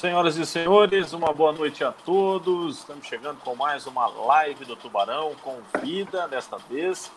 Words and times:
Senhoras 0.00 0.38
e 0.38 0.46
senhores, 0.46 1.12
uma 1.12 1.30
boa 1.30 1.52
noite 1.52 1.84
a 1.84 1.92
todos. 1.92 2.78
Estamos 2.78 3.06
chegando 3.06 3.36
com 3.40 3.54
mais 3.54 3.86
uma 3.86 4.06
live 4.06 4.64
do 4.64 4.74
Tubarão, 4.74 5.32
com 5.42 5.58
vida 5.78 6.26
desta 6.26 6.56
vez, 6.56 7.12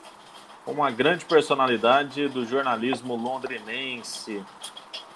uma 0.68 0.92
grande 0.92 1.24
personalidade 1.24 2.28
do 2.28 2.46
jornalismo 2.46 3.16
londrinense. 3.16 4.44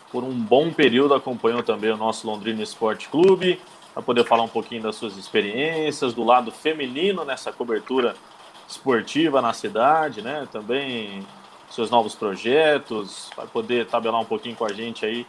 Por 0.10 0.24
um 0.24 0.32
bom 0.32 0.72
período 0.72 1.14
acompanhou 1.14 1.62
também 1.62 1.92
o 1.92 1.98
nosso 1.98 2.26
Londrina 2.26 2.64
Esporte 2.64 3.10
Clube, 3.10 3.60
para 3.94 4.02
poder 4.02 4.24
falar 4.24 4.44
um 4.44 4.48
pouquinho 4.48 4.84
das 4.84 4.96
suas 4.96 5.18
experiências, 5.18 6.14
do 6.14 6.24
lado 6.24 6.54
feminino 6.54 7.26
nessa 7.26 7.52
cobertura 7.52 8.16
esportiva 8.66 9.42
na 9.42 9.52
cidade, 9.52 10.22
né? 10.22 10.48
Também 10.50 11.28
seus 11.70 11.92
novos 11.92 12.16
projetos, 12.16 13.30
vai 13.36 13.46
poder 13.46 13.88
tabelar 13.88 14.22
um 14.22 14.26
pouquinho 14.26 14.56
com 14.56 14.64
a 14.64 14.72
gente 14.72 15.06
aí 15.06 15.28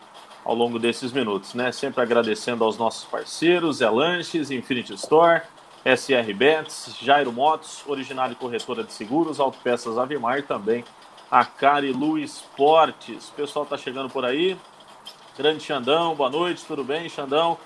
ao 0.49 0.55
longo 0.55 0.79
desses 0.79 1.13
minutos, 1.13 1.53
né? 1.53 1.71
Sempre 1.71 2.01
agradecendo 2.01 2.65
aos 2.65 2.79
nossos 2.79 3.05
parceiros, 3.05 3.77
Zé 3.77 3.91
Lanches, 3.91 4.51
Infinity 4.51 4.95
Store, 4.95 5.43
SR 5.85 6.33
Bets, 6.35 6.97
Jairo 7.03 7.31
Motos, 7.31 7.85
original 7.87 8.35
corretora 8.35 8.83
de 8.83 8.91
seguros, 8.95 9.39
Autopeças 9.39 9.99
Avimar 9.99 10.43
também 10.43 10.87
a 11.31 11.45
Carilu 11.45 12.19
Esportes. 12.19 13.29
O 13.29 13.33
pessoal 13.33 13.67
tá 13.67 13.77
chegando 13.77 14.09
por 14.09 14.25
aí. 14.25 14.57
Grande 15.37 15.63
Xandão, 15.63 16.15
boa 16.15 16.31
noite, 16.31 16.65
tudo 16.65 16.83
bem, 16.83 17.11
Xandão? 17.11 17.59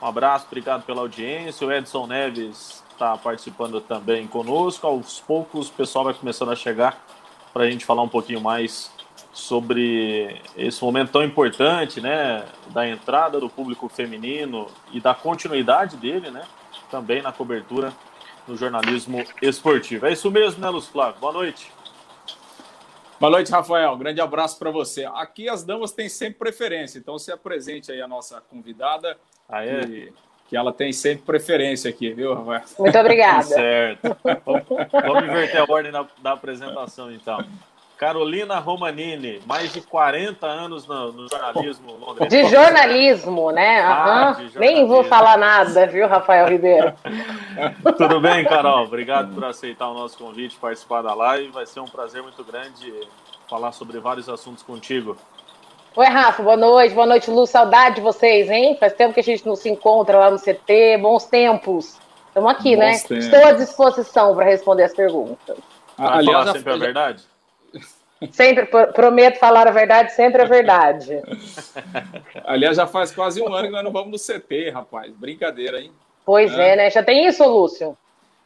Um 0.00 0.06
abraço, 0.06 0.46
obrigado 0.46 0.82
pela 0.84 1.02
audiência. 1.02 1.66
O 1.66 1.70
Edson 1.70 2.06
Neves 2.06 2.82
está 2.90 3.18
participando 3.18 3.82
também 3.82 4.26
conosco. 4.26 4.86
Aos 4.86 5.20
poucos 5.20 5.68
o 5.68 5.72
pessoal 5.72 6.06
vai 6.06 6.14
começando 6.14 6.50
a 6.52 6.56
chegar 6.56 7.04
para 7.52 7.64
a 7.64 7.70
gente 7.70 7.84
falar 7.84 8.00
um 8.00 8.08
pouquinho 8.08 8.40
mais 8.40 8.90
sobre 9.32 10.40
esse 10.56 10.82
momento 10.82 11.12
tão 11.12 11.22
importante, 11.22 12.00
né, 12.00 12.44
da 12.68 12.88
entrada 12.88 13.38
do 13.38 13.48
público 13.48 13.88
feminino 13.88 14.66
e 14.92 15.00
da 15.00 15.14
continuidade 15.14 15.96
dele, 15.96 16.30
né, 16.30 16.42
também 16.90 17.22
na 17.22 17.32
cobertura 17.32 17.92
no 18.46 18.56
jornalismo 18.56 19.24
esportivo. 19.40 20.06
É 20.06 20.12
isso 20.12 20.30
mesmo, 20.30 20.60
né, 20.60 20.68
Luz 20.68 20.86
Flávio? 20.86 21.20
Boa 21.20 21.32
noite. 21.32 21.70
Boa 23.20 23.30
noite, 23.30 23.52
Rafael. 23.52 23.96
grande 23.96 24.20
abraço 24.20 24.58
para 24.58 24.70
você. 24.70 25.04
Aqui 25.14 25.48
as 25.48 25.62
damas 25.62 25.92
têm 25.92 26.08
sempre 26.08 26.38
preferência, 26.38 26.98
então 26.98 27.18
se 27.18 27.30
apresente 27.30 27.92
aí 27.92 28.00
a 28.00 28.08
nossa 28.08 28.40
convidada. 28.40 29.16
Ah, 29.48 29.64
é? 29.64 29.80
Que, 29.80 30.12
que 30.48 30.56
ela 30.56 30.72
tem 30.72 30.90
sempre 30.90 31.24
preferência 31.24 31.90
aqui, 31.90 32.12
viu, 32.14 32.34
Rafael? 32.34 32.62
Muito 32.78 32.98
obrigada. 32.98 33.42
certo. 33.44 34.16
Vamos, 34.44 34.64
vamos 34.90 35.22
inverter 35.24 35.60
a 35.60 35.70
ordem 35.70 35.92
da, 35.92 36.06
da 36.22 36.32
apresentação, 36.32 37.12
então. 37.12 37.44
Carolina 38.00 38.58
Romanini, 38.58 39.42
mais 39.44 39.74
de 39.74 39.82
40 39.82 40.46
anos 40.46 40.86
no, 40.86 41.12
no 41.12 41.28
jornalismo 41.28 41.98
londrino. 42.00 42.30
De 42.30 42.46
jornalismo, 42.46 43.50
né? 43.50 43.82
Uhum. 43.82 43.92
Ah, 43.92 44.24
jornalismo. 44.24 44.60
Nem 44.60 44.86
vou 44.86 45.04
falar 45.04 45.36
nada, 45.36 45.86
viu, 45.86 46.08
Rafael 46.08 46.48
Ribeiro? 46.48 46.94
Tudo 47.98 48.18
bem, 48.18 48.42
Carol? 48.46 48.86
Obrigado 48.86 49.34
por 49.34 49.44
aceitar 49.44 49.90
o 49.90 49.92
nosso 49.92 50.16
convite, 50.16 50.56
participar 50.56 51.02
da 51.02 51.12
live. 51.12 51.50
Vai 51.50 51.66
ser 51.66 51.80
um 51.80 51.84
prazer 51.84 52.22
muito 52.22 52.42
grande 52.42 52.90
falar 53.46 53.70
sobre 53.72 53.98
vários 53.98 54.30
assuntos 54.30 54.62
contigo. 54.62 55.14
Oi, 55.94 56.06
Rafa, 56.06 56.42
boa 56.42 56.56
noite. 56.56 56.94
Boa 56.94 57.06
noite, 57.06 57.30
Lu. 57.30 57.46
Saudade 57.46 57.96
de 57.96 58.00
vocês, 58.00 58.48
hein? 58.48 58.78
Faz 58.80 58.94
tempo 58.94 59.12
que 59.12 59.20
a 59.20 59.24
gente 59.24 59.46
não 59.46 59.56
se 59.56 59.68
encontra 59.68 60.18
lá 60.18 60.30
no 60.30 60.38
CT. 60.38 60.96
Bons 61.02 61.26
tempos. 61.26 61.98
Estamos 62.28 62.50
aqui, 62.50 62.76
Bons 62.76 62.78
né? 62.78 62.98
Tempos. 62.98 63.26
Estou 63.26 63.44
à 63.44 63.52
disposição 63.52 64.34
para 64.34 64.46
responder 64.46 64.84
as 64.84 64.94
perguntas. 64.94 65.58
Ah, 65.98 66.16
aliás, 66.16 66.50
sempre 66.52 66.72
a 66.72 66.76
verdade? 66.78 67.29
Sempre 68.32 68.66
prometo 68.66 69.38
falar 69.38 69.66
a 69.66 69.70
verdade, 69.70 70.12
sempre 70.12 70.42
a 70.42 70.44
verdade. 70.44 71.22
Aliás, 72.44 72.76
já 72.76 72.86
faz 72.86 73.10
quase 73.10 73.40
um 73.40 73.52
ano 73.52 73.68
que 73.68 73.72
nós 73.72 73.82
não 73.84 73.90
vamos 73.90 74.10
no 74.10 74.38
CT, 74.38 74.70
rapaz. 74.70 75.10
Brincadeira, 75.12 75.80
hein? 75.80 75.90
Pois 76.24 76.52
é, 76.52 76.72
é 76.72 76.76
né? 76.76 76.90
Já 76.90 77.02
tem 77.02 77.26
isso, 77.26 77.42
Lúcio? 77.44 77.96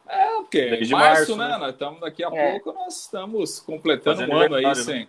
É, 0.08 0.36
o 0.36 0.44
quê? 0.44 0.70
Desde 0.70 0.92
março, 0.92 1.36
março 1.36 1.36
né? 1.36 1.48
né? 1.48 1.56
Nós 1.58 1.70
estamos 1.70 2.00
daqui 2.00 2.22
a 2.22 2.28
é. 2.32 2.50
pouco, 2.52 2.72
nós 2.72 3.00
estamos 3.00 3.58
completando 3.58 4.18
Fazendo 4.18 4.34
um 4.34 4.38
ano 4.38 4.54
aí 4.54 4.64
né? 4.64 4.74
sem, 4.74 5.08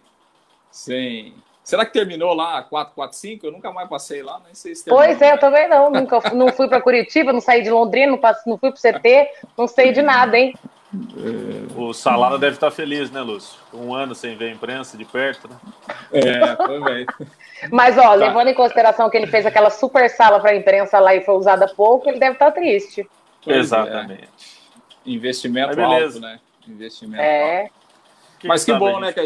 sem. 0.71 1.33
Será 1.63 1.85
que 1.85 1.93
terminou 1.93 2.33
lá 2.33 2.63
445? 2.63 3.45
Eu 3.45 3.51
nunca 3.51 3.71
mais 3.71 3.87
passei 3.87 4.23
lá, 4.23 4.41
nem 4.45 4.55
sei 4.55 4.73
se 4.73 4.85
terminou. 4.85 5.05
Pois 5.05 5.21
é, 5.21 5.33
eu 5.33 5.39
também 5.39 5.67
não. 5.67 5.91
Nunca 5.91 6.21
não 6.33 6.51
fui 6.53 6.67
para 6.67 6.81
Curitiba, 6.81 7.31
não 7.31 7.41
saí 7.41 7.61
de 7.61 7.69
Londrina, 7.69 8.11
não, 8.11 8.17
passei, 8.17 8.51
não 8.51 8.57
fui 8.57 8.71
para 8.71 8.79
o 8.79 8.99
CT, 8.99 9.29
não 9.57 9.67
sei 9.67 9.91
de 9.91 10.01
nada, 10.01 10.37
hein? 10.37 10.55
O 11.75 11.93
Salada 11.93 12.37
deve 12.37 12.55
estar 12.55 12.71
feliz, 12.71 13.09
né, 13.11 13.21
Lúcio? 13.21 13.59
Um 13.73 13.93
ano 13.93 14.13
sem 14.13 14.35
ver 14.35 14.49
a 14.49 14.51
imprensa 14.51 14.97
de 14.97 15.05
perto, 15.05 15.47
né? 15.47 15.57
É, 16.11 16.55
também. 16.55 17.05
Mas, 17.71 17.97
ó, 17.97 18.01
tá. 18.01 18.13
levando 18.13 18.47
em 18.47 18.53
consideração 18.53 19.09
que 19.09 19.17
ele 19.17 19.27
fez 19.27 19.45
aquela 19.45 19.69
super 19.69 20.09
sala 20.09 20.39
para 20.39 20.51
a 20.51 20.55
imprensa 20.55 20.99
lá 20.99 21.15
e 21.15 21.21
foi 21.21 21.35
usada 21.35 21.67
pouco, 21.67 22.09
ele 22.09 22.19
deve 22.19 22.33
estar 22.33 22.51
triste. 22.51 23.07
Pois 23.43 23.55
é. 23.55 23.59
Exatamente. 23.59 24.23
É. 24.23 25.09
Investimento 25.09 25.79
alto, 25.81 26.19
né? 26.19 26.39
Investimento 26.67 27.21
é. 27.21 27.61
alto. 27.61 27.73
Mas 28.43 28.63
que 28.63 28.73
bom, 28.73 28.99
né? 28.99 29.11
Que, 29.13 29.21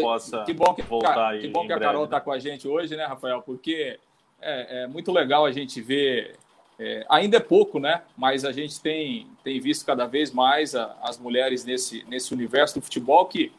que 0.46 0.54
bom 0.54 0.74
que, 0.74 0.82
voltar 0.82 1.38
que, 1.38 1.48
bom 1.48 1.66
que 1.66 1.72
a 1.72 1.78
Carol 1.78 2.04
está 2.04 2.16
né? 2.16 2.22
com 2.22 2.32
a 2.32 2.38
gente 2.38 2.66
hoje, 2.66 2.96
né, 2.96 3.04
Rafael? 3.04 3.42
Porque 3.42 3.98
é, 4.40 4.82
é 4.82 4.86
muito 4.86 5.12
legal 5.12 5.44
a 5.44 5.52
gente 5.52 5.80
ver 5.80 6.36
é, 6.80 7.04
ainda 7.10 7.36
é 7.36 7.40
pouco, 7.40 7.78
né? 7.78 8.00
Mas 8.16 8.42
a 8.42 8.52
gente 8.52 8.80
tem, 8.80 9.26
tem 9.44 9.60
visto 9.60 9.84
cada 9.84 10.06
vez 10.06 10.32
mais 10.32 10.74
a, 10.74 10.96
as 11.02 11.18
mulheres 11.18 11.62
nesse, 11.62 12.02
nesse 12.08 12.32
universo 12.32 12.80
do 12.80 12.82
futebol 12.82 13.26
que, 13.26 13.52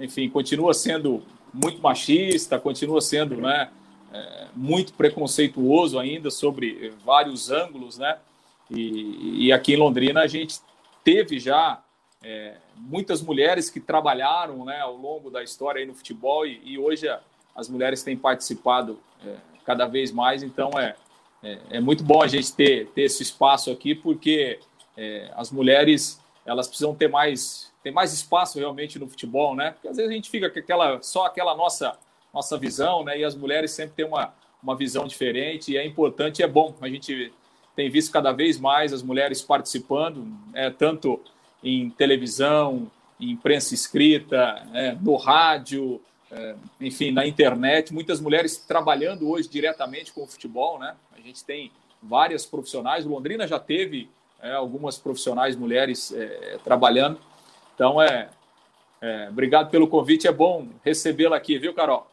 enfim, 0.00 0.28
continua 0.28 0.74
sendo 0.74 1.22
muito 1.54 1.80
machista, 1.80 2.58
continua 2.58 3.00
sendo 3.00 3.36
né, 3.36 3.70
é, 4.12 4.46
muito 4.56 4.92
preconceituoso 4.92 6.00
ainda 6.00 6.32
sobre 6.32 6.92
vários 7.04 7.48
ângulos, 7.48 7.96
né? 7.96 8.18
E, 8.68 9.46
e 9.46 9.52
aqui 9.52 9.74
em 9.74 9.76
Londrina 9.76 10.22
a 10.22 10.26
gente 10.26 10.58
teve 11.04 11.38
já 11.38 11.80
é, 12.24 12.56
muitas 12.76 13.22
mulheres 13.22 13.70
que 13.70 13.78
trabalharam 13.78 14.64
né, 14.64 14.80
ao 14.80 14.96
longo 14.96 15.30
da 15.30 15.44
história 15.44 15.86
no 15.86 15.94
futebol 15.94 16.44
e, 16.44 16.60
e 16.64 16.76
hoje 16.76 17.08
a, 17.08 17.20
as 17.54 17.68
mulheres 17.68 18.02
têm 18.02 18.16
participado 18.16 18.98
é, 19.24 19.36
cada 19.64 19.86
vez 19.86 20.10
mais, 20.10 20.42
então 20.42 20.70
é, 20.76 20.96
é, 21.42 21.58
é, 21.70 21.80
muito 21.80 22.02
bom 22.02 22.22
a 22.22 22.26
gente 22.26 22.52
ter, 22.52 22.88
ter 22.88 23.02
esse 23.02 23.22
espaço 23.22 23.70
aqui, 23.70 23.94
porque 23.94 24.58
é, 24.96 25.30
as 25.36 25.50
mulheres 25.50 26.20
elas 26.44 26.66
precisam 26.66 26.94
ter 26.94 27.08
mais, 27.08 27.70
ter 27.82 27.90
mais 27.90 28.12
espaço 28.12 28.58
realmente 28.58 28.98
no 28.98 29.06
futebol, 29.06 29.54
né? 29.54 29.72
Porque 29.72 29.88
às 29.88 29.96
vezes 29.96 30.10
a 30.10 30.14
gente 30.14 30.30
fica 30.30 30.48
com 30.48 30.58
aquela, 30.58 31.02
só 31.02 31.26
aquela 31.26 31.54
nossa, 31.54 31.96
nossa 32.32 32.56
visão, 32.56 33.04
né? 33.04 33.18
E 33.18 33.24
as 33.24 33.34
mulheres 33.34 33.70
sempre 33.70 33.94
têm 33.96 34.06
uma, 34.06 34.34
uma 34.62 34.74
visão 34.74 35.06
diferente, 35.06 35.72
e 35.72 35.76
é 35.76 35.86
importante 35.86 36.40
e 36.40 36.42
é 36.42 36.48
bom. 36.48 36.74
A 36.80 36.88
gente 36.88 37.32
tem 37.76 37.90
visto 37.90 38.10
cada 38.10 38.32
vez 38.32 38.58
mais 38.58 38.92
as 38.92 39.02
mulheres 39.02 39.42
participando, 39.42 40.26
é, 40.54 40.70
tanto 40.70 41.20
em 41.62 41.90
televisão, 41.90 42.90
em 43.20 43.30
imprensa 43.32 43.74
escrita, 43.74 44.66
é, 44.72 44.92
no 44.92 45.16
rádio, 45.16 46.00
é, 46.30 46.54
enfim, 46.80 47.10
na 47.10 47.26
internet. 47.26 47.92
Muitas 47.92 48.20
mulheres 48.20 48.56
trabalhando 48.56 49.28
hoje 49.28 49.48
diretamente 49.48 50.12
com 50.12 50.22
o 50.22 50.26
futebol, 50.26 50.78
né? 50.78 50.96
Gente 51.28 51.44
tem 51.44 51.70
várias 52.02 52.44
profissionais. 52.44 53.06
O 53.06 53.10
Londrina 53.10 53.46
já 53.46 53.58
teve 53.58 54.10
é, 54.42 54.52
algumas 54.52 54.98
profissionais 54.98 55.54
mulheres 55.54 56.12
é, 56.12 56.58
trabalhando. 56.64 57.18
Então, 57.74 58.00
é, 58.00 58.28
é, 59.00 59.28
obrigado 59.28 59.70
pelo 59.70 59.88
convite. 59.88 60.26
É 60.26 60.32
bom 60.32 60.68
recebê-la 60.84 61.36
aqui, 61.36 61.58
viu, 61.58 61.74
Carol? 61.74 62.06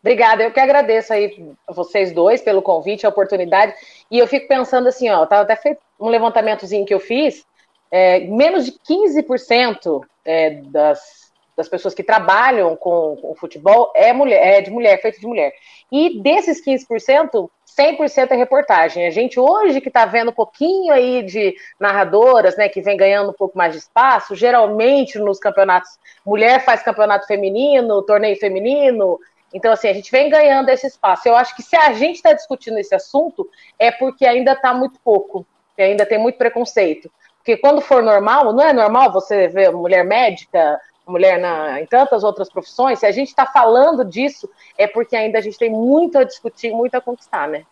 Obrigada, 0.00 0.42
eu 0.42 0.52
que 0.52 0.58
agradeço 0.58 1.12
aí 1.12 1.54
vocês 1.68 2.12
dois 2.12 2.42
pelo 2.42 2.60
convite, 2.60 3.06
a 3.06 3.08
oportunidade. 3.08 3.72
E 4.10 4.18
eu 4.18 4.26
fico 4.26 4.48
pensando 4.48 4.88
assim, 4.88 5.08
ó, 5.08 5.24
tava 5.26 5.42
até 5.42 5.54
feito 5.54 5.80
um 5.98 6.08
levantamentozinho 6.08 6.84
que 6.84 6.92
eu 6.92 6.98
fiz, 6.98 7.46
é, 7.88 8.18
menos 8.20 8.64
de 8.64 8.72
15% 8.72 10.04
é, 10.24 10.50
das 10.66 11.22
das 11.56 11.68
pessoas 11.68 11.94
que 11.94 12.02
trabalham 12.02 12.74
com, 12.76 13.16
com 13.20 13.34
futebol 13.34 13.92
é, 13.94 14.12
mulher, 14.12 14.58
é 14.58 14.60
de 14.60 14.70
mulher, 14.70 15.00
feito 15.00 15.20
de 15.20 15.26
mulher. 15.26 15.52
E 15.90 16.20
desses 16.22 16.64
15%, 16.64 17.48
100% 17.78 18.30
é 18.30 18.36
reportagem. 18.36 19.06
A 19.06 19.10
gente 19.10 19.38
hoje 19.38 19.80
que 19.80 19.88
está 19.88 20.04
vendo 20.04 20.30
um 20.30 20.34
pouquinho 20.34 20.92
aí 20.92 21.22
de 21.22 21.54
narradoras, 21.78 22.56
né, 22.56 22.68
que 22.68 22.80
vem 22.80 22.96
ganhando 22.96 23.30
um 23.30 23.34
pouco 23.34 23.56
mais 23.56 23.72
de 23.72 23.78
espaço, 23.78 24.34
geralmente 24.34 25.18
nos 25.18 25.38
campeonatos, 25.38 25.98
mulher 26.24 26.64
faz 26.64 26.82
campeonato 26.82 27.26
feminino, 27.26 28.02
torneio 28.02 28.36
feminino, 28.36 29.18
então, 29.52 29.72
assim, 29.72 29.88
a 29.88 29.92
gente 29.92 30.10
vem 30.10 30.30
ganhando 30.30 30.70
esse 30.70 30.86
espaço. 30.86 31.28
Eu 31.28 31.36
acho 31.36 31.54
que 31.54 31.62
se 31.62 31.76
a 31.76 31.92
gente 31.92 32.16
está 32.16 32.32
discutindo 32.32 32.78
esse 32.78 32.94
assunto, 32.94 33.48
é 33.78 33.90
porque 33.90 34.24
ainda 34.24 34.52
está 34.52 34.72
muito 34.72 34.98
pouco, 35.00 35.46
ainda 35.78 36.06
tem 36.06 36.18
muito 36.18 36.38
preconceito. 36.38 37.10
Porque 37.36 37.56
quando 37.56 37.80
for 37.80 38.02
normal, 38.02 38.52
não 38.52 38.62
é 38.62 38.72
normal 38.72 39.12
você 39.12 39.48
ver 39.48 39.72
mulher 39.72 40.04
médica, 40.04 40.80
mulher 41.06 41.38
na, 41.40 41.80
em 41.80 41.86
tantas 41.86 42.22
outras 42.22 42.48
profissões, 42.48 42.98
se 42.98 43.06
a 43.06 43.12
gente 43.12 43.28
está 43.28 43.46
falando 43.46 44.04
disso, 44.04 44.48
é 44.78 44.86
porque 44.86 45.16
ainda 45.16 45.38
a 45.38 45.40
gente 45.40 45.58
tem 45.58 45.70
muito 45.70 46.18
a 46.18 46.24
discutir, 46.24 46.70
muito 46.70 46.94
a 46.94 47.00
conquistar, 47.00 47.48
né? 47.48 47.64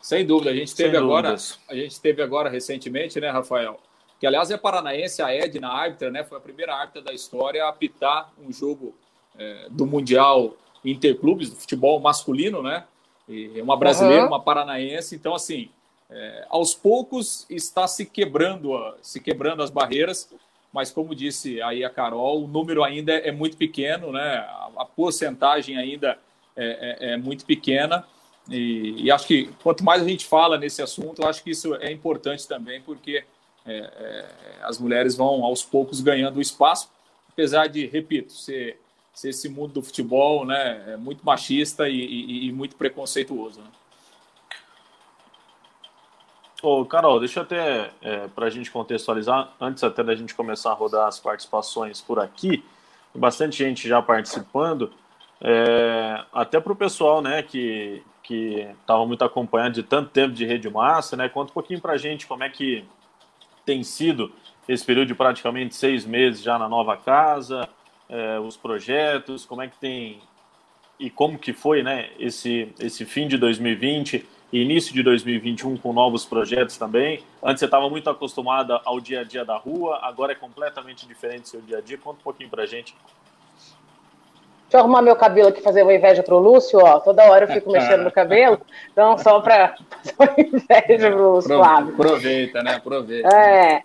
Sem 0.00 0.26
dúvida. 0.26 0.50
A 0.50 0.54
gente 0.54 0.74
teve 0.74 0.96
agora, 0.96 1.34
a 1.68 1.74
gente 1.74 2.00
teve 2.00 2.22
agora 2.22 2.50
recentemente, 2.50 3.20
né, 3.20 3.30
Rafael? 3.30 3.78
Que 4.18 4.26
aliás 4.26 4.50
é 4.50 4.56
paranaense, 4.56 5.22
a 5.22 5.34
Edna 5.34 5.68
árbitra, 5.68 6.10
né? 6.10 6.24
Foi 6.24 6.38
a 6.38 6.40
primeira 6.40 6.74
árbitra 6.74 7.02
da 7.02 7.12
história 7.12 7.64
a 7.64 7.68
apitar 7.68 8.32
um 8.38 8.52
jogo 8.52 8.94
é, 9.38 9.66
do 9.70 9.86
Mundial 9.86 10.54
Interclubes, 10.84 11.50
do 11.50 11.56
futebol 11.56 12.00
masculino, 12.00 12.62
né? 12.62 12.84
E 13.28 13.60
uma 13.60 13.76
brasileira, 13.76 14.22
uhum. 14.22 14.28
uma 14.28 14.42
paranaense. 14.42 15.14
Então, 15.14 15.34
assim, 15.34 15.70
é, 16.10 16.46
aos 16.50 16.74
poucos 16.74 17.46
está 17.48 17.86
se 17.86 18.04
quebrando, 18.04 18.72
se 19.00 19.20
quebrando 19.20 19.62
as 19.62 19.70
barreiras, 19.70 20.28
mas 20.72 20.90
como 20.90 21.14
disse 21.14 21.60
aí 21.60 21.84
a 21.84 21.90
Carol, 21.90 22.44
o 22.44 22.48
número 22.48 22.82
ainda 22.82 23.12
é 23.12 23.30
muito 23.30 23.56
pequeno, 23.56 24.10
né? 24.10 24.38
A, 24.76 24.86
porcentagem 24.96 25.76
ainda 25.76 26.18
é, 26.56 26.98
é, 27.00 27.12
é 27.12 27.16
muito 27.16 27.44
pequena. 27.44 28.04
E, 28.48 29.04
e, 29.04 29.10
acho 29.10 29.26
que 29.26 29.50
quanto 29.62 29.84
mais 29.84 30.02
a 30.02 30.08
gente 30.08 30.26
fala 30.26 30.58
nesse 30.58 30.82
assunto, 30.82 31.22
eu 31.22 31.28
acho 31.28 31.44
que 31.44 31.50
isso 31.50 31.74
é 31.76 31.92
importante 31.92 32.48
também, 32.48 32.80
porque 32.80 33.22
é, 33.64 33.76
é, 33.76 34.26
as 34.62 34.78
mulheres 34.78 35.14
vão 35.14 35.44
aos 35.44 35.62
poucos 35.62 36.00
ganhando 36.00 36.40
espaço, 36.40 36.90
apesar 37.28 37.68
de, 37.68 37.86
repito, 37.86 38.32
ser, 38.32 38.80
ser 39.14 39.28
esse 39.28 39.48
mundo 39.48 39.74
do 39.74 39.82
futebol 39.82 40.44
né, 40.44 40.94
é 40.94 40.96
muito 40.96 41.24
machista 41.24 41.88
e, 41.88 41.94
e, 41.94 42.46
e 42.48 42.52
muito 42.52 42.74
preconceituoso. 42.76 43.60
Né? 43.60 43.66
Ô, 46.62 46.84
Carol, 46.86 47.18
deixa 47.18 47.40
eu 47.40 47.42
até, 47.42 47.90
é, 48.00 48.28
para 48.28 48.46
a 48.46 48.50
gente 48.50 48.70
contextualizar, 48.70 49.52
antes 49.60 49.82
até 49.82 50.04
da 50.04 50.14
gente 50.14 50.32
começar 50.32 50.70
a 50.70 50.74
rodar 50.74 51.08
as 51.08 51.18
participações 51.18 52.00
por 52.00 52.20
aqui, 52.20 52.64
bastante 53.12 53.56
gente 53.56 53.88
já 53.88 54.00
participando, 54.00 54.92
é, 55.40 56.24
até 56.32 56.60
para 56.60 56.72
o 56.72 56.76
pessoal 56.76 57.20
né, 57.20 57.42
que 57.42 58.00
estava 58.80 59.04
muito 59.04 59.24
acompanhando 59.24 59.74
de 59.74 59.82
tanto 59.82 60.10
tempo 60.10 60.32
de 60.32 60.46
rede 60.46 60.70
massa, 60.70 61.16
né, 61.16 61.28
conta 61.28 61.50
um 61.50 61.54
pouquinho 61.54 61.80
para 61.80 61.94
a 61.94 61.98
gente 61.98 62.28
como 62.28 62.44
é 62.44 62.48
que 62.48 62.84
tem 63.66 63.82
sido 63.82 64.32
esse 64.68 64.84
período 64.84 65.08
de 65.08 65.16
praticamente 65.16 65.74
seis 65.74 66.06
meses 66.06 66.40
já 66.40 66.60
na 66.60 66.68
nova 66.68 66.96
casa, 66.96 67.68
é, 68.08 68.38
os 68.38 68.56
projetos, 68.56 69.44
como 69.44 69.62
é 69.62 69.66
que 69.66 69.76
tem 69.78 70.20
e 71.00 71.10
como 71.10 71.36
que 71.36 71.52
foi 71.52 71.82
né, 71.82 72.10
esse, 72.20 72.72
esse 72.78 73.04
fim 73.04 73.26
de 73.26 73.36
2020 73.36 74.24
início 74.60 74.92
de 74.92 75.02
2021 75.02 75.76
com 75.78 75.92
novos 75.92 76.24
projetos 76.24 76.76
também. 76.76 77.24
Antes 77.42 77.60
você 77.60 77.64
estava 77.64 77.88
muito 77.88 78.10
acostumada 78.10 78.80
ao 78.84 79.00
dia 79.00 79.20
a 79.20 79.24
dia 79.24 79.44
da 79.44 79.56
rua, 79.56 80.00
agora 80.02 80.32
é 80.32 80.34
completamente 80.34 81.06
diferente 81.06 81.42
do 81.42 81.48
seu 81.48 81.60
dia 81.62 81.78
a 81.78 81.80
dia. 81.80 81.96
Conta 81.96 82.20
um 82.20 82.22
pouquinho 82.22 82.50
para 82.50 82.66
gente. 82.66 82.94
Deixa 84.72 84.76
eu 84.76 84.80
arrumar 84.80 85.02
meu 85.02 85.16
cabelo 85.16 85.48
aqui, 85.48 85.60
fazer 85.60 85.82
uma 85.82 85.92
inveja 85.92 86.22
pro 86.22 86.38
Lúcio, 86.38 86.78
ó. 86.78 86.98
Toda 86.98 87.30
hora 87.30 87.44
eu 87.44 87.52
fico 87.52 87.70
mexendo 87.72 88.04
no 88.04 88.12
cabelo, 88.12 88.60
então 88.90 89.16
só 89.18 89.40
para 89.40 89.74
fazer 90.02 90.14
uma 90.18 90.34
inveja 90.38 91.10
pro 91.10 91.32
Lúcio 91.32 91.56
Flávio. 91.56 91.94
Aproveita, 91.94 92.62
né? 92.62 92.74
Aproveita. 92.76 93.28
É. 93.28 93.82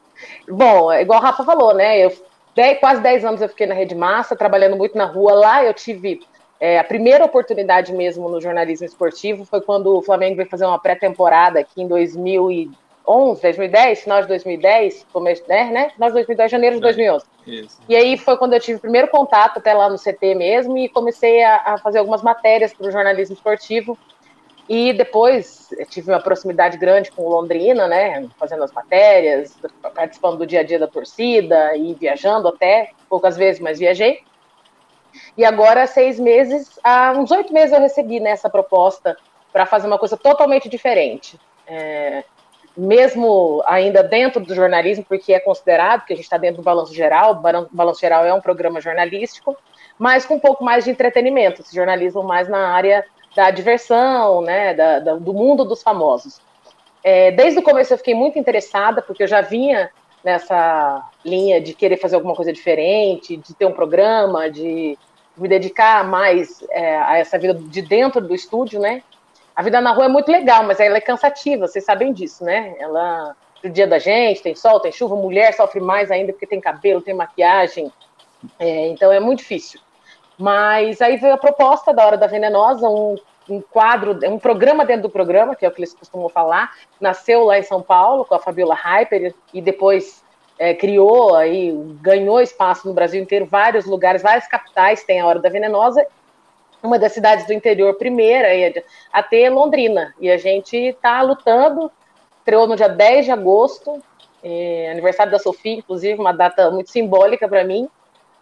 Bom, 0.50 0.94
igual 0.94 1.20
o 1.20 1.24
Rafa 1.24 1.44
falou, 1.44 1.74
né? 1.74 2.06
Eu, 2.06 2.12
dez, 2.56 2.80
quase 2.80 3.02
10 3.02 3.26
anos 3.26 3.42
eu 3.42 3.50
fiquei 3.50 3.68
na 3.68 3.76
Rede 3.76 3.96
Massa, 3.96 4.36
trabalhando 4.36 4.76
muito 4.76 4.98
na 4.98 5.06
rua. 5.06 5.34
Lá 5.34 5.64
eu 5.64 5.74
tive 5.74 6.22
é, 6.60 6.80
a 6.80 6.84
primeira 6.84 7.24
oportunidade 7.24 7.94
mesmo 7.94 8.28
no 8.30 8.42
jornalismo 8.42 8.86
esportivo 8.86 9.46
foi 9.46 9.62
quando 9.62 9.96
o 9.96 10.02
Flamengo 10.02 10.38
veio 10.38 10.50
fazer 10.50 10.66
uma 10.66 10.80
pré-temporada 10.80 11.60
aqui 11.60 11.82
em 11.82 11.88
2011, 11.88 13.42
2010, 13.42 14.02
final 14.02 14.22
de 14.22 14.28
2010, 14.28 15.06
começo, 15.14 15.44
né, 15.48 15.66
né? 15.66 15.90
Final 15.92 16.10
de 16.10 16.14
2010, 16.16 16.52
janeiro 16.52 16.76
de 16.78 16.82
2011. 16.82 17.26
É, 17.26 17.52
isso. 17.52 17.80
E 17.88 17.96
aí 17.96 18.18
foi 18.18 18.38
quando 18.38 18.54
eu 18.54 18.60
tive 18.60 18.78
o 18.78 18.82
primeiro 18.82 19.08
contato 19.08 19.58
até 19.58 19.74
lá 19.74 19.88
no 19.88 19.98
CT 19.98 20.34
mesmo 20.34 20.78
e 20.78 20.90
comecei 20.90 21.44
a, 21.44 21.74
a 21.74 21.78
fazer 21.78 22.00
algumas 22.00 22.24
matérias 22.24 22.74
para 22.74 22.88
o 22.88 22.92
jornalismo 22.92 23.36
esportivo. 23.36 23.98
E 24.70 24.92
depois 24.92 25.70
tive 25.90 26.12
uma 26.12 26.20
proximidade 26.20 26.78
grande 26.78 27.10
com 27.10 27.22
o 27.22 27.30
Londrina, 27.30 27.88
né? 27.88 28.28
Fazendo 28.38 28.64
as 28.64 28.72
matérias, 28.74 29.56
participando 29.96 30.40
do 30.40 30.46
dia 30.46 30.60
a 30.60 30.64
dia 30.64 30.78
da 30.78 30.88
torcida 30.88 31.78
e 31.78 31.94
viajando 31.94 32.50
até, 32.50 32.90
poucas 33.08 33.38
vezes, 33.38 33.62
mas 33.62 33.80
viajei. 33.80 34.20
E 35.38 35.46
agora, 35.46 35.88
seis 35.88 36.20
meses, 36.20 36.80
há 36.84 37.12
uns 37.12 37.32
oito 37.32 37.54
meses 37.54 37.74
eu 37.74 37.82
recebi 37.82 38.20
nessa 38.20 38.50
proposta 38.50 39.18
para 39.52 39.66
fazer 39.66 39.88
uma 39.88 39.98
coisa 39.98 40.18
totalmente 40.18 40.70
diferente. 40.70 41.40
É, 41.68 42.24
mesmo 42.78 43.64
ainda 43.66 44.04
dentro 44.04 44.40
do 44.40 44.54
jornalismo, 44.54 45.04
porque 45.04 45.34
é 45.34 45.40
considerado 45.40 46.06
que 46.06 46.14
a 46.14 46.16
gente 46.16 46.26
está 46.26 46.38
dentro 46.38 46.58
do 46.58 46.64
Balanço 46.64 46.94
Geral, 46.94 47.32
o 47.32 47.68
Balanço 47.72 48.00
Geral 48.00 48.24
é 48.24 48.34
um 48.34 48.40
programa 48.40 48.80
jornalístico, 48.80 49.58
mas 49.98 50.26
com 50.26 50.36
um 50.36 50.40
pouco 50.40 50.64
mais 50.64 50.86
de 50.86 50.92
entretenimento, 50.92 51.62
esse 51.62 51.76
jornalismo 51.76 52.22
mais 52.22 52.48
na 52.48 52.70
área 52.70 53.04
da 53.36 53.50
diversão, 53.50 54.42
né, 54.42 54.76
da, 54.76 55.00
da, 55.00 55.16
do 55.16 55.34
mundo 55.34 55.66
dos 55.66 55.82
famosos. 55.82 56.40
É, 57.04 57.32
desde 57.32 57.60
o 57.60 57.64
começo 57.64 57.94
eu 57.94 57.98
fiquei 57.98 58.14
muito 58.14 58.38
interessada, 58.38 59.02
porque 59.02 59.24
eu 59.24 59.28
já 59.28 59.42
vinha 59.42 59.90
nessa 60.24 61.10
linha 61.26 61.60
de 61.60 61.74
querer 61.74 61.98
fazer 61.98 62.16
alguma 62.16 62.36
coisa 62.36 62.54
diferente, 62.54 63.38
de 63.38 63.54
ter 63.56 63.66
um 63.66 63.72
programa, 63.72 64.50
de 64.50 64.98
me 65.38 65.48
dedicar 65.48 66.04
mais 66.04 66.64
é, 66.72 66.98
a 66.98 67.18
essa 67.18 67.38
vida 67.38 67.54
de 67.54 67.82
dentro 67.82 68.22
do 68.22 68.34
estúdio, 68.34 68.80
né? 68.80 69.04
A 69.56 69.62
vida 69.62 69.82
na 69.82 69.92
rua 69.92 70.06
é 70.06 70.10
muito 70.10 70.32
legal, 70.32 70.64
mas 70.64 70.80
ela 70.80 70.98
é 70.98 71.02
cansativa, 71.02 71.68
vocês 71.68 71.84
sabem 71.84 72.14
disso, 72.14 72.44
né? 72.44 72.76
Ela, 72.80 73.36
o 73.64 73.70
dia 73.70 73.88
da 73.88 74.00
gente, 74.00 74.42
tem 74.42 74.56
sol, 74.56 74.80
tem 74.80 74.92
chuva, 74.92 75.16
mulher 75.16 75.54
sofre 75.54 75.80
mais 75.80 76.12
ainda 76.12 76.32
porque 76.32 76.46
tem 76.46 76.62
cabelo, 76.62 77.02
tem 77.02 77.14
maquiagem, 77.14 77.92
é, 78.60 78.88
então 78.88 79.12
é 79.12 79.20
muito 79.20 79.40
difícil. 79.40 79.80
Mas 80.38 81.02
aí 81.02 81.18
veio 81.18 81.34
a 81.34 81.38
proposta 81.38 81.94
da 81.94 82.06
Hora 82.06 82.18
da 82.18 82.28
Venenosa, 82.28 82.88
um, 82.88 83.16
um 83.50 83.62
quadro, 83.62 84.20
um 84.30 84.38
programa 84.38 84.86
dentro 84.86 85.04
do 85.04 85.10
programa, 85.10 85.56
que 85.56 85.66
é 85.66 85.70
o 85.70 85.72
que 85.72 85.80
eles 85.80 85.94
costumam 85.94 86.30
falar, 86.30 86.72
nasceu 87.02 87.44
lá 87.44 87.58
em 87.58 87.64
São 87.64 87.82
Paulo 87.82 88.26
com 88.26 88.36
a 88.36 88.40
Fabiola 88.40 88.76
Hyper 88.76 89.34
e 89.54 89.62
depois 89.62 90.24
é, 90.60 90.74
criou 90.74 91.36
aí, 91.36 91.72
ganhou 92.02 92.42
espaço 92.42 92.88
no 92.88 92.94
Brasil 92.94 93.22
inteiro, 93.22 93.46
vários 93.46 93.86
lugares, 93.86 94.22
várias 94.22 94.48
capitais 94.48 95.04
tem 95.04 95.20
a 95.20 95.26
Hora 95.26 95.40
da 95.40 95.50
Venenosa. 95.50 96.06
Uma 96.82 97.00
das 97.00 97.12
cidades 97.12 97.46
do 97.46 97.54
interior, 97.54 97.96
primeira 97.96 98.48
a 99.12 99.24
ter 99.24 99.50
Londrina. 99.50 100.14
E 100.20 100.30
a 100.30 100.38
gente 100.38 100.78
está 100.78 101.22
lutando. 101.22 101.92
Estreou 102.40 102.68
no 102.68 102.76
dia 102.76 102.88
10 102.88 103.26
de 103.26 103.32
agosto, 103.32 104.02
é, 104.44 104.90
aniversário 104.92 105.32
da 105.32 105.40
Sofia, 105.40 105.74
inclusive, 105.74 106.20
uma 106.20 106.32
data 106.32 106.70
muito 106.72 106.92
simbólica 106.92 107.48
para 107.48 107.64
mim. 107.64 107.90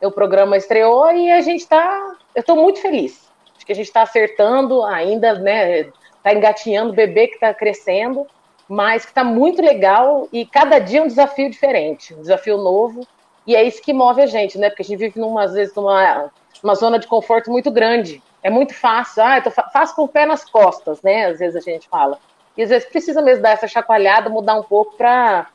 O 0.02 0.12
programa 0.12 0.58
estreou 0.58 1.12
e 1.12 1.32
a 1.32 1.42
gente 1.42 1.62
está. 1.62 2.16
Eu 2.36 2.42
estou 2.42 2.56
muito 2.56 2.82
feliz. 2.82 3.32
Acho 3.56 3.66
que 3.66 3.72
a 3.72 3.76
gente 3.76 3.88
está 3.88 4.02
acertando 4.02 4.84
ainda, 4.84 5.34
né? 5.40 5.80
Está 5.80 6.34
engatinhando 6.34 6.92
o 6.92 6.96
bebê 6.96 7.28
que 7.28 7.36
está 7.36 7.54
crescendo 7.54 8.28
mas 8.68 9.04
que 9.04 9.12
está 9.12 9.24
muito 9.24 9.62
legal 9.62 10.28
e 10.32 10.46
cada 10.46 10.80
dia 10.80 11.00
é 11.00 11.04
um 11.04 11.08
desafio 11.08 11.50
diferente, 11.50 12.14
um 12.14 12.22
desafio 12.22 12.58
novo, 12.58 13.08
e 13.46 13.56
é 13.56 13.64
isso 13.64 13.82
que 13.82 13.94
move 13.94 14.22
a 14.22 14.26
gente, 14.26 14.58
né? 14.58 14.70
Porque 14.70 14.82
a 14.82 14.86
gente 14.86 14.98
vive, 14.98 15.20
numa, 15.20 15.44
às 15.44 15.54
vezes, 15.54 15.74
numa 15.76 16.32
uma 16.64 16.76
zona 16.76 16.98
de 16.98 17.08
conforto 17.08 17.52
muito 17.52 17.70
grande. 17.70 18.22
É 18.42 18.50
muito 18.50 18.74
fácil, 18.74 19.24
ah, 19.24 19.38
eu 19.38 19.44
tô 19.44 19.52
fácil 19.52 19.96
com 19.96 20.04
o 20.04 20.08
pé 20.08 20.26
nas 20.26 20.48
costas, 20.50 21.02
né? 21.02 21.28
Às 21.28 21.40
vezes 21.40 21.56
a 21.56 21.72
gente 21.72 21.88
fala. 21.88 22.20
E 22.58 22.64
às 22.64 22.70
vezes 22.70 22.88
precisa 22.88 23.22
mesmo 23.22 23.44
dar 23.44 23.52
essa 23.52 23.68
chacoalhada, 23.68 24.30
mudar 24.30 24.56
um 24.56 24.64
pouco 24.64 24.96
para 24.96 25.48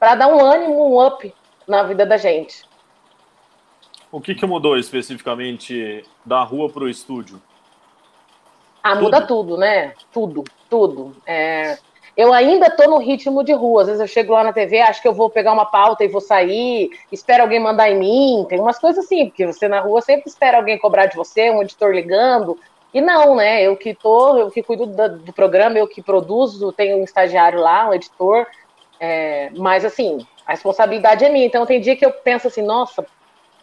dar 0.00 0.28
um 0.28 0.40
ânimo, 0.40 0.94
um 0.94 1.04
up 1.04 1.34
na 1.66 1.82
vida 1.82 2.04
da 2.04 2.16
gente. 2.16 2.64
O 4.10 4.20
que, 4.20 4.34
que 4.34 4.44
mudou 4.44 4.76
especificamente 4.76 6.04
da 6.24 6.42
rua 6.42 6.68
para 6.68 6.84
o 6.84 6.88
estúdio? 6.88 7.40
Ah, 8.82 8.90
tudo. 8.90 9.02
muda 9.02 9.26
tudo, 9.26 9.56
né? 9.56 9.94
Tudo, 10.12 10.44
tudo. 10.68 11.16
É, 11.24 11.78
eu 12.16 12.32
ainda 12.32 12.66
estou 12.66 12.88
no 12.88 12.98
ritmo 12.98 13.42
de 13.42 13.52
rua. 13.52 13.82
Às 13.82 13.88
vezes 13.88 14.00
eu 14.00 14.06
chego 14.06 14.32
lá 14.32 14.44
na 14.44 14.52
TV, 14.52 14.80
acho 14.80 15.00
que 15.00 15.08
eu 15.08 15.14
vou 15.14 15.30
pegar 15.30 15.52
uma 15.52 15.64
pauta 15.64 16.04
e 16.04 16.08
vou 16.08 16.20
sair, 16.20 16.90
espero 17.10 17.42
alguém 17.42 17.58
mandar 17.58 17.90
em 17.90 17.98
mim. 17.98 18.46
Tem 18.48 18.60
umas 18.60 18.78
coisas 18.78 19.04
assim, 19.04 19.26
porque 19.26 19.46
você 19.46 19.66
na 19.66 19.80
rua 19.80 20.00
sempre 20.02 20.28
espera 20.28 20.58
alguém 20.58 20.78
cobrar 20.78 21.06
de 21.06 21.16
você, 21.16 21.50
um 21.50 21.62
editor 21.62 21.92
ligando. 21.92 22.58
E 22.92 23.00
não, 23.00 23.34
né? 23.36 23.62
Eu 23.62 23.76
que 23.76 23.94
tô, 23.94 24.36
eu 24.36 24.50
que 24.50 24.62
cuido 24.62 24.86
do, 24.86 25.18
do 25.18 25.32
programa, 25.32 25.78
eu 25.78 25.88
que 25.88 26.02
produzo, 26.02 26.72
tenho 26.72 26.98
um 26.98 27.04
estagiário 27.04 27.58
lá, 27.58 27.88
um 27.88 27.94
editor. 27.94 28.46
É, 29.00 29.50
mas 29.56 29.84
assim, 29.84 30.26
a 30.46 30.52
responsabilidade 30.52 31.24
é 31.24 31.30
minha. 31.30 31.46
Então 31.46 31.64
tem 31.64 31.80
dia 31.80 31.96
que 31.96 32.04
eu 32.04 32.12
penso 32.12 32.48
assim, 32.48 32.62
nossa, 32.62 33.00
o 33.00 33.06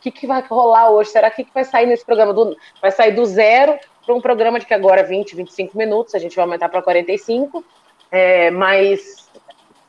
que, 0.02 0.10
que 0.10 0.26
vai 0.26 0.42
rolar 0.42 0.90
hoje? 0.90 1.12
Será 1.12 1.30
que, 1.30 1.44
que 1.44 1.54
vai 1.54 1.64
sair 1.64 1.86
nesse 1.86 2.04
programa? 2.04 2.34
Do, 2.34 2.58
vai 2.82 2.90
sair 2.90 3.12
do 3.12 3.24
zero 3.26 3.78
para 4.04 4.16
um 4.16 4.22
programa 4.22 4.60
de 4.60 4.66
que 4.66 4.74
agora 4.74 5.02
é 5.02 5.04
20, 5.04 5.36
25 5.36 5.78
minutos, 5.78 6.16
a 6.16 6.20
gente 6.20 6.36
vai 6.36 6.44
aumentar 6.44 6.68
para 6.68 6.82
45 6.82 7.64
é, 8.12 8.50
mas 8.52 9.30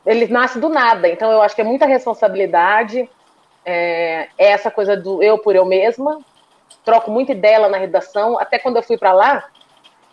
ele 0.05 0.27
nasce 0.27 0.59
do 0.59 0.69
nada, 0.69 1.07
então 1.07 1.31
eu 1.31 1.41
acho 1.41 1.55
que 1.55 1.61
é 1.61 1.65
muita 1.65 1.85
responsabilidade, 1.85 3.09
é, 3.65 4.27
é 4.37 4.47
essa 4.51 4.71
coisa 4.71 4.97
do 4.97 5.21
eu 5.21 5.37
por 5.37 5.55
eu 5.55 5.65
mesma, 5.65 6.19
troco 6.83 7.11
muita 7.11 7.31
ideia 7.31 7.59
lá 7.59 7.69
na 7.69 7.77
redação, 7.77 8.39
até 8.39 8.57
quando 8.57 8.77
eu 8.77 8.83
fui 8.83 8.97
para 8.97 9.13
lá, 9.13 9.45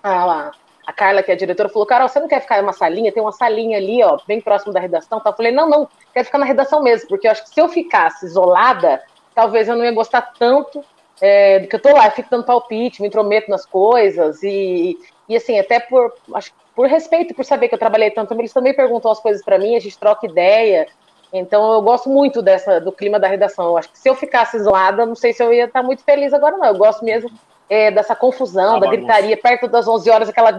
a, 0.02 0.50
a, 0.86 0.92
Carla, 0.92 1.22
que 1.22 1.30
é 1.30 1.34
a 1.34 1.36
diretora, 1.36 1.68
falou, 1.68 1.86
Carol, 1.86 2.08
você 2.08 2.20
não 2.20 2.28
quer 2.28 2.40
ficar 2.40 2.58
em 2.58 2.62
uma 2.62 2.72
salinha? 2.72 3.12
Tem 3.12 3.22
uma 3.22 3.32
salinha 3.32 3.78
ali, 3.78 4.02
ó, 4.02 4.18
bem 4.26 4.40
próximo 4.40 4.72
da 4.72 4.80
redação, 4.80 5.20
tá? 5.20 5.30
eu 5.30 5.34
falei, 5.34 5.52
não, 5.52 5.68
não, 5.68 5.88
quero 6.12 6.26
ficar 6.26 6.38
na 6.38 6.46
redação 6.46 6.82
mesmo, 6.82 7.08
porque 7.08 7.26
eu 7.26 7.32
acho 7.32 7.44
que 7.44 7.50
se 7.50 7.60
eu 7.60 7.68
ficasse 7.68 8.26
isolada, 8.26 9.02
talvez 9.34 9.68
eu 9.68 9.76
não 9.76 9.84
ia 9.84 9.92
gostar 9.92 10.22
tanto 10.38 10.84
é, 11.20 11.60
do 11.60 11.68
que 11.68 11.76
eu 11.76 11.80
tô 11.82 11.92
lá, 11.92 12.06
eu 12.06 12.12
fico 12.12 12.30
dando 12.30 12.44
palpite, 12.44 13.00
me 13.00 13.08
intrometo 13.08 13.50
nas 13.50 13.66
coisas, 13.66 14.42
e, 14.42 14.98
e 15.28 15.36
assim, 15.36 15.58
até 15.58 15.80
por, 15.80 16.14
acho 16.34 16.52
por 16.78 16.86
respeito, 16.86 17.34
por 17.34 17.44
saber 17.44 17.68
que 17.68 17.74
eu 17.74 17.78
trabalhei 17.78 18.08
tanto, 18.08 18.32
eles 18.34 18.52
também 18.52 18.72
perguntam 18.72 19.10
as 19.10 19.18
coisas 19.18 19.44
para 19.44 19.58
mim, 19.58 19.74
a 19.74 19.80
gente 19.80 19.98
troca 19.98 20.24
ideia. 20.28 20.86
Então 21.32 21.72
eu 21.72 21.82
gosto 21.82 22.08
muito 22.08 22.40
dessa 22.40 22.80
do 22.80 22.92
clima 22.92 23.18
da 23.18 23.26
redação. 23.26 23.66
Eu 23.66 23.78
acho 23.78 23.90
que 23.90 23.98
se 23.98 24.08
eu 24.08 24.14
ficasse 24.14 24.58
isolada, 24.58 25.04
não 25.04 25.16
sei 25.16 25.32
se 25.32 25.42
eu 25.42 25.52
ia 25.52 25.64
estar 25.64 25.82
muito 25.82 26.04
feliz 26.04 26.32
agora, 26.32 26.56
não. 26.56 26.66
Eu 26.66 26.76
gosto 26.76 27.04
mesmo 27.04 27.32
é, 27.68 27.90
dessa 27.90 28.14
confusão, 28.14 28.76
a 28.76 28.78
da 28.78 28.86
bagunça. 28.86 28.96
gritaria, 28.96 29.36
perto 29.36 29.66
das 29.66 29.88
11 29.88 30.08
horas, 30.08 30.28
aquela 30.28 30.56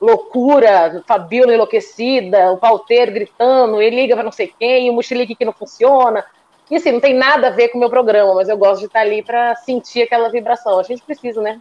loucura, 0.00 1.02
Fabiola 1.04 1.52
enlouquecida, 1.52 2.52
o 2.52 2.58
pauteiro 2.58 3.10
gritando, 3.10 3.82
ele 3.82 4.02
liga 4.02 4.14
para 4.14 4.22
não 4.22 4.30
sei 4.30 4.54
quem, 4.56 4.88
o 4.88 4.92
mochilique 4.92 5.34
que 5.34 5.44
não 5.44 5.52
funciona. 5.52 6.24
E 6.70 6.76
assim, 6.76 6.92
não 6.92 7.00
tem 7.00 7.12
nada 7.12 7.48
a 7.48 7.50
ver 7.50 7.70
com 7.70 7.78
o 7.78 7.80
meu 7.80 7.90
programa, 7.90 8.36
mas 8.36 8.48
eu 8.48 8.56
gosto 8.56 8.82
de 8.82 8.86
estar 8.86 9.00
ali 9.00 9.20
para 9.20 9.56
sentir 9.56 10.02
aquela 10.02 10.28
vibração. 10.28 10.78
A 10.78 10.84
gente 10.84 11.02
precisa, 11.02 11.42
né? 11.42 11.60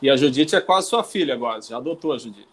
E 0.00 0.10
a 0.10 0.16
Judite 0.16 0.56
é 0.56 0.60
quase 0.60 0.88
sua 0.88 1.02
filha 1.02 1.34
agora, 1.34 1.60
já 1.62 1.76
adotou 1.76 2.12
a 2.12 2.18
Judite. 2.18 2.48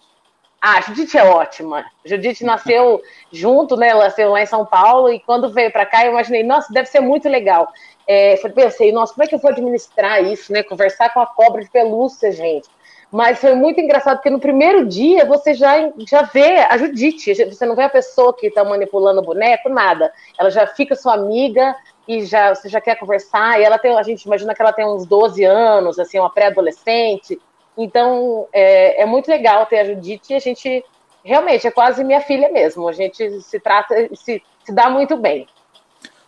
Ah, 0.62 0.78
a 0.78 0.82
Judite 0.82 1.18
é 1.18 1.24
ótima. 1.24 1.80
A 1.80 2.08
Judite 2.08 2.44
nasceu 2.44 3.02
junto, 3.34 3.76
né? 3.76 3.90
Ela 3.90 4.04
nasceu 4.06 4.30
lá 4.30 4.44
em 4.44 4.46
São 4.46 4.64
Paulo 4.64 5.10
e 5.10 5.20
quando 5.20 5.52
veio 5.52 5.72
para 5.72 5.88
cá 5.88 6.06
eu 6.06 6.12
imaginei, 6.12 6.44
nossa, 6.44 6.72
deve 6.72 6.88
ser 6.88 7.00
muito 7.00 7.28
legal. 7.28 7.68
É, 8.08 8.36
pensei, 8.50 8.92
nossa, 8.92 9.14
como 9.14 9.24
é 9.24 9.28
que 9.28 9.34
eu 9.34 9.40
vou 9.40 9.50
administrar 9.50 10.24
isso, 10.24 10.54
né? 10.54 10.62
Conversar 10.62 11.12
com 11.14 11.20
a 11.20 11.26
cobra 11.26 11.64
de 11.64 11.70
pelúcia, 11.72 12.32
gente. 12.32 12.70
Mas 13.12 13.40
foi 13.40 13.56
muito 13.56 13.82
engraçado, 13.82 14.18
porque 14.18 14.30
no 14.30 14.40
primeiro 14.40 14.86
dia 14.86 15.26
você 15.26 15.54
já, 15.54 15.92
já 16.08 16.22
vê 16.22 16.60
a 16.60 16.78
Judite, 16.78 17.34
você 17.34 17.66
não 17.66 17.76
vê 17.76 17.84
a 17.84 17.90
pessoa 17.90 18.34
que 18.34 18.48
está 18.48 18.64
manipulando 18.64 19.20
o 19.20 19.24
boneco, 19.24 19.68
nada. 19.68 20.14
Ela 20.38 20.50
já 20.50 20.66
fica 20.68 20.96
sua 20.96 21.16
amiga 21.16 21.76
e 22.12 22.25
já 22.25 22.53
você 22.53 22.68
já 22.68 22.82
quer 22.82 22.96
conversar. 22.96 23.60
E 23.60 23.63
ela 23.63 23.80
tem, 23.80 23.98
a 23.98 24.03
gente 24.03 24.24
imagina 24.24 24.53
que 24.53 24.62
ela 24.62 24.74
tem 24.74 24.86
uns 24.86 25.06
12 25.06 25.46
anos, 25.46 25.98
assim, 25.98 26.20
uma 26.20 26.30
pré-adolescente. 26.30 27.39
Então 27.77 28.48
é, 28.51 29.01
é 29.01 29.06
muito 29.06 29.30
legal 29.30 29.65
ter 29.65 29.80
a 29.80 29.86
Judite 29.86 30.34
e 30.34 30.36
a 30.36 30.39
gente 30.39 30.84
realmente 31.24 31.65
é 31.65 31.72
quase 31.72 32.03
minha 32.03 32.20
filha 32.20 32.51
mesmo. 32.51 32.88
A 32.89 32.91
gente 32.91 33.41
se 33.41 33.60
trata, 33.62 33.96
se, 34.13 34.44
se 34.65 34.74
dá 34.74 34.89
muito 34.89 35.15
bem. 35.15 35.48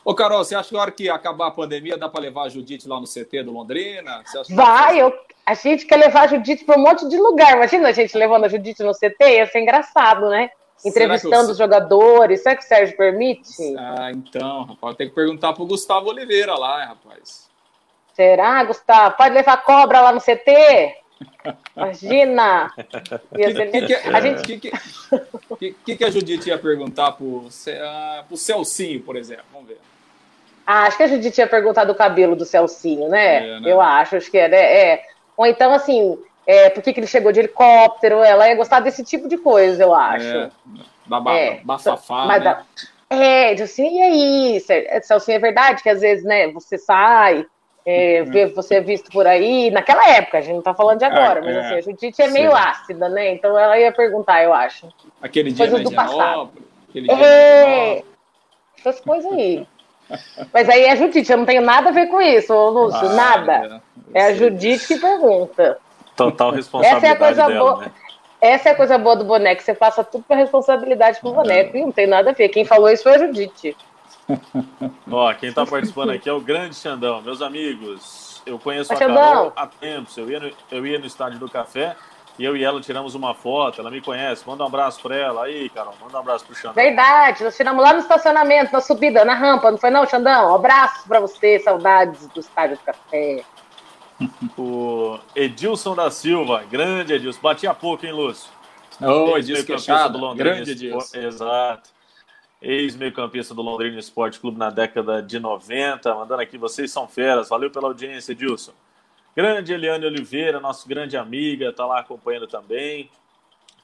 Ô, 0.05 0.15
Carol, 0.15 0.43
você 0.43 0.55
acha 0.55 0.69
que 0.69 0.75
na 0.75 0.81
hora 0.81 0.91
que 0.91 1.09
acabar 1.09 1.47
a 1.47 1.51
pandemia 1.51 1.97
dá 1.97 2.07
para 2.07 2.21
levar 2.21 2.43
a 2.43 2.49
Judite 2.49 2.87
lá 2.87 2.99
no 2.99 3.07
CT 3.07 3.43
do 3.43 3.51
Londrina? 3.51 4.23
Vai, 4.49 5.01
eu, 5.01 5.13
a 5.45 5.53
gente 5.53 5.85
quer 5.85 5.97
levar 5.97 6.23
a 6.23 6.27
Judite 6.27 6.63
para 6.63 6.77
um 6.77 6.83
monte 6.83 7.07
de 7.09 7.17
lugar. 7.17 7.57
Imagina 7.57 7.89
a 7.89 7.93
gente 7.93 8.17
levando 8.17 8.45
a 8.45 8.49
Judite 8.49 8.83
no 8.83 8.93
CT, 8.93 9.15
ia 9.21 9.47
ser 9.47 9.59
engraçado, 9.59 10.29
né? 10.29 10.49
Entrevistando 10.85 11.51
os 11.51 11.57
jogadores. 11.57 12.41
Será 12.41 12.55
que 12.55 12.63
o 12.63 12.67
Sérgio 12.67 12.97
permite? 12.97 13.75
Ah, 13.77 14.11
então, 14.11 14.63
rapaz, 14.63 14.95
tem 14.97 15.09
que 15.09 15.15
perguntar 15.15 15.53
pro 15.53 15.65
Gustavo 15.65 16.09
Oliveira 16.09 16.55
lá, 16.55 16.85
rapaz. 16.85 17.49
Será, 18.13 18.63
Gustavo? 18.63 19.15
Pode 19.17 19.33
levar 19.33 19.57
cobra 19.63 20.01
lá 20.01 20.11
no 20.11 20.21
CT? 20.21 20.95
Imagina! 21.75 22.71
O 23.31 23.35
que, 23.35 23.53
que, 23.53 23.81
que, 23.87 24.71
a 25.63 25.75
que, 25.85 25.95
que, 25.95 26.11
Judite 26.11 26.49
ia 26.49 26.57
perguntar 26.57 27.13
pro, 27.13 27.25
uh, 27.25 27.49
pro 28.27 28.37
Celcinho, 28.37 29.01
por 29.01 29.15
exemplo? 29.15 29.45
Vamos 29.51 29.67
ver. 29.67 29.79
Ah, 30.65 30.83
acho 30.83 30.97
que 30.97 31.03
a 31.03 31.07
Judite 31.07 31.35
tinha 31.35 31.47
perguntado 31.47 31.91
o 31.91 31.95
cabelo 31.95 32.35
do 32.35 32.45
Celcinho, 32.45 33.09
né? 33.09 33.47
É, 33.47 33.59
né? 33.59 33.71
Eu 33.71 33.81
acho, 33.81 34.15
acho 34.15 34.31
que 34.31 34.37
é, 34.37 34.53
é. 34.53 35.05
Ou 35.35 35.45
então, 35.45 35.73
assim, 35.73 36.17
é, 36.45 36.69
por 36.69 36.83
que, 36.83 36.93
que 36.93 36.99
ele 36.99 37.07
chegou 37.07 37.31
de 37.31 37.39
helicóptero? 37.39 38.19
Ela 38.19 38.49
ia 38.49 38.55
gostar 38.55 38.79
desse 38.79 39.03
tipo 39.03 39.27
de 39.27 39.37
coisa, 39.37 39.83
eu 39.83 39.93
acho. 39.93 40.25
É, 40.25 40.51
ba 41.05 41.37
é, 41.37 41.61
bafafá, 41.63 42.25
mas, 42.25 42.43
né? 42.43 42.63
É, 43.09 43.51
assim, 43.61 43.99
e 43.99 44.01
aí, 44.01 44.59
Celcinho, 45.03 45.35
é 45.35 45.39
verdade 45.39 45.83
que 45.83 45.89
às 45.89 46.01
vezes, 46.01 46.23
né, 46.23 46.47
você 46.51 46.77
sai, 46.77 47.45
é, 47.85 48.23
uhum. 48.23 48.53
você 48.55 48.75
é 48.75 48.81
visto 48.81 49.11
por 49.11 49.27
aí, 49.27 49.69
naquela 49.69 50.09
época, 50.09 50.37
a 50.37 50.41
gente 50.41 50.55
não 50.55 50.61
tá 50.61 50.73
falando 50.73 50.99
de 50.99 51.05
agora, 51.05 51.39
é, 51.39 51.43
mas 51.43 51.57
assim, 51.57 51.75
a 51.75 51.81
Judite 51.81 52.21
é 52.21 52.27
meio 52.29 52.51
Sim. 52.51 52.57
ácida, 52.57 53.09
né? 53.09 53.33
Então 53.33 53.57
ela 53.57 53.77
ia 53.77 53.91
perguntar, 53.91 54.43
eu 54.43 54.53
acho. 54.53 54.87
Aquele 55.21 55.51
dia 55.51 55.67
Coisas 55.67 55.83
do 55.83 55.95
passado. 55.95 56.51
Aquele 56.89 57.07
dia 57.07 57.25
é, 57.25 58.03
essas 58.79 58.99
coisas 59.01 59.31
aí. 59.31 59.67
Mas 60.53 60.69
aí 60.69 60.83
é 60.83 60.91
a 60.91 60.95
Judite, 60.95 61.31
eu 61.31 61.37
não 61.37 61.45
tenho 61.45 61.61
nada 61.61 61.89
a 61.89 61.93
ver 61.93 62.07
com 62.07 62.21
isso, 62.21 62.53
Lúcio, 62.53 63.07
ah, 63.09 63.13
nada. 63.13 63.81
É, 64.13 64.21
é 64.21 64.25
a 64.27 64.33
Judite 64.33 64.87
que 64.87 64.99
pergunta. 64.99 65.77
Total 66.15 66.51
responsabilidade 66.51 67.05
Essa 67.05 67.07
é 67.07 67.15
a 67.15 67.27
coisa 67.27 67.47
dela, 67.47 67.59
boa. 67.59 67.85
Né? 67.85 67.91
Essa 68.41 68.69
é 68.69 68.71
a 68.73 68.75
coisa 68.75 68.97
boa 68.97 69.15
do 69.15 69.23
boneco, 69.23 69.61
você 69.61 69.73
passa 69.73 70.03
tudo 70.03 70.23
para 70.27 70.35
responsabilidade 70.35 71.19
pro 71.19 71.31
boneco, 71.31 71.77
e 71.77 71.81
não 71.81 71.91
tem 71.91 72.05
nada 72.05 72.31
a 72.31 72.33
ver. 72.33 72.49
Quem 72.49 72.65
falou 72.65 72.89
isso 72.89 73.03
foi 73.03 73.15
a 73.15 73.19
Judite. 73.19 73.75
Ó, 75.09 75.33
quem 75.33 75.49
está 75.49 75.65
participando 75.65 76.11
aqui 76.11 76.29
é 76.29 76.33
o 76.33 76.41
grande 76.41 76.75
Xandão. 76.75 77.21
Meus 77.21 77.41
amigos, 77.41 78.41
eu 78.45 78.59
conheço 78.59 78.91
a 78.93 78.95
Carol 78.95 79.53
há 79.55 79.67
tempos. 79.67 80.17
Eu 80.17 80.29
ia, 80.29 80.39
no, 80.39 80.51
eu 80.71 80.85
ia 80.85 80.99
no 80.99 81.05
estádio 81.05 81.39
do 81.39 81.49
café 81.49 81.95
e 82.37 82.43
eu 82.43 82.57
e 82.57 82.63
ela 82.63 82.81
tiramos 82.81 83.15
uma 83.15 83.33
foto, 83.33 83.79
ela 83.79 83.91
me 83.91 84.01
conhece. 84.01 84.43
Manda 84.47 84.63
um 84.63 84.67
abraço 84.67 85.01
para 85.01 85.15
ela. 85.15 85.45
Aí, 85.45 85.69
Carol, 85.69 85.93
manda 86.01 86.17
um 86.17 86.19
abraço 86.19 86.45
pro 86.45 86.55
Xandão. 86.55 86.73
Verdade, 86.73 87.43
nós 87.43 87.55
tiramos 87.55 87.83
lá 87.83 87.93
no 87.93 87.99
estacionamento, 87.99 88.73
na 88.73 88.81
subida, 88.81 89.23
na 89.23 89.35
rampa, 89.35 89.69
não 89.69 89.77
foi 89.77 89.89
não, 89.89 90.05
Xandão? 90.05 90.51
Um 90.51 90.55
abraço 90.55 91.07
para 91.07 91.19
você, 91.19 91.59
saudades 91.59 92.27
do 92.27 92.39
estádio 92.39 92.77
do 92.77 92.83
café. 92.83 93.43
O 94.57 95.19
Edilson 95.35 95.95
da 95.95 96.09
Silva, 96.11 96.63
grande 96.69 97.13
Edilson. 97.13 97.39
Batia 97.41 97.73
pouco, 97.73 98.05
hein, 98.05 98.11
Lúcio? 98.11 98.49
Ô, 99.01 99.31
oh, 99.31 99.37
Edilson 99.37 99.65
Queixado, 99.65 100.19
do 100.19 100.35
grande 100.35 100.71
Edilson. 100.71 101.17
Exato 101.17 101.93
ex-meio-campista 102.63 103.53
do 103.53 103.61
Londrina 103.61 103.99
Esporte 103.99 104.39
Clube 104.39 104.57
na 104.57 104.69
década 104.69 105.21
de 105.21 105.37
90, 105.37 106.15
mandando 106.15 106.41
aqui, 106.41 106.57
vocês 106.57 106.89
são 106.89 107.07
feras, 107.07 107.49
valeu 107.49 107.69
pela 107.69 107.89
audiência, 107.89 108.31
Edilson. 108.31 108.71
Grande 109.35 109.73
Eliane 109.73 110.05
Oliveira, 110.05 110.59
nosso 110.61 110.87
grande 110.87 111.17
amiga, 111.17 111.69
está 111.69 111.85
lá 111.85 111.99
acompanhando 111.99 112.47
também. 112.47 113.09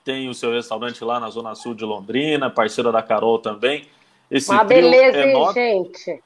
Tem 0.05 0.29
o 0.29 0.33
seu 0.33 0.53
restaurante 0.53 1.03
lá 1.03 1.19
na 1.19 1.29
Zona 1.29 1.55
Sul 1.55 1.75
de 1.75 1.83
Londrina, 1.83 2.49
parceira 2.49 2.91
da 2.91 3.01
Carol 3.01 3.37
também. 3.37 3.87
Esse 4.31 4.49
Uma 4.49 4.63
beleza, 4.63 5.17
é 5.17 5.33
hein, 5.33 5.51
gente? 5.53 6.23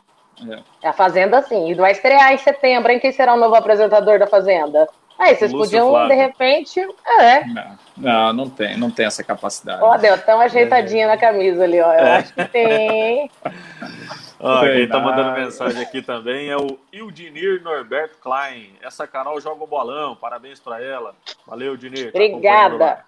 É. 0.50 0.88
A 0.88 0.94
Fazenda, 0.94 1.42
sim. 1.42 1.70
E 1.70 1.74
vai 1.74 1.92
estrear 1.92 2.34
em 2.34 2.38
setembro, 2.38 2.92
hein? 2.92 3.00
Quem 3.00 3.12
será 3.12 3.34
o 3.34 3.40
novo 3.40 3.56
apresentador 3.56 4.20
da 4.20 4.28
Fazenda? 4.28 4.88
Aí, 5.18 5.36
vocês 5.36 5.52
Lúcio 5.52 5.70
podiam, 5.70 5.90
Flávio. 5.92 6.10
de 6.10 6.16
repente. 6.16 6.80
É. 7.20 7.46
Não, 7.46 7.78
não, 7.96 8.34
não, 8.34 8.50
tem, 8.50 8.78
não 8.78 8.90
tem 8.90 9.06
essa 9.06 9.24
capacidade. 9.24 9.84
Ó, 9.84 9.96
deu 9.98 10.16
até 10.16 10.34
uma 10.34 10.46
ajeitadinha 10.46 11.06
é. 11.06 11.08
na 11.08 11.18
camisa 11.18 11.64
ali, 11.64 11.80
ó. 11.80 11.94
Eu 11.94 12.06
é. 12.06 12.18
acho 12.18 12.34
que 12.34 12.46
tem. 12.46 13.32
Ó, 14.44 14.62
quem 14.62 14.88
tá 14.88 15.00
mandando 15.00 15.40
mensagem 15.40 15.80
aqui 15.84 16.02
também 16.02 16.50
é 16.50 16.58
o 16.58 16.80
Ildinir 16.92 17.62
Norberto 17.62 18.18
Klein. 18.18 18.74
Essa 18.82 19.06
Carol 19.06 19.40
joga 19.40 19.64
o 19.64 19.68
bolão, 19.68 20.16
parabéns 20.16 20.60
para 20.60 20.84
ela. 20.84 21.14
Valeu, 21.46 21.78
Dinir. 21.78 22.12
Tá 22.12 22.18
Obrigada. 22.18 23.06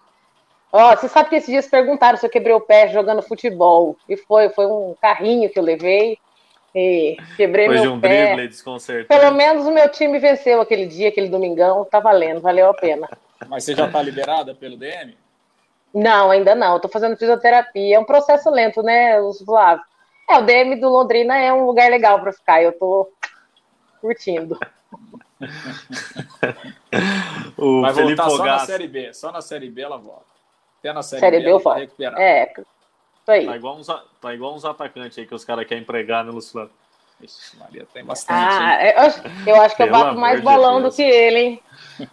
Ó, 0.72 0.96
você 0.96 1.08
sabe 1.08 1.30
que 1.30 1.36
esses 1.36 1.50
dias 1.50 1.68
perguntaram 1.68 2.20
se 2.20 2.26
eu 2.26 2.30
quebrei 2.30 2.54
o 2.54 2.62
pé 2.62 2.88
jogando 2.90 3.24
futebol. 3.24 3.98
E 4.08 4.16
foi, 4.16 4.50
foi 4.50 4.68
um 4.68 4.96
carrinho 5.02 5.50
que 5.50 5.58
eu 5.58 5.64
levei. 5.64 6.20
E 6.76 7.18
quebrei 7.38 7.68
meu 7.68 7.82
de 7.82 7.88
um 7.88 8.00
pé. 8.00 8.36
drible 8.36 9.06
Pelo 9.08 9.32
menos 9.36 9.66
o 9.66 9.72
meu 9.72 9.88
time 9.90 10.18
venceu 10.18 10.60
aquele 10.60 10.88
dia, 10.88 11.10
aquele 11.10 11.30
domingão. 11.30 11.86
Tá 11.86 12.00
valendo, 12.00 12.42
valeu 12.42 12.70
a 12.70 12.74
pena. 12.74 13.08
Mas 13.48 13.64
você 13.64 13.76
já 13.76 13.88
tá 13.88 14.02
liberada 14.02 14.56
pelo 14.56 14.76
DM? 14.76 15.16
Não, 15.94 16.32
ainda 16.32 16.56
não. 16.56 16.78
Estou 16.78 16.90
fazendo 16.90 17.16
fisioterapia. 17.16 17.98
É 17.98 18.00
um 18.00 18.06
processo 18.06 18.50
lento, 18.50 18.82
né, 18.82 19.16
Flávio? 19.46 19.84
É, 20.28 20.40
o 20.40 20.42
DM 20.42 20.80
do 20.80 20.90
Londrina 20.90 21.38
é 21.38 21.54
um 21.54 21.66
lugar 21.66 21.92
legal 21.92 22.20
para 22.20 22.34
ficar. 22.34 22.64
Eu 22.64 22.72
estou 22.72 23.12
curtindo. 24.02 24.58
o 27.58 27.82
Vai 27.82 27.94
Felipe 27.94 28.16
voltar 28.16 28.32
Fogaça. 28.32 28.38
só 28.38 28.46
na 28.46 28.60
Série 28.60 28.88
B. 28.88 29.14
Só 29.14 29.32
na 29.32 29.42
Série 29.42 29.70
B 29.70 29.82
ela 29.82 29.98
volta. 29.98 30.26
Até 30.80 30.92
na 30.92 31.04
Série, 31.04 31.20
série 31.20 31.38
B, 31.38 31.44
B 31.46 31.52
eu 31.52 31.60
volto. 31.60 31.78
Recuperar. 31.78 32.20
É, 32.20 32.52
aí. 33.32 33.46
Tá 33.46 33.56
igual 33.56 33.78
uns, 33.78 33.88
tá 33.88 34.34
igual 34.34 34.54
uns 34.54 34.66
atacantes 34.66 35.18
aí 35.18 35.26
que 35.26 35.34
os 35.34 35.46
caras 35.46 35.66
querem 35.66 35.84
empregar, 35.84 36.26
né, 36.26 36.32
Luciano? 36.32 36.70
Ixi, 37.22 37.58
Maria, 37.58 37.88
tem 37.94 38.04
bastante. 38.04 38.38
Ah, 38.38 38.86
eu, 38.86 39.54
eu, 39.56 39.62
acho 39.62 39.76
que 39.76 39.84
eu 39.84 39.92
bato 39.92 40.20
mais 40.20 40.42
balão 40.42 40.82
de 40.82 40.90
do 40.90 40.96
que 40.96 41.04
ele, 41.04 41.40
hein? 41.40 41.64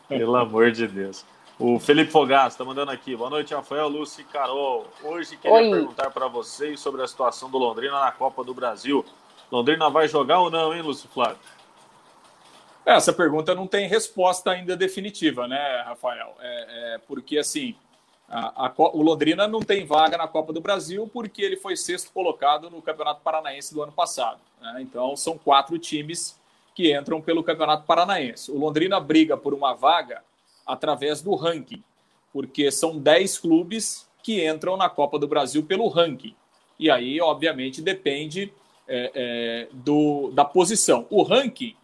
Pelo 0.08 0.36
amor 0.36 0.70
de 0.70 0.86
Deus. 0.86 1.24
O 1.58 1.78
Felipe 1.78 2.10
Fogaça 2.10 2.54
está 2.54 2.64
mandando 2.64 2.90
aqui. 2.90 3.14
Boa 3.16 3.28
noite, 3.28 3.52
Rafael, 3.52 3.88
Lúcio 3.88 4.22
e 4.22 4.24
Carol. 4.24 4.86
Hoje 5.02 5.36
queria 5.36 5.56
Oi. 5.56 5.70
perguntar 5.70 6.10
para 6.10 6.26
vocês 6.26 6.80
sobre 6.80 7.02
a 7.02 7.06
situação 7.06 7.50
do 7.50 7.58
Londrina 7.58 8.00
na 8.00 8.12
Copa 8.12 8.42
do 8.42 8.54
Brasil. 8.54 9.04
Londrina 9.50 9.90
vai 9.90 10.08
jogar 10.08 10.38
ou 10.38 10.50
não, 10.50 10.72
hein, 10.72 10.80
Lúcio 10.80 11.08
Flávio? 11.08 11.36
Essa 12.86 13.12
pergunta 13.12 13.54
não 13.54 13.66
tem 13.66 13.86
resposta 13.86 14.50
ainda 14.52 14.76
definitiva, 14.76 15.46
né, 15.46 15.82
Rafael? 15.82 16.34
É, 16.40 16.94
é 16.94 16.98
porque, 16.98 17.36
assim, 17.36 17.74
a, 18.30 18.66
a, 18.66 18.74
o 18.76 19.02
Londrina 19.02 19.48
não 19.48 19.58
tem 19.58 19.84
vaga 19.84 20.16
na 20.16 20.28
Copa 20.28 20.52
do 20.52 20.60
Brasil 20.60 21.10
porque 21.12 21.42
ele 21.42 21.56
foi 21.56 21.76
sexto 21.76 22.12
colocado 22.12 22.70
no 22.70 22.80
Campeonato 22.80 23.20
Paranaense 23.22 23.74
do 23.74 23.82
ano 23.82 23.90
passado. 23.90 24.38
Né? 24.60 24.78
Então, 24.82 25.16
são 25.16 25.36
quatro 25.36 25.76
times 25.78 26.38
que 26.72 26.96
entram 26.96 27.20
pelo 27.20 27.42
Campeonato 27.42 27.84
Paranaense. 27.84 28.52
O 28.52 28.56
Londrina 28.56 29.00
briga 29.00 29.36
por 29.36 29.52
uma 29.52 29.74
vaga 29.74 30.22
através 30.64 31.20
do 31.20 31.34
ranking, 31.34 31.82
porque 32.32 32.70
são 32.70 32.96
10 32.96 33.38
clubes 33.38 34.08
que 34.22 34.46
entram 34.48 34.76
na 34.76 34.88
Copa 34.88 35.18
do 35.18 35.26
Brasil 35.26 35.64
pelo 35.64 35.88
ranking. 35.88 36.36
E 36.78 36.88
aí, 36.88 37.20
obviamente, 37.20 37.82
depende 37.82 38.52
é, 38.86 39.10
é, 39.14 39.68
do, 39.72 40.30
da 40.32 40.44
posição. 40.44 41.04
O 41.10 41.24
ranking, 41.24 41.74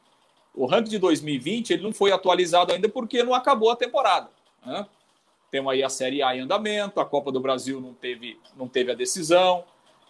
o 0.54 0.64
ranking 0.64 0.90
de 0.90 0.98
2020, 0.98 1.72
ele 1.72 1.82
não 1.82 1.92
foi 1.92 2.12
atualizado 2.12 2.72
ainda 2.72 2.88
porque 2.88 3.24
não 3.24 3.34
acabou 3.34 3.70
a 3.70 3.76
temporada. 3.76 4.30
Né? 4.64 4.86
Temos 5.56 5.72
aí 5.72 5.82
a 5.82 5.88
Série 5.88 6.22
A 6.22 6.36
em 6.36 6.40
andamento, 6.40 7.00
a 7.00 7.04
Copa 7.06 7.32
do 7.32 7.40
Brasil 7.40 7.80
não 7.80 7.94
teve, 7.94 8.38
não 8.54 8.68
teve 8.68 8.92
a 8.92 8.94
decisão. 8.94 9.64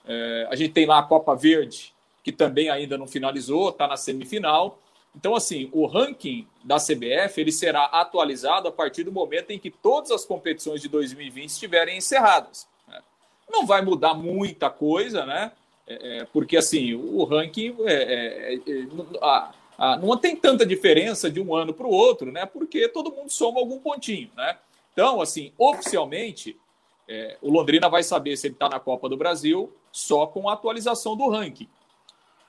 É, 0.04 0.48
a 0.50 0.56
gente 0.56 0.72
tem 0.72 0.86
lá 0.86 0.98
a 0.98 1.04
Copa 1.04 1.36
Verde, 1.36 1.94
que 2.24 2.32
também 2.32 2.68
ainda 2.68 2.98
não 2.98 3.06
finalizou, 3.06 3.68
está 3.68 3.86
na 3.86 3.96
semifinal. 3.96 4.80
Então, 5.14 5.36
assim, 5.36 5.70
o 5.72 5.86
ranking 5.86 6.48
da 6.64 6.78
CBF 6.78 7.40
ele 7.40 7.52
será 7.52 7.84
atualizado 7.84 8.66
a 8.66 8.72
partir 8.72 9.04
do 9.04 9.12
momento 9.12 9.52
em 9.52 9.58
que 9.60 9.70
todas 9.70 10.10
as 10.10 10.24
competições 10.24 10.82
de 10.82 10.88
2020 10.88 11.48
estiverem 11.48 11.96
encerradas. 11.96 12.66
Né? 12.88 12.98
Não 13.48 13.64
vai 13.64 13.82
mudar 13.82 14.14
muita 14.14 14.68
coisa, 14.68 15.24
né? 15.24 15.52
É, 15.86 16.18
é 16.18 16.24
porque, 16.24 16.56
assim, 16.56 16.92
o 16.92 17.22
ranking 17.22 17.76
é, 17.84 17.92
é, 17.92 18.54
é, 18.56 18.60
a, 19.22 19.52
a, 19.78 19.96
não 19.96 20.16
tem 20.16 20.34
tanta 20.34 20.66
diferença 20.66 21.30
de 21.30 21.40
um 21.40 21.54
ano 21.54 21.72
para 21.72 21.86
o 21.86 21.92
outro, 21.92 22.32
né? 22.32 22.44
Porque 22.46 22.88
todo 22.88 23.12
mundo 23.12 23.30
soma 23.30 23.60
algum 23.60 23.78
pontinho, 23.78 24.28
né? 24.36 24.58
Então, 24.96 25.20
assim, 25.20 25.52
oficialmente, 25.58 26.56
é, 27.06 27.36
o 27.42 27.50
Londrina 27.50 27.86
vai 27.86 28.02
saber 28.02 28.34
se 28.34 28.46
ele 28.46 28.54
está 28.54 28.66
na 28.66 28.80
Copa 28.80 29.10
do 29.10 29.16
Brasil 29.16 29.70
só 29.92 30.26
com 30.26 30.48
a 30.48 30.54
atualização 30.54 31.14
do 31.14 31.28
ranking. 31.28 31.68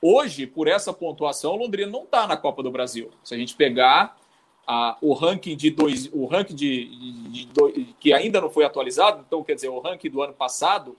Hoje, 0.01 0.47
por 0.47 0.65
essa 0.65 0.93
pontuação, 0.93 1.51
o 1.51 1.57
Londrina 1.57 1.91
não 1.91 2.03
está 2.03 2.25
na 2.25 2.37
Copa 2.37 2.63
do 2.63 2.71
Brasil. 2.71 3.11
Se 3.21 3.35
a 3.35 3.37
gente 3.37 3.53
pegar 3.53 4.17
a, 4.65 4.97
o 5.01 5.11
ranking 5.11 5.57
de 5.57 5.69
dois, 5.69 6.09
o 6.13 6.25
ranking 6.25 6.55
de, 6.55 6.85
de, 7.29 7.45
de, 7.47 7.95
que 7.99 8.13
ainda 8.13 8.39
não 8.39 8.49
foi 8.49 8.63
atualizado, 8.63 9.25
então 9.27 9.43
quer 9.43 9.55
dizer 9.55 9.67
o 9.67 9.81
ranking 9.81 10.09
do 10.09 10.21
ano 10.21 10.33
passado, 10.33 10.97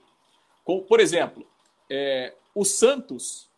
com, 0.63 0.81
por 0.81 0.99
exemplo, 0.99 1.43
é, 1.89 2.35
o 2.53 2.63
Santos, 2.63 3.49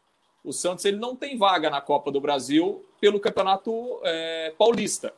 o 0.45 0.53
Santos 0.53 0.85
ele 0.85 0.95
não 0.95 1.13
tem 1.13 1.37
vaga 1.37 1.69
na 1.69 1.81
Copa 1.81 2.09
do 2.09 2.21
Brasil 2.21 2.85
pelo 3.01 3.19
Campeonato 3.19 3.99
é, 4.05 4.53
Paulista. 4.57 5.13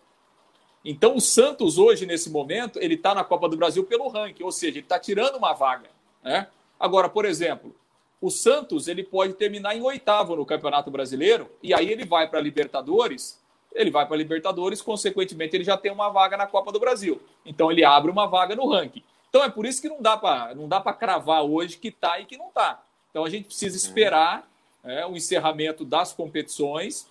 Então 0.84 1.16
o 1.16 1.22
Santos 1.22 1.78
hoje 1.78 2.06
nesse 2.06 2.30
momento 2.30 2.80
ele 2.80 2.96
está 2.96 3.16
na 3.16 3.24
Copa 3.24 3.48
do 3.48 3.56
Brasil 3.56 3.84
pelo 3.86 4.08
ranking, 4.10 4.44
ou 4.44 4.52
seja, 4.52 4.78
ele 4.78 4.86
está 4.86 5.00
tirando 5.00 5.36
uma 5.36 5.54
vaga. 5.54 5.90
Né? 6.22 6.48
Agora, 6.80 7.08
por 7.08 7.26
exemplo, 7.26 7.74
o 8.20 8.30
Santos 8.30 8.88
ele 8.88 9.04
pode 9.04 9.34
terminar 9.34 9.76
em 9.76 9.82
oitavo 9.82 10.36
no 10.36 10.46
Campeonato 10.46 10.92
Brasileiro 10.92 11.50
e 11.62 11.74
aí 11.74 11.90
ele 11.90 12.06
vai 12.06 12.28
para 12.28 12.40
a 12.40 12.42
Libertadores. 12.42 13.42
Ele 13.74 13.90
vai 13.90 14.06
para 14.06 14.16
a 14.16 14.18
Libertadores, 14.18 14.82
consequentemente, 14.82 15.56
ele 15.56 15.64
já 15.64 15.76
tem 15.76 15.92
uma 15.92 16.10
vaga 16.10 16.38
na 16.38 16.46
Copa 16.46 16.72
do 16.72 16.80
Brasil. 16.80 17.22
Então 17.46 17.72
ele 17.72 17.84
abre 17.84 18.12
uma 18.12 18.28
vaga 18.28 18.56
no 18.56 18.70
ranking. 18.70 19.04
Então 19.30 19.44
é 19.44 19.50
por 19.50 19.66
isso 19.66 19.82
que 19.82 19.90
não 19.90 20.02
dá 20.02 20.16
para 20.16 20.54
não 20.54 20.68
dá 20.68 20.80
para 20.80 20.94
cravar 20.94 21.44
hoje 21.44 21.78
que 21.78 21.88
está 21.88 22.20
e 22.20 22.26
que 22.26 22.38
não 22.38 22.50
está. 22.50 22.84
Então 23.10 23.26
a 23.26 23.30
gente 23.30 23.46
precisa 23.46 23.76
esperar 23.76 24.48
é, 24.84 25.06
o 25.06 25.16
encerramento 25.16 25.84
das 25.84 26.14
competições, 26.14 27.08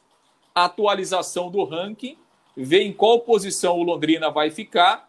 a 0.54 0.66
atualização 0.66 1.50
do 1.50 1.64
ranking, 1.64 2.16
ver 2.56 2.82
em 2.82 2.92
qual 2.92 3.20
posição 3.20 3.78
o 3.78 3.82
Londrina 3.82 4.30
vai 4.30 4.50
ficar 4.50 5.08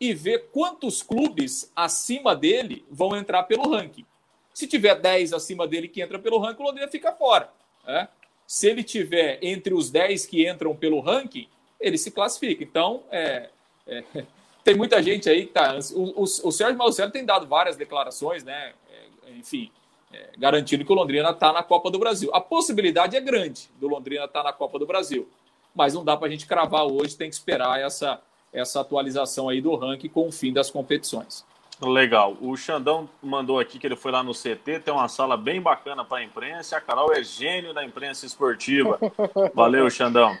e 0.00 0.14
ver 0.14 0.48
quantos 0.52 1.02
clubes 1.02 1.72
acima 1.74 2.34
dele 2.34 2.84
vão 2.90 3.16
entrar 3.16 3.42
pelo 3.44 3.70
ranking. 3.70 4.06
Se 4.54 4.66
tiver 4.66 4.94
10 4.94 5.32
acima 5.32 5.66
dele 5.66 5.88
que 5.88 6.00
entra 6.00 6.18
pelo 6.18 6.38
ranking, 6.38 6.62
o 6.62 6.66
Londrina 6.66 6.88
fica 6.88 7.12
fora. 7.12 7.50
Né? 7.86 8.08
Se 8.46 8.68
ele 8.68 8.82
tiver 8.82 9.38
entre 9.42 9.74
os 9.74 9.90
10 9.90 10.26
que 10.26 10.48
entram 10.48 10.74
pelo 10.74 11.00
ranking, 11.00 11.48
ele 11.80 11.98
se 11.98 12.10
classifica. 12.10 12.62
Então, 12.62 13.02
é, 13.10 13.50
é, 13.86 14.04
tem 14.64 14.76
muita 14.76 15.02
gente 15.02 15.28
aí 15.28 15.46
que 15.46 15.52
tá. 15.52 15.78
O, 15.94 16.20
o, 16.20 16.22
o 16.22 16.52
Sérgio 16.52 16.76
Malucelli 16.76 17.12
tem 17.12 17.24
dado 17.24 17.46
várias 17.46 17.76
declarações, 17.76 18.44
né? 18.44 18.72
É, 18.90 19.32
enfim, 19.32 19.70
é, 20.12 20.30
garantindo 20.38 20.84
que 20.84 20.92
o 20.92 20.94
Londrina 20.94 21.30
está 21.30 21.52
na 21.52 21.62
Copa 21.62 21.90
do 21.90 21.98
Brasil. 21.98 22.30
A 22.32 22.40
possibilidade 22.40 23.16
é 23.16 23.20
grande 23.20 23.68
do 23.78 23.88
Londrina 23.88 24.24
estar 24.24 24.42
tá 24.42 24.44
na 24.44 24.52
Copa 24.52 24.78
do 24.78 24.86
Brasil, 24.86 25.28
mas 25.74 25.94
não 25.94 26.04
dá 26.04 26.16
para 26.16 26.28
a 26.28 26.30
gente 26.30 26.46
cravar 26.46 26.84
hoje, 26.84 27.16
tem 27.16 27.28
que 27.28 27.34
esperar 27.34 27.80
essa, 27.80 28.20
essa 28.52 28.80
atualização 28.80 29.48
aí 29.48 29.60
do 29.60 29.74
ranking 29.76 30.08
com 30.08 30.28
o 30.28 30.32
fim 30.32 30.52
das 30.52 30.70
competições. 30.70 31.44
Legal. 31.80 32.36
O 32.40 32.56
Xandão 32.56 33.08
mandou 33.22 33.60
aqui 33.60 33.78
que 33.78 33.86
ele 33.86 33.94
foi 33.94 34.10
lá 34.10 34.22
no 34.22 34.32
CT, 34.32 34.80
tem 34.80 34.92
uma 34.92 35.08
sala 35.08 35.36
bem 35.36 35.60
bacana 35.60 36.04
para 36.04 36.18
a 36.18 36.24
imprensa. 36.24 36.76
A 36.76 36.80
Carol 36.80 37.12
é 37.12 37.22
gênio 37.22 37.72
da 37.72 37.84
imprensa 37.84 38.26
esportiva. 38.26 38.98
Valeu, 39.54 39.88
Xandão. 39.88 40.36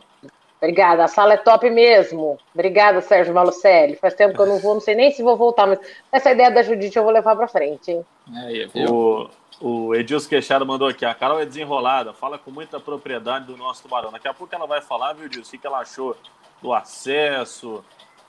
Obrigada, 0.60 1.04
a 1.04 1.08
sala 1.08 1.34
é 1.34 1.36
top 1.36 1.70
mesmo. 1.70 2.36
Obrigada, 2.52 3.00
Sérgio 3.00 3.32
Malucelli. 3.32 3.94
Faz 3.94 4.14
tempo 4.14 4.34
que 4.34 4.40
eu 4.40 4.46
não 4.46 4.58
vou, 4.58 4.74
não 4.74 4.80
sei 4.80 4.96
nem 4.96 5.12
se 5.12 5.22
vou 5.22 5.36
voltar, 5.36 5.68
mas 5.68 5.78
essa 6.10 6.32
ideia 6.32 6.50
da 6.50 6.62
Judite 6.62 6.96
eu 6.96 7.04
vou 7.04 7.12
levar 7.12 7.36
para 7.36 7.46
frente, 7.46 7.92
hein? 7.92 8.04
É, 8.34 8.90
o, 8.90 9.30
o 9.60 9.94
Edilson 9.94 10.28
Queixado 10.28 10.64
mandou 10.64 10.88
aqui, 10.88 11.04
a 11.04 11.14
Carol 11.14 11.40
é 11.40 11.46
desenrolada, 11.46 12.12
fala 12.12 12.38
com 12.38 12.50
muita 12.50 12.78
propriedade 12.78 13.46
do 13.46 13.56
nosso 13.56 13.82
tubarão. 13.82 14.12
Daqui 14.12 14.28
a 14.28 14.34
pouco 14.34 14.54
ela 14.54 14.66
vai 14.66 14.80
falar, 14.80 15.14
viu, 15.14 15.26
Edilson, 15.26 15.56
o 15.56 15.58
que 15.58 15.66
ela 15.66 15.80
achou 15.80 16.16
do 16.62 16.72
acesso, 16.72 17.84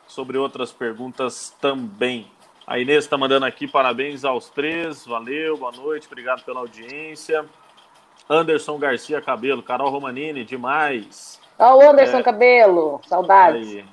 sobre 0.08 0.38
outras 0.38 0.72
perguntas 0.72 1.56
também. 1.62 2.30
A 2.65 2.78
Inês 2.78 3.06
está 3.06 3.18
mandando 3.18 3.46
aqui 3.46 3.68
parabéns 3.68 4.24
aos 4.24 4.50
três, 4.50 5.06
valeu, 5.06 5.58
boa 5.58 5.72
noite, 5.72 6.08
obrigado 6.08 6.44
pela 6.44 6.60
audiência. 6.60 7.46
Anderson 8.30 8.78
Garcia 8.78 9.22
Cabelo, 9.22 9.63
Carol 9.63 9.89
Romanini, 9.89 10.44
demais. 10.44 11.39
Ó, 11.58 11.78
o 11.78 11.89
Anderson 11.89 12.20
é... 12.20 12.24
Cabelo, 12.24 13.02
saudades. 13.08 13.68
Aí. 13.68 13.86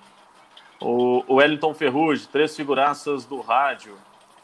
O, 0.78 1.24
o 1.26 1.34
Wellington 1.36 1.72
Ferrugem, 1.72 2.28
três 2.30 2.54
figuraças 2.54 3.24
do 3.24 3.40
rádio. 3.40 3.96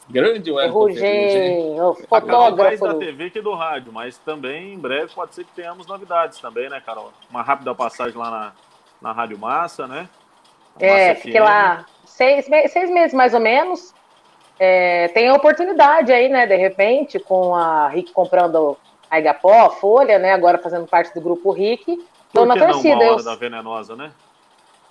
Grande 0.09 0.51
Wellington 0.51 0.95
Ferrugem, 0.95 1.81
o 1.81 1.95
fotógrafo. 1.95 2.59
Mais 2.59 2.81
da 2.81 2.95
TV 2.95 3.31
que 3.31 3.41
do 3.41 3.55
rádio, 3.55 3.93
mas 3.93 4.19
também 4.19 4.75
em 4.75 4.79
breve 4.79 5.13
pode 5.15 5.35
ser 5.35 5.45
que 5.45 5.53
tenhamos 5.53 5.87
novidades 5.87 6.39
também, 6.39 6.69
né, 6.69 6.83
Carol? 6.85 7.13
Uma 7.31 7.43
rápida 7.43 7.75
passagem 7.75 8.19
lá 8.19 8.31
na, 8.31 8.53
na 9.01 9.13
Rádio 9.13 9.39
Massa, 9.39 9.87
né? 9.87 10.09
A 10.81 10.85
é, 10.85 11.09
Massa 11.09 11.21
fiquei 11.21 11.41
FM. 11.41 11.45
lá 11.45 11.87
seis, 12.05 12.47
seis 12.71 12.91
meses 12.91 13.15
mais 13.15 13.33
ou 13.33 13.41
menos 13.41 13.95
é, 14.59 15.09
tem 15.09 15.29
a 15.29 15.35
oportunidade 15.35 16.13
aí, 16.13 16.29
né, 16.29 16.47
de 16.47 16.57
repente, 16.57 17.19
com 17.19 17.55
a 17.55 17.89
Rick 17.89 18.13
comprando 18.13 18.77
a 19.11 19.19
Igapó, 19.19 19.67
a 19.67 19.71
Folha, 19.71 20.19
né, 20.19 20.33
agora 20.33 20.59
fazendo 20.59 20.87
parte 20.87 21.13
do 21.15 21.21
grupo 21.21 21.51
Rick. 21.51 21.99
Estou 22.27 22.47
na 22.47 22.57
torcida. 22.57 22.95
Não, 22.95 23.03
uma 23.03 23.13
hora 23.13 23.21
eu... 23.21 23.25
da 23.25 23.35
venenosa, 23.35 23.97
né? 23.97 24.13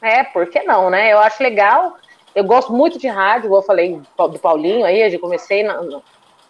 É, 0.02 0.24
por 0.24 0.50
que 0.50 0.62
não, 0.64 0.90
né? 0.90 1.14
Eu 1.14 1.20
acho 1.20 1.42
legal. 1.42 1.96
Eu 2.34 2.44
gosto 2.44 2.72
muito 2.72 2.98
de 2.98 3.08
rádio, 3.08 3.48
igual 3.48 3.62
eu 3.62 3.66
falei 3.66 4.02
do 4.18 4.40
Paulinho 4.40 4.86
aí, 4.86 5.14
eu 5.14 5.20
comecei 5.20 5.64
na, 5.64 5.82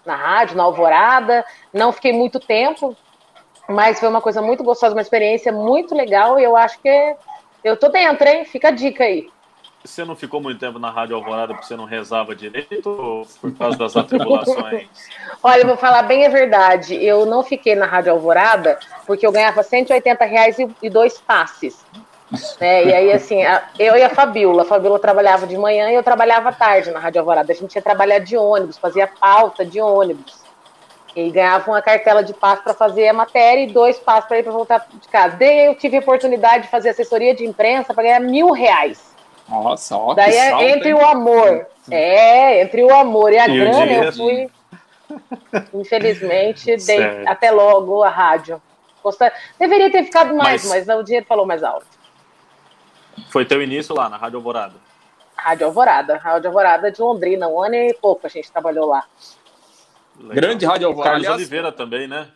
na 0.06 0.16
rádio, 0.16 0.56
na 0.56 0.64
Alvorada, 0.64 1.44
não 1.74 1.92
fiquei 1.92 2.14
muito 2.14 2.40
tempo, 2.40 2.96
mas 3.68 4.00
foi 4.00 4.10
uma 4.10 4.22
coisa 4.22 4.42
muito 4.42 4.64
gostosa, 4.64 4.96
uma 4.96 5.02
experiência 5.02 5.52
muito 5.52 5.96
legal 5.96 6.40
e 6.40 6.44
eu 6.44 6.56
acho 6.56 6.80
que 6.80 7.16
eu 7.64 7.78
tô 7.78 7.90
dentro, 7.90 8.28
hein? 8.28 8.46
Fica 8.46 8.70
a 8.70 8.72
dica 8.72 9.04
aí. 9.04 9.30
Você 9.84 10.06
não 10.06 10.16
ficou 10.16 10.40
muito 10.40 10.60
tempo 10.60 10.78
na 10.78 10.92
Rádio 10.92 11.16
Alvorada 11.16 11.54
porque 11.54 11.66
você 11.66 11.76
não 11.76 11.86
rezava 11.86 12.36
direito 12.36 12.88
ou 12.88 13.26
por 13.42 13.52
causa 13.58 13.78
das 13.78 13.98
atribulações? 13.98 14.88
Olha, 15.42 15.62
eu 15.62 15.68
vou 15.68 15.78
falar 15.78 16.04
bem 16.04 16.24
a 16.26 16.30
verdade. 16.30 16.94
Eu 17.04 17.26
não 17.26 17.42
fiquei 17.42 17.74
na 17.76 17.88
Rádio 17.88 18.12
Alvorada 18.12 18.78
porque 19.08 19.26
eu 19.26 19.32
ganhava 19.32 19.64
180 19.64 20.24
reais 20.26 20.60
e, 20.60 20.70
e 20.84 20.90
dois 20.90 21.20
passes. 21.20 21.84
É, 22.60 22.86
e 22.86 22.94
aí, 22.94 23.12
assim, 23.12 23.40
eu 23.78 23.96
e 23.96 24.04
a 24.04 24.10
Fabiola. 24.10 24.62
A 24.62 24.66
Fabiola 24.66 25.00
trabalhava 25.00 25.46
de 25.46 25.58
manhã 25.58 25.92
e 25.92 25.96
eu 25.96 26.04
trabalhava 26.04 26.50
à 26.50 26.54
tarde 26.54 26.92
na 26.92 27.00
Rádio 27.00 27.20
Alvorada. 27.20 27.52
A 27.52 27.56
gente 27.56 27.76
ia 27.76 27.82
trabalhar 27.82 28.20
de 28.20 28.38
ônibus, 28.38 28.78
fazia 28.78 29.08
pauta 29.08 29.66
de 29.66 29.82
ônibus. 29.82 30.40
E 31.14 31.30
ganhava 31.30 31.70
uma 31.70 31.82
cartela 31.82 32.24
de 32.24 32.34
passo 32.34 32.64
para 32.64 32.74
fazer 32.74 33.10
a 33.10 33.14
matéria 33.14 33.64
e 33.64 33.68
dois 33.68 34.00
passos 34.00 34.30
para 34.30 34.40
ir 34.40 34.44
para 34.44 34.52
voltar 34.54 34.88
de 34.94 35.08
casa. 35.10 35.36
Daí 35.36 35.66
eu 35.66 35.76
tive 35.76 35.98
a 35.98 36.00
oportunidade 36.00 36.64
de 36.64 36.70
fazer 36.70 36.90
assessoria 36.90 37.36
de 37.36 37.46
imprensa 37.46 37.94
para 37.94 38.04
ganhar 38.04 38.22
mil 38.22 38.52
reais. 38.52 39.12
Nossa, 39.50 39.98
ó, 39.98 40.14
Daí 40.14 40.34
é 40.34 40.50
salto, 40.52 40.64
entre 40.64 40.90
hein? 40.90 40.96
o 40.96 41.06
amor. 41.06 41.68
É, 41.90 42.62
entre 42.62 42.84
o 42.84 42.96
amor 42.96 43.34
e 43.34 43.40
a 43.40 43.50
e 43.50 43.60
grana, 43.60 43.92
eu 43.92 44.14
fui. 44.14 44.50
Infelizmente, 45.74 46.78
dei 46.78 47.28
até 47.28 47.52
logo 47.52 48.02
a 48.04 48.10
rádio. 48.10 48.62
Deveria 49.60 49.92
ter 49.92 50.06
ficado 50.06 50.34
mais, 50.34 50.64
mas... 50.70 50.86
mas 50.86 51.00
o 51.00 51.04
dinheiro 51.04 51.26
falou 51.26 51.46
mais 51.46 51.62
alto. 51.62 52.01
Foi 53.30 53.46
teu 53.46 53.62
início 53.62 53.96
lá 53.96 54.10
na 54.10 54.18
Rádio 54.18 54.38
Alvorada? 54.38 54.76
Rádio 55.36 55.66
Alvorada, 55.66 56.18
Rádio 56.18 56.48
Alvorada 56.48 56.92
de 56.92 57.02
Londrina, 57.02 57.48
um 57.48 57.62
ano 57.62 57.76
e 57.76 57.94
pouco 57.96 58.28
a 58.28 58.30
gente 58.30 58.52
trabalhou 58.52 58.88
lá. 58.88 59.06
Legal. 60.18 60.36
Grande 60.36 60.66
Rádio 60.66 60.88
Alvorada. 60.88 61.12
Carlos 61.12 61.28
Aliás, 61.28 61.42
Oliveira 61.42 61.72
também, 61.72 62.08
né? 62.08 62.28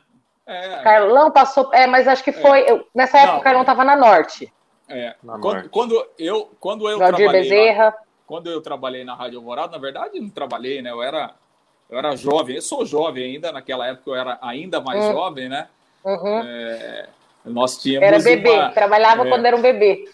É. 0.46 0.84
Carlão 0.84 1.32
passou, 1.32 1.74
é, 1.74 1.88
mas 1.88 2.08
acho 2.08 2.24
que 2.24 2.32
foi. 2.32 2.62
É. 2.62 2.72
Eu, 2.72 2.88
nessa 2.94 3.18
época 3.18 3.34
Não. 3.34 3.40
o 3.40 3.44
Carlão 3.44 3.62
estava 3.62 3.84
na 3.84 3.96
Norte. 3.96 4.52
É. 4.88 5.16
Na 5.24 5.40
quando, 5.40 5.54
norte. 5.54 5.70
quando 5.70 6.08
eu, 6.20 6.52
quando 6.60 6.90
eu 6.90 7.00
Valdir 7.00 7.18
trabalhei. 7.18 7.42
Bezerra. 7.42 7.86
Na, 7.86 7.98
quando 8.28 8.50
eu 8.50 8.62
trabalhei 8.62 9.04
na 9.04 9.16
Rádio 9.16 9.40
Alvorada, 9.40 9.72
na 9.72 9.78
verdade, 9.78 10.20
não 10.20 10.30
trabalhei, 10.30 10.82
né? 10.82 10.92
Eu 10.92 11.02
era, 11.02 11.34
eu 11.90 11.98
era 11.98 12.16
jovem, 12.16 12.56
eu 12.56 12.62
sou 12.62 12.86
jovem 12.86 13.24
ainda, 13.24 13.52
naquela 13.52 13.88
época 13.88 14.10
eu 14.10 14.16
era 14.16 14.38
ainda 14.42 14.82
mais 14.82 15.04
hum. 15.04 15.12
jovem, 15.14 15.50
né? 15.50 15.68
Uhum. 16.04 16.42
É, 16.44 17.10
nós 17.46 17.78
tínhamos. 17.78 18.08
Era 18.08 18.20
bebê, 18.20 18.50
uma, 18.50 18.72
trabalhava 18.72 19.26
é, 19.26 19.30
quando 19.30 19.46
era 19.46 19.56
um 19.56 19.62
bebê. 19.62 20.06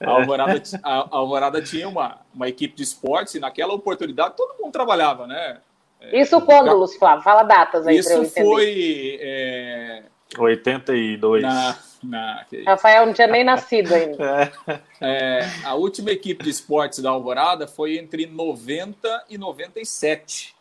A 0.00 0.10
Alvorada, 0.10 0.62
a, 0.82 1.08
Alvorada 1.10 1.62
tinha 1.62 1.88
uma, 1.88 2.20
uma 2.34 2.48
equipe 2.48 2.74
de 2.74 2.82
esportes 2.82 3.34
e 3.34 3.40
naquela 3.40 3.74
oportunidade 3.74 4.34
todo 4.36 4.58
mundo 4.58 4.72
trabalhava, 4.72 5.26
né? 5.26 5.58
É, 6.00 6.20
Isso 6.20 6.40
quando, 6.40 6.72
Lúcio 6.72 6.98
Flávio? 6.98 7.22
Fala 7.22 7.42
datas 7.42 7.86
aí 7.86 7.98
Isso 7.98 8.24
foi... 8.30 9.18
É... 9.20 10.02
82. 10.38 11.42
Na, 11.42 11.76
na... 12.02 12.46
Rafael 12.66 13.04
não 13.04 13.12
tinha 13.12 13.26
nem 13.26 13.44
nascido 13.44 13.92
ainda. 13.92 14.52
É, 15.02 15.40
a 15.64 15.74
última 15.74 16.10
equipe 16.10 16.44
de 16.44 16.50
esportes 16.50 16.98
da 16.98 17.08
Alvorada 17.08 17.66
foi 17.66 17.96
entre 17.96 18.26
90 18.26 19.24
e 19.30 19.38
97. 19.38 20.54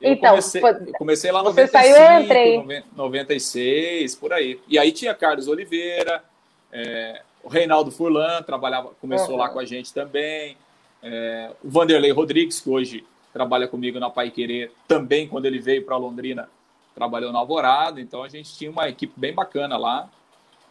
Eu 0.00 0.12
então, 0.14 0.30
comecei, 0.30 0.60
foi... 0.60 0.70
eu 0.72 0.92
comecei 0.94 1.30
lá 1.30 1.40
em 1.40 1.44
95, 1.44 1.70
saiu, 1.70 1.96
eu 1.96 2.20
entrei. 2.20 2.84
96, 2.96 4.16
por 4.16 4.32
aí. 4.32 4.60
E 4.66 4.76
aí 4.76 4.90
tinha 4.90 5.14
Carlos 5.14 5.46
Oliveira, 5.46 6.24
é, 6.72 7.22
o 7.42 7.48
Reinaldo 7.48 7.90
Furlan 7.90 8.42
trabalhava, 8.42 8.90
começou 9.00 9.32
uhum. 9.32 9.36
lá 9.36 9.48
com 9.48 9.58
a 9.58 9.64
gente 9.64 9.92
também. 9.92 10.56
É, 11.02 11.52
o 11.62 11.70
Vanderlei 11.70 12.10
Rodrigues, 12.10 12.60
que 12.60 12.68
hoje 12.68 13.06
trabalha 13.32 13.68
comigo 13.68 13.98
na 13.98 14.10
Pai 14.10 14.30
Querer, 14.30 14.72
também 14.86 15.28
quando 15.28 15.46
ele 15.46 15.58
veio 15.58 15.84
para 15.84 15.96
Londrina, 15.96 16.48
trabalhou 16.94 17.32
na 17.32 17.38
Alvorada. 17.38 18.00
Então 18.00 18.22
a 18.22 18.28
gente 18.28 18.54
tinha 18.54 18.70
uma 18.70 18.88
equipe 18.88 19.12
bem 19.16 19.32
bacana 19.32 19.76
lá. 19.76 20.08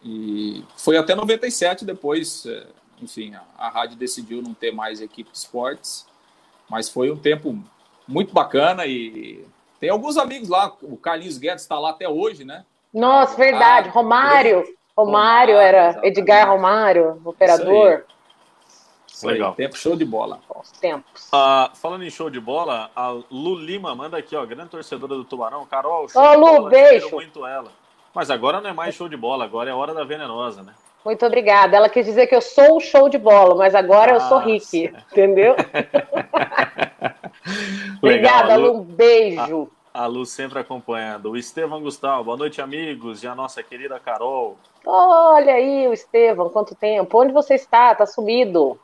E 0.04 0.62
foi 0.76 0.96
até 0.96 1.14
97 1.14 1.84
depois, 1.84 2.46
é, 2.46 2.66
enfim, 3.02 3.34
a, 3.34 3.42
a 3.56 3.68
rádio 3.68 3.96
decidiu 3.96 4.42
não 4.42 4.54
ter 4.54 4.72
mais 4.72 5.00
equipe 5.00 5.30
de 5.30 5.38
esportes. 5.38 6.06
Mas 6.68 6.88
foi 6.88 7.10
um 7.10 7.16
tempo 7.16 7.58
muito 8.06 8.32
bacana 8.32 8.86
e 8.86 9.44
tem 9.80 9.90
alguns 9.90 10.16
amigos 10.16 10.48
lá. 10.48 10.72
O 10.82 10.96
Carlinhos 10.96 11.38
Guedes 11.38 11.62
está 11.62 11.78
lá 11.78 11.90
até 11.90 12.08
hoje, 12.08 12.44
né? 12.44 12.64
Nossa, 12.92 13.36
verdade. 13.36 13.88
Romário. 13.88 14.64
Romário, 14.98 15.54
Romário 15.54 15.56
era 15.56 15.88
exatamente. 15.90 16.18
Edgar 16.18 16.48
Romário, 16.48 17.20
operador. 17.24 18.04
Legal. 19.22 19.54
Tempo 19.54 19.76
show 19.76 19.96
de 19.96 20.04
bola. 20.04 20.40
Bons 20.48 20.70
tempos. 20.72 21.28
Uh, 21.28 21.74
falando 21.76 22.04
em 22.04 22.10
show 22.10 22.30
de 22.30 22.38
bola, 22.40 22.90
a 22.94 23.10
Lu 23.30 23.56
Lima 23.56 23.94
manda 23.94 24.16
aqui, 24.16 24.36
ó, 24.36 24.44
grande 24.46 24.70
torcedora 24.70 25.14
do 25.14 25.24
Tubarão. 25.24 25.66
Carol, 25.66 26.08
show 26.08 26.22
Ô, 26.22 26.34
Lu, 26.34 26.40
bola, 26.40 26.70
beijo. 26.70 27.10
muito 27.10 27.46
ela. 27.46 27.70
Mas 28.14 28.30
agora 28.30 28.60
não 28.60 28.70
é 28.70 28.72
mais 28.72 28.94
show 28.94 29.08
de 29.08 29.16
bola, 29.16 29.44
agora 29.44 29.70
é 29.70 29.74
hora 29.74 29.92
da 29.92 30.04
venenosa, 30.04 30.62
né? 30.62 30.72
Muito 31.04 31.24
obrigada. 31.24 31.76
Ela 31.76 31.88
quis 31.88 32.04
dizer 32.04 32.26
que 32.26 32.34
eu 32.34 32.40
sou 32.40 32.76
o 32.76 32.80
show 32.80 33.08
de 33.08 33.18
bola, 33.18 33.54
mas 33.54 33.74
agora 33.74 34.12
eu 34.12 34.20
sou 34.20 34.38
Rick, 34.38 34.92
entendeu? 35.12 35.54
obrigada, 38.02 38.56
Lu. 38.56 38.78
Um 38.78 38.82
beijo. 38.82 39.68
A, 39.74 39.77
a 39.98 40.06
Lu 40.06 40.24
sempre 40.24 40.60
acompanhando. 40.60 41.30
O 41.30 41.36
Estevão 41.36 41.80
Gustavo, 41.80 42.22
boa 42.22 42.36
noite, 42.36 42.62
amigos. 42.62 43.24
E 43.24 43.26
a 43.26 43.34
nossa 43.34 43.64
querida 43.64 43.98
Carol. 43.98 44.56
Olha 44.86 45.54
aí, 45.54 45.88
o 45.88 45.92
Estevão, 45.92 46.48
quanto 46.48 46.72
tempo. 46.76 47.20
Onde 47.20 47.32
você 47.32 47.54
está? 47.54 47.92
Tá 47.96 48.06
sumido. 48.06 48.78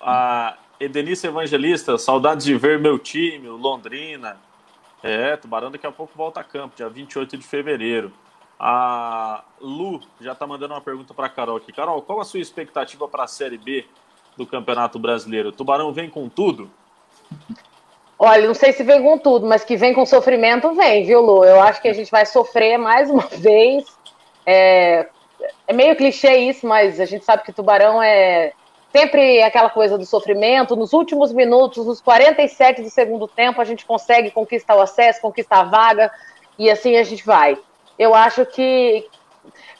A 0.00 0.56
Edenice 0.78 1.26
Evangelista, 1.26 1.98
saudades 1.98 2.46
de 2.46 2.56
ver 2.56 2.78
meu 2.78 2.96
time, 2.96 3.48
o 3.48 3.56
Londrina. 3.56 4.36
É, 5.02 5.36
Tubarão 5.36 5.72
daqui 5.72 5.86
a 5.86 5.90
pouco 5.90 6.12
volta 6.16 6.38
a 6.38 6.44
campo, 6.44 6.76
dia 6.76 6.88
28 6.88 7.36
de 7.36 7.44
fevereiro. 7.44 8.12
A 8.56 9.42
Lu 9.60 10.00
já 10.20 10.30
está 10.30 10.46
mandando 10.46 10.74
uma 10.74 10.80
pergunta 10.80 11.12
para 11.12 11.26
a 11.26 11.30
Carol 11.30 11.56
aqui. 11.56 11.72
Carol, 11.72 12.00
qual 12.02 12.20
a 12.20 12.24
sua 12.24 12.38
expectativa 12.38 13.08
para 13.08 13.24
a 13.24 13.26
Série 13.26 13.58
B 13.58 13.84
do 14.36 14.46
Campeonato 14.46 14.96
Brasileiro? 14.96 15.50
Tubarão 15.50 15.92
vem 15.92 16.08
com 16.08 16.28
tudo? 16.28 16.70
Olha, 18.24 18.46
não 18.46 18.54
sei 18.54 18.72
se 18.72 18.82
vem 18.82 19.02
com 19.02 19.18
tudo, 19.18 19.46
mas 19.46 19.64
que 19.64 19.76
vem 19.76 19.92
com 19.92 20.06
sofrimento, 20.06 20.72
vem, 20.74 21.04
viu, 21.04 21.20
Lu? 21.20 21.44
Eu 21.44 21.60
acho 21.60 21.80
que 21.82 21.88
a 21.88 21.92
gente 21.92 22.10
vai 22.10 22.24
sofrer 22.24 22.78
mais 22.78 23.10
uma 23.10 23.26
vez. 23.30 23.84
É, 24.46 25.06
é 25.66 25.72
meio 25.72 25.96
clichê 25.96 26.36
isso, 26.36 26.66
mas 26.66 27.00
a 27.00 27.04
gente 27.04 27.24
sabe 27.24 27.42
que 27.42 27.52
Tubarão 27.52 28.02
é 28.02 28.52
sempre 28.92 29.42
aquela 29.42 29.68
coisa 29.68 29.98
do 29.98 30.06
sofrimento. 30.06 30.76
Nos 30.76 30.92
últimos 30.92 31.32
minutos, 31.32 31.86
nos 31.86 32.00
47 32.00 32.82
do 32.82 32.90
segundo 32.90 33.28
tempo, 33.28 33.60
a 33.60 33.64
gente 33.64 33.84
consegue 33.84 34.30
conquistar 34.30 34.76
o 34.76 34.80
acesso, 34.80 35.20
conquistar 35.20 35.60
a 35.60 35.64
vaga, 35.64 36.10
e 36.58 36.70
assim 36.70 36.96
a 36.96 37.02
gente 37.02 37.24
vai 37.26 37.58
eu 37.98 38.14
acho 38.14 38.44
que 38.46 39.06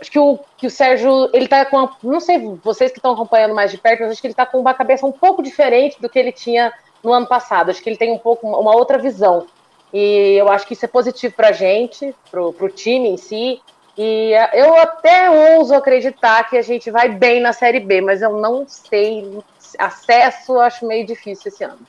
acho 0.00 0.10
que 0.10 0.18
o, 0.18 0.38
que 0.56 0.66
o 0.66 0.70
Sérgio, 0.70 1.30
ele 1.32 1.48
tá 1.48 1.64
com, 1.64 1.88
não 2.02 2.20
sei, 2.20 2.38
vocês 2.62 2.92
que 2.92 2.98
estão 2.98 3.12
acompanhando 3.12 3.54
mais 3.54 3.70
de 3.70 3.78
perto, 3.78 4.00
mas 4.00 4.12
acho 4.12 4.20
que 4.20 4.26
ele 4.26 4.34
tá 4.34 4.44
com 4.44 4.58
uma 4.58 4.74
cabeça 4.74 5.06
um 5.06 5.12
pouco 5.12 5.42
diferente 5.42 6.00
do 6.00 6.08
que 6.08 6.18
ele 6.18 6.32
tinha 6.32 6.72
no 7.04 7.12
ano 7.12 7.26
passado. 7.26 7.70
Acho 7.70 7.82
que 7.82 7.88
ele 7.88 7.96
tem 7.96 8.12
um 8.12 8.18
pouco 8.18 8.48
uma 8.48 8.74
outra 8.74 8.98
visão. 8.98 9.46
E 9.92 10.34
eu 10.36 10.48
acho 10.48 10.66
que 10.66 10.72
isso 10.72 10.84
é 10.84 10.88
positivo 10.88 11.34
para 11.34 11.48
a 11.48 11.52
gente, 11.52 12.14
para 12.30 12.42
o 12.42 12.68
time 12.68 13.10
em 13.10 13.16
si. 13.16 13.62
E 13.96 14.32
eu 14.52 14.74
até 14.76 15.56
ouso 15.56 15.72
acreditar 15.72 16.48
que 16.50 16.56
a 16.56 16.62
gente 16.62 16.90
vai 16.90 17.08
bem 17.08 17.40
na 17.40 17.52
Série 17.52 17.78
B, 17.78 18.00
mas 18.00 18.22
eu 18.22 18.36
não 18.36 18.66
sei. 18.66 19.38
Acesso, 19.78 20.58
acho 20.58 20.86
meio 20.86 21.06
difícil 21.06 21.48
esse 21.48 21.62
ano. 21.62 21.80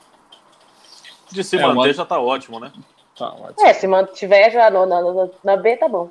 De 1.30 1.42
se 1.42 1.56
é, 1.56 1.60
manter 1.60 1.94
já 1.94 2.04
tá 2.04 2.20
ótimo, 2.20 2.60
né? 2.60 2.72
Tá 3.16 3.28
ótimo. 3.32 3.66
É, 3.66 3.72
se 3.72 3.86
mantiver 3.86 4.52
já 4.52 4.70
no, 4.70 4.86
na, 4.86 5.00
na, 5.00 5.28
na 5.42 5.56
B, 5.56 5.76
tá 5.76 5.88
bom. 5.88 6.10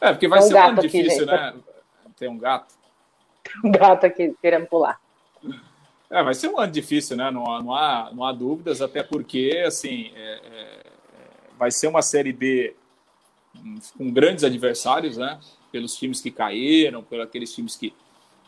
É, 0.00 0.12
porque 0.12 0.28
vai 0.28 0.40
um 0.40 0.42
ser 0.42 0.54
um 0.54 0.62
ano 0.62 0.80
difícil, 0.80 1.24
aqui, 1.24 1.26
né? 1.26 1.54
Tem 2.16 2.28
um 2.28 2.38
gato. 2.38 2.74
um 3.64 3.72
gato 3.72 4.06
aqui 4.06 4.34
querendo 4.40 4.66
pular. 4.66 5.00
É, 6.14 6.22
vai 6.22 6.32
ser 6.32 6.46
um 6.48 6.60
ano 6.60 6.70
difícil, 6.70 7.16
né? 7.16 7.28
Não, 7.28 7.42
não, 7.60 7.74
há, 7.74 8.08
não 8.14 8.22
há 8.22 8.30
dúvidas, 8.30 8.80
até 8.80 9.02
porque, 9.02 9.64
assim, 9.66 10.12
é, 10.14 10.40
é, 10.44 10.82
vai 11.58 11.72
ser 11.72 11.88
uma 11.88 12.02
Série 12.02 12.32
B 12.32 12.76
com 13.98 14.12
grandes 14.12 14.44
adversários, 14.44 15.16
né? 15.16 15.40
Pelos 15.72 15.96
times 15.96 16.20
que 16.20 16.30
caíram, 16.30 17.02
pelos 17.02 17.26
aqueles 17.26 17.52
times 17.52 17.74
que, 17.74 17.92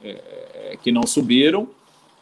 é, 0.00 0.78
que 0.80 0.92
não 0.92 1.04
subiram. 1.08 1.68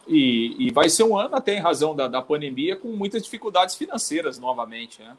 E, 0.07 0.55
e, 0.57 0.71
vai 0.71 0.89
ser 0.89 1.03
um 1.03 1.15
ano, 1.15 1.35
até 1.35 1.55
em 1.55 1.61
razão 1.61 1.95
da, 1.95 2.07
da 2.07 2.23
pandemia, 2.23 2.75
com 2.75 2.87
muitas 2.87 3.21
dificuldades 3.21 3.75
financeiras 3.75 4.39
novamente. 4.39 4.99
Né? 5.03 5.15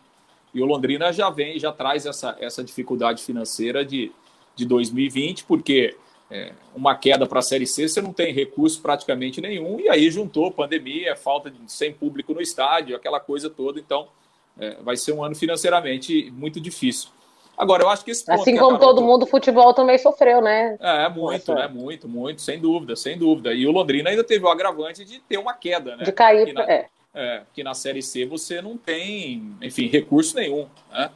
E 0.52 0.60
o 0.60 0.64
Londrina 0.64 1.12
já 1.12 1.30
vem, 1.30 1.56
já 1.56 1.70
traz 1.70 2.04
essa, 2.04 2.36
essa 2.40 2.64
dificuldade 2.64 3.22
financeira 3.22 3.84
de, 3.84 4.10
de 4.56 4.66
2020, 4.66 5.44
porque 5.44 5.96
é, 6.30 6.52
uma 6.74 6.94
queda 6.96 7.26
para 7.26 7.38
a 7.38 7.42
Série 7.42 7.66
C, 7.66 7.88
você 7.88 8.00
não 8.00 8.12
tem 8.12 8.32
recurso 8.32 8.80
praticamente 8.82 9.40
nenhum, 9.40 9.78
e 9.78 9.88
aí 9.88 10.10
juntou 10.10 10.50
pandemia, 10.50 11.14
falta 11.14 11.50
de 11.50 11.58
sem 11.70 11.92
público 11.92 12.34
no 12.34 12.40
estádio, 12.40 12.96
aquela 12.96 13.20
coisa 13.20 13.48
toda. 13.48 13.78
Então, 13.78 14.08
é, 14.58 14.76
vai 14.82 14.96
ser 14.96 15.12
um 15.12 15.22
ano 15.22 15.34
financeiramente 15.34 16.30
muito 16.32 16.60
difícil. 16.60 17.10
Agora, 17.56 17.84
eu 17.84 17.88
acho 17.88 18.04
que 18.04 18.10
esse 18.10 18.24
ponto 18.24 18.40
Assim 18.40 18.56
como 18.56 18.78
todo 18.78 19.00
mundo, 19.00 19.22
o 19.22 19.26
futebol 19.26 19.72
também 19.72 19.96
sofreu, 19.96 20.42
né? 20.42 20.76
É, 20.78 21.08
muito, 21.08 21.54
né? 21.54 21.68
Muito, 21.68 22.06
muito, 22.06 22.42
sem 22.42 22.60
dúvida, 22.60 22.94
sem 22.94 23.16
dúvida. 23.16 23.54
E 23.54 23.66
o 23.66 23.72
Londrina 23.72 24.10
ainda 24.10 24.22
teve 24.22 24.44
o 24.44 24.48
agravante 24.48 25.04
de 25.04 25.20
ter 25.20 25.38
uma 25.38 25.54
queda, 25.54 25.96
né? 25.96 26.04
De 26.04 26.12
cair, 26.12 26.52
na, 26.52 26.62
é. 26.64 26.86
é. 27.14 27.42
Que 27.54 27.64
na 27.64 27.72
Série 27.72 28.02
C 28.02 28.26
você 28.26 28.60
não 28.60 28.76
tem, 28.76 29.56
enfim, 29.62 29.86
recurso 29.86 30.36
nenhum, 30.36 30.66
né? 30.92 31.10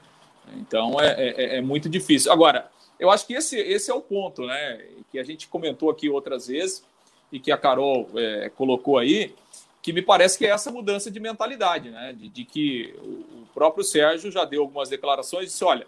Então 0.56 0.98
é, 0.98 1.08
é, 1.08 1.28
é, 1.28 1.56
é 1.58 1.60
muito 1.60 1.90
difícil. 1.90 2.32
Agora, 2.32 2.70
eu 3.00 3.10
acho 3.10 3.26
que 3.26 3.34
esse, 3.34 3.58
esse 3.58 3.90
é 3.90 3.94
o 3.94 4.00
ponto, 4.00 4.46
né? 4.46 4.84
Que 5.10 5.18
a 5.18 5.24
gente 5.24 5.48
comentou 5.48 5.90
aqui 5.90 6.08
outras 6.08 6.46
vezes 6.46 6.84
e 7.32 7.40
que 7.40 7.50
a 7.50 7.56
Carol 7.56 8.08
é, 8.14 8.50
colocou 8.50 8.98
aí, 8.98 9.34
que 9.82 9.92
me 9.92 10.02
parece 10.02 10.36
que 10.36 10.46
é 10.46 10.50
essa 10.50 10.70
mudança 10.70 11.10
de 11.10 11.18
mentalidade, 11.18 11.90
né? 11.90 12.12
De, 12.12 12.28
de 12.28 12.44
que 12.44 12.94
o 13.02 13.46
próprio 13.54 13.82
Sérgio 13.82 14.30
já 14.30 14.44
deu 14.44 14.62
algumas 14.62 14.88
declarações 14.88 15.44
e 15.44 15.46
disse: 15.46 15.64
olha 15.64 15.86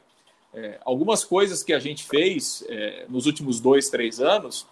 é, 0.54 0.78
algumas 0.84 1.24
coisas 1.24 1.62
que 1.62 1.72
a 1.72 1.78
gente 1.78 2.04
fez 2.04 2.64
é, 2.68 3.06
nos 3.08 3.26
últimos 3.26 3.60
dois, 3.60 3.88
três 3.88 4.20
anos, 4.20 4.66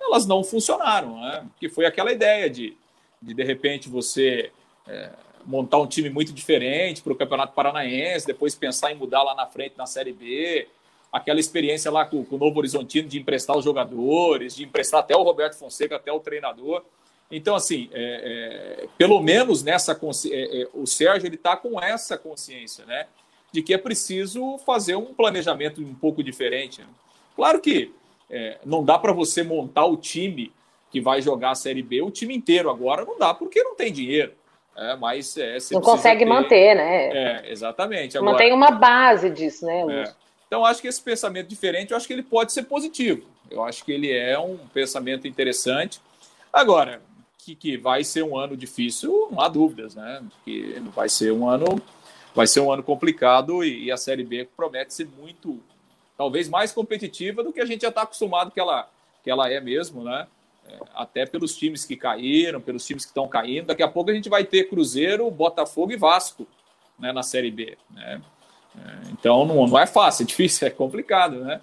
elas 0.00 0.26
não 0.26 0.44
funcionaram, 0.44 1.20
né? 1.20 1.46
Que 1.58 1.68
foi 1.68 1.86
aquela 1.86 2.12
ideia 2.12 2.48
de, 2.50 2.76
de, 3.20 3.34
de 3.34 3.44
repente, 3.44 3.88
você 3.88 4.50
é, 4.86 5.10
montar 5.46 5.78
um 5.78 5.86
time 5.86 6.10
muito 6.10 6.32
diferente 6.32 7.02
para 7.02 7.12
o 7.12 7.16
Campeonato 7.16 7.54
Paranaense, 7.54 8.26
depois 8.26 8.54
pensar 8.54 8.92
em 8.92 8.96
mudar 8.96 9.22
lá 9.22 9.34
na 9.34 9.46
frente 9.46 9.76
na 9.76 9.86
Série 9.86 10.12
B, 10.12 10.68
aquela 11.14 11.38
experiência 11.38 11.92
lá 11.92 12.04
com, 12.04 12.24
com 12.24 12.34
o 12.34 12.38
Novo 12.40 12.58
Horizontino 12.58 13.08
de 13.08 13.20
emprestar 13.20 13.56
os 13.56 13.64
jogadores, 13.64 14.56
de 14.56 14.64
emprestar 14.64 14.98
até 14.98 15.14
o 15.16 15.22
Roberto 15.22 15.56
Fonseca, 15.56 15.94
até 15.94 16.12
o 16.12 16.18
treinador. 16.18 16.82
Então, 17.30 17.54
assim, 17.54 17.88
é, 17.92 18.80
é, 18.82 18.88
pelo 18.98 19.22
menos 19.22 19.62
nessa 19.62 19.92
é, 19.92 20.62
é, 20.62 20.68
o 20.74 20.84
Sérgio 20.88 21.28
ele 21.28 21.36
está 21.36 21.56
com 21.56 21.80
essa 21.80 22.18
consciência, 22.18 22.84
né, 22.84 23.06
de 23.52 23.62
que 23.62 23.72
é 23.72 23.78
preciso 23.78 24.58
fazer 24.58 24.96
um 24.96 25.14
planejamento 25.14 25.80
um 25.80 25.94
pouco 25.94 26.20
diferente. 26.20 26.80
Né? 26.80 26.88
Claro 27.36 27.60
que 27.60 27.92
é, 28.28 28.58
não 28.64 28.84
dá 28.84 28.98
para 28.98 29.12
você 29.12 29.44
montar 29.44 29.84
o 29.84 29.96
time 29.96 30.52
que 30.90 31.00
vai 31.00 31.22
jogar 31.22 31.52
a 31.52 31.54
Série 31.54 31.82
B, 31.82 32.02
o 32.02 32.10
time 32.10 32.34
inteiro 32.34 32.68
agora 32.68 33.04
não 33.04 33.16
dá 33.16 33.32
porque 33.32 33.62
não 33.62 33.76
tem 33.76 33.92
dinheiro. 33.92 34.32
É, 34.76 34.96
mas 34.96 35.36
é, 35.36 35.58
não 35.70 35.80
consegue 35.80 36.24
ter... 36.24 36.24
manter, 36.24 36.74
né? 36.74 37.06
É, 37.06 37.52
exatamente. 37.52 38.18
Agora, 38.18 38.32
Mantém 38.32 38.52
uma 38.52 38.72
base 38.72 39.30
disso, 39.30 39.64
né, 39.64 40.02
é. 40.02 40.23
Então, 40.54 40.64
acho 40.64 40.80
que 40.80 40.86
esse 40.86 41.02
pensamento 41.02 41.48
diferente, 41.48 41.90
eu 41.90 41.96
acho 41.96 42.06
que 42.06 42.12
ele 42.12 42.22
pode 42.22 42.52
ser 42.52 42.62
positivo. 42.62 43.26
Eu 43.50 43.64
acho 43.64 43.84
que 43.84 43.90
ele 43.90 44.12
é 44.12 44.38
um 44.38 44.56
pensamento 44.72 45.26
interessante. 45.26 46.00
Agora, 46.52 47.02
que, 47.38 47.56
que 47.56 47.76
vai 47.76 48.04
ser 48.04 48.22
um 48.22 48.38
ano 48.38 48.56
difícil, 48.56 49.26
não 49.32 49.40
há 49.40 49.48
dúvidas, 49.48 49.96
né? 49.96 50.22
Que 50.44 50.80
vai 50.94 51.08
ser 51.08 51.32
um 51.32 51.48
ano, 51.48 51.82
vai 52.32 52.46
ser 52.46 52.60
um 52.60 52.70
ano 52.70 52.84
complicado 52.84 53.64
e, 53.64 53.86
e 53.86 53.90
a 53.90 53.96
Série 53.96 54.22
B 54.22 54.48
promete 54.56 54.94
ser 54.94 55.08
muito, 55.18 55.60
talvez 56.16 56.48
mais 56.48 56.70
competitiva 56.70 57.42
do 57.42 57.52
que 57.52 57.60
a 57.60 57.66
gente 57.66 57.82
já 57.82 57.88
está 57.88 58.02
acostumado 58.02 58.52
que 58.52 58.60
ela, 58.60 58.88
que 59.24 59.30
ela 59.32 59.50
é 59.50 59.60
mesmo, 59.60 60.04
né? 60.04 60.28
É, 60.68 60.78
até 60.94 61.26
pelos 61.26 61.56
times 61.56 61.84
que 61.84 61.96
caíram, 61.96 62.60
pelos 62.60 62.86
times 62.86 63.04
que 63.04 63.10
estão 63.10 63.26
caindo. 63.26 63.66
Daqui 63.66 63.82
a 63.82 63.88
pouco 63.88 64.12
a 64.12 64.14
gente 64.14 64.28
vai 64.28 64.44
ter 64.44 64.68
Cruzeiro, 64.68 65.28
Botafogo 65.32 65.90
e 65.90 65.96
Vasco 65.96 66.46
né, 66.96 67.10
na 67.10 67.24
Série 67.24 67.50
B. 67.50 67.76
Né? 67.90 68.22
É, 68.78 69.10
então 69.12 69.44
não, 69.44 69.66
não 69.66 69.78
é 69.78 69.86
fácil, 69.86 70.24
é 70.24 70.26
difícil, 70.26 70.66
é 70.68 70.70
complicado, 70.70 71.36
né? 71.40 71.60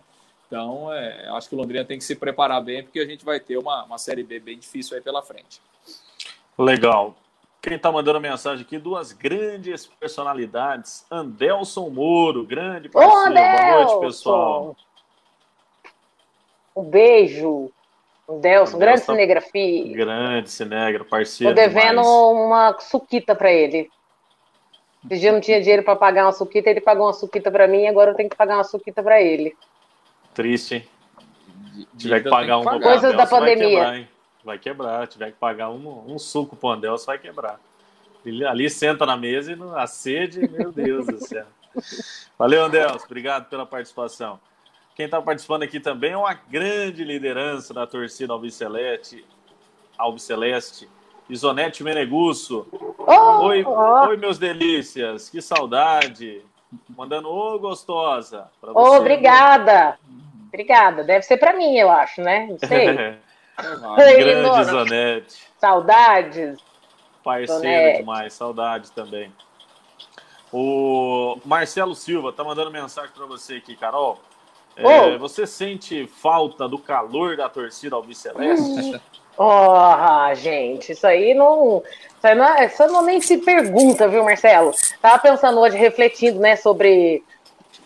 Então, 0.47 0.91
é, 0.93 1.29
acho 1.29 1.47
que 1.47 1.55
o 1.55 1.57
Londrina 1.57 1.85
tem 1.85 1.97
que 1.97 2.03
se 2.03 2.13
preparar 2.13 2.61
bem, 2.61 2.83
porque 2.83 2.99
a 2.99 3.05
gente 3.05 3.23
vai 3.23 3.39
ter 3.39 3.57
uma, 3.57 3.85
uma 3.85 3.97
Série 3.97 4.21
B 4.21 4.37
bem 4.37 4.59
difícil 4.59 4.97
aí 4.97 5.01
pela 5.01 5.21
frente. 5.21 5.61
Legal. 6.57 7.15
Quem 7.61 7.75
está 7.75 7.91
mandando 7.91 8.19
mensagem 8.19 8.65
aqui, 8.65 8.77
duas 8.77 9.13
grandes 9.13 9.85
personalidades. 9.85 11.05
Andelson 11.09 11.89
Moro, 11.89 12.43
grande 12.43 12.89
parceiro. 12.89 13.17
Ô, 13.17 13.33
Boa 13.33 13.85
noite, 13.85 13.99
pessoal. 14.01 14.75
Um 16.75 16.83
beijo. 16.83 17.71
Andelson, 18.27 18.77
grande 18.77 19.01
tá... 19.01 19.13
cinegrafia. 19.13 19.95
Grande 19.95 20.49
cinegra, 20.49 21.05
parceiro. 21.05 21.53
Tô 21.53 21.61
devendo 21.61 22.01
demais. 22.01 22.07
uma 22.07 22.79
suquita 22.79 23.35
para 23.35 23.51
ele. 23.51 23.89
Esse 25.09 25.19
dia 25.19 25.29
eu 25.29 25.33
não 25.33 25.41
tinha 25.41 25.59
dinheiro 25.59 25.83
para 25.83 25.95
pagar 25.95 26.25
uma 26.25 26.31
suquita, 26.31 26.69
ele 26.69 26.81
pagou 26.81 27.07
uma 27.07 27.13
suquita 27.13 27.49
para 27.49 27.67
mim, 27.67 27.87
agora 27.87 28.11
eu 28.11 28.15
tenho 28.15 28.29
que 28.29 28.35
pagar 28.35 28.57
uma 28.57 28.63
suquita 28.63 29.01
para 29.01 29.21
ele. 29.21 29.55
Triste, 30.33 30.75
hein? 30.75 30.87
Tiver 31.97 32.21
que 32.21 32.29
pagar 32.29 32.59
um 32.59 32.63
Coisas 32.63 33.15
da 33.15 33.25
pandemia 33.25 34.07
vai 34.43 34.57
quebrar. 34.57 35.07
Tiver 35.07 35.31
que 35.31 35.37
pagar 35.37 35.69
um, 35.69 36.13
um 36.13 36.19
suco 36.19 36.55
pro 36.55 36.69
Andelso, 36.69 37.05
vai 37.05 37.17
quebrar. 37.17 37.59
Ele, 38.25 38.45
ali 38.45 38.69
senta 38.69 39.05
na 39.05 39.17
mesa 39.17 39.51
e 39.51 39.57
a 39.75 39.87
sede, 39.87 40.47
meu 40.47 40.71
Deus 40.71 41.07
do 41.07 41.19
céu. 41.19 41.45
Valeu, 42.37 42.65
Andelso. 42.65 43.05
Obrigado 43.05 43.49
pela 43.49 43.65
participação. 43.65 44.39
Quem 44.95 45.05
está 45.05 45.21
participando 45.21 45.63
aqui 45.63 45.79
também 45.79 46.11
é 46.11 46.17
uma 46.17 46.33
grande 46.33 47.03
liderança 47.03 47.73
da 47.73 47.87
torcida 47.87 48.33
Albiceleste, 48.33 49.25
Albiceleste 49.97 50.87
Isonete 51.31 51.81
Menegusso. 51.81 52.67
Oh, 52.97 53.45
oi, 53.45 53.63
oh. 53.65 54.07
oi, 54.09 54.17
meus 54.17 54.37
delícias. 54.37 55.29
Que 55.29 55.41
saudade. 55.41 56.41
Mandando 56.89 57.29
ô, 57.29 57.57
gostosa. 57.57 58.49
Ô, 58.61 58.97
obrigada. 58.97 59.97
Obrigada. 60.49 61.03
Deve 61.05 61.23
ser 61.23 61.37
para 61.37 61.53
mim, 61.53 61.77
eu 61.77 61.89
acho, 61.89 62.21
né? 62.21 62.47
Não 62.47 62.59
sei. 62.59 62.95
Grande 63.55 64.63
Zonete. 64.65 65.47
Saudades. 65.57 66.59
Parceiro 67.23 67.99
demais, 67.99 68.33
saudades 68.33 68.89
também. 68.89 69.31
O 70.51 71.39
Marcelo 71.45 71.95
Silva 71.95 72.33
tá 72.33 72.43
mandando 72.43 72.71
mensagem 72.71 73.11
para 73.15 73.25
você 73.25 73.55
aqui, 73.55 73.75
Carol. 73.75 74.19
É, 74.75 75.17
você 75.17 75.47
sente 75.47 76.07
falta 76.07 76.67
do 76.67 76.77
calor 76.77 77.37
da 77.37 77.47
torcida 77.47 77.95
albiceleste? 77.95 78.99
Oh, 79.43 80.35
gente, 80.35 80.91
isso 80.91 81.07
aí 81.07 81.33
não. 81.33 81.81
Isso, 82.15 82.27
aí 82.27 82.35
não, 82.35 82.45
é, 82.45 82.65
isso 82.67 82.87
não 82.89 83.03
nem 83.03 83.19
se 83.19 83.39
pergunta, 83.39 84.07
viu, 84.07 84.23
Marcelo? 84.23 84.71
Tava 85.01 85.17
pensando 85.17 85.59
hoje, 85.59 85.75
refletindo, 85.75 86.39
né, 86.39 86.55
sobre 86.55 87.23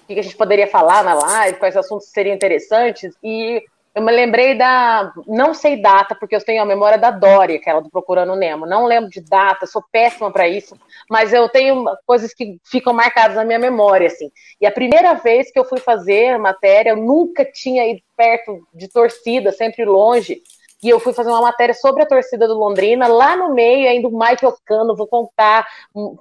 o 0.03 0.13
que 0.13 0.19
a 0.19 0.21
gente 0.21 0.35
poderia 0.35 0.67
falar 0.67 1.01
na 1.01 1.13
live, 1.13 1.57
quais 1.57 1.77
assuntos 1.77 2.09
seriam 2.09 2.35
interessantes, 2.35 3.15
e 3.23 3.63
eu 3.95 4.01
me 4.01 4.11
lembrei 4.11 4.57
da. 4.57 5.13
Não 5.25 5.53
sei 5.53 5.81
data, 5.81 6.13
porque 6.13 6.35
eu 6.35 6.43
tenho 6.43 6.61
a 6.61 6.65
memória 6.65 6.97
da 6.97 7.09
Dória, 7.09 7.55
aquela 7.55 7.79
do 7.79 7.89
Procurando 7.89 8.35
Nemo. 8.35 8.65
Não 8.65 8.85
lembro 8.85 9.09
de 9.09 9.21
data, 9.21 9.65
sou 9.65 9.81
péssima 9.89 10.29
para 10.29 10.49
isso, 10.49 10.77
mas 11.09 11.31
eu 11.31 11.47
tenho 11.47 11.85
coisas 12.05 12.33
que 12.33 12.59
ficam 12.65 12.91
marcadas 12.91 13.37
na 13.37 13.45
minha 13.45 13.59
memória, 13.59 14.07
assim. 14.07 14.29
E 14.59 14.67
a 14.67 14.71
primeira 14.71 15.13
vez 15.13 15.49
que 15.49 15.57
eu 15.57 15.63
fui 15.63 15.79
fazer 15.79 16.37
matéria, 16.37 16.89
eu 16.89 16.97
nunca 16.97 17.45
tinha 17.45 17.87
ido 17.87 18.01
perto 18.17 18.67
de 18.73 18.89
torcida, 18.89 19.53
sempre 19.53 19.85
longe 19.85 20.41
e 20.83 20.89
eu 20.89 20.99
fui 20.99 21.13
fazer 21.13 21.29
uma 21.29 21.41
matéria 21.41 21.73
sobre 21.73 22.03
a 22.03 22.05
torcida 22.05 22.47
do 22.47 22.57
Londrina, 22.57 23.07
lá 23.07 23.35
no 23.35 23.53
meio 23.53 23.89
ainda 23.89 24.07
o 24.07 24.11
Michael 24.11 24.55
Cano, 24.65 24.95
vou 24.95 25.07
contar, 25.07 25.65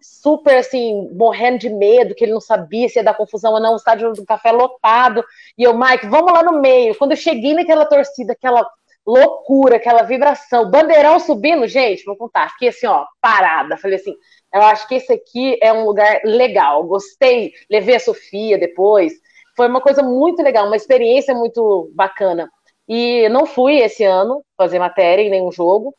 super 0.01 0.57
assim, 0.57 1.09
morrendo 1.13 1.59
de 1.59 1.71
medo, 1.71 2.15
que 2.15 2.25
ele 2.25 2.33
não 2.33 2.41
sabia 2.41 2.89
se 2.89 2.99
ia 2.99 3.05
dar 3.05 3.15
confusão 3.15 3.53
ou 3.53 3.61
não, 3.61 3.73
o 3.73 3.77
estádio 3.77 4.13
do 4.13 4.25
café 4.25 4.53
lotado, 4.53 5.25
e 5.59 5.63
eu, 5.63 5.77
Mike, 5.77 6.07
vamos 6.07 6.33
lá 6.33 6.43
no 6.43 6.61
meio. 6.61 6.97
Quando 6.97 7.13
eu 7.13 7.17
cheguei 7.17 7.55
naquela 7.55 7.85
torcida, 7.85 8.33
aquela 8.33 8.67
loucura, 9.07 9.77
aquela 9.77 10.03
vibração, 10.03 10.71
bandeirão 10.71 11.21
subindo, 11.21 11.67
gente, 11.67 12.05
vou 12.05 12.17
contar, 12.17 12.51
fiquei 12.53 12.69
assim, 12.69 12.87
ó, 12.87 13.05
parada, 13.21 13.77
falei 13.77 13.99
assim, 13.99 14.15
eu 14.53 14.63
acho 14.63 14.89
que 14.89 14.95
esse 14.95 15.13
aqui 15.13 15.59
é 15.61 15.73
um 15.73 15.85
lugar 15.85 16.21
legal, 16.25 16.85
gostei, 16.85 17.53
levei 17.71 17.97
a 17.97 18.01
Sofia 18.01 18.57
depois, 18.57 19.13
foi 19.57 19.69
uma 19.69 19.81
coisa 19.81 20.03
muito 20.03 20.43
legal, 20.43 20.67
uma 20.67 20.77
experiência 20.77 21.35
muito 21.35 21.91
bacana. 21.95 22.51
E 22.89 23.29
não 23.29 23.47
fui 23.47 23.79
esse 23.79 24.05
ano 24.05 24.45
fazer 24.57 24.79
matéria 24.79 25.23
em 25.23 25.31
nenhum 25.31 25.51
jogo. 25.51 25.95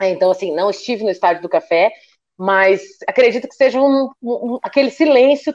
Então, 0.00 0.30
assim, 0.30 0.54
não 0.54 0.70
estive 0.70 1.04
no 1.04 1.10
Estádio 1.10 1.42
do 1.42 1.48
Café, 1.48 1.92
mas 2.36 2.82
acredito 3.06 3.48
que 3.48 3.54
seja 3.54 3.80
um, 3.80 4.10
um, 4.22 4.58
aquele 4.62 4.90
silêncio 4.90 5.52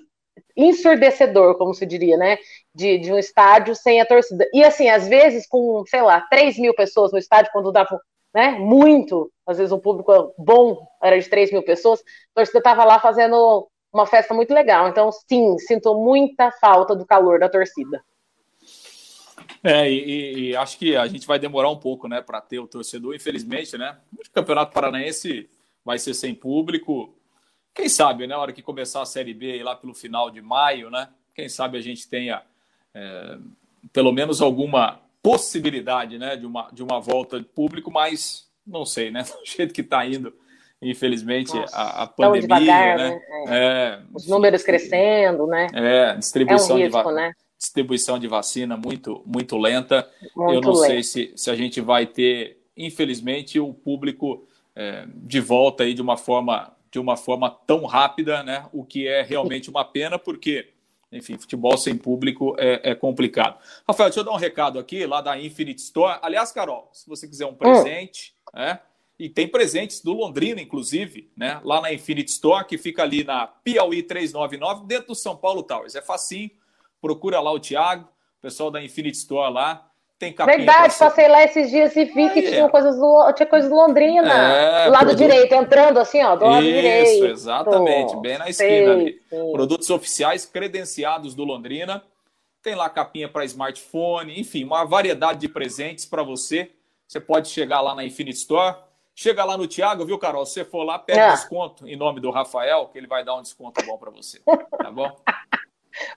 ensurdecedor, 0.56 1.58
como 1.58 1.74
se 1.74 1.86
diria, 1.86 2.18
né? 2.18 2.38
De, 2.74 2.98
de, 3.00 3.12
um 3.12 3.18
estádio 3.18 3.76
sem 3.76 4.00
a 4.02 4.06
torcida. 4.06 4.48
E 4.54 4.64
assim, 4.64 4.90
às 4.90 5.08
vezes, 5.08 5.48
com, 5.48 5.84
sei 5.88 6.02
lá, 6.02 6.22
3 6.30 6.58
mil 6.60 6.74
pessoas 6.74 7.12
no 7.12 7.18
estádio, 7.18 7.52
quando 7.52 7.72
dava 7.72 8.00
né, 8.34 8.52
muito, 8.52 9.32
às 9.48 9.58
vezes 9.58 9.72
um 9.72 9.80
público 9.80 10.34
bom 10.38 10.86
era 11.02 11.20
de 11.20 11.30
3 11.30 11.52
mil 11.52 11.64
pessoas, 11.64 12.02
a 12.02 12.04
torcida 12.36 12.60
estava 12.60 12.84
lá 12.84 13.00
fazendo 13.00 13.68
uma 13.94 14.06
festa 14.06 14.34
muito 14.34 14.54
legal. 14.54 14.90
Então, 14.90 15.10
sim, 15.12 15.58
sinto 15.60 15.96
muita 15.96 16.52
falta 16.52 16.96
do 16.96 17.06
calor 17.06 17.40
da 17.40 17.50
torcida. 17.50 18.04
É, 19.64 19.90
e, 19.90 20.50
e, 20.50 20.56
acho 20.56 20.78
que 20.78 20.96
a 20.96 21.08
gente 21.08 21.28
vai 21.28 21.40
demorar 21.40 21.70
um 21.70 21.78
pouco, 21.78 22.08
né, 22.08 22.22
para 22.22 22.40
ter 22.40 22.60
o 22.60 22.68
torcedor, 22.68 23.16
infelizmente, 23.16 23.78
né? 23.78 23.98
O 24.14 24.32
Campeonato 24.32 24.74
Paranaense 24.74 25.50
vai 25.84 25.98
ser 25.98 26.14
sem 26.14 26.34
público. 26.34 27.16
Quem 27.74 27.90
sabe, 27.90 28.28
né, 28.28 28.36
na 28.36 28.42
hora 28.42 28.54
que 28.54 28.62
começar 28.62 29.02
a 29.02 29.06
Série 29.06 29.34
B, 29.34 29.62
lá 29.64 29.76
pelo 29.76 29.94
final 29.94 30.30
de 30.30 30.42
maio, 30.42 30.90
né? 30.90 31.10
Quem 31.34 31.50
sabe 31.50 31.78
a 31.78 31.82
gente 31.82 32.08
tenha 32.08 32.42
é, 32.94 33.38
pelo 33.92 34.12
menos 34.12 34.42
alguma 34.42 35.00
possibilidade, 35.22 36.18
né, 36.18 36.36
de 36.36 36.46
uma, 36.46 36.70
de 36.72 36.84
uma 36.84 37.00
volta 37.02 37.40
de 37.40 37.46
público, 37.46 37.92
mas 37.92 38.48
não 38.66 38.86
sei, 38.86 39.12
né? 39.12 39.24
Do 39.28 39.46
jeito 39.46 39.74
que 39.74 39.82
está 39.82 40.06
indo, 40.06 40.34
infelizmente, 40.82 41.56
Nossa, 41.56 41.76
a, 41.76 42.04
a 42.04 42.08
pandemia, 42.08 42.42
devagar, 42.42 42.98
né? 42.98 43.10
né? 43.10 43.22
É. 43.48 43.56
É, 43.58 44.02
Os 44.14 44.28
números 44.28 44.64
crescendo, 44.64 45.48
né? 45.48 45.68
É, 45.74 46.16
distribuição 46.16 46.78
é 46.78 46.80
um 46.80 46.84
risco, 46.84 47.10
de 47.10 47.16
né? 47.16 47.34
Distribuição 47.66 48.20
de 48.20 48.28
vacina 48.28 48.78
muito, 48.78 49.24
muito 49.26 49.58
lenta. 49.58 50.10
Muito 50.36 50.54
Eu 50.54 50.62
não 50.62 50.74
lento. 50.74 50.88
sei 50.88 51.04
se, 51.04 51.34
se 51.36 51.50
a 51.50 51.56
gente 51.56 51.82
vai 51.82 52.06
ter, 52.06 52.58
infelizmente, 52.78 53.60
o 53.60 53.74
público 53.74 54.48
é, 54.76 55.08
de 55.14 55.40
volta 55.40 55.84
aí 55.84 55.94
de 55.94 56.02
uma 56.02 56.18
forma 56.18 56.72
de 56.92 57.00
uma 57.00 57.18
forma 57.18 57.50
tão 57.50 57.84
rápida, 57.84 58.42
né? 58.42 58.70
O 58.72 58.86
que 58.86 59.06
é 59.06 59.22
realmente 59.22 59.70
uma 59.70 59.84
pena, 59.84 60.18
porque, 60.18 60.70
enfim, 61.12 61.38
futebol 61.38 61.76
sem 61.78 61.98
público 61.98 62.56
é, 62.58 62.92
é 62.92 62.96
complicado. 62.96 63.60
Rafael, 63.86 64.08
deixa 64.08 64.22
eu 64.22 64.24
dar 64.24 64.32
um 64.32 64.38
recado 64.38 64.80
aqui 64.80 65.06
lá 65.06 65.20
da 65.20 65.38
Infinite 65.38 65.82
Store. 65.82 66.20
Aliás, 66.22 66.54
Carol, 66.54 66.90
se 66.94 67.06
você 67.10 67.28
quiser 67.28 67.48
um 67.48 67.54
presente, 67.54 68.34
hum. 68.48 68.60
né? 68.60 68.80
E 69.20 69.30
tem 69.30 69.46
presentes 69.46 70.02
do 70.02 70.14
Londrina, 70.14 70.62
inclusive, 70.62 71.30
né? 71.36 71.60
Lá 71.66 71.82
na 71.82 71.92
Infinite 71.92 72.32
Store, 72.32 72.66
que 72.66 72.78
fica 72.78 73.04
ali 73.04 73.26
na 73.26 73.46
Piauí 73.46 74.02
399, 74.02 74.88
dentro 74.88 75.08
do 75.08 75.16
São 75.16 75.36
Paulo 75.36 75.64
Towers. 75.64 75.96
É 75.96 76.02
facinho 76.02 76.50
procura 77.06 77.40
lá 77.40 77.52
o 77.52 77.60
Thiago, 77.60 78.06
o 78.40 78.42
pessoal 78.42 78.72
da 78.72 78.84
Infinite 78.84 79.16
Store 79.16 79.54
lá. 79.54 79.88
Tem 80.18 80.34
capinha 80.34 80.58
Verdade, 80.58 80.96
passei 80.98 81.28
lá 81.28 81.44
esses 81.44 81.70
dias 81.70 81.96
e 81.96 82.06
vi 82.06 82.30
que 82.30 82.42
tinha, 82.42 82.68
coisas 82.70 82.96
do, 82.96 83.34
tinha 83.34 83.46
coisas 83.46 83.70
do 83.70 83.76
Londrina. 83.76 84.34
É, 84.34 84.86
do 84.86 84.92
lado 84.92 85.06
produto... 85.08 85.18
direito, 85.18 85.54
entrando 85.54 86.00
assim, 86.00 86.24
ó, 86.24 86.36
do 86.36 86.46
lado 86.46 86.64
Isso, 86.64 86.74
direito. 86.74 87.12
Isso, 87.12 87.26
exatamente, 87.26 88.16
bem 88.22 88.38
na 88.40 88.50
esquina 88.50 88.94
ali. 88.94 89.22
Sim. 89.30 89.52
Produtos 89.52 89.90
oficiais 89.90 90.46
credenciados 90.46 91.36
do 91.36 91.44
Londrina. 91.44 92.02
Tem 92.64 92.74
lá 92.74 92.90
capinha 92.90 93.30
para 93.30 93.46
smartphone, 93.46 94.40
enfim, 94.40 94.64
uma 94.64 94.84
variedade 94.84 95.40
de 95.40 95.50
presentes 95.50 96.06
para 96.06 96.24
você. 96.24 96.72
Você 97.06 97.20
pode 97.20 97.50
chegar 97.50 97.82
lá 97.82 97.94
na 97.94 98.04
Infinite 98.04 98.38
Store. 98.38 98.78
Chega 99.14 99.44
lá 99.44 99.56
no 99.56 99.68
Thiago, 99.68 100.06
viu, 100.06 100.18
Carol? 100.18 100.46
Se 100.46 100.54
você 100.54 100.66
for 100.66 100.84
lá, 100.84 100.98
pega 100.98 101.28
ah. 101.28 101.32
desconto 101.32 101.88
em 101.88 101.96
nome 101.96 102.20
do 102.20 102.32
Rafael, 102.32 102.88
que 102.88 102.98
ele 102.98 103.06
vai 103.06 103.24
dar 103.24 103.36
um 103.36 103.42
desconto 103.42 103.86
bom 103.86 103.98
para 103.98 104.10
você. 104.10 104.40
Tá 104.40 104.90
bom? 104.90 105.16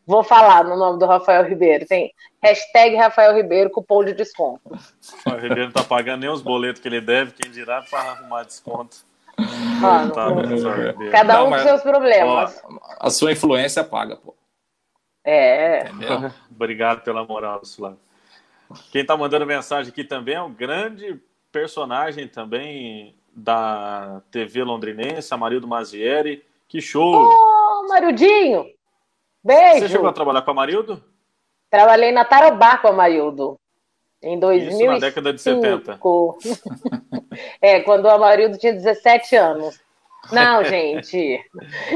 Vou 0.07 0.23
falar 0.23 0.65
no 0.65 0.77
nome 0.77 0.99
do 0.99 1.07
Rafael 1.07 1.45
Ribeiro. 1.45 1.87
Tem 1.87 2.13
hashtag 2.43 2.97
Rafael 2.97 3.35
Ribeiro, 3.35 3.71
cupom 3.71 4.05
de 4.05 4.13
desconto. 4.13 4.61
O 4.67 4.75
Rafael 4.75 5.41
Ribeiro 5.41 5.65
não 5.67 5.73
tá 5.73 5.85
pagando 5.85 6.21
nem 6.21 6.31
os 6.31 6.43
boletos 6.43 6.81
que 6.81 6.89
ele 6.89 7.01
deve, 7.01 7.33
quem 7.33 7.51
dirá 7.51 7.83
para 7.83 8.01
arrumar 8.01 8.45
desconto. 8.45 8.99
Mano, 9.81 10.13
tá, 10.13 10.27
cada 11.13 11.35
não, 11.35 11.47
um 11.47 11.51
com 11.51 11.59
seus 11.61 11.83
problemas. 11.83 12.61
Ó, 12.65 12.79
a 12.99 13.09
sua 13.09 13.31
influência 13.31 13.85
paga, 13.85 14.17
pô. 14.17 14.35
É. 15.25 15.89
Entendeu? 15.89 16.33
Obrigado 16.51 17.03
pela 17.03 17.25
moral, 17.25 17.65
Sulano. 17.65 17.99
Quem 18.91 19.05
tá 19.05 19.17
mandando 19.17 19.47
mensagem 19.47 19.93
aqui 19.93 20.03
também 20.03 20.35
é 20.35 20.43
um 20.43 20.53
grande 20.53 21.21
personagem 21.53 22.27
também 22.27 23.15
da 23.35 24.21
TV 24.31 24.65
londrinense, 24.65 25.33
Amarildo 25.33 25.69
Mazieri. 25.69 26.45
Que 26.67 26.81
show! 26.81 27.15
Ô, 27.15 27.85
oh, 27.85 27.89
Marildinho! 27.89 28.67
Beijo. 29.49 29.81
Você 29.81 29.89
chegou 29.89 30.09
a 30.09 30.13
trabalhar 30.13 30.43
com 30.43 30.51
a 30.51 30.55
Marildo? 30.55 31.03
Trabalhei 31.71 32.13
na 32.13 32.23
Tarobá 32.23 32.77
com 32.77 32.89
a 32.89 32.93
Marildo. 32.93 33.59
Em 34.23 34.39
2005. 34.39 34.83
Isso, 34.83 34.93
na 34.93 34.99
década 34.99 35.33
de 35.33 35.41
70. 35.41 35.99
é, 37.63 37.81
quando 37.81 38.05
o 38.05 38.11
Amarildo 38.11 38.59
tinha 38.59 38.75
17 38.75 39.37
anos. 39.37 39.81
Não, 40.31 40.63
gente. 40.69 41.41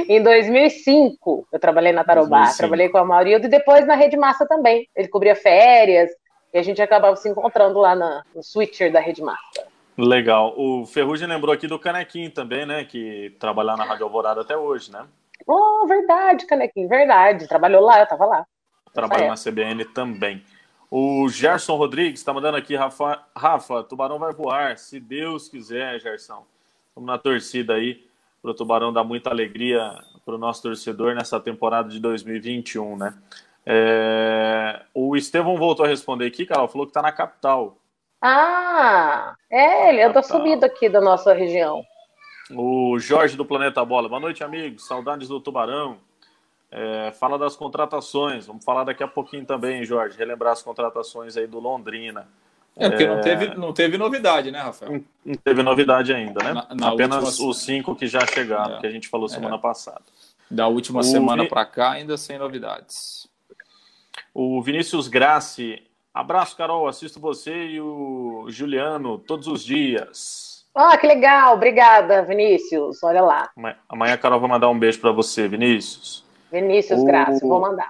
Em 0.09 0.23
2005, 0.23 1.47
eu 1.53 1.61
trabalhei 1.61 1.93
na 1.93 2.05
Tarobá. 2.05 2.38
2005. 2.38 2.57
Trabalhei 2.57 2.88
com 2.88 2.97
a 2.97 3.03
Amarildo 3.03 3.47
e 3.47 3.51
depois 3.51 3.87
na 3.87 3.97
Rede 3.97 4.17
Massa 4.17 4.47
também. 4.47 4.88
Ele 4.97 5.09
cobria 5.09 5.37
férias 5.37 6.11
e 6.55 6.59
a 6.59 6.62
gente 6.62 6.81
acabava 6.81 7.17
se 7.17 7.29
encontrando 7.29 7.79
lá 7.79 7.95
na, 7.95 8.25
no 8.35 8.43
switcher 8.43 8.91
da 8.91 9.01
Rede 9.01 9.21
Massa. 9.21 9.67
Legal. 9.99 10.55
O 10.57 10.87
Ferrugem 10.87 11.29
lembrou 11.29 11.53
aqui 11.53 11.67
do 11.67 11.79
Canequim 11.79 12.31
também, 12.31 12.65
né? 12.65 12.83
Que 12.85 13.37
trabalha 13.38 13.77
na 13.77 13.85
Rádio 13.85 14.05
Alvorada 14.07 14.41
até 14.41 14.57
hoje, 14.57 14.91
né? 14.91 15.05
Oh, 15.46 15.87
verdade, 15.87 16.46
Canequinho, 16.46 16.88
verdade. 16.88 17.48
Trabalhou 17.48 17.83
lá, 17.83 18.00
eu 18.00 18.07
tava 18.07 18.26
lá. 18.26 18.46
Trabalha 18.92 19.28
na 19.28 19.35
CBN 19.35 19.85
também. 19.87 20.42
O 20.90 21.26
Gerson 21.28 21.76
Rodrigues 21.76 22.20
está 22.20 22.35
mandando 22.35 22.59
aqui, 22.59 22.76
Rafa, 22.76 23.22
Rafa, 23.35 23.83
Tubarão 23.83 24.18
vai 24.18 24.33
voar, 24.33 24.76
se 24.76 25.00
Deus 25.00 25.48
quiser, 25.48 25.98
Gerson. 26.00 26.44
Estamos 26.88 27.07
na 27.07 27.16
torcida 27.16 27.74
aí 27.74 28.07
para 28.42 28.50
o 28.50 28.55
Tubarão 28.55 28.92
dar 28.92 29.02
muita 29.02 29.31
alegria 29.31 29.81
para 30.24 30.35
o 30.35 30.38
nosso 30.38 30.62
torcedor 30.62 31.14
nessa 31.14 31.40
temporada 31.40 31.88
de 31.88 31.98
2021, 31.98 32.96
né? 32.96 33.14
É... 33.64 34.83
O 34.92 35.16
Estevão 35.16 35.57
voltou 35.57 35.87
a 35.87 35.88
responder 35.88 36.26
aqui, 36.26 36.44
Carol, 36.44 36.68
falou 36.68 36.87
que 36.87 36.90
está 36.90 37.00
na 37.00 37.12
capital. 37.12 37.78
Ah, 38.20 39.35
é, 39.50 39.88
ele 39.88 40.02
anda 40.02 40.22
subido 40.22 40.64
aqui 40.64 40.88
da 40.88 41.00
nossa 41.00 41.33
região. 41.33 41.83
O 42.55 42.99
Jorge 42.99 43.37
do 43.37 43.45
Planeta 43.45 43.85
Bola. 43.85 44.09
Boa 44.09 44.21
noite, 44.21 44.45
amigos. 44.45 44.87
Saudades 44.87 45.29
do 45.29 45.41
Tubarão. 45.41 45.99
É, 46.71 47.12
fala 47.12 47.38
das 47.38 47.57
contratações. 47.57 48.47
Vamos 48.47 48.65
falar 48.65 48.85
daqui 48.85 49.03
a 49.03 49.09
pouquinho 49.09 49.45
também, 49.45 49.85
Jorge. 49.85 50.17
Relembrar 50.17 50.53
as 50.53 50.62
contratações 50.62 51.37
aí 51.37 51.47
do 51.47 51.59
Londrina. 51.59 52.29
É, 52.77 52.88
porque 52.88 53.05
é... 53.05 53.09
não, 53.09 53.21
teve, 53.21 53.55
não 53.55 53.73
teve 53.73 53.99
novidade, 53.99 54.51
né, 54.51 54.61
Rafael? 54.61 55.03
Não, 55.25 55.35
teve 55.35 55.62
novidade 55.62 56.12
ainda, 56.12 56.43
né? 56.43 56.53
Na, 56.55 56.75
na 56.75 56.88
Apenas 56.88 57.25
última... 57.25 57.49
os 57.51 57.59
cinco 57.62 57.95
que 57.95 58.07
já 58.07 58.21
chegaram, 58.27 58.77
é. 58.77 58.81
que 58.81 58.87
a 58.87 58.91
gente 58.91 59.09
falou 59.09 59.29
semana 59.29 59.57
é. 59.57 59.59
passada. 59.59 60.03
Da 60.51 60.67
última 60.67 61.01
o 61.01 61.05
semana 61.05 61.43
Vi... 61.45 61.49
para 61.49 61.65
cá, 61.67 61.93
ainda 61.93 62.17
sem 62.17 62.38
novidades. 62.38 63.29
O 64.35 64.62
Vinícius 64.62 65.09
Grassi. 65.09 65.83
Abraço, 66.15 66.57
Carol. 66.57 66.88
Assisto 66.88 67.21
você 67.21 67.67
e 67.67 67.81
o 67.81 68.47
Juliano 68.49 69.19
todos 69.19 69.47
os 69.47 69.62
dias. 69.62 70.52
Ah, 70.74 70.96
que 70.96 71.06
legal. 71.06 71.54
Obrigada, 71.54 72.22
Vinícius. 72.22 73.02
Olha 73.02 73.20
lá. 73.20 73.50
Amanhã 73.88 74.14
a 74.14 74.18
Carol 74.18 74.40
vai 74.40 74.48
mandar 74.48 74.68
um 74.70 74.78
beijo 74.78 75.00
para 75.00 75.12
você, 75.12 75.46
Vinícius. 75.46 76.24
Vinícius, 76.50 77.00
o... 77.00 77.04
graças. 77.04 77.40
Vou 77.40 77.61
mandar. 77.61 77.88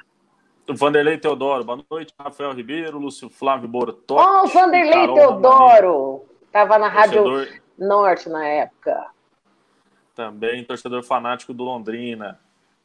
Vanderlei 0.68 1.18
Teodoro. 1.18 1.64
Boa 1.64 1.80
noite, 1.90 2.14
Rafael 2.18 2.52
Ribeiro, 2.52 2.98
Lúcio 2.98 3.28
Flávio 3.28 3.68
Bortotti. 3.68 4.22
Oh, 4.22 4.46
Vanderlei 4.46 4.92
Carol 4.92 5.14
Teodoro. 5.14 6.24
Estava 6.46 6.78
na 6.78 6.88
Rádio 6.88 7.22
torcedor... 7.22 7.60
Norte 7.78 8.28
na 8.28 8.46
época. 8.46 9.06
Também 10.14 10.64
torcedor 10.64 11.02
fanático 11.02 11.54
do 11.54 11.64
Londrina. 11.64 12.38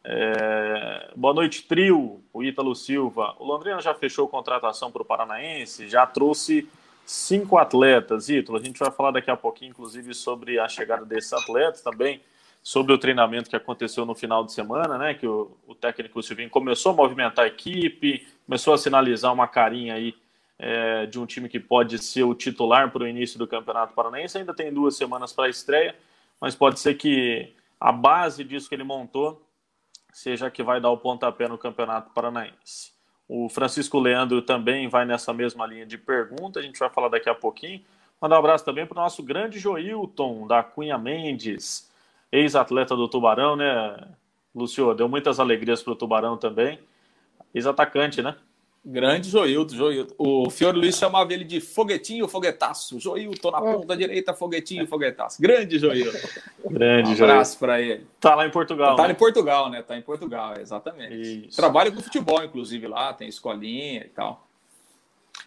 É... 0.03 1.11
Boa 1.15 1.33
noite, 1.33 1.67
trio. 1.67 2.21
O 2.33 2.43
Ítalo 2.43 2.75
Silva. 2.75 3.35
O 3.39 3.45
Londrina 3.45 3.81
já 3.81 3.93
fechou 3.93 4.27
contratação 4.27 4.91
para 4.91 5.01
o 5.01 5.05
Paranaense, 5.05 5.89
já 5.89 6.05
trouxe 6.05 6.69
cinco 7.07 7.57
atletas. 7.57 8.29
Ítalo, 8.29 8.57
a 8.57 8.61
gente 8.61 8.77
vai 8.77 8.91
falar 8.91 9.11
daqui 9.11 9.31
a 9.31 9.37
pouquinho, 9.37 9.69
inclusive, 9.69 10.13
sobre 10.13 10.59
a 10.59 10.67
chegada 10.67 11.05
desses 11.05 11.31
atletas 11.33 11.81
também, 11.81 12.21
sobre 12.61 12.93
o 12.93 12.97
treinamento 12.97 13.49
que 13.49 13.55
aconteceu 13.55 14.05
no 14.05 14.13
final 14.13 14.43
de 14.43 14.51
semana, 14.51 14.97
né? 14.97 15.13
Que 15.13 15.25
o, 15.25 15.55
o 15.65 15.73
técnico 15.73 16.21
Silvinho 16.21 16.49
começou 16.49 16.91
a 16.91 16.95
movimentar 16.95 17.45
a 17.45 17.47
equipe, 17.47 18.27
começou 18.45 18.73
a 18.73 18.77
sinalizar 18.77 19.33
uma 19.33 19.47
carinha 19.47 19.93
aí 19.93 20.13
é, 20.59 21.05
de 21.05 21.17
um 21.17 21.25
time 21.25 21.47
que 21.47 21.59
pode 21.59 21.97
ser 21.97 22.23
o 22.23 22.35
titular 22.35 22.91
para 22.91 23.03
o 23.03 23.07
início 23.07 23.39
do 23.39 23.47
Campeonato 23.47 23.93
Paranaense. 23.93 24.37
Ainda 24.37 24.53
tem 24.53 24.73
duas 24.73 24.97
semanas 24.97 25.31
para 25.31 25.45
a 25.45 25.49
estreia, 25.49 25.95
mas 26.41 26.55
pode 26.55 26.79
ser 26.79 26.95
que 26.95 27.53
a 27.79 27.91
base 27.91 28.43
disso 28.43 28.67
que 28.67 28.75
ele 28.75 28.83
montou 28.83 29.41
seja 30.11 30.49
que 30.49 30.63
vai 30.63 30.81
dar 30.81 30.89
o 30.89 30.97
pontapé 30.97 31.47
no 31.47 31.57
Campeonato 31.57 32.11
Paranaense. 32.13 32.96
O 33.27 33.49
Francisco 33.49 33.99
Leandro 33.99 34.41
também 34.41 34.87
vai 34.87 35.05
nessa 35.05 35.33
mesma 35.33 35.65
linha 35.65 35.85
de 35.85 35.97
pergunta, 35.97 36.59
a 36.59 36.63
gente 36.63 36.79
vai 36.79 36.89
falar 36.89 37.09
daqui 37.09 37.29
a 37.29 37.35
pouquinho. 37.35 37.81
Mandar 38.21 38.37
um 38.37 38.39
abraço 38.39 38.63
também 38.63 38.85
para 38.85 38.97
o 38.97 39.01
nosso 39.03 39.21
grande 39.21 39.59
Joilton, 39.59 40.47
da 40.47 40.63
Cunha 40.63 40.97
Mendes, 40.97 41.91
ex-atleta 42.31 42.95
do 42.95 43.07
Tubarão, 43.07 43.55
né, 43.55 44.07
Lucio? 44.55 44.93
Deu 44.93 45.09
muitas 45.09 45.39
alegrias 45.39 45.83
para 45.83 45.93
o 45.93 45.95
Tubarão 45.95 46.37
também. 46.37 46.79
Ex-atacante, 47.53 48.21
né? 48.21 48.35
Grande 48.89 49.29
Joilton, 49.29 49.75
Joilton. 49.75 50.15
O 50.17 50.49
Fiore 50.49 50.79
Luiz 50.79 50.97
chamava 50.97 51.33
ele 51.33 51.43
de 51.43 51.59
foguetinho 51.59 52.25
foguetaço. 52.25 52.97
Joilton 52.97 53.51
na 53.51 53.59
ponta 53.59 53.97
direita, 53.97 54.33
foguetinho 54.33 54.87
foguetaço. 54.87 55.41
Grande 55.41 55.77
Joilton. 55.77 56.17
Grande 56.71 57.09
um 57.09 57.25
abraço 57.25 57.59
para 57.59 57.81
ele. 57.81 58.07
Tá 58.17 58.33
lá 58.33 58.47
em 58.47 58.49
Portugal. 58.49 58.95
Tá 58.95 59.03
né? 59.03 59.11
em 59.11 59.15
Portugal, 59.15 59.69
né? 59.69 59.81
Tá 59.81 59.97
em 59.97 60.01
Portugal, 60.01 60.53
exatamente. 60.57 61.47
Isso. 61.47 61.57
Trabalha 61.57 61.91
com 61.91 62.01
futebol, 62.01 62.41
inclusive, 62.41 62.87
lá, 62.87 63.11
tem 63.11 63.27
escolinha 63.27 64.05
e 64.05 64.09
tal. 64.09 64.47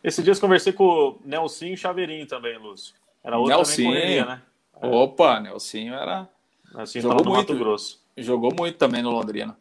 Esses 0.05 0.23
dias 0.23 0.39
conversei 0.39 0.75
com 0.75 0.85
o 0.85 1.19
Nelsinho 1.25 1.79
Chaveirinho 1.79 2.27
também, 2.27 2.59
Lúcio. 2.59 2.95
Era 3.25 3.39
outro 3.39 3.57
Nelsinho. 3.57 3.89
Correria, 3.91 4.25
né? 4.27 4.43
Opa, 4.83 5.41
Nelsinho 5.41 5.95
era. 5.95 6.29
Nelsinho 6.75 7.03
jogou 7.03 7.25
muito, 7.25 7.53
Mato 7.53 7.55
Grosso. 7.57 8.01
Jogou 8.19 8.55
muito 8.55 8.77
também 8.77 9.03
no 9.03 9.11
Londrina. 9.11 9.57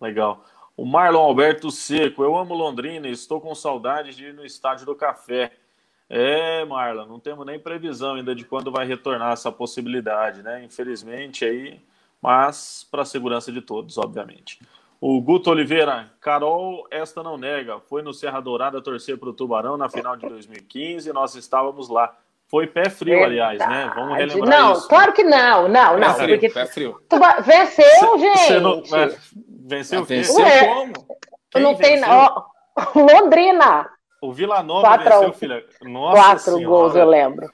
Legal. 0.00 0.42
O 0.76 0.86
Marlon 0.86 1.20
Alberto 1.20 1.70
Seco, 1.70 2.22
eu 2.22 2.34
amo 2.36 2.54
Londrina 2.54 3.06
e 3.06 3.12
estou 3.12 3.40
com 3.40 3.54
saudade 3.54 4.14
de 4.14 4.26
ir 4.26 4.34
no 4.34 4.44
Estádio 4.44 4.86
do 4.86 4.94
Café. 4.94 5.52
É, 6.08 6.64
Marlon, 6.64 7.06
não 7.06 7.20
temos 7.20 7.44
nem 7.44 7.58
previsão 7.58 8.14
ainda 8.14 8.34
de 8.34 8.44
quando 8.44 8.72
vai 8.72 8.86
retornar 8.86 9.32
essa 9.32 9.52
possibilidade, 9.52 10.42
né? 10.42 10.64
Infelizmente 10.64 11.44
aí, 11.44 11.80
mas 12.22 12.86
para 12.90 13.02
a 13.02 13.06
segurança 13.06 13.52
de 13.52 13.60
todos, 13.60 13.98
obviamente. 13.98 14.60
O 14.98 15.20
Guto 15.20 15.50
Oliveira, 15.50 16.10
Carol, 16.20 16.86
esta 16.90 17.22
não 17.22 17.36
nega, 17.36 17.80
foi 17.80 18.02
no 18.02 18.14
Serra 18.14 18.40
Dourada 18.40 18.80
torcer 18.80 19.18
para 19.18 19.28
o 19.28 19.32
Tubarão 19.32 19.76
na 19.76 19.90
final 19.90 20.16
de 20.16 20.26
2015 20.28 21.10
e 21.10 21.12
nós 21.12 21.34
estávamos 21.34 21.88
lá. 21.88 22.16
Foi 22.52 22.66
pé 22.66 22.90
frio, 22.90 23.14
Verdade. 23.14 23.40
aliás, 23.40 23.58
né? 23.60 23.90
Vamos 23.94 24.14
relembrar 24.14 24.50
não, 24.50 24.72
isso. 24.72 24.82
Não, 24.82 24.88
claro 24.88 25.12
que 25.14 25.24
não, 25.24 25.68
não, 25.68 25.98
não. 25.98 26.14
Pé 26.14 26.22
frio, 26.22 26.38
porque... 26.38 26.50
pé 26.50 26.66
frio. 26.66 27.00
Venceu, 27.46 28.18
gente. 28.18 28.60
Não... 28.60 28.82
Venceu? 29.66 30.04
Venceu 30.04 30.44
Ué, 30.44 30.66
como? 30.66 30.92
Quem 31.50 31.62
não 31.62 31.74
tem. 31.74 32.04
Ó, 32.04 32.42
Londrina. 32.94 33.88
O 34.20 34.34
Vila 34.34 34.62
Nova 34.62 34.82
quatro, 34.82 35.20
venceu, 35.20 35.32
filha. 35.32 35.64
Nossa 35.80 36.22
quatro 36.22 36.44
senhora. 36.44 36.66
gols, 36.66 36.94
eu 36.94 37.06
lembro. 37.06 37.50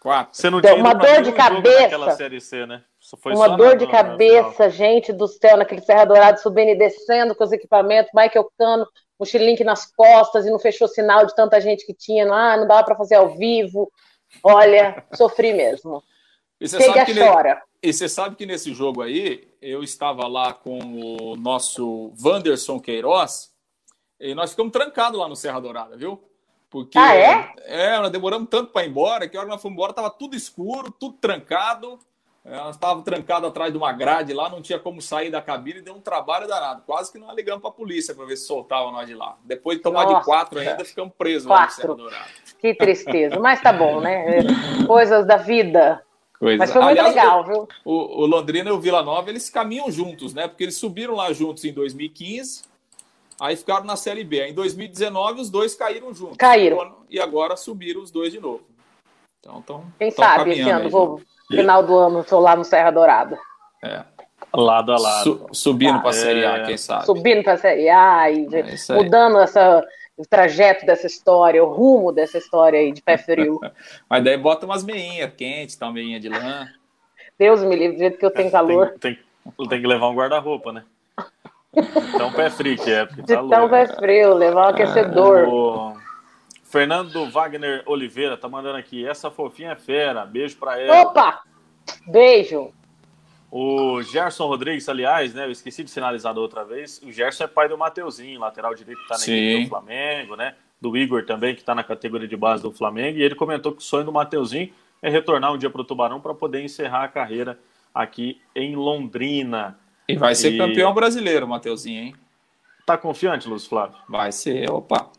Quatro. 0.00 0.36
Você 0.36 0.50
não 0.50 0.60
tinha 0.60 0.74
uma 0.74 0.92
dor 0.92 1.22
de 1.22 1.30
cabeça. 1.30 2.10
série 2.16 2.40
C, 2.40 2.66
né? 2.66 2.82
uma 3.26 3.48
dor 3.50 3.76
de 3.76 3.86
cabeça, 3.86 4.68
gente 4.68 5.12
do 5.12 5.28
céu, 5.28 5.56
naquele 5.56 5.82
Serra 5.82 6.04
Dourado 6.04 6.40
subindo 6.40 6.70
e 6.70 6.74
descendo 6.74 7.32
com 7.36 7.44
os 7.44 7.52
equipamentos, 7.52 8.10
Michael 8.12 8.50
Cano, 8.58 8.88
mochilink 9.20 9.62
nas 9.62 9.86
costas 9.86 10.46
e 10.46 10.50
não 10.50 10.58
fechou 10.58 10.88
sinal 10.88 11.26
de 11.26 11.34
tanta 11.36 11.60
gente 11.60 11.86
que 11.86 11.94
tinha 11.94 12.26
lá, 12.26 12.56
não 12.56 12.66
dava 12.66 12.82
para 12.82 12.96
fazer 12.96 13.14
ao 13.14 13.36
vivo. 13.36 13.88
Olha, 14.42 15.04
sofri 15.12 15.52
mesmo. 15.52 16.02
E 16.60 16.68
você 16.68 16.78
Chega 16.78 16.94
sabe 16.94 17.12
que 17.12 17.20
chora. 17.20 17.62
E 17.82 17.92
você 17.92 18.08
sabe 18.08 18.36
que 18.36 18.46
nesse 18.46 18.72
jogo 18.72 19.02
aí, 19.02 19.48
eu 19.60 19.82
estava 19.82 20.28
lá 20.28 20.52
com 20.52 20.78
o 20.78 21.36
nosso 21.36 22.12
Wanderson 22.24 22.78
Queiroz. 22.78 23.50
E 24.20 24.34
nós 24.34 24.50
ficamos 24.50 24.70
trancados 24.70 25.18
lá 25.18 25.28
no 25.28 25.34
Serra 25.34 25.60
Dourada, 25.60 25.96
viu? 25.96 26.22
Porque 26.70 26.96
ah, 26.96 27.14
é? 27.14 27.54
é, 27.66 27.98
nós 27.98 28.10
demoramos 28.10 28.48
tanto 28.48 28.72
para 28.72 28.86
ir 28.86 28.88
embora 28.88 29.28
que 29.28 29.36
a 29.36 29.40
hora 29.40 29.48
que 29.48 29.54
nós 29.54 29.60
fomos 29.60 29.74
embora 29.74 29.90
estava 29.90 30.08
tudo 30.08 30.36
escuro, 30.36 30.92
tudo 30.92 31.18
trancado. 31.18 31.98
Nós 32.44 32.74
estávamos 32.74 33.04
trancados 33.04 33.48
atrás 33.48 33.70
de 33.70 33.78
uma 33.78 33.92
grade 33.92 34.32
lá, 34.32 34.48
não 34.48 34.60
tinha 34.60 34.78
como 34.78 35.00
sair 35.00 35.30
da 35.30 35.40
cabine 35.40 35.78
e 35.78 35.82
deu 35.82 35.94
um 35.94 36.00
trabalho 36.00 36.48
danado. 36.48 36.82
Quase 36.84 37.12
que 37.12 37.18
nós 37.18 37.34
ligamos 37.36 37.60
para 37.60 37.70
a 37.70 37.72
polícia 37.72 38.14
para 38.14 38.24
ver 38.24 38.36
se 38.36 38.46
soltava 38.46 38.90
nós 38.90 39.06
de 39.06 39.14
lá. 39.14 39.36
Depois 39.44 39.78
de 39.78 39.82
tomar 39.84 40.04
Nossa, 40.04 40.18
de 40.18 40.24
quatro 40.24 40.58
ainda, 40.58 40.84
ficamos 40.84 41.14
presos 41.16 41.46
quatro. 41.46 41.92
lá 41.92 41.96
no 41.96 42.10
Serra 42.10 42.26
Que 42.58 42.74
tristeza. 42.74 43.38
Mas 43.38 43.60
tá 43.60 43.72
bom, 43.72 44.00
né? 44.00 44.38
Coisas 44.88 45.24
da 45.24 45.36
vida. 45.36 46.04
Coisa. 46.36 46.58
Mas 46.58 46.72
foi 46.72 46.82
muito 46.82 46.98
Aliás, 46.98 47.14
legal, 47.14 47.44
viu? 47.44 47.68
O, 47.84 48.22
o 48.22 48.26
Londrina 48.26 48.70
e 48.70 48.72
o 48.72 48.80
Vila 48.80 49.04
Nova, 49.04 49.30
eles 49.30 49.48
caminham 49.48 49.88
juntos, 49.92 50.34
né? 50.34 50.48
Porque 50.48 50.64
eles 50.64 50.76
subiram 50.76 51.14
lá 51.14 51.32
juntos 51.32 51.64
em 51.64 51.72
2015, 51.72 52.64
aí 53.40 53.54
ficaram 53.54 53.84
na 53.84 53.94
Série 53.94 54.24
B. 54.24 54.48
Em 54.48 54.52
2019, 54.52 55.40
os 55.40 55.48
dois 55.48 55.76
caíram 55.76 56.12
juntos. 56.12 56.38
Caíram. 56.38 56.96
E 57.08 57.20
agora 57.20 57.56
subiram 57.56 58.02
os 58.02 58.10
dois 58.10 58.32
de 58.32 58.40
novo. 58.40 58.64
Então, 59.38 59.62
tão, 59.62 59.84
Quem 59.96 60.10
sabe 60.10 60.50
esse 60.50 60.68
ano, 60.68 60.90
vou, 60.90 61.20
final 61.48 61.82
do 61.82 61.96
ano, 61.96 62.20
estou 62.20 62.40
lá 62.40 62.56
no 62.56 62.64
Serra 62.64 62.90
Dourada. 62.90 63.38
É. 63.82 64.02
Lado 64.54 64.92
a 64.92 64.98
lado. 64.98 65.22
Su, 65.24 65.46
subindo 65.52 65.96
ah, 65.96 66.00
para 66.00 66.10
a 66.10 66.14
Série 66.14 66.44
A, 66.44 66.58
é. 66.58 66.64
quem 66.64 66.76
sabe? 66.76 67.06
Subindo 67.06 67.42
para 67.42 67.54
a 67.54 67.58
Série 67.58 67.88
A 67.88 68.30
e 68.30 68.46
é 68.54 68.94
mudando 68.94 69.38
essa 69.38 69.84
o 70.16 70.26
trajeto 70.26 70.84
dessa 70.84 71.06
história, 71.06 71.64
o 71.64 71.72
rumo 71.72 72.12
dessa 72.12 72.38
história 72.38 72.78
aí 72.78 72.92
de 72.92 73.02
pé 73.02 73.16
frio. 73.16 73.58
Mas 74.08 74.22
daí 74.22 74.36
bota 74.36 74.66
umas 74.66 74.84
meinhas 74.84 75.32
quentes, 75.34 75.74
tá 75.74 75.86
uma 75.86 75.92
meinha 75.92 76.20
de 76.20 76.28
lã. 76.28 76.68
Deus 77.38 77.62
me 77.64 77.74
livre, 77.74 77.96
do 77.96 78.00
jeito 78.00 78.18
que 78.18 78.26
eu 78.26 78.30
tenho 78.30 78.50
calor. 78.52 78.94
Tem, 79.00 79.18
tem, 79.56 79.68
tem 79.68 79.80
que 79.80 79.86
levar 79.86 80.08
um 80.08 80.14
guarda-roupa, 80.14 80.72
né? 80.72 80.84
Então 81.74 82.30
pé 82.34 82.50
frio 82.50 82.76
que 82.76 82.92
é, 82.92 83.06
porque 83.06 83.22
tá 83.22 83.40
Então 83.42 83.66
pé 83.66 83.86
frio, 83.86 84.34
levar 84.34 84.66
um 84.66 84.68
aquecedor. 84.68 85.48
O 85.48 86.01
Fernando 86.72 87.28
Wagner 87.30 87.82
Oliveira 87.84 88.34
tá 88.34 88.48
mandando 88.48 88.78
aqui, 88.78 89.06
essa 89.06 89.30
fofinha 89.30 89.72
é 89.72 89.76
fera, 89.76 90.24
beijo 90.24 90.56
pra 90.56 90.80
ela. 90.80 91.02
Opa! 91.02 91.42
Beijo! 92.06 92.72
O 93.50 94.00
Gerson 94.02 94.46
Rodrigues, 94.46 94.88
aliás, 94.88 95.34
né? 95.34 95.44
Eu 95.44 95.50
esqueci 95.50 95.84
de 95.84 95.90
sinalizar 95.90 96.32
da 96.32 96.40
outra 96.40 96.64
vez. 96.64 96.98
O 97.02 97.12
Gerson 97.12 97.44
é 97.44 97.46
pai 97.46 97.68
do 97.68 97.76
Mateuzinho, 97.76 98.40
lateral 98.40 98.74
direito 98.74 99.02
que 99.02 99.06
tá 99.06 99.18
na 99.18 99.22
equipe 99.22 99.64
do 99.64 99.68
Flamengo, 99.68 100.34
né? 100.34 100.54
Do 100.80 100.96
Igor 100.96 101.26
também, 101.26 101.54
que 101.54 101.60
está 101.60 101.74
na 101.74 101.84
categoria 101.84 102.26
de 102.26 102.36
base 102.38 102.62
do 102.62 102.72
Flamengo. 102.72 103.18
E 103.18 103.22
ele 103.22 103.34
comentou 103.34 103.72
que 103.72 103.78
o 103.78 103.84
sonho 103.84 104.06
do 104.06 104.12
Mateuzinho 104.12 104.72
é 105.02 105.10
retornar 105.10 105.52
um 105.52 105.58
dia 105.58 105.68
para 105.68 105.82
o 105.82 105.84
Tubarão 105.84 106.22
para 106.22 106.32
poder 106.32 106.64
encerrar 106.64 107.04
a 107.04 107.08
carreira 107.08 107.58
aqui 107.94 108.40
em 108.56 108.74
Londrina. 108.74 109.78
E 110.08 110.16
vai 110.16 110.34
ser 110.34 110.54
e... 110.54 110.56
campeão 110.56 110.94
brasileiro, 110.94 111.46
Mateuzinho, 111.46 112.02
hein? 112.02 112.16
Tá 112.86 112.96
confiante, 112.96 113.46
Lúcio 113.46 113.68
Flávio? 113.68 113.98
Vai 114.08 114.32
ser, 114.32 114.70
opa. 114.70 115.10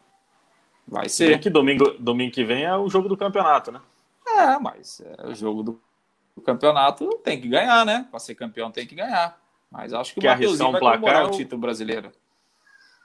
Vai 0.87 1.09
ser. 1.09 1.39
que 1.39 1.49
domingo, 1.49 1.95
domingo 1.99 2.31
que 2.31 2.43
vem 2.43 2.63
é 2.63 2.75
o 2.75 2.89
jogo 2.89 3.07
do 3.07 3.17
campeonato, 3.17 3.71
né? 3.71 3.79
É, 4.27 4.57
mas 4.59 5.01
é 5.01 5.27
o 5.27 5.35
jogo 5.35 5.63
do 5.63 5.81
o 6.35 6.41
campeonato 6.41 7.07
tem 7.23 7.39
que 7.39 7.47
ganhar, 7.47 7.85
né? 7.85 8.07
Para 8.09 8.19
ser 8.19 8.35
campeão 8.35 8.71
tem 8.71 8.87
que 8.87 8.95
ganhar. 8.95 9.39
Mas 9.71 9.93
acho 9.93 10.13
que 10.13 10.21
Quer 10.21 10.29
o 10.29 10.31
Mateuzinho 10.31 10.69
um 10.69 10.71
vai 10.71 10.79
placar, 10.79 10.99
comemorar 10.99 11.27
o 11.27 11.31
título 11.31 11.61
brasileiro. 11.61 12.11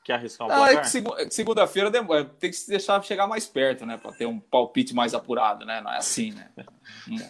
Quer 0.05 0.15
arriscar 0.15 0.47
um 0.47 0.51
ah, 0.51 0.57
placar? 0.57 0.87
É 1.19 1.31
segunda-feira 1.31 1.91
tem 2.39 2.51
que 2.51 2.57
se 2.57 2.71
deixar 2.71 3.03
chegar 3.03 3.27
mais 3.27 3.47
perto, 3.47 3.85
né? 3.85 3.99
Para 3.99 4.13
ter 4.13 4.27
um 4.27 4.39
palpite 4.39 4.95
mais 4.95 5.13
apurado, 5.15 5.67
né? 5.67 5.81
Não 5.83 5.93
é 5.93 5.99
assim, 5.99 6.33
né? 6.33 6.49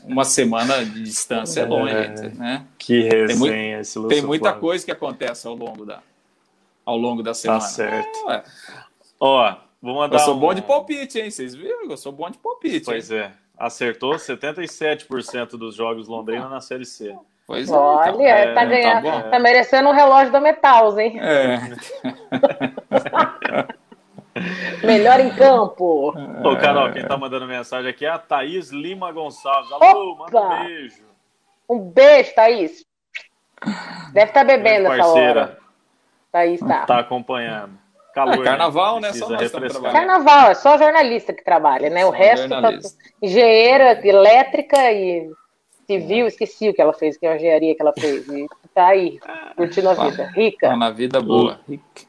Uma 0.05 0.25
semana 0.25 0.85
de 0.85 1.03
distância 1.03 1.63
é 1.63 1.65
longe, 1.65 1.95
é, 1.95 2.29
né? 2.31 2.67
Que 2.79 3.03
resenha 3.03 3.27
tem 3.27 3.37
muito, 3.37 3.55
esse 3.55 4.09
Tem 4.09 4.23
muita 4.23 4.53
coisa 4.53 4.85
que 4.85 4.93
acontece 4.93 5.47
ao 5.47 5.55
longo 5.55 5.85
da, 5.85 6.01
ao 6.85 6.97
longo 6.97 7.23
da 7.23 7.31
tá 7.31 7.35
semana. 7.35 7.61
Tá 7.61 7.67
certo. 7.67 8.31
É. 8.31 8.45
Ó, 9.19 9.57
vou 9.81 9.95
mandar 9.95 10.17
Eu 10.17 10.21
sou 10.21 10.37
um... 10.37 10.39
bom 10.39 10.55
de 10.55 10.63
palpite, 10.63 11.19
hein? 11.19 11.31
Vocês 11.31 11.55
viram? 11.55 11.91
Eu 11.91 11.97
sou 11.97 12.13
bom 12.13 12.31
de 12.31 12.39
palpite. 12.39 12.85
Pois 12.85 13.11
hein? 13.11 13.19
é 13.19 13.33
acertou 13.59 14.13
77% 14.13 15.57
dos 15.57 15.75
jogos 15.75 16.07
Londrina 16.07 16.49
na 16.49 16.61
Série 16.61 16.85
C. 16.85 17.15
Pois 17.47 17.69
é, 17.69 17.75
Olha, 17.75 18.11
então, 18.11 18.23
é, 18.23 18.55
tá, 18.55 18.65
ganhando, 18.65 19.05
tá, 19.05 19.23
tá, 19.31 19.39
merecendo 19.39 19.89
um 19.89 19.93
relógio 19.93 20.31
da 20.31 20.41
Metals, 20.41 20.99
hein? 20.99 21.19
É. 21.19 21.59
Melhor 24.87 25.19
em 25.19 25.35
campo. 25.35 26.15
Ô, 26.45 26.57
Carol, 26.57 26.93
quem 26.93 27.05
tá 27.05 27.17
mandando 27.17 27.47
mensagem 27.47 27.91
aqui 27.91 28.07
é 28.07 28.11
a 28.11 28.19
Thaís 28.19 28.71
Lima 28.71 29.11
Gonçalves. 29.11 29.73
Alô, 29.73 30.13
Opa! 30.13 30.25
manda 30.25 30.41
um 30.41 30.67
beijo. 30.67 31.03
Um 31.69 31.81
beijo, 31.81 32.35
Thaís. 32.35 32.85
Deve 34.13 34.31
estar 34.31 34.41
tá 34.41 34.45
bebendo 34.45 34.93
essa 34.93 35.07
hora. 35.07 35.59
Thaís 36.31 36.61
tá. 36.61 36.87
Tá 36.87 36.99
acompanhando. 37.01 37.77
Calor, 38.19 38.41
é, 38.41 38.45
carnaval, 38.45 39.01
né? 39.01 39.13
Só 39.13 39.29
nós 39.29 39.53
Carnaval, 39.93 40.51
é 40.51 40.55
só 40.55 40.77
jornalista 40.77 41.33
que 41.33 41.45
trabalha, 41.45 41.89
né? 41.89 42.03
Só 42.03 42.09
o 42.09 42.11
resto 42.11 42.49
tá 42.49 42.79
engenheira 43.23 44.05
elétrica 44.05 44.93
e 44.93 45.31
civil, 45.87 46.27
esqueci 46.27 46.69
o 46.69 46.75
que 46.75 46.83
ela 46.83 46.93
fez, 46.93 47.17
que 47.17 47.25
é 47.25 47.33
a 47.33 47.37
engenharia 47.37 47.75
que 47.75 47.81
ela 47.81 47.95
fez. 47.99 48.29
E 48.29 48.47
tá 48.75 48.89
aí, 48.89 49.19
curtindo 49.57 49.89
a 49.89 49.95
vida. 49.95 50.27
Rica. 50.35 50.69
Tá 50.69 50.77
na 50.77 50.91
vida 50.91 51.21
boa. 51.21 51.61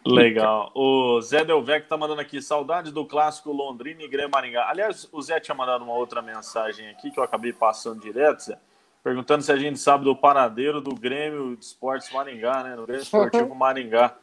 Legal. 0.05 0.71
O 0.75 1.21
Zé 1.21 1.45
Delvec 1.45 1.87
tá 1.87 1.95
mandando 1.95 2.21
aqui, 2.21 2.41
saudades 2.41 2.91
do 2.91 3.05
clássico 3.05 3.51
Londrina 3.51 4.01
e 4.01 4.07
Grêmio 4.07 4.31
Maringá. 4.31 4.67
Aliás, 4.67 5.07
o 5.11 5.21
Zé 5.21 5.39
tinha 5.39 5.55
mandado 5.55 5.83
uma 5.83 5.93
outra 5.93 6.21
mensagem 6.21 6.89
aqui 6.89 7.11
que 7.11 7.19
eu 7.19 7.23
acabei 7.23 7.53
passando 7.53 8.01
direto, 8.01 8.43
Zé, 8.43 8.57
perguntando 9.03 9.43
se 9.43 9.51
a 9.51 9.57
gente 9.57 9.79
sabe 9.79 10.03
do 10.03 10.15
paradeiro 10.15 10.81
do 10.81 10.93
Grêmio 10.93 11.55
de 11.55 11.63
Esportes 11.63 12.11
Maringá, 12.11 12.63
né? 12.63 12.75
No 12.75 12.85
Grêmio 12.85 13.03
Esportivo 13.03 13.55
Maringá. 13.55 14.15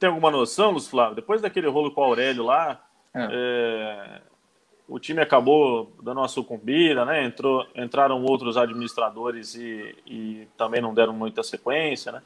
Tem 0.00 0.08
alguma 0.08 0.30
noção, 0.30 0.70
Luz 0.70 0.88
Flávio? 0.88 1.14
Depois 1.14 1.42
daquele 1.42 1.68
rolo 1.68 1.92
com 1.92 2.00
o 2.00 2.04
Aurélio 2.04 2.42
lá, 2.42 2.82
é. 3.14 3.28
É, 3.30 4.20
o 4.88 4.98
time 4.98 5.20
acabou 5.20 5.92
dando 6.02 6.18
uma 6.18 6.28
sucumbida, 6.28 7.04
né? 7.04 7.24
Entrou, 7.24 7.66
entraram 7.74 8.24
outros 8.24 8.56
administradores 8.56 9.54
e, 9.54 9.94
e 10.06 10.48
também 10.56 10.80
não 10.80 10.94
deram 10.94 11.12
muita 11.12 11.42
sequência, 11.42 12.12
né? 12.12 12.22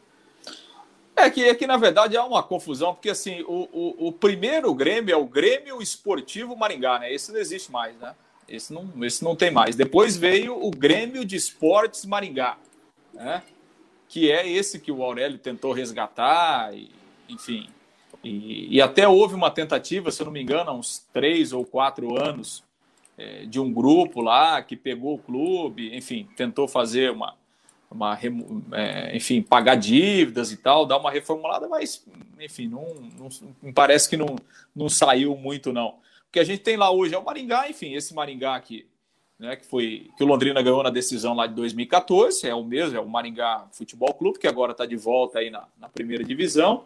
É 1.17 1.29
que, 1.29 1.45
é 1.45 1.55
que, 1.55 1.67
na 1.67 1.77
verdade, 1.77 2.17
há 2.17 2.25
uma 2.25 2.43
confusão, 2.43 2.95
porque 2.95 3.11
assim, 3.11 3.43
o, 3.43 3.69
o, 3.73 4.09
o, 4.09 4.13
primeiro 4.13 4.73
Grêmio 4.73 5.13
é 5.13 5.17
o 5.17 5.27
Grêmio 5.27 5.83
Esportivo 5.83 6.57
Maringá, 6.57 7.01
né? 7.01 7.13
Esse 7.13 7.33
não 7.33 7.41
existe 7.41 7.73
mais, 7.73 7.97
né? 7.99 8.15
Esse 8.49 8.73
não, 8.73 8.89
esse 9.03 9.25
não 9.25 9.35
tem 9.35 9.51
mais. 9.51 9.75
Depois 9.75 10.17
veio 10.17 10.57
o 10.65 10.71
Grêmio 10.71 11.25
de 11.25 11.35
Esportes 11.35 12.05
Maringá, 12.05 12.57
né? 13.13 13.43
Que 14.09 14.31
é 14.31 14.49
esse 14.49 14.79
que 14.79 14.93
o 14.93 15.03
Aurélio 15.03 15.39
tentou 15.39 15.73
resgatar 15.73 16.75
e, 16.75 16.91
enfim. 17.29 17.69
E, 18.23 18.77
e, 18.77 18.81
até 18.81 19.07
houve 19.07 19.35
uma 19.35 19.51
tentativa, 19.51 20.11
se 20.11 20.23
eu 20.23 20.27
não 20.27 20.33
me 20.33 20.43
engano, 20.43 20.71
há 20.71 20.75
uns 20.75 21.07
três 21.13 21.53
ou 21.53 21.65
quatro 21.65 22.21
anos, 22.21 22.65
é, 23.19 23.45
de 23.45 23.61
um 23.61 23.73
grupo 23.73 24.21
lá 24.21 24.63
que 24.63 24.77
pegou 24.77 25.15
o 25.15 25.19
clube, 25.19 25.95
enfim, 25.95 26.27
tentou 26.37 26.67
fazer 26.67 27.11
uma, 27.11 27.37
uma 27.91 28.19
é, 28.73 29.15
enfim, 29.17 29.43
pagar 29.43 29.77
dívidas 29.77 30.51
e 30.51 30.57
tal, 30.57 30.87
dar 30.87 30.99
uma 30.99 31.11
reformulada, 31.11 31.69
mas, 31.69 32.05
enfim, 32.41 32.67
não, 32.67 32.87
não, 33.63 33.73
parece 33.73 34.09
que 34.09 34.17
não, 34.17 34.37
não 34.75 34.89
saiu 34.89 35.37
muito, 35.37 35.73
não. 35.73 35.89
O 35.89 36.33
que 36.33 36.41
a 36.41 36.45
gente 36.45 36.63
tem 36.63 36.77
lá 36.77 36.91
hoje 36.91 37.15
é 37.15 37.19
o 37.19 37.25
Maringá, 37.25 37.69
enfim, 37.69 37.95
esse 37.95 38.15
Maringá 38.15 38.57
aqui, 38.57 38.87
né, 39.39 39.55
que 39.55 39.67
foi 39.67 40.11
que 40.17 40.25
o 40.25 40.27
Londrina 40.27 40.63
ganhou 40.63 40.83
na 40.83 40.91
decisão 40.91 41.35
lá 41.35 41.47
de 41.47 41.55
2014, 41.55 42.49
é 42.49 42.55
o 42.55 42.65
mesmo, 42.65 42.97
é 42.97 43.01
o 43.01 43.09
Maringá 43.09 43.69
Futebol 43.73 44.15
Clube, 44.15 44.39
que 44.39 44.49
agora 44.49 44.73
está 44.73 44.87
de 44.87 44.97
volta 44.97 45.41
aí 45.41 45.51
na, 45.51 45.69
na 45.79 45.89
primeira 45.89 46.25
divisão 46.25 46.85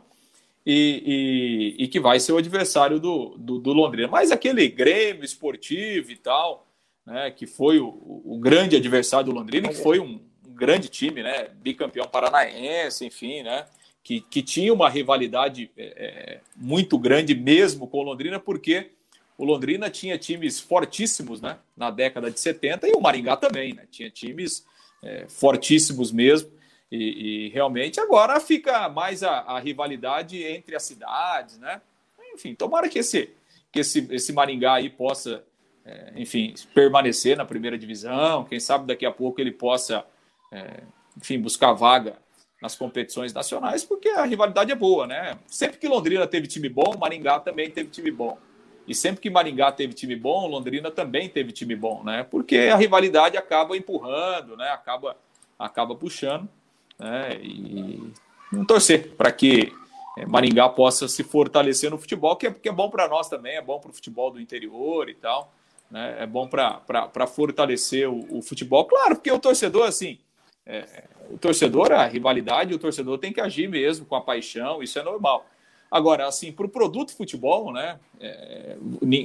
e, 0.71 1.77
e, 1.79 1.85
e, 1.85 1.89
que 1.89 1.99
vai 1.99 2.21
ser 2.21 2.33
o 2.33 2.37
adversário 2.37 3.01
do, 3.01 3.35
do, 3.39 3.59
do, 3.59 3.73
Londrina. 3.73 4.07
Mas 4.07 4.31
aquele 4.31 4.69
Grêmio 4.69 5.25
esportivo 5.25 6.13
e 6.13 6.17
tal, 6.17 6.67
né, 7.07 7.31
que 7.31 7.47
foi 7.47 7.79
o, 7.81 7.89
o 8.23 8.39
grande 8.39 8.77
adversário 8.77 9.25
do 9.25 9.33
Londrina, 9.33 9.69
que 9.69 9.77
foi 9.77 9.99
um, 9.99 10.21
um, 10.47 10.53
grande 10.53 10.91
time, 10.91 11.23
né, 11.23 11.49
bicampeão 11.63 12.07
paranaense, 12.07 13.07
enfim, 13.07 13.43
né, 13.43 13.65
que, 14.05 14.21
que 14.21 14.43
tinha 14.43 14.71
uma 14.71 14.91
rivalidade 14.91 15.71
é, 15.75 15.85
é, 15.85 16.41
muito 16.55 16.99
grande 16.99 17.35
mesmo 17.35 17.87
com 17.87 18.01
o 18.01 18.03
Londrina, 18.03 18.39
porque 18.39 18.91
o 19.39 19.47
Londrina 19.47 19.89
tinha 19.89 20.19
times 20.19 20.61
fortíssimos 20.61 21.41
né, 21.41 21.57
na 21.75 21.91
década 21.91 22.31
de 22.31 22.39
70 22.39 22.89
e 22.89 22.93
o 22.93 23.01
Maringá 23.01 23.39
também, 23.39 23.73
né, 23.73 23.85
tinha 23.91 24.11
times 24.11 24.67
é, 25.03 25.25
fortíssimos 25.29 26.13
mesmo. 26.13 26.58
E, 26.91 27.47
e 27.47 27.49
realmente 27.51 28.01
agora 28.01 28.41
fica 28.41 28.89
mais 28.89 29.23
a, 29.23 29.41
a, 29.41 29.59
rivalidade 29.59 30.43
entre 30.43 30.75
as 30.75 30.83
cidades, 30.85 31.59
né? 31.59 31.83
Enfim, 32.33 32.55
tomara 32.55 32.89
que 32.89 32.99
esse, 32.99 33.31
que 33.71 33.81
esse, 33.81 34.07
esse 34.11 34.33
Maringá 34.33 34.75
aí 34.75 34.89
possa, 34.89 35.45
é, 35.85 36.13
enfim, 36.17 36.55
permanecer 36.75 37.37
na 37.37 37.45
primeira 37.45 37.77
divisão. 37.77 38.45
Quem 38.45 38.59
sabe 38.59 38.87
daqui 38.87 39.05
a 39.05 39.13
pouco 39.13 39.41
ele 39.41 39.51
possa, 39.51 40.05
é, 40.51 40.83
enfim, 41.17 41.39
buscar 41.39 41.73
vaga 41.75 42.17
nas 42.61 42.75
competições 42.75 43.33
nacionais, 43.35 43.85
porque 43.85 44.09
a 44.09 44.25
rivalidade 44.25 44.73
é 44.73 44.75
boa, 44.75 45.07
né? 45.07 45.39
Sempre 45.47 45.79
que 45.79 45.89
Londrina 45.89 46.27
teve 46.27 46.47
time 46.47 46.69
bom, 46.71 46.97
Maringá 46.99 47.39
também 47.39 47.71
teve 47.71 47.91
time 47.91 48.11
bom. 48.11 48.39
E 48.87 48.95
sempre 48.95 49.21
que 49.21 49.29
Maringá 49.29 49.71
teve 49.71 49.93
time 49.93 50.17
bom, 50.17 50.47
Londrina 50.47 50.91
também 50.91 51.29
teve 51.29 51.53
time 51.53 51.77
bom, 51.77 52.03
né? 52.03 52.25
Porque 52.25 52.57
a 52.73 52.77
rivalidade 52.77 53.37
acaba 53.37 53.77
empurrando, 53.77 54.57
né? 54.57 54.71
Acaba, 54.71 55.17
acaba 55.59 55.95
puxando 55.95 56.49
né? 56.99 57.39
E 57.43 58.13
não 58.53 58.65
torcer 58.65 59.15
para 59.15 59.31
que 59.31 59.73
é, 60.19 60.27
Maringá 60.27 60.69
possa 60.69 61.07
se 61.07 61.23
fortalecer 61.23 61.91
no 61.91 61.99
futebol, 61.99 62.35
que 62.37 62.47
é, 62.47 62.51
que 62.53 62.69
é 62.69 62.73
bom 62.73 62.91
para 62.91 63.09
nós 63.09 63.29
também, 63.29 63.57
é 63.57 63.63
bom 63.63 63.79
para 63.79 63.91
o 63.91 63.95
futebol 63.95 64.31
do 64.31 64.41
interior 64.41 65.09
e 65.09 65.15
tal. 65.15 65.53
Né? 65.91 66.17
É 66.21 66.27
bom 66.27 66.49
para 66.49 67.27
fortalecer 67.27 68.09
o, 68.09 68.39
o, 68.39 68.43
futebol. 68.43 68.85
Claro, 68.85 69.17
porque 69.17 69.31
o 69.31 69.39
torcedor, 69.39 69.87
assim, 69.87 70.19
é, 70.67 71.05
o 71.31 71.39
torcedor, 71.39 71.93
a 71.93 72.07
rivalidade, 72.07 72.75
o 72.75 72.79
torcedor 72.79 73.19
tem 73.19 73.33
que 73.33 73.41
agir 73.41 73.69
mesmo 73.69 74.05
com 74.05 74.17
a 74.17 74.21
paixão, 74.21 74.83
isso 74.83 74.99
é 74.99 75.03
normal. 75.03 75.47
Agora, 75.91 76.27
assim, 76.27 76.53
para 76.53 76.67
o 76.67 76.69
produto 76.69 77.17
futebol, 77.17 77.73
né? 77.73 77.99
É, 78.21 78.77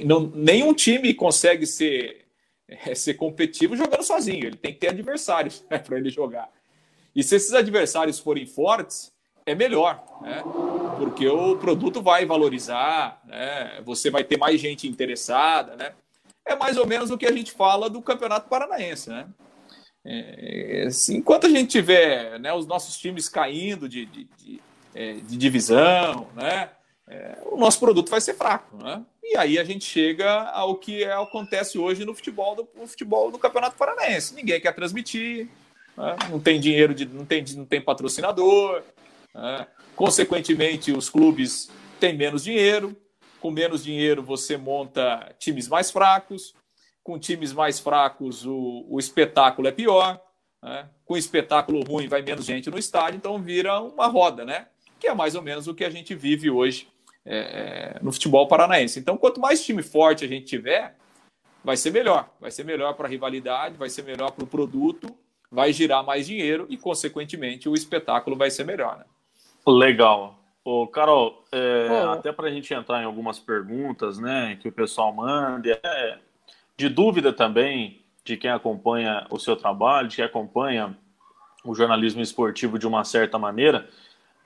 não, 0.04 0.32
nenhum 0.34 0.72
time 0.72 1.12
consegue 1.12 1.66
ser, 1.66 2.24
é, 2.66 2.94
ser 2.96 3.14
competitivo 3.14 3.76
jogando 3.76 4.02
sozinho. 4.02 4.46
Ele 4.46 4.56
tem 4.56 4.72
que 4.72 4.78
ter 4.78 4.88
adversários 4.88 5.64
né, 5.70 5.78
para 5.78 5.98
ele 5.98 6.08
jogar. 6.08 6.50
E 7.14 7.22
se 7.22 7.36
esses 7.36 7.52
adversários 7.52 8.18
forem 8.18 8.46
fortes, 8.46 9.12
é 9.46 9.54
melhor, 9.54 10.02
né? 10.22 10.42
Porque 10.98 11.28
o 11.28 11.56
produto 11.56 12.02
vai 12.02 12.24
valorizar, 12.24 13.20
né? 13.24 13.80
Você 13.84 14.10
vai 14.10 14.24
ter 14.24 14.38
mais 14.38 14.60
gente 14.60 14.88
interessada, 14.88 15.76
né? 15.76 15.92
É 16.46 16.56
mais 16.56 16.76
ou 16.76 16.86
menos 16.86 17.10
o 17.10 17.18
que 17.18 17.26
a 17.26 17.32
gente 17.32 17.52
fala 17.52 17.88
do 17.88 18.02
Campeonato 18.02 18.48
Paranaense, 18.48 19.10
né? 19.10 19.26
É, 20.04 20.84
assim, 20.86 21.16
enquanto 21.16 21.46
a 21.46 21.50
gente 21.50 21.70
tiver 21.70 22.38
né, 22.38 22.52
os 22.52 22.66
nossos 22.66 22.98
times 22.98 23.26
caindo 23.28 23.88
de, 23.88 24.04
de, 24.04 24.24
de, 24.36 24.60
é, 24.94 25.14
de 25.14 25.36
divisão, 25.36 26.28
né? 26.34 26.70
É, 27.06 27.38
o 27.46 27.56
nosso 27.56 27.78
produto 27.78 28.10
vai 28.10 28.20
ser 28.20 28.34
fraco, 28.34 28.76
né? 28.76 29.02
E 29.22 29.36
aí 29.36 29.58
a 29.58 29.64
gente 29.64 29.84
chega 29.84 30.42
ao 30.50 30.76
que 30.76 31.04
acontece 31.04 31.78
hoje 31.78 32.04
no 32.04 32.14
futebol 32.14 32.54
do 32.54 32.68
no 32.74 32.86
futebol 32.86 33.30
do 33.30 33.38
Campeonato 33.38 33.76
Paranaense. 33.76 34.34
Ninguém 34.34 34.60
quer 34.60 34.74
transmitir, 34.74 35.48
né? 35.96 36.16
não 36.30 36.40
tem 36.40 36.60
dinheiro 36.60 36.94
de, 36.94 37.06
não 37.06 37.24
tem, 37.24 37.44
não 37.56 37.64
tem 37.64 37.80
patrocinador, 37.80 38.82
né? 39.34 39.66
consequentemente 39.96 40.92
os 40.92 41.08
clubes 41.08 41.70
têm 41.98 42.16
menos 42.16 42.44
dinheiro. 42.44 42.96
Com 43.40 43.50
menos 43.50 43.84
dinheiro 43.84 44.22
você 44.22 44.56
monta 44.56 45.34
times 45.38 45.68
mais 45.68 45.90
fracos. 45.90 46.54
Com 47.02 47.18
times 47.18 47.52
mais 47.52 47.78
fracos 47.78 48.46
o, 48.46 48.86
o 48.88 48.98
espetáculo 48.98 49.68
é 49.68 49.72
pior. 49.72 50.20
Né? 50.62 50.88
Com 51.04 51.16
espetáculo 51.16 51.84
ruim 51.84 52.08
vai 52.08 52.22
menos 52.22 52.46
gente 52.46 52.70
no 52.70 52.78
estádio, 52.78 53.18
então 53.18 53.40
vira 53.40 53.80
uma 53.80 54.06
roda, 54.06 54.44
né? 54.44 54.68
Que 54.98 55.08
é 55.08 55.14
mais 55.14 55.34
ou 55.34 55.42
menos 55.42 55.66
o 55.66 55.74
que 55.74 55.84
a 55.84 55.90
gente 55.90 56.14
vive 56.14 56.48
hoje 56.48 56.88
é, 57.26 57.96
é 57.96 58.02
no 58.02 58.10
futebol 58.10 58.48
paranaense. 58.48 58.98
Então, 58.98 59.18
quanto 59.18 59.38
mais 59.38 59.62
time 59.62 59.82
forte 59.82 60.24
a 60.24 60.28
gente 60.28 60.46
tiver, 60.46 60.96
vai 61.62 61.76
ser 61.76 61.90
melhor. 61.90 62.30
Vai 62.40 62.50
ser 62.50 62.64
melhor 62.64 62.94
para 62.94 63.06
a 63.06 63.10
rivalidade, 63.10 63.76
vai 63.76 63.90
ser 63.90 64.04
melhor 64.04 64.30
para 64.30 64.44
o 64.44 64.46
produto 64.46 65.14
vai 65.54 65.72
girar 65.72 66.04
mais 66.04 66.26
dinheiro 66.26 66.66
e, 66.68 66.76
consequentemente, 66.76 67.68
o 67.68 67.74
espetáculo 67.74 68.36
vai 68.36 68.50
ser 68.50 68.64
melhor. 68.64 68.98
Né? 68.98 69.04
Legal. 69.66 70.38
Ô, 70.64 70.86
Carol, 70.86 71.44
é, 71.52 71.88
até 72.12 72.32
para 72.32 72.48
a 72.48 72.50
gente 72.50 72.72
entrar 72.72 73.02
em 73.02 73.04
algumas 73.04 73.38
perguntas 73.38 74.18
né, 74.18 74.58
que 74.60 74.68
o 74.68 74.72
pessoal 74.72 75.12
manda, 75.12 75.78
é, 75.82 76.18
de 76.76 76.88
dúvida 76.88 77.32
também 77.32 78.02
de 78.24 78.36
quem 78.36 78.50
acompanha 78.50 79.26
o 79.30 79.38
seu 79.38 79.54
trabalho, 79.54 80.08
de 80.08 80.16
quem 80.16 80.24
acompanha 80.24 80.96
o 81.64 81.74
jornalismo 81.74 82.22
esportivo 82.22 82.78
de 82.78 82.86
uma 82.86 83.04
certa 83.04 83.38
maneira. 83.38 83.88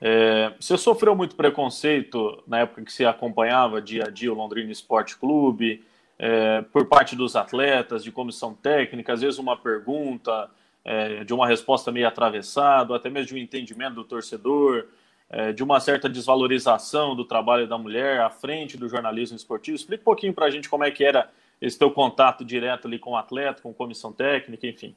É, 0.01 0.53
você 0.59 0.77
sofreu 0.77 1.15
muito 1.15 1.35
preconceito 1.35 2.41
na 2.45 2.59
época 2.59 2.83
que 2.83 2.91
você 2.91 3.05
acompanhava 3.05 3.81
dia 3.81 4.05
a 4.05 4.09
dia 4.09 4.31
o 4.31 4.35
Londrina 4.35 4.71
Esporte 4.71 5.17
Clube, 5.17 5.83
é, 6.17 6.61
por 6.73 6.85
parte 6.85 7.15
dos 7.15 7.37
atletas, 7.37 8.03
de 8.03 8.11
comissão 8.11 8.53
técnica, 8.53 9.13
às 9.13 9.21
vezes 9.21 9.39
uma 9.39 9.55
pergunta, 9.55 10.49
é, 10.83 11.23
de 11.23 11.33
uma 11.33 11.47
resposta 11.47 11.91
meio 11.91 12.07
atravessada, 12.07 12.95
até 12.95 13.09
mesmo 13.09 13.27
de 13.27 13.35
um 13.35 13.37
entendimento 13.37 13.95
do 13.95 14.03
torcedor, 14.03 14.87
é, 15.29 15.51
de 15.51 15.63
uma 15.63 15.79
certa 15.79 16.09
desvalorização 16.09 17.15
do 17.15 17.23
trabalho 17.23 17.67
da 17.67 17.77
mulher 17.77 18.21
à 18.21 18.29
frente 18.29 18.77
do 18.77 18.89
jornalismo 18.89 19.37
esportivo. 19.37 19.75
Explica 19.75 20.01
um 20.01 20.05
pouquinho 20.05 20.33
para 20.33 20.45
a 20.45 20.49
gente 20.49 20.69
como 20.69 20.83
é 20.83 20.91
que 20.91 21.03
era 21.03 21.29
esse 21.61 21.77
teu 21.77 21.91
contato 21.91 22.43
direto 22.43 22.87
ali 22.87 22.97
com 22.97 23.11
o 23.11 23.17
atleta, 23.17 23.61
com 23.61 23.73
comissão 23.73 24.11
técnica, 24.11 24.65
enfim. 24.65 24.95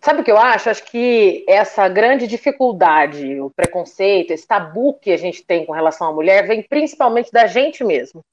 Sabe 0.00 0.20
o 0.20 0.24
que 0.24 0.30
eu 0.30 0.38
acho? 0.38 0.70
Acho 0.70 0.84
que 0.84 1.44
essa 1.48 1.88
grande 1.88 2.28
dificuldade, 2.28 3.40
o 3.40 3.50
preconceito, 3.50 4.30
esse 4.30 4.46
tabu 4.46 4.94
que 4.94 5.10
a 5.10 5.16
gente 5.16 5.44
tem 5.44 5.66
com 5.66 5.72
relação 5.72 6.06
à 6.06 6.12
mulher, 6.12 6.46
vem 6.46 6.62
principalmente 6.62 7.32
da 7.32 7.46
gente 7.46 7.82
mesmo. 7.82 8.24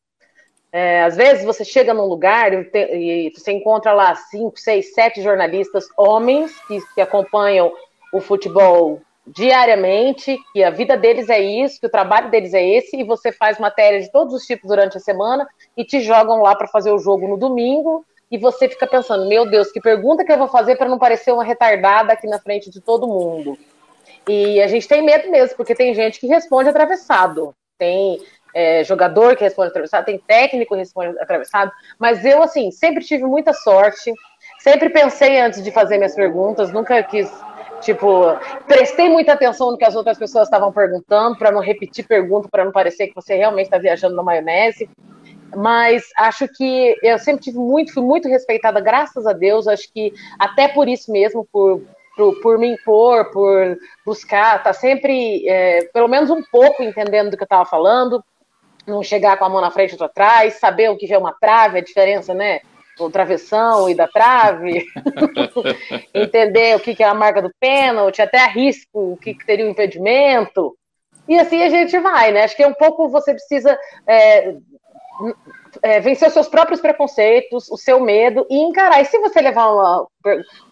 É, 0.76 1.04
às 1.04 1.16
vezes 1.16 1.46
você 1.46 1.64
chega 1.64 1.94
num 1.94 2.08
lugar 2.08 2.52
e, 2.52 2.64
te, 2.64 2.80
e, 2.80 3.30
você 3.30 3.52
encontra 3.52 3.94
lá 3.94 4.16
cinco, 4.16 4.60
seis, 4.60 4.92
sete 4.92 5.22
jornalistas 5.22 5.86
homens 5.96 6.52
que, 6.68 6.80
que 6.96 7.00
acompanham 7.00 7.72
o 8.12 8.20
futebol 8.20 9.00
diariamente, 9.26 10.36
que 10.52 10.64
a 10.64 10.72
vida 10.72 10.98
deles 10.98 11.30
é 11.30 11.40
isso, 11.40 11.80
que 11.80 11.86
o 11.86 11.92
trabalho 11.92 12.32
deles 12.32 12.56
é 12.56 12.68
esse, 12.68 12.98
e 12.98 13.04
você 13.04 13.32
faz 13.32 13.60
matéria 13.60 14.02
de 14.02 14.12
todos 14.12 14.34
os 14.34 14.46
tipos 14.48 14.68
durante 14.68 14.98
a 14.98 15.00
semana 15.00 15.48
e 15.78 15.86
te 15.86 16.02
jogam 16.02 16.42
lá 16.42 16.56
para 16.56 16.68
fazer 16.68 16.92
o 16.92 16.98
jogo 16.98 17.28
no 17.28 17.38
domingo, 17.38 18.04
e 18.32 18.38
você 18.40 18.68
fica 18.68 18.88
pensando, 18.88 19.28
meu 19.28 19.46
Deus, 19.46 19.72
que 19.72 19.80
pergunta 19.80 20.26
que 20.26 20.32
eu 20.32 20.40
vou 20.40 20.48
fazer 20.48 20.76
para 20.76 20.90
não 20.90 20.98
parecer 20.98 21.32
uma 21.32 21.44
retardada 21.44 22.14
aqui 22.14 22.26
na 22.26 22.40
frente 22.40 22.72
de 22.72 22.82
todo 22.82 23.08
mundo. 23.08 23.60
E 24.28 24.60
a 24.60 24.68
gente 24.68 24.88
tem 24.88 25.04
medo 25.04 25.30
mesmo, 25.30 25.56
porque 25.56 25.76
tem 25.76 25.94
gente 25.94 26.20
que 26.20 26.26
responde 26.26 26.68
atravessado. 26.68 27.54
Tem 27.78 28.20
é, 28.54 28.84
jogador 28.84 29.36
que 29.36 29.44
responde 29.44 29.70
atravessado, 29.70 30.06
tem 30.06 30.18
técnico 30.18 30.74
que 30.74 30.80
responde 30.80 31.18
atravessado, 31.20 31.72
mas 31.98 32.24
eu, 32.24 32.44
assim, 32.44 32.72
sempre 32.72 33.04
tive 33.04 33.24
muita 33.24 33.54
sorte, 33.54 34.14
sempre 34.60 34.90
pensei 34.90 35.40
antes 35.40 35.64
de 35.64 35.72
fazer 35.72 35.98
minhas 35.98 36.16
perguntas, 36.16 36.72
nunca 36.72 37.02
quis, 37.04 37.32
tipo, 37.82 38.38
prestei 38.68 39.10
muita 39.10 39.34
atenção 39.34 39.72
no 39.72 39.78
que 39.78 39.86
as 39.86 39.96
outras 39.96 40.18
pessoas 40.18 40.48
estavam 40.48 40.72
perguntando, 40.72 41.38
para 41.38 41.52
não 41.52 41.62
repetir 41.62 42.08
pergunta, 42.08 42.48
para 42.50 42.66
não 42.66 42.72
parecer 42.72 43.08
que 43.08 43.16
você 43.16 43.36
realmente 43.36 43.66
está 43.66 43.78
viajando 43.78 44.16
na 44.16 44.24
maionese, 44.24 44.90
mas 45.56 46.04
acho 46.18 46.48
que 46.48 46.96
eu 47.04 47.18
sempre 47.20 47.44
tive 47.44 47.58
muito, 47.58 47.94
fui 47.94 48.04
muito 48.04 48.28
respeitada, 48.28 48.80
graças 48.80 49.26
a 49.28 49.34
Deus, 49.34 49.68
acho 49.68 49.92
que 49.92 50.12
até 50.40 50.68
por 50.68 50.88
isso 50.88 51.12
mesmo, 51.12 51.48
por 51.52 51.82
por, 52.16 52.40
por 52.42 52.58
me 52.58 52.74
impor, 52.74 53.32
por 53.32 53.78
buscar, 54.06 54.62
tá 54.64 54.74
sempre, 54.74 55.48
é, 55.48 55.86
pelo 55.86 56.08
menos 56.08 56.30
um 56.30 56.42
pouco 56.44 56.84
entendendo 56.84 57.32
do 57.32 57.38
que 57.38 57.44
eu 57.44 57.46
estava 57.46 57.66
falando, 57.66 58.24
não 58.86 59.04
chegar 59.04 59.38
com 59.38 59.46
a 59.46 59.50
mão 59.50 59.62
na 59.62 59.72
frente 59.72 59.96
ou 59.98 60.06
atrás, 60.06 60.56
saber 60.56 60.90
o 60.90 60.98
que 60.98 61.12
é 61.12 61.18
uma 61.18 61.34
trave, 61.34 61.80
a 61.80 61.84
diferença, 61.84 62.34
né? 62.34 62.62
O 63.00 63.10
travessão 63.10 63.90
e 63.90 63.96
da 63.96 64.08
trave, 64.08 64.86
entender 66.14 66.76
o 66.76 66.80
que 66.80 67.02
é 67.02 67.06
a 67.06 67.14
marca 67.14 67.42
do 67.42 67.52
pênalti, 67.60 68.22
até 68.22 68.40
arrisco 68.40 69.14
o 69.14 69.18
que 69.18 69.36
teria 69.46 69.66
o 69.66 69.70
impedimento. 69.70 70.78
E 71.28 71.40
assim 71.40 71.64
a 71.64 71.70
gente 71.70 71.98
vai, 72.00 72.32
né? 72.32 72.44
Acho 72.44 72.56
que 72.56 72.64
é 72.64 72.68
um 72.68 72.74
pouco 72.74 73.10
você 73.10 73.34
precisa 73.34 73.78
é, 74.06 74.56
é, 75.82 76.00
vencer 76.00 76.28
os 76.28 76.34
seus 76.34 76.48
próprios 76.48 76.82
preconceitos, 76.82 77.70
o 77.70 77.78
seu 77.78 78.00
medo 78.00 78.46
e 78.50 78.58
encarar. 78.58 79.02
E 79.02 79.06
se 79.06 79.18
você 79.20 79.42
levar 79.42 79.72
uma 79.72 80.08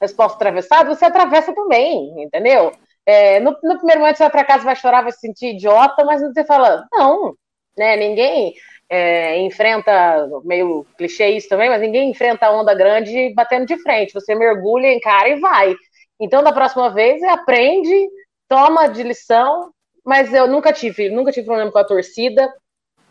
resposta 0.01 0.35
atravessada, 0.35 0.93
você 0.93 1.05
atravessa 1.05 1.53
também, 1.53 2.23
entendeu? 2.23 2.71
É, 3.05 3.39
no, 3.39 3.51
no, 3.63 3.77
primeiro 3.77 4.01
momento 4.01 4.17
você 4.17 4.23
vai 4.23 4.31
para 4.31 4.45
casa, 4.45 4.63
vai 4.63 4.75
chorar, 4.75 5.01
vai 5.01 5.11
se 5.11 5.19
sentir 5.19 5.55
idiota, 5.55 6.05
mas 6.05 6.21
você 6.21 6.45
fala, 6.45 6.85
não, 6.91 7.33
né? 7.81 7.95
Ninguém 7.95 8.53
é, 8.87 9.39
enfrenta, 9.39 10.29
meio 10.43 10.85
clichê 10.95 11.29
isso 11.29 11.49
também, 11.49 11.67
mas 11.67 11.81
ninguém 11.81 12.11
enfrenta 12.11 12.45
a 12.45 12.51
onda 12.51 12.75
grande 12.75 13.33
batendo 13.33 13.65
de 13.65 13.75
frente. 13.77 14.13
Você 14.13 14.35
mergulha, 14.35 14.93
encara 14.93 15.29
e 15.29 15.39
vai. 15.39 15.75
Então, 16.19 16.43
da 16.43 16.53
próxima 16.53 16.91
vez, 16.91 17.23
aprende, 17.23 18.07
toma 18.47 18.87
de 18.87 19.01
lição, 19.01 19.71
mas 20.05 20.31
eu 20.31 20.47
nunca 20.47 20.71
tive, 20.71 21.09
nunca 21.09 21.31
tive 21.31 21.47
problema 21.47 21.71
com 21.71 21.79
a 21.79 21.83
torcida, 21.83 22.53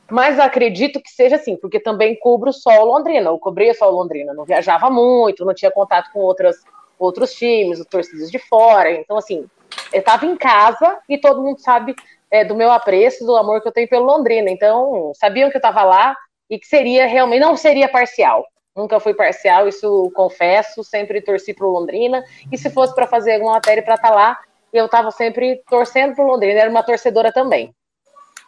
mas 0.08 0.38
acredito 0.38 1.00
que 1.00 1.10
seja 1.10 1.34
assim, 1.34 1.56
porque 1.56 1.80
também 1.80 2.16
cubro 2.20 2.52
só 2.52 2.82
o 2.82 2.84
Londrina, 2.84 3.30
eu 3.30 3.38
cobria 3.38 3.74
só 3.74 3.88
o 3.88 3.94
Londrina, 3.96 4.32
não 4.32 4.44
viajava 4.44 4.88
muito, 4.88 5.44
não 5.44 5.54
tinha 5.54 5.70
contato 5.70 6.12
com 6.12 6.20
outras, 6.20 6.56
outros 6.98 7.32
times, 7.32 7.80
os 7.80 7.86
torcidos 7.86 8.30
de 8.30 8.38
fora, 8.38 8.90
então 8.92 9.16
assim, 9.16 9.46
eu 9.92 10.00
estava 10.00 10.26
em 10.26 10.36
casa 10.36 10.98
e 11.08 11.16
todo 11.16 11.42
mundo 11.42 11.60
sabe 11.60 11.94
é, 12.30 12.44
do 12.44 12.54
meu 12.54 12.70
apreço, 12.70 13.24
do 13.24 13.36
amor 13.36 13.60
que 13.60 13.68
eu 13.68 13.72
tenho 13.72 13.88
pelo 13.88 14.06
Londrina. 14.06 14.50
Então, 14.50 15.12
sabiam 15.14 15.50
que 15.50 15.56
eu 15.56 15.60
estava 15.60 15.82
lá 15.82 16.16
e 16.48 16.58
que 16.58 16.66
seria 16.66 17.06
realmente, 17.06 17.40
não 17.40 17.56
seria 17.56 17.88
parcial. 17.88 18.46
Nunca 18.74 19.00
fui 19.00 19.12
parcial, 19.14 19.66
isso 19.66 20.10
confesso, 20.14 20.84
sempre 20.84 21.20
torci 21.20 21.52
para 21.52 21.66
o 21.66 21.70
Londrina. 21.70 22.24
E 22.52 22.56
se 22.56 22.70
fosse 22.70 22.94
para 22.94 23.06
fazer 23.06 23.34
alguma 23.34 23.54
matéria 23.54 23.82
para 23.82 23.96
estar 23.96 24.08
tá 24.08 24.14
lá, 24.14 24.38
eu 24.72 24.86
estava 24.86 25.10
sempre 25.10 25.62
torcendo 25.68 26.14
para 26.14 26.24
o 26.24 26.28
Londrina, 26.28 26.60
era 26.60 26.70
uma 26.70 26.82
torcedora 26.82 27.32
também. 27.32 27.74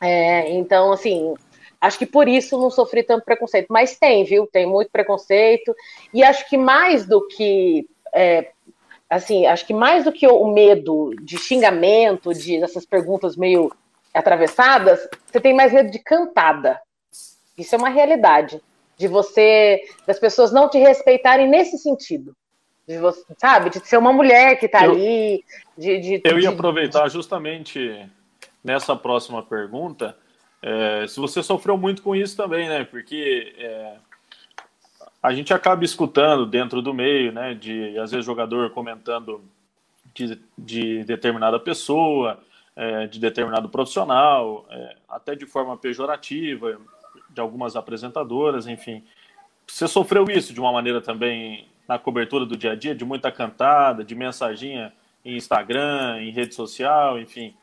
É, 0.01 0.51
então, 0.51 0.93
assim, 0.93 1.35
acho 1.81 1.99
que 1.99 2.07
por 2.07 2.29
isso 2.29 2.59
não 2.59 2.71
sofri 2.71 3.03
tanto 3.03 3.25
preconceito. 3.25 3.67
Mas 3.69 3.99
tem, 3.99 4.25
viu? 4.25 4.47
Tem 4.47 4.67
muito 4.67 4.91
preconceito. 4.91 5.75
E 6.15 6.23
acho 6.23 6.49
que 6.49 6.57
mais 6.57 7.07
do 7.07 7.27
que 7.27 7.87
é, 8.15 8.51
assim, 9.13 9.47
acho 9.47 9.67
que 9.67 9.75
mais 9.75 10.05
do 10.05 10.13
que 10.13 10.27
o 10.27 10.47
medo 10.47 11.15
de 11.21 11.37
xingamento, 11.39 12.33
de 12.33 12.57
essas 12.57 12.87
perguntas 12.87 13.37
meio 13.37 13.71
atravessadas, 14.15 15.07
você 15.31 15.41
tem 15.41 15.55
mais 15.55 15.73
medo 15.73 15.91
de 15.91 15.99
cantada. 15.99 16.81
Isso 17.57 17.75
é 17.75 17.79
uma 17.79 17.91
realidade. 17.91 18.61
De 18.97 19.07
você, 19.09 19.83
das 20.07 20.19
pessoas 20.19 20.53
não 20.53 20.69
te 20.69 20.79
respeitarem 20.79 21.49
nesse 21.49 21.77
sentido. 21.79 22.35
De 22.89 22.99
você, 22.99 23.23
sabe, 23.39 23.71
de 23.71 23.87
ser 23.87 23.97
uma 23.97 24.13
mulher 24.13 24.59
que 24.59 24.67
está 24.67 24.81
ali. 24.81 25.45
De, 25.77 25.99
de, 25.99 26.21
eu 26.25 26.39
ia 26.39 26.51
aproveitar 26.51 27.09
justamente 27.09 28.09
nessa 28.65 28.97
próxima 28.97 29.43
pergunta 29.43 30.17
é, 30.63 31.07
se 31.09 31.19
você 31.19 31.43
sofreu 31.43 31.77
muito 31.77 32.03
com 32.03 32.15
isso 32.15 32.37
também, 32.37 32.69
né? 32.69 32.85
Porque 32.85 33.53
é, 33.59 33.95
a 35.23 35.33
gente 35.33 35.55
acaba 35.55 35.85
escutando 35.85 36.45
dentro 36.45 36.83
do 36.83 36.93
meio, 36.93 37.31
né? 37.31 37.55
De 37.55 37.97
às 37.99 38.11
vezes 38.11 38.27
jogador 38.27 38.71
comentando 38.71 39.41
de, 40.13 40.39
de 40.59 41.05
determinada 41.05 41.61
pessoa, 41.61 42.41
é, 42.75 43.07
de 43.07 43.21
determinado 43.21 43.69
profissional, 43.69 44.67
é, 44.71 44.97
até 45.09 45.35
de 45.35 45.47
forma 45.47 45.77
pejorativa, 45.77 46.79
de 47.31 47.41
algumas 47.41 47.77
apresentadoras, 47.77 48.67
enfim. 48.67 49.05
Você 49.67 49.87
sofreu 49.87 50.25
isso 50.29 50.53
de 50.53 50.61
uma 50.61 50.73
maneira 50.73 51.01
também 51.01 51.69
na 51.89 51.99
cobertura 51.99 52.45
do 52.45 52.57
dia 52.57 52.73
a 52.73 52.75
dia, 52.75 52.95
de 52.95 53.05
muita 53.05 53.31
cantada, 53.31 54.05
de 54.05 54.15
mensaginha 54.15 54.93
em 55.25 55.37
Instagram, 55.37 56.21
em 56.21 56.31
rede 56.31 56.55
social, 56.55 57.19
enfim. 57.19 57.55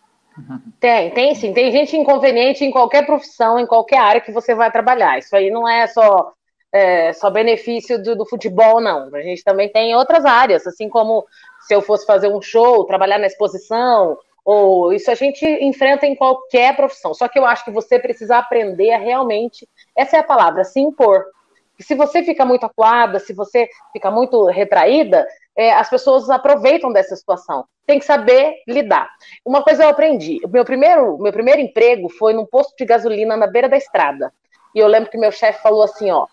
Tem, 0.80 1.12
tem 1.12 1.36
sim. 1.36 1.54
Tem 1.54 1.72
gente 1.72 1.96
inconveniente 1.98 2.64
em 2.64 2.72
qualquer 2.72 3.06
profissão, 3.06 3.60
em 3.60 3.66
qualquer 3.66 4.00
área 4.00 4.22
que 4.22 4.32
você 4.32 4.56
vai 4.56 4.72
trabalhar. 4.72 5.20
Isso 5.20 5.36
aí 5.36 5.52
não 5.52 5.68
é 5.68 5.86
só, 5.88 6.34
é, 6.72 7.14
só 7.14 7.30
benefício 7.30 8.02
do, 8.02 8.16
do, 8.16 8.26
futebol, 8.26 8.80
não. 8.80 9.14
A 9.14 9.22
gente 9.22 9.44
também 9.44 9.70
tem 9.70 9.96
outras 9.96 10.26
áreas, 10.26 10.66
assim 10.68 10.88
como 10.88 11.26
se 11.62 11.74
eu 11.74 11.82
fosse 11.82 12.06
fazer 12.06 12.28
um 12.28 12.42
show, 12.42 12.86
trabalhar 12.86 13.18
na 13.18 13.28
exposição, 13.28 14.18
ou 14.46 14.94
isso 14.94 15.10
a 15.12 15.16
gente 15.16 15.46
enfrenta 15.46 16.06
em 16.06 16.16
qualquer 16.16 16.76
profissão. 16.76 17.14
Só 17.14 17.28
que 17.28 17.38
eu 17.38 17.46
acho 17.46 17.66
que 17.66 17.72
você 17.72 18.00
precisa 18.00 18.38
aprender 18.38 18.92
a 18.92 18.98
realmente, 18.98 19.68
essa 19.96 20.18
é 20.18 20.20
a 20.20 20.24
palavra, 20.24 20.64
se 20.64 20.80
impor. 20.80 21.26
E 21.78 21.84
se 21.84 21.96
você 21.96 22.24
fica 22.24 22.46
muito 22.46 22.66
acuada, 22.66 23.20
se 23.20 23.34
você 23.34 23.70
fica 23.94 24.12
muito 24.12 24.46
retraída, 24.48 25.26
é, 25.56 25.72
as 25.72 25.90
pessoas 25.90 26.30
aproveitam 26.30 26.92
dessa 26.92 27.16
situação. 27.16 27.66
Tem 27.86 28.00
que 28.00 28.06
saber 28.06 28.56
lidar. 28.68 29.10
Uma 29.46 29.64
coisa 29.64 29.84
eu 29.84 29.90
aprendi: 29.90 30.40
o 30.44 30.50
meu 30.50 30.66
primeiro, 30.66 31.18
meu 31.18 31.32
primeiro 31.32 31.62
emprego 31.62 32.10
foi 32.10 32.34
num 32.34 32.46
posto 32.46 32.76
de 32.78 32.86
gasolina 32.86 33.38
na 33.38 33.48
beira 33.48 33.70
da 33.70 33.78
estrada. 33.78 34.34
E 34.76 34.80
eu 34.80 34.88
lembro 34.88 35.10
que 35.10 35.18
meu 35.18 35.32
chefe 35.32 35.62
falou 35.62 35.84
assim: 35.84 36.12
ó, 36.12 36.28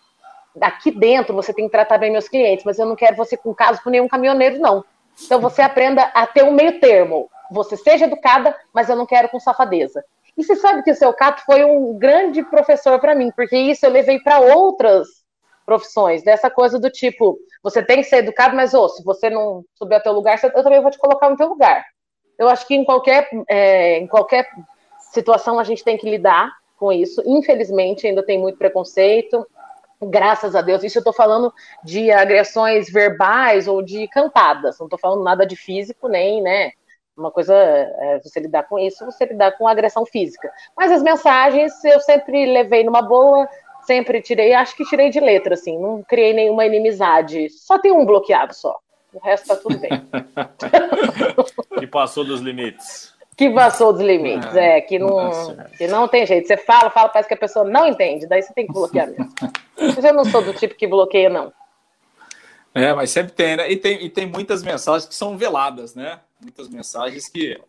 aqui 0.61 0.91
dentro 0.91 1.35
você 1.35 1.53
tem 1.53 1.65
que 1.65 1.71
tratar 1.71 1.97
bem 1.97 2.11
meus 2.11 2.27
clientes, 2.27 2.65
mas 2.65 2.79
eu 2.79 2.85
não 2.85 2.95
quero 2.95 3.15
você 3.15 3.35
com 3.37 3.53
caso 3.53 3.81
com 3.83 3.89
nenhum 3.89 4.07
caminhoneiro, 4.07 4.59
não. 4.59 4.83
Então 5.23 5.39
você 5.39 5.61
aprenda 5.61 6.03
a 6.13 6.27
ter 6.27 6.43
um 6.43 6.51
meio 6.51 6.79
termo. 6.79 7.29
Você 7.51 7.77
seja 7.77 8.05
educada, 8.05 8.55
mas 8.73 8.89
eu 8.89 8.95
não 8.95 9.05
quero 9.05 9.29
com 9.29 9.39
safadeza. 9.39 10.03
E 10.37 10.43
você 10.43 10.55
sabe 10.55 10.83
que 10.83 10.91
o 10.91 10.95
seu 10.95 11.11
Cato 11.13 11.43
foi 11.45 11.63
um 11.63 11.97
grande 11.97 12.43
professor 12.43 12.99
para 12.99 13.15
mim, 13.15 13.31
porque 13.35 13.57
isso 13.57 13.85
eu 13.85 13.89
levei 13.89 14.19
para 14.19 14.39
outras 14.39 15.07
profissões, 15.65 16.23
dessa 16.23 16.49
coisa 16.49 16.79
do 16.79 16.89
tipo, 16.89 17.37
você 17.61 17.83
tem 17.83 17.97
que 17.97 18.05
ser 18.05 18.17
educado, 18.17 18.55
mas 18.55 18.73
oh, 18.73 18.87
se 18.87 19.03
você 19.03 19.29
não 19.29 19.65
subir 19.75 19.95
ao 19.95 20.01
teu 20.01 20.13
lugar, 20.13 20.39
eu 20.41 20.63
também 20.63 20.79
vou 20.79 20.89
te 20.89 20.97
colocar 20.97 21.29
no 21.29 21.35
teu 21.35 21.49
lugar. 21.49 21.83
Eu 22.39 22.47
acho 22.47 22.65
que 22.65 22.73
em 22.73 22.85
qualquer, 22.85 23.27
é, 23.49 23.97
em 23.97 24.07
qualquer 24.07 24.47
situação 25.11 25.59
a 25.59 25.65
gente 25.65 25.83
tem 25.83 25.97
que 25.97 26.09
lidar 26.09 26.49
com 26.77 26.89
isso. 26.89 27.21
Infelizmente, 27.25 28.07
ainda 28.07 28.23
tem 28.23 28.39
muito 28.39 28.57
preconceito. 28.57 29.45
Graças 30.01 30.55
a 30.55 30.61
Deus, 30.61 30.83
isso 30.83 30.97
eu 30.97 31.01
estou 31.01 31.13
falando 31.13 31.51
de 31.83 32.11
agressões 32.11 32.91
verbais 32.91 33.67
ou 33.67 33.81
de 33.81 34.07
cantadas, 34.09 34.77
não 34.77 34.85
estou 34.85 34.99
falando 34.99 35.23
nada 35.23 35.45
de 35.45 35.55
físico, 35.55 36.07
nem, 36.07 36.41
né? 36.41 36.71
Uma 37.17 37.31
coisa 37.31 37.55
é 37.55 38.19
você 38.23 38.39
lidar 38.39 38.63
com 38.63 38.77
isso, 38.77 39.03
você 39.03 39.25
lidar 39.25 39.53
com 39.57 39.67
agressão 39.67 40.05
física. 40.05 40.51
Mas 40.77 40.91
as 40.91 41.01
mensagens 41.01 41.83
eu 41.83 41.99
sempre 41.99 42.45
levei 42.45 42.83
numa 42.83 43.01
boa, 43.01 43.49
sempre 43.87 44.21
tirei, 44.21 44.53
acho 44.53 44.75
que 44.75 44.85
tirei 44.85 45.09
de 45.09 45.19
letra, 45.19 45.55
assim, 45.55 45.79
não 45.79 46.03
criei 46.03 46.31
nenhuma 46.31 46.65
inimizade. 46.65 47.49
Só 47.49 47.79
tem 47.79 47.91
um 47.91 48.05
bloqueado 48.05 48.53
só. 48.53 48.77
O 49.11 49.19
resto 49.19 49.47
tá 49.47 49.55
tudo 49.55 49.79
bem. 49.79 49.89
que 51.79 51.87
passou 51.89 52.23
dos 52.23 52.39
limites. 52.39 53.16
Que 53.37 53.51
passou 53.51 53.93
dos 53.93 54.01
limites, 54.01 54.55
é, 54.55 54.79
é 54.79 54.81
que, 54.81 54.97
não, 54.97 55.29
que 55.77 55.87
não 55.87 56.07
tem 56.07 56.25
jeito. 56.25 56.47
Você 56.47 56.57
fala, 56.57 56.89
fala, 56.89 57.07
parece 57.07 57.27
que 57.27 57.35
a 57.35 57.37
pessoa 57.37 57.63
não 57.63 57.87
entende, 57.87 58.27
daí 58.27 58.41
você 58.41 58.51
tem 58.51 58.65
que 58.65 58.73
bloquear 58.73 59.07
mesmo. 59.07 59.31
Eu 59.77 60.13
não 60.13 60.25
sou 60.25 60.41
do 60.41 60.53
tipo 60.53 60.73
que 60.73 60.87
bloqueia, 60.87 61.29
não. 61.29 61.53
É, 62.73 62.93
mas 62.93 63.11
sempre 63.11 63.33
tem, 63.33 63.55
né? 63.55 63.71
E 63.71 63.77
tem, 63.77 64.03
e 64.03 64.09
tem 64.09 64.25
muitas 64.25 64.63
mensagens 64.63 65.07
que 65.07 65.15
são 65.15 65.37
veladas, 65.37 65.93
né? 65.93 66.19
Muitas 66.41 66.67
mensagens 66.67 67.29
que 67.29 67.59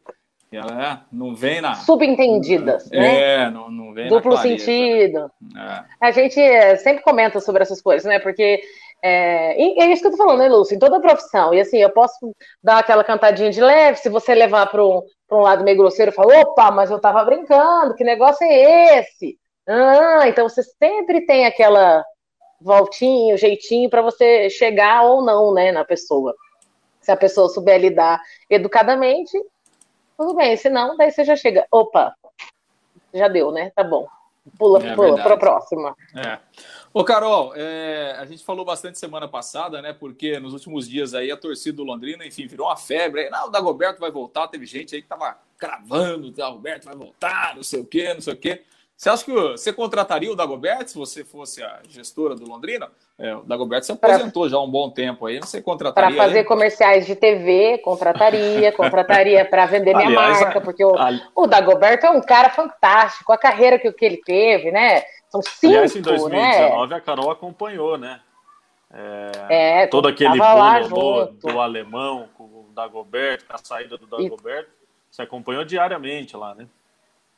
que 0.51 0.57
ela 0.57 0.83
é, 0.83 0.99
não 1.13 1.35
vem 1.35 1.61
na. 1.61 1.75
Subentendidas, 1.75 2.91
é, 2.91 2.99
né? 2.99 3.21
É, 3.21 3.51
não, 3.51 3.71
não 3.71 3.93
vem 3.93 4.09
Duplo 4.09 4.37
sentido. 4.39 5.31
É. 5.55 5.85
A 6.01 6.11
gente 6.11 6.41
é, 6.41 6.77
sempre 6.77 7.03
comenta 7.03 7.39
sobre 7.41 7.63
essas 7.63 7.83
coisas, 7.83 8.05
né? 8.05 8.19
Porque 8.19 8.63
é, 9.03 9.63
é 9.63 9.93
isso 9.93 10.01
que 10.01 10.09
eu 10.09 10.13
tô 10.13 10.17
falando, 10.17 10.39
né, 10.39 10.49
Lúcio? 10.49 10.75
Em 10.75 10.79
toda 10.79 11.01
profissão. 11.01 11.53
E 11.53 11.61
assim, 11.61 11.79
eu 11.79 11.91
posso 11.91 12.35
dar 12.63 12.79
aquela 12.79 13.05
cantadinha 13.05 13.51
de 13.51 13.61
leve, 13.61 13.99
se 13.99 14.09
você 14.09 14.35
levar 14.35 14.67
para 14.67 14.85
um, 14.85 15.03
um 15.31 15.41
lado 15.41 15.65
meio 15.65 15.77
grosseiro 15.77 16.13
falar, 16.13 16.41
opa, 16.41 16.71
mas 16.71 16.91
eu 16.91 17.01
tava 17.01 17.25
brincando, 17.25 17.95
que 17.95 18.05
negócio 18.05 18.45
é 18.45 18.99
esse? 19.01 19.39
Ah, 19.67 20.27
então 20.27 20.49
você 20.49 20.63
sempre 20.63 21.27
tem 21.27 21.45
aquela 21.45 22.05
voltinha, 22.61 23.37
jeitinho 23.37 23.91
para 23.91 24.03
você 24.03 24.49
chegar 24.51 25.03
ou 25.03 25.23
não, 25.23 25.53
né, 25.53 25.71
na 25.71 25.85
pessoa. 25.85 26.35
Se 27.01 27.13
a 27.13 27.17
pessoa 27.17 27.49
souber 27.49 27.81
lidar 27.81 28.21
educadamente, 28.51 29.39
tudo 30.17 30.35
bem, 30.35 30.57
se 30.57 30.69
não, 30.69 30.97
daí 30.97 31.11
você 31.11 31.25
já 31.25 31.37
chega, 31.37 31.67
opa, 31.71 32.15
já 33.13 33.29
deu, 33.29 33.53
né? 33.53 33.71
Tá 33.75 33.85
bom. 33.85 34.07
Pula, 34.59 34.85
é 34.85 34.95
pula 34.95 35.23
para 35.23 35.35
a 35.35 35.39
próxima. 35.39 35.95
É. 36.17 36.39
Ô, 36.99 37.05
Carol, 37.05 37.53
é, 37.55 38.17
a 38.19 38.25
gente 38.25 38.45
falou 38.45 38.65
bastante 38.65 38.99
semana 38.99 39.29
passada, 39.29 39.81
né? 39.81 39.93
Porque 39.93 40.41
nos 40.41 40.53
últimos 40.53 40.89
dias 40.89 41.15
aí 41.15 41.31
a 41.31 41.37
torcida 41.37 41.77
do 41.77 41.85
Londrina, 41.85 42.27
enfim, 42.27 42.49
virou 42.49 42.67
uma 42.67 42.77
febre. 42.77 43.21
Aí, 43.21 43.31
não, 43.31 43.47
o 43.47 43.51
Dagoberto 43.51 44.01
vai 44.01 44.11
voltar. 44.11 44.49
Teve 44.49 44.67
gente 44.67 44.97
aí 44.97 45.01
que 45.01 45.07
tava 45.07 45.39
cravando, 45.57 46.27
o 46.27 46.31
Dagoberto 46.33 46.87
vai 46.87 46.97
voltar, 46.97 47.55
não 47.55 47.63
sei 47.63 47.79
o 47.79 47.85
quê, 47.85 48.13
não 48.15 48.21
sei 48.21 48.35
o 48.35 48.37
quê. 48.37 48.63
Você 48.97 49.11
acha 49.11 49.25
que 49.25 49.31
você 49.31 49.73
contrataria 49.73 50.29
o 50.29 50.35
Dagoberto 50.35 50.91
se 50.91 50.99
você 50.99 51.23
fosse 51.23 51.63
a 51.63 51.83
gestora 51.89 52.35
do 52.35 52.45
Londrina? 52.45 52.91
É, 53.17 53.33
o 53.33 53.43
Dagoberto 53.43 53.87
se 53.87 53.93
aposentou 53.93 54.43
pra, 54.43 54.51
já 54.51 54.57
há 54.57 54.61
um 54.61 54.69
bom 54.69 54.91
tempo 54.91 55.25
aí, 55.25 55.39
você 55.39 55.63
contrataria? 55.63 56.17
Para 56.17 56.25
fazer 56.25 56.41
ele? 56.41 56.49
comerciais 56.49 57.07
de 57.07 57.15
TV, 57.15 57.79
contrataria, 57.79 58.73
contrataria 58.75 59.45
para 59.45 59.67
vender 59.67 59.95
minha 59.95 60.09
Aliás, 60.09 60.41
marca, 60.41 60.61
porque 60.61 60.85
o, 60.85 60.97
a... 60.99 61.11
o 61.37 61.47
Dagoberto 61.47 62.07
é 62.07 62.11
um 62.11 62.21
cara 62.21 62.51
fantástico, 62.51 63.33
a 63.33 63.39
carreira 63.39 63.79
que, 63.79 63.93
que 63.93 64.05
ele 64.05 64.17
teve, 64.17 64.73
né? 64.73 65.05
São 65.31 65.43
cinco, 65.43 65.67
Aliás, 65.67 65.95
em 65.95 66.01
2019 66.01 66.91
né? 66.91 66.97
a 66.97 67.01
Carol 67.01 67.31
acompanhou, 67.31 67.99
né? 67.99 68.21
É, 68.91 69.83
é, 69.83 69.87
todo 69.87 70.09
aquele 70.09 70.39
bolo 70.39 70.89
do, 70.89 71.27
do, 71.53 71.61
alemão 71.61 72.27
com 72.39 72.45
o 72.45 72.67
Dagoberto, 72.75 73.45
a 73.51 73.59
saída 73.59 73.99
do 73.99 74.07
Dagoberto, 74.07 74.71
e... 74.71 75.15
você 75.15 75.23
acompanhou 75.23 75.63
diariamente 75.65 76.35
lá, 76.37 76.55
né? 76.55 76.67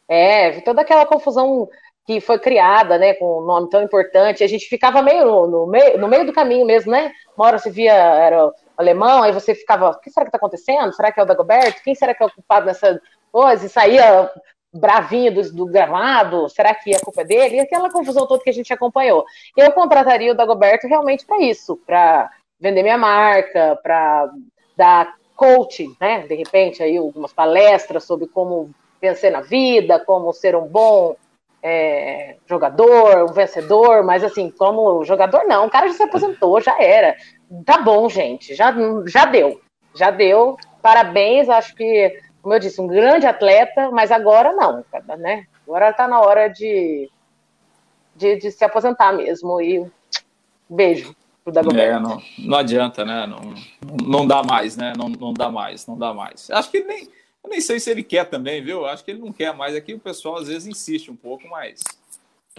É, 0.08 0.60
toda 0.60 0.82
aquela 0.82 1.04
confusão 1.04 1.68
que 2.06 2.20
foi 2.20 2.38
criada, 2.38 2.98
né, 2.98 3.14
com 3.14 3.40
um 3.40 3.44
nome 3.46 3.68
tão 3.68 3.82
importante, 3.82 4.42
a 4.42 4.46
gente 4.46 4.66
ficava 4.66 5.02
meio 5.02 5.24
no, 5.24 5.46
no, 5.46 5.66
meio, 5.66 5.98
no 5.98 6.08
meio 6.08 6.26
do 6.26 6.32
caminho 6.32 6.66
mesmo, 6.66 6.90
né? 6.90 7.12
Uma 7.36 7.46
hora 7.46 7.58
você 7.58 7.70
via, 7.70 7.92
era 7.92 8.52
alemão, 8.76 9.22
aí 9.22 9.32
você 9.32 9.54
ficava, 9.54 9.90
o 9.90 10.00
que 10.00 10.10
será 10.10 10.24
que 10.24 10.28
está 10.28 10.38
acontecendo? 10.38 10.92
Será 10.94 11.12
que 11.12 11.20
é 11.20 11.22
o 11.22 11.26
Dagoberto? 11.26 11.82
Quem 11.82 11.94
será 11.94 12.14
que 12.14 12.22
é 12.22 12.26
o 12.26 12.32
culpado 12.32 12.66
nessa 12.66 13.00
coisa? 13.30 13.66
E 13.66 13.68
saía 13.68 14.30
bravinho 14.72 15.34
do, 15.34 15.52
do 15.52 15.66
gramado, 15.66 16.48
será 16.48 16.74
que 16.74 16.94
a 16.94 17.00
culpa 17.00 17.22
é 17.22 17.24
dele? 17.24 17.56
E 17.56 17.60
aquela 17.60 17.90
confusão 17.90 18.26
toda 18.26 18.42
que 18.42 18.50
a 18.50 18.54
gente 18.54 18.72
acompanhou. 18.72 19.24
Eu 19.56 19.72
contrataria 19.72 20.32
o 20.32 20.36
Dagoberto 20.36 20.86
realmente 20.86 21.26
para 21.26 21.42
isso, 21.42 21.76
para 21.86 22.30
vender 22.60 22.82
minha 22.82 22.98
marca, 22.98 23.78
para 23.82 24.30
dar 24.76 25.14
coaching, 25.34 25.96
né? 26.00 26.20
De 26.26 26.34
repente, 26.34 26.82
aí 26.82 26.96
algumas 26.96 27.32
palestras 27.32 28.04
sobre 28.04 28.26
como 28.26 28.70
vencer 29.00 29.32
na 29.32 29.40
vida, 29.40 29.98
como 29.98 30.32
ser 30.32 30.54
um 30.54 30.66
bom 30.66 31.16
é, 31.62 32.36
jogador, 32.46 33.24
um 33.24 33.32
vencedor, 33.32 34.02
mas 34.04 34.22
assim, 34.22 34.50
como 34.50 35.04
jogador 35.04 35.44
não, 35.44 35.66
o 35.66 35.70
cara 35.70 35.88
já 35.88 35.94
se 35.94 36.02
aposentou, 36.02 36.60
já 36.60 36.80
era. 36.80 37.16
Tá 37.64 37.78
bom, 37.78 38.08
gente, 38.08 38.54
já, 38.54 38.74
já 39.06 39.24
deu, 39.24 39.60
já 39.94 40.10
deu. 40.10 40.56
Parabéns, 40.82 41.48
acho 41.48 41.74
que, 41.74 42.18
como 42.42 42.54
eu 42.54 42.58
disse, 42.58 42.80
um 42.80 42.86
grande 42.86 43.26
atleta, 43.26 43.90
mas 43.90 44.10
agora 44.10 44.52
não, 44.52 44.84
né? 45.18 45.46
Agora 45.66 45.92
tá 45.92 46.08
na 46.08 46.20
hora 46.20 46.48
de, 46.48 47.10
de, 48.16 48.36
de 48.36 48.50
se 48.50 48.64
aposentar 48.64 49.12
mesmo. 49.12 49.60
E 49.60 49.86
beijo 50.68 51.14
pro 51.44 51.52
Dagoberto. 51.52 51.96
É, 51.96 52.00
não, 52.00 52.22
não 52.38 52.58
adianta, 52.58 53.04
né? 53.04 53.26
Não, 53.26 53.54
não 54.02 54.26
dá 54.26 54.42
mais, 54.42 54.76
né? 54.76 54.92
Não, 54.96 55.08
não 55.08 55.32
dá 55.32 55.50
mais, 55.50 55.86
não 55.86 55.98
dá 55.98 56.14
mais. 56.14 56.50
Acho 56.50 56.70
que 56.70 56.82
nem 56.82 57.08
eu 57.42 57.48
nem 57.48 57.60
sei 57.60 57.80
se 57.80 57.90
ele 57.90 58.02
quer 58.02 58.24
também, 58.28 58.62
viu? 58.62 58.84
Acho 58.84 59.04
que 59.04 59.10
ele 59.10 59.20
não 59.20 59.32
quer 59.32 59.54
mais. 59.54 59.74
Aqui 59.74 59.94
o 59.94 59.98
pessoal 59.98 60.36
às 60.36 60.48
vezes 60.48 60.66
insiste 60.66 61.10
um 61.10 61.16
pouco, 61.16 61.48
mas 61.48 61.80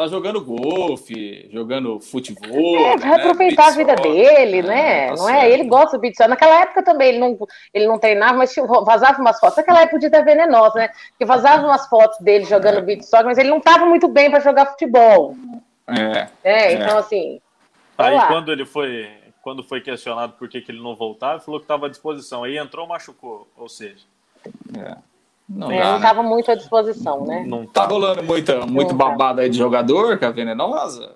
tá 0.01 0.07
jogando 0.07 0.43
golfe, 0.43 1.47
jogando 1.51 1.99
futebol. 1.99 2.77
É, 2.79 2.97
vai 2.97 3.09
né? 3.09 3.15
aproveitar 3.15 3.67
a 3.67 3.71
vida 3.71 3.95
dele, 3.95 4.59
é, 4.59 4.63
né? 4.63 5.07
Tá 5.07 5.15
não 5.15 5.29
é? 5.29 5.33
certo. 5.33 5.45
é? 5.45 5.51
Ele 5.51 5.63
gosta 5.65 5.97
do 5.97 6.01
beat 6.01 6.19
Naquela 6.27 6.61
época 6.61 6.83
também 6.83 7.09
ele 7.09 7.19
não, 7.19 7.37
ele 7.73 7.87
não 7.87 7.99
treinava, 7.99 8.37
mas 8.37 8.55
vazava 8.85 9.21
umas 9.21 9.39
fotos. 9.39 9.57
Naquela 9.57 9.81
época 9.81 9.95
podia 9.95 10.07
estar 10.07 10.21
venenosa, 10.21 10.79
né? 10.79 10.89
Porque 11.09 11.25
vazava 11.25 11.65
umas 11.65 11.87
fotos 11.87 12.19
dele 12.19 12.45
jogando 12.45 12.79
é. 12.79 12.81
beat 12.81 13.03
soccer, 13.03 13.25
mas 13.25 13.37
ele 13.37 13.49
não 13.49 13.59
estava 13.59 13.85
muito 13.85 14.07
bem 14.07 14.31
para 14.31 14.39
jogar 14.39 14.67
futebol. 14.67 15.35
É. 15.87 16.27
É, 16.43 16.73
então 16.73 16.97
assim. 16.97 17.39
Aí 17.97 18.15
lá. 18.15 18.27
quando 18.27 18.51
ele 18.51 18.65
foi, 18.65 19.09
quando 19.41 19.63
foi 19.63 19.81
questionado 19.81 20.33
por 20.33 20.49
que, 20.49 20.61
que 20.61 20.71
ele 20.71 20.81
não 20.81 20.95
voltava, 20.95 21.35
ele 21.35 21.43
falou 21.43 21.59
que 21.59 21.65
estava 21.65 21.85
à 21.85 21.89
disposição. 21.89 22.43
Aí 22.43 22.57
entrou, 22.57 22.87
machucou, 22.87 23.47
ou 23.55 23.69
seja. 23.69 24.05
É. 24.77 25.10
Não 25.53 25.71
é, 25.71 25.95
estava 25.95 26.23
né? 26.23 26.29
muito 26.29 26.51
à 26.51 26.55
disposição, 26.55 27.25
né? 27.25 27.43
Não 27.45 27.65
tá 27.65 27.85
rolando 27.85 28.23
muita, 28.23 28.65
muito 28.65 28.93
babado 28.93 29.41
aí 29.41 29.49
de 29.49 29.57
jogador, 29.57 30.17
que 30.17 30.25
é 30.25 30.31
venenosa? 30.31 31.15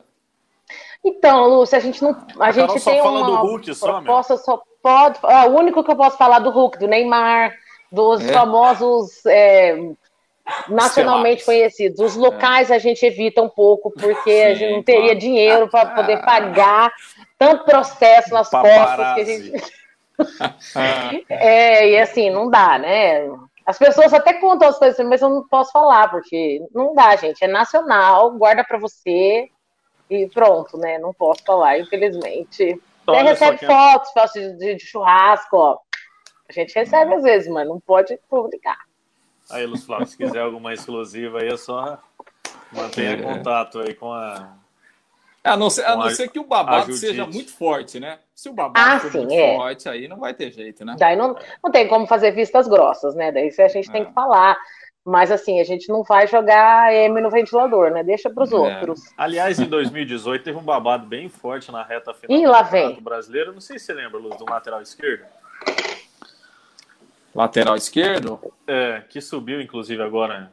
Então, 1.04 1.48
Lúcia, 1.48 1.78
a 1.78 1.82
gente 1.82 2.02
não. 2.04 2.12
A, 2.40 2.48
a 2.48 2.52
gente 2.52 2.84
tem 2.84 3.02
uma 3.02 3.40
Hulk, 3.42 3.76
proposta, 3.80 4.38
só, 4.38 4.58
só 4.58 4.64
pode. 4.82 5.20
É, 5.24 5.48
o 5.48 5.56
único 5.56 5.84
que 5.84 5.92
eu 5.92 5.96
posso 5.96 6.18
falar 6.18 6.40
do 6.40 6.50
Hulk, 6.50 6.80
do 6.80 6.88
Neymar, 6.88 7.54
dos 7.92 8.28
é. 8.28 8.34
famosos 8.34 9.26
é, 9.26 9.78
nacionalmente 10.68 11.46
conhecidos. 11.46 12.00
Os 12.00 12.16
locais 12.16 12.72
a 12.72 12.78
gente 12.78 13.06
evita 13.06 13.42
um 13.42 13.50
pouco, 13.50 13.92
porque 13.92 14.32
Sim, 14.32 14.44
a 14.44 14.54
gente 14.56 14.74
não 14.74 14.84
teria 14.84 15.04
claro. 15.04 15.20
dinheiro 15.20 15.70
para 15.70 15.86
poder 15.92 16.22
pagar 16.26 16.92
tanto 17.38 17.66
processo 17.66 18.34
nas 18.34 18.50
costas 18.50 19.14
que 19.14 19.22
a 19.22 19.24
gente. 19.24 19.64
é, 21.30 21.90
e 21.90 22.00
assim, 22.00 22.30
não 22.30 22.50
dá, 22.50 22.80
né? 22.80 23.30
As 23.66 23.80
pessoas 23.80 24.14
até 24.14 24.34
contam 24.34 24.68
as 24.68 24.78
coisas, 24.78 25.06
mas 25.08 25.22
eu 25.22 25.30
não 25.30 25.48
posso 25.48 25.72
falar, 25.72 26.10
porque 26.10 26.62
não 26.74 26.94
dá, 26.94 27.16
gente. 27.16 27.44
É 27.44 27.48
nacional, 27.48 28.32
guarda 28.38 28.64
para 28.64 28.78
você 28.78 29.50
e 30.10 30.28
pronto, 30.30 30.78
né? 30.78 31.00
Não 31.00 31.14
posso 31.14 31.44
falar, 31.44 31.80
infelizmente. 31.80 32.80
Até 33.08 33.22
recebe 33.24 33.58
que... 33.58 33.66
fotos, 33.66 34.12
fotos 34.12 34.34
de, 34.34 34.76
de, 34.76 34.80
churrasco, 34.80 35.58
ó. 35.58 35.80
A 36.48 36.54
gente 36.54 36.76
recebe 36.76 37.16
às 37.16 37.24
vezes, 37.24 37.52
mas 37.52 37.68
não 37.68 37.80
pode 37.80 38.20
publicar. 38.30 38.78
Aí, 39.50 39.66
Luz 39.66 39.84
Flávio, 39.84 40.08
se 40.08 40.18
quiser 40.18 40.42
alguma 40.42 40.74
exclusiva 40.74 41.40
aí, 41.40 41.48
é 41.48 41.58
só 41.58 42.00
mantenha 42.72 43.14
é. 43.14 43.22
contato 43.22 43.80
aí 43.80 43.96
com 43.96 44.12
a 44.12 44.58
a 45.46 45.56
não 45.56 45.70
ser, 45.70 45.86
a 45.86 45.96
não 45.96 46.10
ser 46.10 46.28
que 46.30 46.40
o 46.40 46.44
babado 46.44 46.92
seja 46.94 47.26
muito 47.26 47.54
forte, 47.54 48.00
né? 48.00 48.20
Se 48.34 48.50
o 48.50 48.54
babado 48.54 48.96
ah, 48.96 49.00
for 49.00 49.12
sim, 49.12 49.20
muito 49.20 49.34
é. 49.34 49.56
forte, 49.56 49.88
aí 49.88 50.08
não 50.08 50.20
vai 50.20 50.34
ter 50.34 50.52
jeito, 50.52 50.84
né? 50.84 50.96
Daí 50.98 51.16
não, 51.16 51.36
não 51.64 51.72
tem 51.72 51.88
como 51.88 52.08
fazer 52.08 52.32
vistas 52.32 52.68
grossas, 52.68 53.16
né? 53.16 53.32
Daí 53.32 53.54
a 53.58 53.68
gente 53.68 53.90
é. 53.90 53.92
tem 53.92 54.06
que 54.06 54.14
falar. 54.14 54.58
Mas 55.06 55.30
assim, 55.30 55.60
a 55.60 55.64
gente 55.64 55.88
não 55.88 56.02
vai 56.02 56.26
jogar 56.26 56.92
M 56.92 57.22
no 57.22 57.30
ventilador, 57.30 57.92
né? 57.92 58.04
Deixa 58.04 58.28
para 58.28 58.44
os 58.44 58.52
é. 58.52 58.56
outros. 58.56 59.02
Aliás, 59.16 59.60
em 59.60 59.66
2018 59.66 60.44
teve 60.44 60.58
um 60.58 60.64
babado 60.64 61.06
bem 61.06 61.30
forte 61.30 61.72
na 61.72 61.84
reta 61.84 62.12
final 62.12 62.40
Ih, 62.40 62.48
lá 62.48 62.64
do 62.64 62.72
vem. 62.72 63.00
brasileiro. 63.00 63.54
Não 63.54 63.62
sei 63.62 63.78
se 63.78 63.86
você 63.86 63.94
lembra, 63.94 64.18
Luz, 64.20 64.36
do 64.38 64.46
lateral 64.46 64.82
esquerdo. 64.82 65.26
Lateral 67.36 67.76
esquerdo? 67.76 68.40
É, 68.66 69.04
que 69.08 69.22
subiu, 69.22 69.62
inclusive, 69.62 70.02
agora 70.02 70.52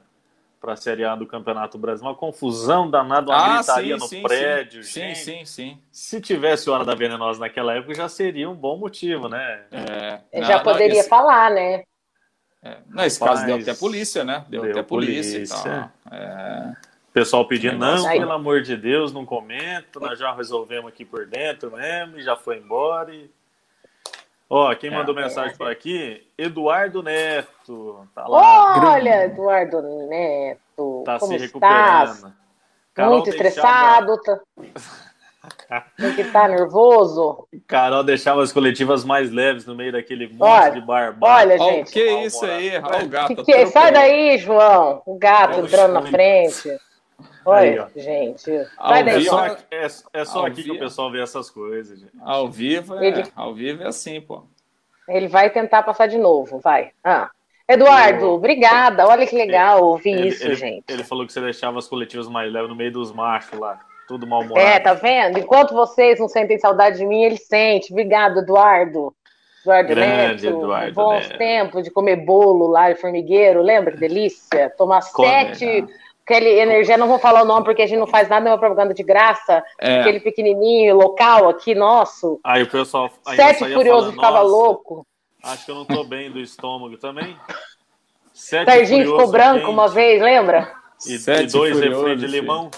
para 0.62 0.74
a 0.74 0.76
Série 0.76 1.04
A 1.04 1.16
do 1.16 1.26
Campeonato 1.26 1.76
Brasileiro. 1.76 2.14
Uma 2.14 2.18
confusão 2.18 2.88
danada, 2.88 3.32
uma 3.32 3.36
ah, 3.36 3.56
gritaria 3.56 3.96
sim, 3.96 4.00
no 4.00 4.08
sim, 4.08 4.22
prédio. 4.22 4.84
Sim, 4.84 5.14
sim, 5.16 5.44
sim. 5.44 5.78
Se 5.90 6.20
tivesse 6.20 6.70
Hora 6.70 6.84
da 6.84 6.94
Venenosa 6.94 7.40
naquela 7.40 7.74
época, 7.74 7.92
já 7.94 8.08
seria 8.08 8.48
um 8.48 8.54
bom 8.54 8.78
motivo, 8.78 9.28
né? 9.28 9.64
É, 9.72 10.42
já 10.42 10.58
não, 10.58 10.62
poderia 10.62 11.00
esse... 11.00 11.08
falar, 11.08 11.50
né? 11.50 11.82
É, 12.62 12.76
nesse 12.88 13.18
Rapaz, 13.18 13.40
caso 13.40 13.46
deu 13.46 13.56
até 13.56 13.74
polícia, 13.74 14.22
né? 14.22 14.44
Deu, 14.48 14.62
deu 14.62 14.70
até 14.70 14.82
polícia, 14.84 15.32
polícia. 15.32 15.92
É. 16.12 16.72
Pessoal 17.12 17.46
pedindo, 17.46 17.76
não, 17.76 18.08
pelo 18.08 18.32
amor 18.32 18.62
de 18.62 18.74
Deus, 18.74 19.12
não 19.12 19.26
comenta, 19.26 20.00
nós 20.00 20.18
já 20.18 20.32
resolvemos 20.32 20.88
aqui 20.88 21.04
por 21.04 21.26
dentro 21.26 21.72
mesmo, 21.72 22.20
já 22.20 22.36
foi 22.36 22.56
embora. 22.56 23.12
E... 23.12 23.28
Ó, 24.54 24.74
quem 24.74 24.90
é, 24.90 24.94
mandou 24.94 25.18
é, 25.18 25.22
mensagem 25.22 25.54
é. 25.54 25.56
por 25.56 25.70
aqui? 25.70 26.26
Eduardo 26.36 27.02
Neto. 27.02 28.06
Tá 28.14 28.28
lá. 28.28 28.92
Olha, 28.92 29.24
Eduardo 29.24 29.80
Neto. 30.06 31.02
Tá 31.06 31.18
se 31.18 31.38
recuperando. 31.38 32.34
Muito 32.98 33.30
estressado. 33.30 34.20
Tá... 34.20 34.38
Tem 35.96 36.14
que 36.14 36.20
estar 36.20 36.42
tá 36.42 36.48
nervoso. 36.48 37.48
Carol 37.66 38.04
deixava 38.04 38.42
as 38.42 38.52
coletivas 38.52 39.06
mais 39.06 39.30
leves 39.30 39.64
no 39.64 39.74
meio 39.74 39.90
daquele 39.90 40.28
monte 40.28 40.42
olha, 40.42 40.70
de 40.72 40.80
barba. 40.82 41.26
Olha, 41.26 41.58
gente. 41.58 41.88
O 41.88 41.92
que 41.92 42.00
é 42.00 42.26
isso 42.26 42.44
aí? 42.44 42.76
Olha 42.76 43.04
o 43.06 43.08
gato. 43.08 43.34
Que 43.36 43.44
que 43.44 43.52
é? 43.52 43.66
Sai 43.66 43.90
daí, 43.90 44.36
João. 44.36 45.00
O 45.06 45.18
gato 45.18 45.60
entrando 45.60 45.94
na 45.94 46.02
frente. 46.02 46.78
Olha, 47.44 47.90
aí, 47.94 48.02
gente. 48.02 48.50
Vai. 48.78 49.08
É 49.08 49.20
só, 49.20 49.46
é, 49.46 49.86
é 50.12 50.24
só 50.24 50.46
aqui 50.46 50.62
vivo. 50.62 50.70
que 50.70 50.76
o 50.76 50.80
pessoal 50.80 51.10
vê 51.10 51.20
essas 51.20 51.50
coisas. 51.50 52.00
Gente. 52.00 52.12
Ao 52.20 52.48
vivo 52.48 52.96
é, 52.96 53.06
Ele... 53.06 53.24
ao 53.34 53.54
vivo 53.54 53.82
é 53.82 53.86
assim, 53.86 54.20
pô. 54.20 54.44
Ele 55.08 55.28
vai 55.28 55.50
tentar 55.50 55.82
passar 55.82 56.06
de 56.06 56.18
novo, 56.18 56.58
vai. 56.58 56.90
Ah. 57.02 57.30
Eduardo, 57.68 58.24
eu... 58.24 58.32
obrigada. 58.32 59.06
Olha 59.06 59.26
que 59.26 59.36
legal 59.36 59.82
ouvir 59.82 60.12
ele, 60.12 60.28
isso, 60.28 60.44
ele, 60.44 60.54
gente. 60.54 60.84
Ele 60.88 61.04
falou 61.04 61.26
que 61.26 61.32
você 61.32 61.40
deixava 61.40 61.78
as 61.78 61.88
coletivas 61.88 62.28
mais 62.28 62.52
leves 62.52 62.68
no 62.68 62.76
meio 62.76 62.92
dos 62.92 63.12
machos 63.12 63.58
lá. 63.58 63.80
Tudo 64.06 64.26
mal-humorado. 64.26 64.66
É, 64.66 64.78
tá 64.78 64.94
vendo? 64.94 65.38
Enquanto 65.38 65.74
vocês 65.74 66.18
não 66.18 66.28
sentem 66.28 66.58
saudade 66.58 66.98
de 66.98 67.06
mim, 67.06 67.22
ele 67.22 67.36
sente. 67.36 67.92
Obrigado, 67.92 68.40
Eduardo. 68.40 69.14
Eduardo 69.62 69.88
Grande 69.94 70.44
Neto. 70.44 70.58
Eduardo 70.58 70.94
bons 70.94 71.28
Neto. 71.28 71.38
tempos 71.38 71.84
de 71.84 71.90
comer 71.90 72.16
bolo 72.16 72.66
lá 72.66 72.92
de 72.92 73.00
formigueiro. 73.00 73.62
Lembra 73.62 73.92
que 73.92 74.00
delícia? 74.00 74.70
Tomar 74.76 75.00
Come, 75.12 75.28
sete... 75.28 75.82
Né? 75.82 75.88
Aquele 76.24 76.48
energia, 76.60 76.96
não 76.96 77.08
vou 77.08 77.18
falar 77.18 77.42
o 77.42 77.46
nome 77.46 77.64
porque 77.64 77.82
a 77.82 77.86
gente 77.86 77.98
não 77.98 78.06
faz 78.06 78.28
nada, 78.28 78.48
é 78.48 78.52
uma 78.52 78.58
propaganda 78.58 78.94
de 78.94 79.02
graça, 79.02 79.62
é. 79.80 80.00
aquele 80.00 80.20
pequenininho, 80.20 80.96
local 80.96 81.48
aqui, 81.48 81.74
nosso. 81.74 82.40
Aí 82.44 82.62
o 82.62 82.70
pessoal. 82.70 83.10
Aí 83.26 83.36
Sete 83.36 83.72
Furioso 83.72 84.12
ficava 84.12 84.40
louco. 84.40 85.06
Acho 85.42 85.64
que 85.64 85.70
eu 85.70 85.74
não 85.74 85.84
tô 85.84 86.04
bem 86.04 86.30
do 86.30 86.38
estômago 86.38 86.96
também. 86.96 87.36
Sete 88.32 88.70
Serginho 88.70 89.10
ficou 89.10 89.30
branco 89.30 89.70
uma 89.70 89.88
vez, 89.88 90.22
lembra? 90.22 90.72
E, 91.06 91.18
Sete 91.18 91.48
e 91.48 91.52
dois 91.52 91.78
refri 91.78 92.16
de 92.16 92.26
limão. 92.26 92.70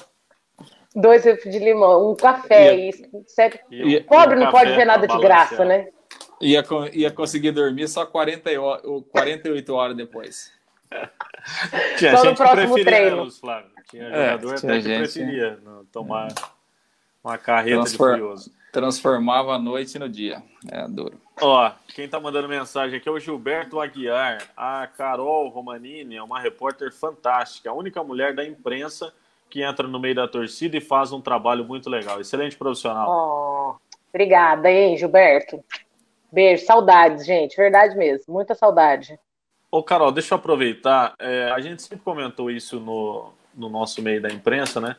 Dois 0.95 1.25
refri 1.25 1.51
de 1.51 1.59
limão, 1.59 2.11
um 2.11 2.15
café. 2.15 2.77
E, 2.77 2.91
e, 2.91 2.93
sete... 3.27 3.61
e 3.71 4.01
Pobre 4.01 4.37
não 4.37 4.51
pode 4.51 4.73
ver 4.73 4.85
nada 4.85 5.07
de 5.07 5.19
graça, 5.19 5.65
né? 5.65 5.89
Ia, 6.41 6.65
ia 6.93 7.11
conseguir 7.11 7.53
dormir 7.53 7.89
só 7.89 8.07
40, 8.07 8.51
48 9.13 9.75
horas 9.75 9.97
depois. 9.97 10.54
Tinha 11.99 12.17
Só 12.17 12.25
gente 12.25 12.31
no 12.31 12.37
próximo 12.37 12.75
que 12.75 12.85
treino. 12.85 13.31
Flávio. 13.31 13.71
Tinha 13.91 14.05
é, 14.05 14.31
jogador 14.31 14.59
tinha 14.59 14.73
até 14.73 14.81
gente, 14.81 14.93
que 14.93 14.99
preferia 14.99 15.59
tomar 15.93 16.29
uma 17.23 17.39
carreta 17.39 17.77
Transfor... 17.77 18.13
de 18.15 18.21
furioso. 18.21 18.53
Transformava 18.73 19.55
a 19.55 19.59
noite 19.59 19.99
no 19.99 20.09
dia. 20.09 20.43
É 20.71 20.89
duro. 20.89 21.21
Ó, 21.41 21.71
quem 21.95 22.09
tá 22.09 22.19
mandando 22.19 22.49
mensagem 22.49 22.99
aqui 22.99 23.09
é 23.09 23.13
o 23.13 23.21
Gilberto 23.21 23.81
Aguiar. 23.81 24.43
A 24.57 24.87
Carol 24.87 25.49
Romanini 25.49 26.17
é 26.17 26.23
uma 26.23 26.41
repórter 26.41 26.93
fantástica, 26.93 27.71
a 27.71 27.73
única 27.73 28.03
mulher 28.03 28.35
da 28.35 28.45
imprensa 28.45 29.13
que 29.49 29.63
entra 29.63 29.87
no 29.87 30.01
meio 30.01 30.17
da 30.17 30.27
torcida 30.27 30.77
e 30.77 30.81
faz 30.81 31.13
um 31.13 31.21
trabalho 31.21 31.65
muito 31.65 31.89
legal. 31.89 32.21
Excelente 32.21 32.57
profissional. 32.57 33.09
Oh, 33.09 33.97
obrigada, 34.09 34.69
hein, 34.69 34.97
Gilberto. 34.97 35.63
Beijo, 36.33 36.67
saudades, 36.67 37.25
gente, 37.25 37.57
verdade 37.57 37.97
mesmo, 37.97 38.35
muita 38.35 38.57
saudade. 38.57 39.17
Ô, 39.75 39.83
Carol, 39.83 40.13
deixa 40.13 40.35
eu 40.35 40.37
aproveitar. 40.37 41.15
É, 41.19 41.51
a 41.51 41.59
gente 41.59 41.83
sempre 41.83 41.99
comentou 42.05 42.49
isso 42.49 42.79
no, 42.79 43.33
no 43.53 43.69
nosso 43.69 44.01
meio 44.01 44.23
da 44.23 44.29
imprensa, 44.33 44.81
né? 44.81 44.95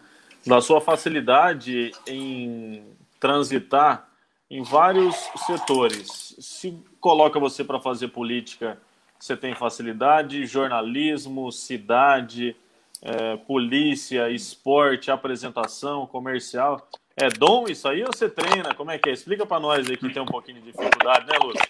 Da 0.46 0.60
sua 0.60 0.82
facilidade 0.82 1.94
em 2.06 2.84
transitar 3.18 4.10
em 4.52 4.62
vários 4.64 5.16
setores. 5.48 6.36
Se 6.40 6.78
coloca 7.00 7.40
você 7.40 7.64
para 7.64 7.80
fazer 7.80 8.10
política, 8.10 8.78
você 9.18 9.38
tem 9.38 9.56
facilidade, 9.56 10.46
jornalismo, 10.46 11.54
cidade, 11.54 12.54
é, 13.02 13.38
polícia, 13.38 14.30
esporte, 14.30 15.10
apresentação, 15.10 16.06
comercial. 16.06 16.86
É 17.18 17.30
dom 17.30 17.66
isso 17.70 17.88
aí 17.88 18.04
ou 18.04 18.12
você 18.12 18.28
treina? 18.28 18.76
Como 18.76 18.92
é 18.92 18.98
que 18.98 19.10
é? 19.10 19.14
Explica 19.14 19.46
para 19.46 19.60
nós 19.60 19.90
aí 19.90 19.96
que 19.96 20.14
tem 20.14 20.22
um 20.22 20.26
pouquinho 20.26 20.60
de 20.62 20.72
dificuldade, 20.72 21.26
né, 21.28 21.38
Lúcio? 21.42 21.66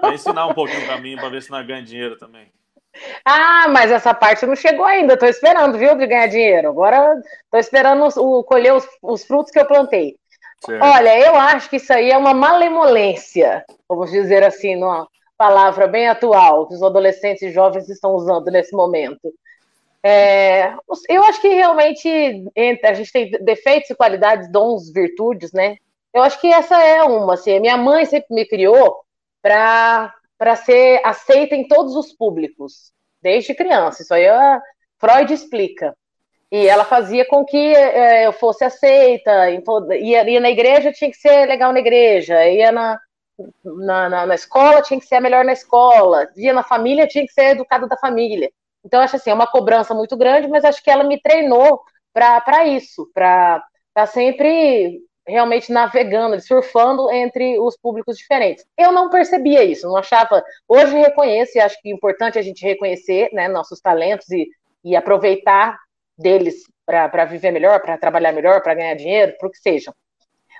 Vai 0.00 0.14
ensinar 0.14 0.46
um 0.46 0.54
pouquinho 0.54 0.84
para 0.84 0.98
mim 0.98 1.16
para 1.16 1.30
ver 1.30 1.42
se 1.42 1.50
nós 1.50 1.66
ganha 1.66 1.82
dinheiro 1.82 2.18
também. 2.18 2.52
Ah, 3.24 3.68
mas 3.68 3.90
essa 3.90 4.12
parte 4.12 4.44
não 4.44 4.54
chegou 4.54 4.84
ainda. 4.84 5.14
Estou 5.14 5.28
esperando, 5.28 5.78
viu, 5.78 5.96
de 5.96 6.06
ganhar 6.06 6.26
dinheiro. 6.26 6.68
Agora 6.68 7.18
estou 7.44 7.58
esperando 7.58 8.06
o, 8.20 8.44
colher 8.44 8.74
os, 8.74 8.86
os, 9.02 9.24
frutos 9.24 9.50
que 9.50 9.58
eu 9.58 9.64
plantei. 9.64 10.16
Certo. 10.64 10.84
Olha, 10.84 11.18
eu 11.18 11.36
acho 11.36 11.70
que 11.70 11.76
isso 11.76 11.92
aí 11.92 12.10
é 12.10 12.18
uma 12.18 12.34
malemolência, 12.34 13.64
vamos 13.88 14.10
dizer 14.10 14.44
assim, 14.44 14.76
numa 14.76 15.08
palavra 15.36 15.88
bem 15.88 16.06
atual, 16.06 16.68
que 16.68 16.74
os 16.74 16.82
adolescentes 16.82 17.42
e 17.42 17.50
jovens 17.50 17.88
estão 17.88 18.12
usando 18.12 18.50
nesse 18.50 18.76
momento. 18.76 19.32
É, 20.04 20.74
eu 21.08 21.22
acho 21.24 21.40
que 21.40 21.48
realmente 21.48 22.08
a 22.84 22.94
gente 22.94 23.12
tem 23.12 23.30
defeitos 23.30 23.90
e 23.90 23.94
qualidades, 23.94 24.50
dons, 24.50 24.92
virtudes, 24.92 25.52
né? 25.52 25.76
Eu 26.12 26.22
acho 26.22 26.40
que 26.40 26.48
essa 26.52 26.82
é 26.82 27.02
uma. 27.04 27.34
Assim, 27.34 27.60
minha 27.60 27.76
mãe 27.76 28.04
sempre 28.04 28.34
me 28.34 28.44
criou 28.44 29.00
para 29.40 30.12
ser 30.56 31.00
aceita 31.04 31.54
em 31.54 31.66
todos 31.68 31.94
os 31.94 32.12
públicos, 32.12 32.92
desde 33.22 33.54
criança. 33.54 34.02
Isso 34.02 34.12
aí 34.12 34.28
a 34.28 34.60
Freud 34.98 35.32
explica. 35.32 35.96
E 36.50 36.68
ela 36.68 36.84
fazia 36.84 37.24
com 37.26 37.44
que 37.44 37.56
é, 37.56 38.26
eu 38.26 38.32
fosse 38.32 38.64
aceita. 38.64 39.50
Em 39.50 39.60
toda, 39.62 39.96
ia, 39.96 40.28
ia 40.28 40.40
na 40.40 40.50
igreja, 40.50 40.92
tinha 40.92 41.10
que 41.10 41.16
ser 41.16 41.46
legal 41.46 41.72
na 41.72 41.78
igreja. 41.80 42.46
Ia 42.46 42.72
na, 42.72 42.98
na, 43.64 44.08
na, 44.10 44.26
na 44.26 44.34
escola, 44.34 44.82
tinha 44.82 45.00
que 45.00 45.06
ser 45.06 45.16
a 45.16 45.20
melhor 45.20 45.44
na 45.44 45.52
escola. 45.52 46.28
Ia 46.36 46.52
na 46.52 46.62
família, 46.62 47.06
tinha 47.06 47.26
que 47.26 47.32
ser 47.32 47.52
educado 47.52 47.88
da 47.88 47.96
família. 47.96 48.50
Então, 48.84 49.00
acho 49.00 49.16
assim, 49.16 49.30
é 49.30 49.34
uma 49.34 49.46
cobrança 49.46 49.94
muito 49.94 50.16
grande, 50.16 50.48
mas 50.48 50.64
acho 50.64 50.82
que 50.82 50.90
ela 50.90 51.04
me 51.04 51.20
treinou 51.20 51.80
para 52.12 52.66
isso, 52.66 53.08
para 53.14 53.62
sempre 54.06 55.00
realmente 55.26 55.70
navegando, 55.70 56.40
surfando 56.40 57.10
entre 57.10 57.58
os 57.58 57.76
públicos 57.76 58.16
diferentes. 58.16 58.64
Eu 58.76 58.90
não 58.90 59.08
percebia 59.08 59.62
isso, 59.62 59.86
não 59.86 59.96
achava. 59.96 60.42
Hoje 60.68 60.96
reconheço 60.96 61.56
e 61.56 61.60
acho 61.60 61.80
que 61.80 61.90
é 61.90 61.92
importante 61.92 62.38
a 62.38 62.42
gente 62.42 62.64
reconhecer 62.64 63.30
né, 63.32 63.48
nossos 63.48 63.80
talentos 63.80 64.28
e, 64.30 64.48
e 64.84 64.96
aproveitar 64.96 65.78
deles 66.18 66.62
para 66.84 67.24
viver 67.24 67.52
melhor, 67.52 67.80
para 67.80 67.96
trabalhar 67.96 68.32
melhor, 68.32 68.62
para 68.62 68.74
ganhar 68.74 68.94
dinheiro, 68.94 69.34
para 69.38 69.48
o 69.48 69.50
que 69.50 69.58
seja. 69.58 69.92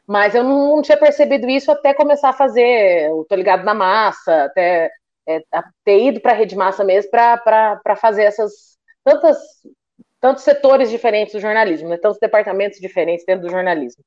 Mas 0.06 0.34
eu 0.34 0.42
não, 0.42 0.76
não, 0.76 0.82
tinha 0.82 0.96
percebido 0.96 1.48
isso 1.48 1.70
até 1.70 1.94
começar 1.94 2.30
a 2.30 2.34
fazer 2.34 3.10
o 3.12 3.24
Tô 3.24 3.34
Ligado 3.34 3.64
na 3.64 3.74
Massa, 3.74 4.44
até 4.44 4.90
é, 5.26 5.42
ter 5.84 6.02
ido 6.08 6.20
para 6.20 6.32
a 6.32 6.34
Rede 6.34 6.56
Massa 6.56 6.84
mesmo 6.84 7.10
para 7.10 7.96
fazer 7.96 8.24
essas 8.24 8.76
tantas 9.04 9.38
tantos 10.20 10.44
setores 10.44 10.88
diferentes 10.88 11.34
do 11.34 11.40
jornalismo, 11.40 11.88
né? 11.88 11.98
tantos 11.98 12.20
departamentos 12.20 12.78
diferentes 12.78 13.26
dentro 13.26 13.46
do 13.46 13.50
jornalismo. 13.50 14.04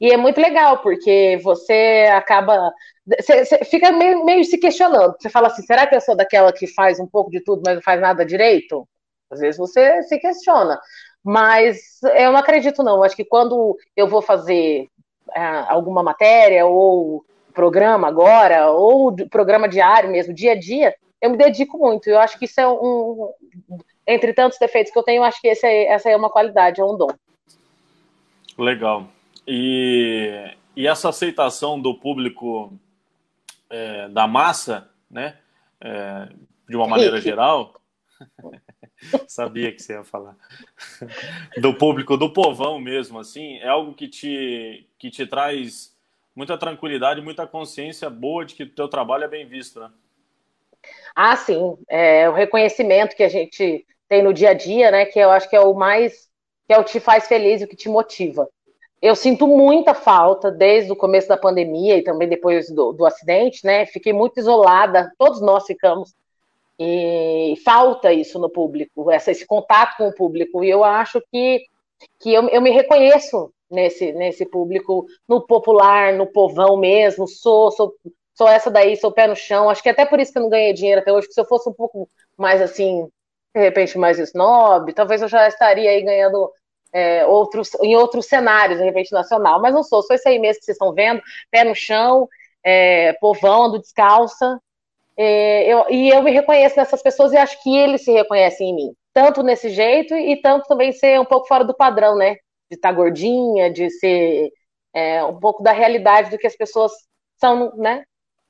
E 0.00 0.10
é 0.10 0.16
muito 0.16 0.40
legal, 0.40 0.78
porque 0.78 1.38
você 1.42 2.08
acaba. 2.12 2.72
Você, 3.18 3.44
você 3.44 3.58
fica 3.64 3.92
meio, 3.92 4.24
meio, 4.24 4.44
se 4.44 4.58
questionando. 4.58 5.14
Você 5.18 5.30
fala 5.30 5.48
assim: 5.48 5.62
será 5.62 5.86
que 5.86 5.94
eu 5.94 6.00
sou 6.00 6.16
daquela 6.16 6.52
que 6.52 6.66
faz 6.66 6.98
um 6.98 7.06
pouco 7.06 7.30
de 7.30 7.42
tudo, 7.42 7.62
mas 7.64 7.76
não 7.76 7.82
faz 7.82 8.00
nada 8.00 8.24
direito? 8.24 8.86
Às 9.30 9.40
vezes 9.40 9.58
você 9.58 10.02
se 10.02 10.18
questiona. 10.18 10.78
Mas 11.24 12.02
eu 12.16 12.32
não 12.32 12.38
acredito, 12.38 12.82
não. 12.82 13.02
Acho 13.02 13.16
que 13.16 13.24
quando 13.24 13.76
eu 13.96 14.08
vou 14.08 14.20
fazer 14.20 14.88
é, 15.34 15.40
alguma 15.68 16.02
matéria, 16.02 16.66
ou 16.66 17.24
programa 17.52 18.08
agora, 18.08 18.70
ou 18.70 19.14
programa 19.28 19.68
diário 19.68 20.10
mesmo, 20.10 20.34
dia 20.34 20.52
a 20.52 20.58
dia, 20.58 20.94
eu 21.20 21.30
me 21.30 21.36
dedico 21.36 21.78
muito. 21.78 22.08
Eu 22.08 22.18
acho 22.18 22.38
que 22.38 22.46
isso 22.46 22.60
é 22.60 22.68
um. 22.68 23.32
Entre 24.06 24.32
tantos 24.32 24.58
defeitos 24.58 24.92
que 24.92 24.98
eu 24.98 25.02
tenho, 25.02 25.20
eu 25.20 25.24
acho 25.24 25.40
que 25.40 25.48
é, 25.48 25.86
essa 25.86 26.10
é 26.10 26.16
uma 26.16 26.28
qualidade, 26.28 26.80
é 26.80 26.84
um 26.84 26.96
dom. 26.96 27.10
Legal. 28.58 29.06
E, 29.46 30.54
e 30.76 30.86
essa 30.86 31.08
aceitação 31.08 31.80
do 31.80 31.94
público 31.94 32.72
é, 33.70 34.08
da 34.08 34.26
massa, 34.26 34.90
né? 35.10 35.38
É, 35.80 36.28
de 36.68 36.76
uma 36.76 36.88
maneira 36.88 37.20
geral. 37.20 37.74
Sabia 39.26 39.72
que 39.72 39.80
você 39.82 39.94
ia 39.94 40.04
falar. 40.04 40.36
Do 41.60 41.74
público, 41.74 42.16
do 42.16 42.32
povão 42.32 42.80
mesmo, 42.80 43.18
assim, 43.18 43.56
é 43.58 43.68
algo 43.68 43.94
que 43.94 44.08
te, 44.08 44.88
que 44.98 45.10
te 45.10 45.26
traz 45.26 45.91
muita 46.34 46.56
tranquilidade, 46.56 47.20
muita 47.20 47.46
consciência 47.46 48.08
boa 48.08 48.44
de 48.44 48.54
que 48.54 48.62
o 48.64 48.70
teu 48.70 48.88
trabalho 48.88 49.24
é 49.24 49.28
bem 49.28 49.46
visto, 49.46 49.80
né? 49.80 49.90
Ah, 51.14 51.36
sim. 51.36 51.76
É, 51.88 52.28
o 52.28 52.32
reconhecimento 52.32 53.14
que 53.14 53.22
a 53.22 53.28
gente 53.28 53.86
tem 54.08 54.22
no 54.22 54.32
dia 54.32 54.50
a 54.50 54.54
dia, 54.54 54.90
né? 54.90 55.04
Que 55.06 55.18
eu 55.18 55.30
acho 55.30 55.48
que 55.48 55.56
é 55.56 55.60
o 55.60 55.74
mais, 55.74 56.28
que 56.66 56.72
é 56.74 56.78
o 56.78 56.84
que 56.84 56.92
te 56.92 57.00
faz 57.00 57.26
feliz 57.26 57.60
e 57.60 57.64
o 57.64 57.68
que 57.68 57.76
te 57.76 57.88
motiva. 57.88 58.48
Eu 59.00 59.16
sinto 59.16 59.46
muita 59.46 59.94
falta 59.94 60.50
desde 60.50 60.92
o 60.92 60.96
começo 60.96 61.28
da 61.28 61.36
pandemia 61.36 61.96
e 61.96 62.04
também 62.04 62.28
depois 62.28 62.70
do, 62.70 62.92
do 62.92 63.04
acidente, 63.04 63.64
né? 63.64 63.84
Fiquei 63.86 64.12
muito 64.12 64.38
isolada, 64.38 65.12
todos 65.18 65.40
nós 65.40 65.66
ficamos. 65.66 66.14
E 66.78 67.54
falta 67.64 68.12
isso 68.12 68.38
no 68.38 68.48
público, 68.48 69.10
essa, 69.10 69.30
esse 69.30 69.46
contato 69.46 69.96
com 69.96 70.08
o 70.08 70.14
público. 70.14 70.64
E 70.64 70.70
eu 70.70 70.82
acho 70.82 71.22
que, 71.30 71.64
que 72.20 72.32
eu, 72.32 72.48
eu 72.48 72.60
me 72.60 72.70
reconheço 72.70 73.52
nesse, 73.72 74.12
nesse 74.12 74.46
público, 74.46 75.06
no 75.28 75.40
popular, 75.46 76.12
no 76.12 76.26
povão 76.26 76.76
mesmo. 76.76 77.26
Sou, 77.26 77.70
sou, 77.72 77.94
sou 78.34 78.48
essa 78.48 78.70
daí, 78.70 78.96
sou 78.96 79.10
pé 79.10 79.26
no 79.26 79.34
chão. 79.36 79.68
Acho 79.70 79.82
que 79.82 79.88
até 79.88 80.04
por 80.06 80.20
isso 80.20 80.32
que 80.32 80.38
eu 80.38 80.42
não 80.42 80.50
ganhei 80.50 80.72
dinheiro 80.72 81.00
até 81.00 81.12
hoje, 81.12 81.26
porque 81.26 81.34
se 81.34 81.40
eu 81.40 81.46
fosse 81.46 81.68
um 81.68 81.72
pouco 81.72 82.08
mais 82.36 82.60
assim, 82.60 83.08
de 83.54 83.60
repente 83.60 83.98
mais 83.98 84.18
snob, 84.18 84.92
talvez 84.92 85.22
eu 85.22 85.28
já 85.28 85.48
estaria 85.48 85.90
aí 85.90 86.02
ganhando 86.02 86.50
é, 86.92 87.26
outros, 87.26 87.70
em 87.82 87.96
outros 87.96 88.26
cenários, 88.26 88.78
de 88.78 88.84
repente 88.84 89.12
nacional. 89.12 89.60
Mas 89.60 89.74
não 89.74 89.82
sou, 89.82 90.02
sou 90.02 90.14
esse 90.14 90.28
aí 90.28 90.38
mesmo 90.38 90.60
que 90.60 90.66
vocês 90.66 90.76
estão 90.76 90.92
vendo, 90.92 91.22
pé 91.50 91.64
no 91.64 91.74
chão, 91.74 92.28
é, 92.64 93.14
povão, 93.14 93.64
ando 93.64 93.80
descalça. 93.80 94.60
É, 95.16 95.64
eu, 95.66 95.86
e 95.90 96.08
eu 96.08 96.22
me 96.22 96.30
reconheço 96.30 96.76
nessas 96.76 97.02
pessoas 97.02 97.32
e 97.32 97.36
acho 97.36 97.62
que 97.62 97.76
eles 97.76 98.04
se 98.04 98.12
reconhecem 98.12 98.70
em 98.70 98.74
mim. 98.74 98.94
Tanto 99.12 99.42
nesse 99.42 99.68
jeito 99.68 100.14
e 100.14 100.40
tanto 100.40 100.66
também 100.66 100.92
ser 100.92 101.20
um 101.20 101.24
pouco 101.24 101.46
fora 101.46 101.64
do 101.64 101.74
padrão, 101.74 102.16
né? 102.16 102.36
De 102.72 102.76
estar 102.76 102.88
tá 102.88 102.94
gordinha, 102.94 103.70
de 103.70 103.90
ser 103.90 104.50
é, 104.94 105.22
um 105.22 105.38
pouco 105.38 105.62
da 105.62 105.72
realidade 105.72 106.30
do 106.30 106.38
que 106.38 106.46
as 106.46 106.56
pessoas 106.56 106.90
são, 107.36 107.76
né? 107.76 108.02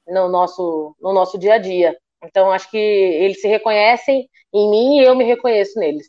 No 0.06 0.28
nosso, 0.28 0.94
no 1.00 1.12
nosso 1.12 1.36
dia 1.36 1.54
a 1.54 1.58
dia. 1.58 1.98
Então, 2.22 2.52
acho 2.52 2.70
que 2.70 2.78
eles 2.78 3.40
se 3.40 3.48
reconhecem 3.48 4.30
em 4.54 4.70
mim 4.70 4.98
e 4.98 5.04
eu 5.04 5.16
me 5.16 5.24
reconheço 5.24 5.76
neles. 5.76 6.08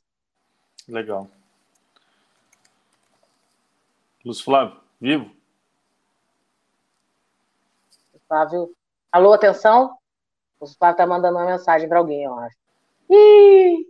Legal. 0.88 1.28
Lúcio 4.24 4.46
Flávio, 4.46 4.80
vivo? 5.02 5.32
Flávio. 8.28 8.76
Alô, 9.12 9.34
atenção? 9.34 9.98
O 10.60 10.68
Flávio 10.68 10.98
tá 10.98 11.08
mandando 11.08 11.40
uma 11.40 11.48
mensagem 11.48 11.90
para 11.90 11.98
alguém, 11.98 12.26
eu 12.26 12.38
acho. 12.38 12.58
Ih! 13.10 13.88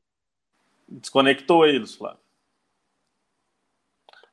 Desconectou 0.87 1.63
aí, 1.63 1.77
Lúcio 1.77 1.97
Flávio. 1.97 2.22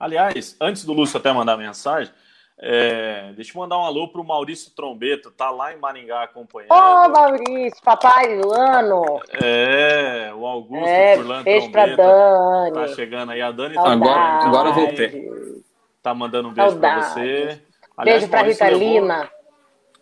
Aliás, 0.01 0.57
antes 0.59 0.83
do 0.87 0.95
Lúcio 0.95 1.19
até 1.19 1.31
mandar 1.31 1.59
mensagem, 1.59 2.11
é, 2.59 3.33
deixa 3.37 3.53
eu 3.55 3.61
mandar 3.61 3.77
um 3.77 3.85
alô 3.85 4.09
pro 4.09 4.25
Maurício 4.25 4.71
Trombeto, 4.75 5.31
tá 5.31 5.51
lá 5.51 5.75
em 5.75 5.79
Maringá 5.79 6.23
acompanhando. 6.23 6.73
Ô, 6.73 6.75
oh, 6.75 7.09
Maurício, 7.11 7.83
papai 7.85 8.39
do 8.39 8.51
ano. 8.51 9.21
É, 9.31 10.33
o 10.35 10.47
Augusto 10.47 10.87
é, 10.87 11.17
Furlan 11.17 11.43
beijo 11.43 11.71
Trombeta. 11.71 11.97
Pra 11.97 12.07
Dani. 12.07 12.73
Tá 12.73 12.89
chegando 12.95 13.33
aí, 13.33 13.43
a 13.43 13.51
Dani 13.51 13.75
tá 13.75 13.93
agora, 13.93 14.45
agora 14.47 14.71
voltei. 14.73 15.63
Tá 16.03 16.15
mandando 16.15 16.49
um 16.49 16.53
beijo 16.55 16.79
para 16.79 17.03
você. 17.03 17.61
Aliás, 17.95 18.21
beijo 18.21 18.31
para 18.31 18.49
Rita 18.49 18.65
levou, 18.69 18.79
Lima. 18.79 19.31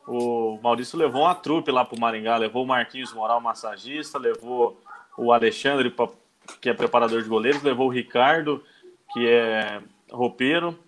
O 0.07 0.61
Maurício 0.63 0.97
levou 0.97 1.23
uma 1.23 1.35
trupe 1.35 1.73
lá 1.73 1.85
pro 1.85 1.99
Maringá, 1.99 2.37
levou 2.37 2.63
o 2.63 2.67
Marquinhos 2.67 3.13
Moral, 3.13 3.41
massagista, 3.41 4.17
levou 4.17 4.81
o 5.17 5.33
Alexandre, 5.33 5.93
que 6.61 6.71
é 6.71 6.75
preparador 6.75 7.21
de 7.21 7.29
goleiros, 7.29 7.63
levou 7.65 7.89
o 7.89 7.91
Ricardo, 7.91 8.63
que 9.13 9.29
é 9.29 9.81
roupeiro, 10.11 10.79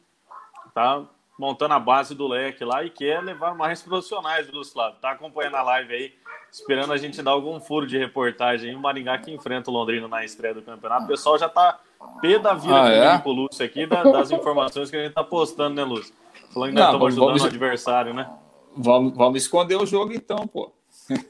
tá? 0.75 1.07
montando 1.41 1.73
a 1.73 1.81
base 1.81 2.15
do 2.15 2.29
leque 2.29 2.63
lá 2.63 2.85
e 2.85 2.91
quer 2.91 3.23
levar 3.23 3.55
mais 3.55 3.81
profissionais, 3.81 4.47
do 4.47 4.63
Flávio. 4.63 5.01
Tá 5.01 5.13
acompanhando 5.13 5.57
a 5.57 5.63
live 5.63 5.95
aí, 5.95 6.13
esperando 6.53 6.93
a 6.93 6.99
gente 6.99 7.23
dar 7.23 7.31
algum 7.31 7.59
furo 7.59 7.87
de 7.87 7.97
reportagem. 7.97 8.75
O 8.75 8.79
Maringá 8.79 9.17
que 9.17 9.33
enfrenta 9.33 9.71
o 9.71 9.73
Londrina 9.73 10.07
na 10.07 10.23
estreia 10.23 10.53
do 10.53 10.61
campeonato. 10.61 11.05
O 11.05 11.09
pessoal 11.09 11.39
já 11.39 11.49
tá 11.49 11.81
pé 12.21 12.39
da 12.39 12.53
vida 12.53 12.83
ah, 12.83 12.91
é? 12.91 13.19
com 13.19 13.31
o 13.31 13.33
Lúcio 13.33 13.65
aqui, 13.65 13.87
das 13.87 14.31
informações 14.31 14.91
que 14.91 14.97
a 14.99 15.03
gente 15.03 15.15
tá 15.15 15.25
postando, 15.25 15.75
né, 15.75 15.83
Lúcio? 15.83 16.15
Falando 16.53 16.71
que 16.71 16.77
nós 16.77 16.85
estamos 16.85 17.07
ajudando 17.07 17.27
vamos... 17.29 17.43
o 17.43 17.47
adversário, 17.47 18.13
né? 18.13 18.31
Vamos, 18.77 19.17
vamos 19.17 19.43
esconder 19.43 19.77
o 19.77 19.87
jogo 19.87 20.13
então, 20.13 20.47
pô. 20.47 20.71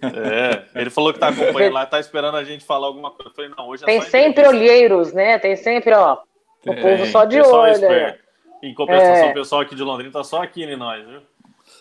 É, 0.02 0.64
ele 0.74 0.90
falou 0.90 1.12
que 1.12 1.20
tá 1.20 1.28
acompanhando 1.30 1.74
lá, 1.74 1.86
tá 1.86 2.00
esperando 2.00 2.36
a 2.36 2.42
gente 2.42 2.64
falar 2.64 2.88
alguma 2.88 3.12
coisa. 3.12 3.30
Eu 3.30 3.34
falei, 3.34 3.50
não, 3.56 3.68
hoje 3.68 3.84
é 3.84 3.86
Tem 3.86 4.02
sempre 4.02 4.46
olheiros, 4.48 5.12
né? 5.12 5.38
Tem 5.38 5.54
sempre, 5.54 5.94
ó, 5.94 6.18
o 6.66 6.72
é, 6.72 6.82
povo 6.82 7.06
só 7.06 7.24
de 7.24 7.40
olho. 7.40 7.84
É 7.84 8.18
em 8.62 8.74
compensação, 8.74 9.28
é. 9.28 9.30
o 9.30 9.34
pessoal 9.34 9.62
aqui 9.62 9.74
de 9.74 9.82
Londrina 9.82 10.12
tá 10.12 10.22
só 10.22 10.42
aqui 10.42 10.62
em 10.62 10.76
nós, 10.76 11.06
viu? 11.06 11.20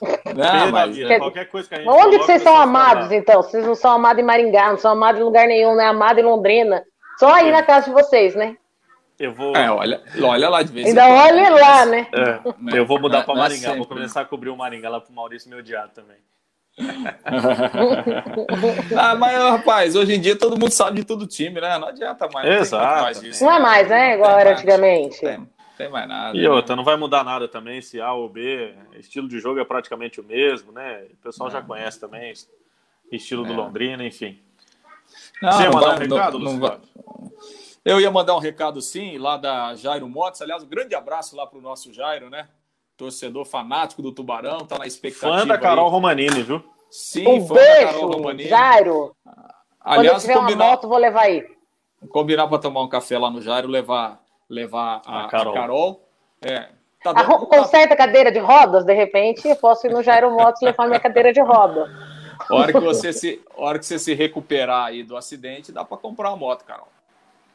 Não, 0.34 0.72
mas... 0.72 0.98
Qualquer 1.18 1.46
coisa 1.50 1.68
que 1.68 1.76
a 1.76 1.78
gente 1.80 1.90
Onde 1.90 2.20
que 2.20 2.26
vocês 2.26 2.42
são 2.42 2.56
amados, 2.56 3.12
então? 3.12 3.42
Vocês 3.42 3.66
não 3.66 3.76
são 3.76 3.92
amados 3.92 4.22
em 4.22 4.26
Maringá, 4.26 4.70
não 4.70 4.78
são 4.78 4.92
amados 4.92 5.20
em 5.20 5.24
lugar 5.24 5.48
nenhum, 5.48 5.76
né? 5.76 5.86
Amados 5.86 6.24
em 6.24 6.26
Londrina. 6.26 6.84
Só 7.18 7.34
aí 7.34 7.50
é. 7.50 7.52
na 7.52 7.64
casa 7.64 7.88
de 7.88 7.92
vocês, 7.92 8.34
né? 8.34 8.56
Eu 9.20 9.34
vou. 9.34 9.54
É, 9.58 9.70
olha, 9.70 10.02
olha 10.24 10.48
lá 10.48 10.64
de 10.64 10.72
vez 10.72 10.88
Ainda 10.88 11.06
olha 11.10 11.50
lá, 11.50 11.86
né? 11.86 12.08
É, 12.14 12.78
eu 12.78 12.86
vou 12.86 12.98
mudar 12.98 13.24
para 13.24 13.36
Maringá, 13.36 13.74
vou 13.74 13.86
começar 13.86 14.22
a 14.22 14.26
cobrir 14.26 14.50
o 14.50 14.56
Maringá 14.56 14.90
lá 14.90 15.02
pro 15.02 15.12
Maurício 15.12 15.50
me 15.50 15.58
odiar 15.58 15.90
também. 15.90 16.16
Ah, 18.98 19.16
mas, 19.16 19.38
rapaz, 19.38 19.96
hoje 19.96 20.14
em 20.16 20.22
dia 20.22 20.36
todo 20.38 20.60
mundo 20.60 20.72
sabe 20.72 20.98
de 20.98 21.04
todo 21.06 21.28
time, 21.28 21.60
né? 21.60 21.78
Não 21.78 21.88
adianta 21.90 22.28
mais. 22.34 22.62
Exato. 22.62 23.04
Mais 23.04 23.20
disso, 23.20 23.44
não 23.44 23.52
é 23.52 23.60
mais, 23.60 23.90
né? 23.90 24.16
Igual 24.16 24.40
era 24.40 24.52
antigamente. 24.52 25.20
Tem 25.20 25.48
tem 25.80 25.90
mais 25.90 26.10
nada. 26.10 26.38
E 26.38 26.42
né? 26.42 26.50
outra, 26.50 26.76
não 26.76 26.84
vai 26.84 26.98
mudar 26.98 27.24
nada 27.24 27.48
também 27.48 27.82
se 27.82 28.02
A 28.02 28.12
ou 28.12 28.28
B, 28.28 28.76
estilo 28.98 29.30
de 29.30 29.40
jogo 29.40 29.62
é 29.62 29.64
praticamente 29.64 30.20
o 30.20 30.24
mesmo, 30.26 30.74
né? 30.74 31.06
O 31.14 31.16
pessoal 31.24 31.50
já 31.50 31.62
conhece 31.62 31.98
também, 31.98 32.34
estilo 33.10 33.46
do 33.46 33.54
é. 33.54 33.56
Londrina, 33.56 34.06
enfim. 34.06 34.38
Não, 35.42 35.54
Você 35.54 35.64
ia 35.64 35.72
mandar 35.72 35.88
vai, 35.88 35.96
um 35.96 36.00
recado, 36.00 36.40
não, 36.40 36.58
não 36.58 36.82
Eu 37.86 38.02
ia 38.02 38.12
mandar 38.12 38.36
um 38.36 38.40
recado 38.40 38.82
sim, 38.82 39.18
lá 39.18 39.38
da 39.38 39.74
Jairo 39.74 40.10
Motos. 40.10 40.42
Aliás, 40.42 40.64
um 40.64 40.68
grande 40.68 40.94
abraço 40.96 41.34
lá 41.34 41.48
para 41.48 41.58
o 41.58 41.62
nosso 41.62 41.94
Jairo, 41.94 42.30
né? 42.30 42.50
Torcedor 43.00 43.46
fanático 43.46 44.02
do 44.02 44.12
Tubarão, 44.12 44.60
tá 44.66 44.78
na 44.78 44.86
expectativa. 44.86 45.40
Fã 45.40 45.48
da 45.48 45.58
Carol 45.58 45.86
aí. 45.86 45.92
Romanini, 45.92 46.44
viu? 46.44 46.62
Sim, 46.92 47.26
um 47.26 47.48
fã 47.48 47.54
beijo, 47.54 47.80
da 47.80 47.94
Carol 47.94 48.12
Romanini. 48.12 48.50
Jairo. 48.50 49.16
Aliás, 49.26 49.46
Quando 49.80 50.06
eu 50.06 50.20
tiver 50.20 50.34
combinar, 50.34 50.66
uma 50.66 50.72
moto, 50.72 50.88
vou 50.90 50.98
levar 50.98 51.22
aí. 51.22 51.48
Combinar 52.10 52.48
para 52.48 52.60
tomar 52.60 52.82
um 52.82 52.90
café 52.90 53.18
lá 53.18 53.32
no 53.32 53.42
Jairo, 53.42 53.70
levar 53.70 54.20
levar 54.50 55.02
a, 55.06 55.26
a 55.26 55.28
Carol. 55.30 55.54
A 55.54 55.56
Carol. 55.56 56.10
É, 56.42 56.70
tá 57.02 57.12
a, 57.12 57.24
conserta 57.24 57.94
a 57.94 57.98
cadeira 57.98 58.34
de 58.34 58.40
rodas, 58.40 58.84
de 58.84 58.94
repente, 58.94 59.48
eu 59.48 59.56
posso 59.56 59.88
ir 59.88 59.94
no 59.94 60.04
Jairo 60.04 60.32
Motos 60.32 60.62
levar 60.62 60.86
minha 60.88 61.00
cadeira 61.00 61.32
de 61.32 61.42
roda. 61.42 61.90
A 62.50 62.56
hora 62.56 62.74
que 62.74 62.80
você 62.80 63.14
se, 63.14 63.42
hora 63.56 63.80
que 63.80 63.86
você 63.86 63.98
se 63.98 64.14
recuperar 64.14 64.88
aí 64.88 65.04
do 65.04 65.16
acidente, 65.16 65.72
dá 65.72 65.86
para 65.86 65.98
comprar 65.98 66.32
uma 66.32 66.38
moto, 66.38 66.66
Carol. 66.66 66.88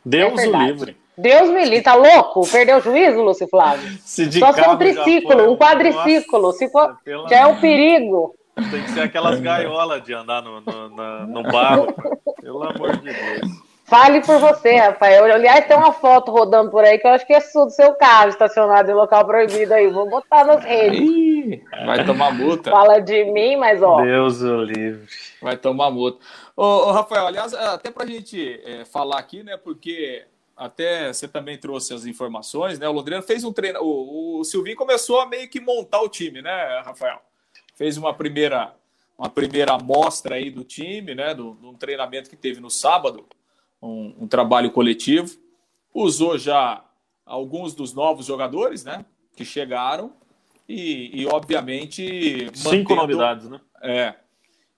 Deus 0.04 0.42
é 0.42 0.48
o 0.48 0.62
livre. 0.64 0.96
Deus 1.16 1.48
me 1.50 1.64
livre, 1.64 1.82
tá 1.82 1.94
louco? 1.94 2.46
Perdeu 2.50 2.78
o 2.78 2.80
juízo, 2.80 3.22
Lúcio 3.22 3.46
Flávio? 3.48 3.88
Se 4.00 4.26
de 4.26 4.40
Só 4.40 4.52
se 4.52 4.62
for 4.62 4.74
um 4.74 4.76
triciclo, 4.76 5.52
um 5.52 5.56
quadriciclo. 5.56 6.42
Nossa, 6.42 6.58
se 6.58 6.68
for, 6.70 6.96
pela... 7.04 7.28
já 7.28 7.36
é 7.36 7.46
um 7.46 7.60
perigo. 7.60 8.34
Tem 8.70 8.82
que 8.82 8.90
ser 8.90 9.02
aquelas 9.02 9.40
gaiolas 9.40 10.02
de 10.02 10.12
andar 10.12 10.42
no, 10.42 10.60
no, 10.60 10.88
no, 10.88 11.26
no 11.26 11.42
barro. 11.44 11.94
Pelo 12.40 12.62
amor 12.64 12.96
de 12.96 13.12
Deus. 13.12 13.64
Fale 13.84 14.22
por 14.22 14.38
você, 14.38 14.76
Rafael. 14.76 15.24
Aliás, 15.24 15.66
tem 15.66 15.76
uma 15.76 15.92
foto 15.92 16.32
rodando 16.32 16.70
por 16.70 16.82
aí 16.82 16.98
que 16.98 17.06
eu 17.06 17.10
acho 17.10 17.26
que 17.26 17.34
é 17.34 17.38
do 17.38 17.70
seu 17.70 17.94
carro 17.94 18.30
estacionado 18.30 18.90
em 18.90 18.94
local 18.94 19.24
proibido 19.26 19.74
aí. 19.74 19.88
Vou 19.88 20.08
botar 20.08 20.44
nas 20.44 20.64
redes. 20.64 21.00
Ih, 21.00 21.62
vai 21.84 22.04
tomar 22.04 22.32
multa. 22.32 22.70
Fala 22.70 22.98
de 23.00 23.24
mim, 23.26 23.56
mas 23.56 23.82
ó. 23.82 24.00
Deus 24.00 24.40
o 24.40 24.62
livre. 24.62 25.06
Vai 25.42 25.56
tomar 25.56 25.90
multa. 25.90 26.18
Ô, 26.56 26.62
ô 26.62 26.92
Rafael, 26.92 27.26
aliás, 27.26 27.52
até 27.52 27.90
pra 27.90 28.06
gente 28.06 28.60
é, 28.64 28.84
falar 28.84 29.18
aqui, 29.18 29.42
né, 29.42 29.56
porque 29.56 30.24
até 30.56 31.12
você 31.12 31.26
também 31.26 31.58
trouxe 31.58 31.92
as 31.92 32.06
informações, 32.06 32.78
né? 32.78 32.88
O 32.88 32.92
Londrina 32.92 33.20
fez 33.22 33.44
um 33.44 33.52
treino. 33.52 33.80
O, 33.82 34.38
o 34.40 34.44
Silvinho 34.44 34.76
começou 34.76 35.20
a 35.20 35.26
meio 35.26 35.48
que 35.48 35.60
montar 35.60 36.00
o 36.00 36.08
time, 36.08 36.40
né, 36.40 36.82
Rafael? 36.84 37.20
Fez 37.74 37.96
uma 37.96 38.14
primeira, 38.14 38.74
uma 39.18 39.28
primeira 39.28 39.72
amostra 39.74 40.36
aí 40.36 40.50
do 40.50 40.62
time, 40.62 41.14
né? 41.14 41.34
Do, 41.34 41.54
do 41.54 41.72
treinamento 41.74 42.30
que 42.30 42.36
teve 42.36 42.60
no 42.60 42.70
sábado 42.70 43.26
um, 43.82 44.14
um 44.20 44.28
trabalho 44.28 44.70
coletivo. 44.70 45.36
Usou 45.92 46.38
já 46.38 46.84
alguns 47.26 47.74
dos 47.74 47.92
novos 47.92 48.26
jogadores, 48.26 48.84
né? 48.84 49.04
Que 49.34 49.44
chegaram 49.44 50.12
e, 50.68 51.22
e 51.22 51.26
obviamente. 51.26 52.48
Cinco 52.54 52.94
mantendo, 52.94 52.94
novidades, 52.94 53.48
né? 53.48 53.60
É. 53.82 54.14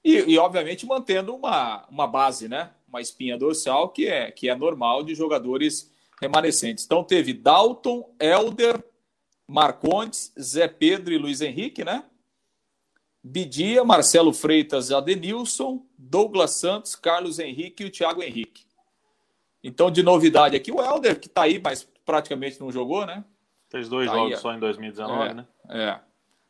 E, 0.06 0.34
e, 0.34 0.38
obviamente 0.38 0.86
mantendo 0.86 1.34
uma, 1.34 1.84
uma 1.90 2.06
base, 2.06 2.48
né? 2.48 2.70
Uma 2.88 3.00
espinha 3.00 3.36
dorsal 3.36 3.88
que 3.88 4.06
é, 4.06 4.30
que 4.30 4.48
é 4.48 4.54
normal 4.54 5.02
de 5.02 5.16
jogadores 5.16 5.92
remanescentes. 6.20 6.84
Então 6.84 7.02
teve 7.02 7.32
Dalton, 7.32 8.08
Elder, 8.20 8.80
Marcondes, 9.48 10.32
Zé 10.40 10.68
Pedro 10.68 11.12
e 11.12 11.18
Luiz 11.18 11.40
Henrique, 11.40 11.84
né? 11.84 12.04
Bidia, 13.20 13.84
Marcelo 13.84 14.32
Freitas, 14.32 14.92
Adenilson, 14.92 15.84
Douglas 15.98 16.52
Santos, 16.52 16.94
Carlos 16.94 17.40
Henrique 17.40 17.82
e 17.82 17.86
o 17.86 17.90
Thiago 17.90 18.22
Henrique. 18.22 18.64
Então, 19.60 19.90
de 19.90 20.04
novidade 20.04 20.54
aqui, 20.54 20.70
o 20.70 20.80
Helder, 20.80 21.18
que 21.18 21.26
está 21.26 21.42
aí, 21.42 21.58
mas 21.58 21.82
praticamente 22.04 22.60
não 22.60 22.70
jogou, 22.70 23.04
né? 23.04 23.24
Fez 23.68 23.88
dois 23.88 24.08
tá 24.08 24.14
jogos 24.14 24.34
aí, 24.34 24.40
só 24.40 24.54
em 24.54 24.60
2019, 24.60 25.28
é, 25.28 25.34
né? 25.34 25.46
É. 25.68 25.98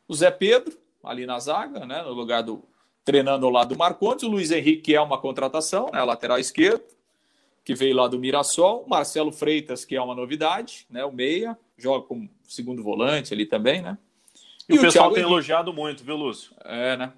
O 0.07 0.13
Zé 0.13 0.29
Pedro, 0.29 0.77
ali 1.03 1.25
na 1.25 1.39
zaga, 1.39 1.87
né? 1.87 2.03
No 2.03 2.13
lugar 2.13 2.43
do. 2.43 2.63
Treinando 3.07 3.45
ao 3.45 3.51
lado 3.51 3.69
do 3.69 3.77
Marcondes. 3.77 4.23
O 4.23 4.27
Luiz 4.27 4.51
Henrique, 4.51 4.81
que 4.81 4.95
é 4.95 4.99
uma 4.99 5.17
contratação, 5.17 5.89
né? 5.93 6.03
Lateral 6.03 6.37
esquerdo, 6.37 6.83
que 7.63 7.73
veio 7.73 7.95
lá 7.95 8.05
do 8.05 8.19
Mirassol. 8.19 8.85
Marcelo 8.85 9.31
Freitas, 9.31 9.85
que 9.85 9.95
é 9.95 10.01
uma 10.01 10.13
novidade, 10.13 10.85
né? 10.89 11.05
O 11.05 11.11
Meia, 11.11 11.57
joga 11.77 12.05
como 12.05 12.29
segundo 12.43 12.83
volante 12.83 13.33
ali 13.33 13.45
também, 13.45 13.81
né? 13.81 13.97
E, 14.67 14.73
e 14.73 14.75
o, 14.75 14.79
o 14.79 14.81
pessoal 14.81 15.05
Thiago 15.05 15.13
tem 15.13 15.23
Henrique. 15.23 15.33
elogiado 15.33 15.73
muito, 15.73 16.03
viu, 16.03 16.17
Lúcio? 16.17 16.53
É, 16.65 16.97
né? 16.97 17.13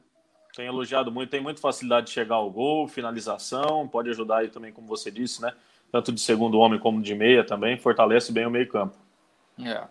Tem 0.55 0.67
elogiado 0.67 1.11
muito, 1.11 1.31
tem 1.31 1.41
muita 1.41 1.59
facilidade 1.59 2.07
de 2.07 2.13
chegar 2.13 2.35
ao 2.35 2.51
gol, 2.51 2.87
finalização, 2.87 3.87
pode 3.87 4.11
ajudar 4.11 4.37
aí 4.37 4.49
também, 4.49 4.71
como 4.71 4.87
você 4.87 5.09
disse, 5.09 5.41
né? 5.41 5.53
tanto 5.91 6.11
de 6.11 6.21
segundo 6.21 6.59
homem 6.59 6.79
como 6.79 7.01
de 7.01 7.15
meia 7.15 7.43
também, 7.43 7.77
fortalece 7.77 8.31
bem 8.31 8.45
o 8.45 8.51
meio-campo. 8.51 8.95
É. 9.59 9.83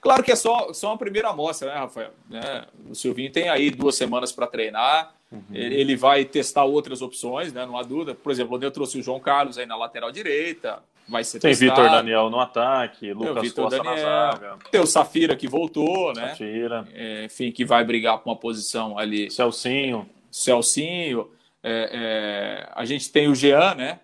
Claro 0.00 0.22
que 0.22 0.30
é 0.30 0.36
só, 0.36 0.72
só 0.72 0.88
uma 0.88 0.98
primeira 0.98 1.28
amostra, 1.28 1.72
né, 1.72 1.78
Rafael? 1.78 2.12
É, 2.32 2.66
o 2.88 2.94
Silvinho 2.94 3.32
tem 3.32 3.48
aí 3.48 3.70
duas 3.70 3.96
semanas 3.96 4.30
para 4.30 4.46
treinar, 4.46 5.12
uhum. 5.30 5.42
ele 5.50 5.96
vai 5.96 6.24
testar 6.24 6.64
outras 6.64 7.02
opções, 7.02 7.52
né? 7.52 7.66
Não 7.66 7.76
há 7.76 7.82
dúvida. 7.82 8.14
Por 8.14 8.32
exemplo, 8.32 8.58
eu 8.62 8.70
trouxe 8.70 8.98
o 8.98 9.02
João 9.02 9.20
Carlos 9.20 9.58
aí 9.58 9.66
na 9.66 9.76
lateral 9.76 10.10
direita, 10.10 10.82
vai 11.08 11.24
ser 11.24 11.40
Tem. 11.40 11.54
Vitor 11.54 11.90
Daniel 11.90 12.30
no 12.30 12.40
ataque, 12.40 13.12
Lucas 13.12 13.52
Costa 13.52 13.78
Daniel, 13.78 13.94
na 13.94 14.30
zaga. 14.32 14.58
Tem 14.70 14.80
o 14.80 14.86
Safira 14.86 15.36
que 15.36 15.48
voltou, 15.48 16.12
né? 16.12 16.30
Safira. 16.30 16.86
É, 16.92 17.24
enfim, 17.24 17.50
que 17.50 17.64
vai 17.64 17.84
brigar 17.84 18.18
por 18.18 18.30
uma 18.30 18.36
posição 18.36 18.98
ali. 18.98 19.30
Celcinho. 19.30 20.08
Celcinho. 20.30 21.30
É, 21.62 21.90
é, 21.92 22.72
a 22.74 22.84
gente 22.84 23.10
tem 23.10 23.28
o 23.28 23.34
Jean, 23.34 23.74
né? 23.74 24.00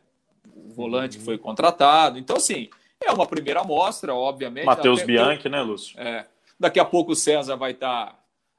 volante 0.76 1.18
que 1.18 1.24
foi 1.24 1.38
contratado. 1.38 2.18
Então, 2.18 2.36
assim, 2.36 2.68
é 3.02 3.10
uma 3.10 3.26
primeira 3.26 3.60
amostra, 3.60 4.14
obviamente. 4.14 4.66
Matheus 4.66 5.02
Bianchi, 5.02 5.48
né, 5.48 5.62
Lúcio? 5.62 5.98
É. 5.98 6.26
Daqui 6.60 6.78
a 6.78 6.84
pouco 6.84 7.12
o 7.12 7.16
César 7.16 7.56
vai 7.56 7.72
estar 7.72 8.15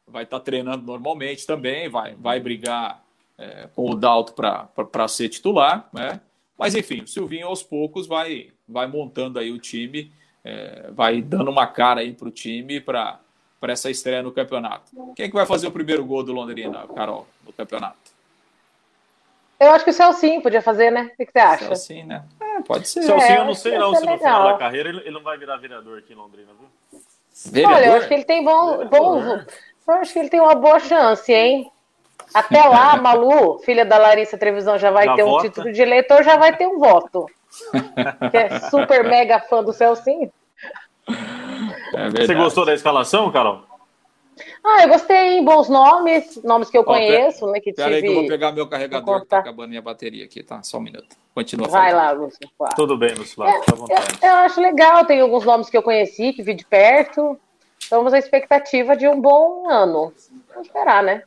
vai 0.08 0.26
tá 0.26 0.40
treinando 0.40 0.86
normalmente 0.86 1.46
também, 1.46 1.90
vai, 1.90 2.16
vai 2.16 2.40
brigar 2.40 3.04
é, 3.38 3.68
com 3.76 3.92
o 3.92 3.96
Dalto 3.96 4.34
para 4.34 5.08
ser 5.08 5.30
titular, 5.30 5.88
né? 5.94 6.22
Mas, 6.58 6.74
enfim, 6.74 7.02
o 7.02 7.08
Silvinho 7.08 7.48
aos 7.48 7.62
poucos 7.62 8.08
vai, 8.08 8.52
vai 8.68 8.88
montando 8.88 9.38
aí 9.38 9.52
o 9.52 9.60
time, 9.60 10.12
é, 10.44 10.90
vai 10.92 11.22
dando 11.22 11.52
uma 11.52 11.68
cara 11.68 12.02
aí 12.02 12.14
para 12.14 12.28
o 12.28 12.32
time 12.32 12.82
para 12.82 13.20
essa 13.64 13.92
estreia 13.92 14.24
no 14.24 14.32
campeonato. 14.32 14.92
Quem 15.16 15.26
é 15.26 15.30
que 15.30 15.36
vai 15.36 15.46
fazer 15.46 15.68
o 15.68 15.72
primeiro 15.72 16.04
gol 16.04 16.24
do 16.24 16.34
Londrina, 16.34 16.88
Carol, 16.96 17.28
no 17.46 17.54
campeonato? 17.54 18.18
Eu 19.60 19.72
acho 19.72 19.84
que 19.84 19.90
o 19.90 19.94
Celcinho 19.94 20.42
podia 20.42 20.62
fazer, 20.62 20.92
né? 20.92 21.12
O 21.14 21.26
que, 21.26 21.32
você 21.32 21.40
acha? 21.40 21.66
Celcinho, 21.66 22.06
né? 22.08 22.24
É, 22.40 22.62
pode 22.62 22.88
ser. 22.88 23.04
Celcinho, 23.04 23.40
eu 23.40 23.46
não 23.46 23.56
sei 23.56 23.78
não 23.78 23.96
se 23.96 24.06
no 24.06 24.18
final 24.18 24.52
da 24.52 24.58
carreira 24.58 24.90
ele, 24.90 25.00
ele, 25.00 25.12
não 25.12 25.24
vai 25.24 25.38
virar 25.38 25.58
vereador 25.58 26.00
aqui 26.00 26.14
em 26.14 26.16
Londrina, 26.16 26.52
viu? 26.60 27.02
Vereador? 27.52 27.78
Olha, 27.78 27.86
eu 27.86 27.94
acho 27.94 28.08
que 28.08 28.14
ele 28.14 28.24
tem 28.24 28.44
bom, 28.44 28.86
bom. 28.88 29.44
Eu 29.88 29.94
acho 29.96 30.14
que 30.14 30.20
ele 30.20 30.30
tem 30.30 30.42
uma 30.42 30.56
boa 30.56 30.80
chance, 30.80 31.32
hein? 31.32 31.72
Até 32.34 32.62
lá, 32.64 32.94
a 32.94 32.98
Malu, 33.02 33.60
filha 33.60 33.86
da 33.86 33.98
Larissa 33.98 34.38
Trevisão, 34.38 34.78
já 34.78 34.92
vai 34.92 35.06
já 35.06 35.16
ter 35.16 35.24
vota. 35.24 35.38
um 35.38 35.50
título 35.50 35.72
de 35.72 35.82
eleitor, 35.82 36.24
já 36.24 36.36
vai 36.36 36.56
ter 36.56 36.68
um 36.68 36.80
voto. 36.80 37.26
que 38.32 38.38
é 38.38 38.60
super 38.70 39.04
mega 39.04 39.40
fã 39.40 39.64
do 39.64 39.72
Celcinho. 39.72 40.32
É 41.96 42.10
Você 42.10 42.36
gostou 42.36 42.66
da 42.66 42.74
escalação, 42.74 43.32
Carol? 43.32 43.64
Ah, 44.64 44.84
eu 44.84 44.90
gostei, 44.90 45.42
bons 45.42 45.70
nomes, 45.70 46.44
nomes 46.44 46.70
que 46.70 46.78
eu 46.78 46.84
conheço, 46.84 47.48
né? 47.48 47.60
Que 47.60 47.74
Pera 47.74 47.96
tive... 47.96 47.96
aí 47.96 48.02
que 48.04 48.10
eu 48.10 48.22
vou 48.22 48.28
pegar 48.28 48.52
meu 48.52 48.68
carregador, 48.68 49.22
que 49.22 49.28
tá 49.28 49.40
acabando 49.40 49.70
minha 49.70 49.82
bateria 49.82 50.26
aqui, 50.26 50.44
tá? 50.44 50.62
Só 50.62 50.78
um 50.78 50.82
minuto. 50.82 51.16
Continua. 51.34 51.68
Vai 51.70 51.94
lá, 51.94 52.12
Lúcio. 52.12 52.40
Tudo 52.76 52.98
bem, 52.98 53.16
Lúcio, 53.16 53.44
é, 53.44 53.56
eu, 53.58 54.30
eu, 54.30 54.36
acho 54.36 54.62
legal, 54.62 55.06
tem 55.06 55.22
alguns 55.22 55.46
nomes 55.46 55.70
que 55.70 55.78
eu 55.78 55.82
conheci, 55.82 56.34
que 56.34 56.44
vi 56.44 56.54
de 56.54 56.66
perto. 56.66 57.40
Estamos 57.88 58.14
à 58.14 58.18
expectativa 58.18 58.98
de 58.98 59.08
um 59.08 59.22
bom 59.22 59.70
ano. 59.70 60.12
Vamos 60.50 60.68
esperar, 60.68 61.02
né? 61.02 61.24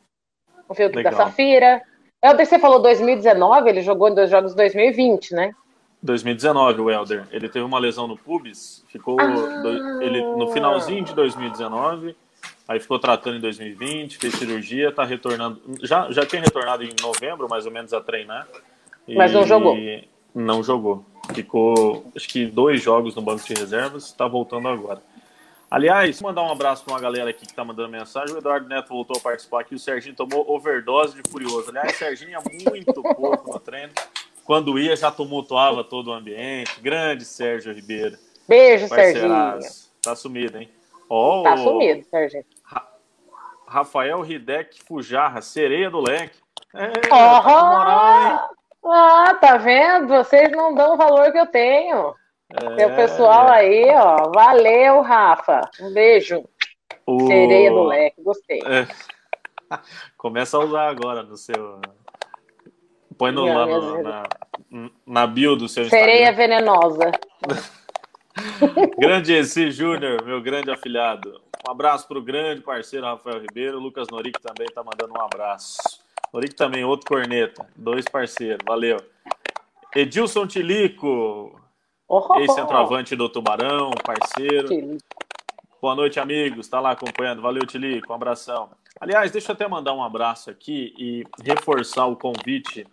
Vamos 0.67 0.77
ver 0.77 0.85
o 0.85 0.91
que 0.91 1.01
da 1.01 1.11
Safira. 1.11 1.81
Helder, 2.21 2.45
você 2.45 2.59
falou 2.59 2.79
2019, 2.79 3.67
ele 3.67 3.81
jogou 3.81 4.09
em 4.09 4.13
dois 4.13 4.29
jogos 4.29 4.53
2020, 4.53 5.33
né? 5.33 5.55
2019, 6.03 6.81
o 6.81 6.91
Helder. 6.91 7.27
Ele 7.31 7.49
teve 7.49 7.65
uma 7.65 7.79
lesão 7.79 8.07
no 8.07 8.15
pubis, 8.15 8.85
ficou 8.89 9.19
ah. 9.19 9.25
do, 9.25 10.03
ele 10.03 10.21
no 10.35 10.51
finalzinho 10.51 11.03
de 11.03 11.15
2019 11.15 12.15
Aí 12.67 12.79
ficou 12.79 12.97
tratando 12.97 13.35
em 13.35 13.41
2020, 13.41 14.17
fez 14.17 14.35
cirurgia, 14.35 14.89
está 14.89 15.03
retornando. 15.03 15.59
Já, 15.81 16.09
já 16.11 16.25
tinha 16.25 16.41
retornado 16.41 16.83
em 16.83 16.93
novembro, 17.01 17.49
mais 17.49 17.65
ou 17.65 17.71
menos, 17.71 17.91
a 17.91 17.99
treinar. 17.99 18.47
Mas 19.09 19.33
não 19.33 19.45
jogou. 19.45 19.75
Não 20.33 20.63
jogou. 20.63 21.05
Ficou, 21.33 22.05
acho 22.15 22.29
que 22.29 22.45
dois 22.45 22.81
jogos 22.81 23.13
no 23.13 23.21
banco 23.21 23.43
de 23.43 23.53
reservas, 23.53 24.05
está 24.05 24.25
voltando 24.25 24.69
agora. 24.69 25.01
Aliás, 25.71 26.21
mandar 26.21 26.43
um 26.43 26.51
abraço 26.51 26.83
para 26.83 26.95
uma 26.95 26.99
galera 26.99 27.29
aqui 27.29 27.45
que 27.45 27.51
está 27.53 27.63
mandando 27.63 27.87
mensagem. 27.87 28.35
O 28.35 28.39
Eduardo 28.39 28.67
Neto 28.67 28.89
voltou 28.89 29.15
a 29.17 29.21
participar 29.21 29.61
aqui. 29.61 29.73
O 29.73 29.79
Serginho 29.79 30.13
tomou 30.13 30.45
overdose 30.51 31.15
de 31.15 31.23
furioso. 31.29 31.69
Aliás, 31.69 31.93
o 31.93 31.97
Serginho 31.97 32.37
é 32.37 32.69
muito 32.69 33.01
pouco 33.15 33.53
no 33.53 33.57
treino. 33.57 33.93
Quando 34.43 34.77
ia, 34.77 34.97
já 34.97 35.09
tumultuava 35.09 35.81
todo 35.81 36.09
o 36.09 36.13
ambiente. 36.13 36.77
Grande 36.81 37.23
Sérgio 37.23 37.73
Ribeiro. 37.73 38.17
Beijo, 38.49 38.89
Serginho. 38.89 39.59
Tá 40.01 40.13
sumido, 40.13 40.57
hein? 40.57 40.69
Oh, 41.07 41.43
tá 41.43 41.55
sumido, 41.55 42.05
Serginho. 42.09 42.45
Rafael 43.65 44.25
Hidek 44.25 44.83
Fujarra, 44.83 45.41
sereia 45.41 45.89
do 45.89 46.01
leque. 46.01 46.37
É, 46.75 46.91
oh, 47.09 47.15
moral, 47.15 48.49
ah, 48.83 49.37
tá 49.39 49.55
vendo? 49.55 50.09
Vocês 50.09 50.51
não 50.51 50.75
dão 50.75 50.95
o 50.95 50.97
valor 50.97 51.31
que 51.31 51.39
eu 51.39 51.47
tenho. 51.47 52.13
É, 52.77 52.85
o 52.85 52.95
pessoal 52.95 53.49
aí, 53.49 53.89
ó. 53.95 54.29
Valeu, 54.31 55.01
Rafa. 55.01 55.61
Um 55.79 55.93
beijo. 55.93 56.43
O... 57.05 57.27
Sereia 57.27 57.71
do 57.71 57.83
leque, 57.83 58.21
gostei. 58.21 58.59
É. 58.59 58.87
Começa 60.17 60.57
a 60.57 60.59
usar 60.59 60.89
agora 60.89 61.23
no 61.23 61.37
seu. 61.37 61.79
Põe 63.17 63.31
no, 63.31 63.45
lá 63.45 63.65
no, 63.65 64.03
na, 64.03 64.23
na 65.05 65.27
bio 65.27 65.55
do 65.55 65.69
seu 65.69 65.85
Sereia 65.89 66.29
Instagram. 66.29 66.37
venenosa. 66.37 67.11
grande 68.97 69.33
esse 69.33 69.71
Júnior, 69.71 70.23
meu 70.25 70.41
grande 70.41 70.71
afilhado. 70.71 71.41
Um 71.67 71.71
abraço 71.71 72.07
para 72.07 72.17
o 72.17 72.23
grande 72.23 72.61
parceiro 72.61 73.05
Rafael 73.05 73.39
Ribeiro. 73.39 73.77
O 73.77 73.81
Lucas 73.81 74.07
Noric 74.09 74.41
também 74.41 74.65
está 74.67 74.83
mandando 74.83 75.13
um 75.13 75.21
abraço. 75.21 75.77
Noric 76.33 76.55
também, 76.55 76.83
outro 76.83 77.07
corneta. 77.07 77.67
Dois 77.75 78.05
parceiros, 78.05 78.63
valeu. 78.65 78.97
Edilson 79.95 80.47
Tilico, 80.47 81.60
oh, 82.11 82.39
ex-centroavante 82.39 83.15
do 83.15 83.29
Tubarão, 83.29 83.91
parceiro. 84.03 84.97
Boa 85.81 85.95
noite, 85.95 86.19
amigos. 86.19 86.65
Está 86.65 86.79
lá 86.79 86.91
acompanhando. 86.91 87.41
Valeu, 87.41 87.65
Tilico. 87.65 88.11
Um 88.11 88.15
abração. 88.15 88.69
Aliás, 88.99 89.31
deixa 89.31 89.51
eu 89.51 89.53
até 89.53 89.67
mandar 89.67 89.93
um 89.93 90.03
abraço 90.03 90.49
aqui 90.49 90.93
e 90.97 91.23
reforçar 91.43 92.05
o 92.05 92.15
convite 92.15 92.85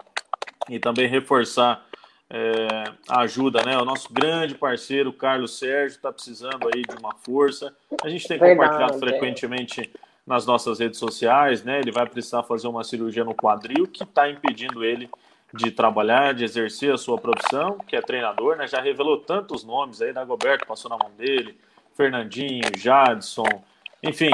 e 0.70 0.78
também 0.78 1.08
reforçar 1.08 1.84
é, 2.30 2.84
ajuda, 3.08 3.62
né? 3.64 3.76
O 3.76 3.84
nosso 3.84 4.12
grande 4.12 4.54
parceiro, 4.54 5.12
Carlos 5.12 5.58
Sérgio, 5.58 5.96
está 5.96 6.12
precisando 6.12 6.68
aí 6.72 6.82
de 6.82 6.96
uma 6.98 7.14
força. 7.24 7.74
A 8.02 8.08
gente 8.08 8.28
tem 8.28 8.38
Verdade, 8.38 8.70
compartilhado 8.70 8.98
frequentemente 8.98 9.90
nas 10.26 10.46
nossas 10.46 10.78
redes 10.78 10.98
sociais, 10.98 11.64
né? 11.64 11.80
Ele 11.80 11.90
vai 11.90 12.06
precisar 12.06 12.42
fazer 12.44 12.68
uma 12.68 12.84
cirurgia 12.84 13.24
no 13.24 13.34
quadril 13.34 13.86
que 13.86 14.04
está 14.04 14.30
impedindo 14.30 14.84
ele 14.84 15.10
de 15.53 15.70
trabalhar, 15.70 16.34
de 16.34 16.44
exercer 16.44 16.92
a 16.92 16.99
sua 16.99 17.18
profissão, 17.18 17.78
que 17.86 17.96
é 17.96 18.01
treinador, 18.01 18.57
né? 18.57 18.66
Já 18.66 18.80
revelou 18.80 19.18
tantos 19.18 19.64
nomes 19.64 20.03
aí, 20.03 20.12
Dagoberto 20.12 20.66
passou 20.66 20.90
na 20.90 20.99
mão 20.99 21.11
dele, 21.16 21.59
Fernandinho, 21.96 22.70
Jadson, 22.76 23.64
enfim, 24.03 24.30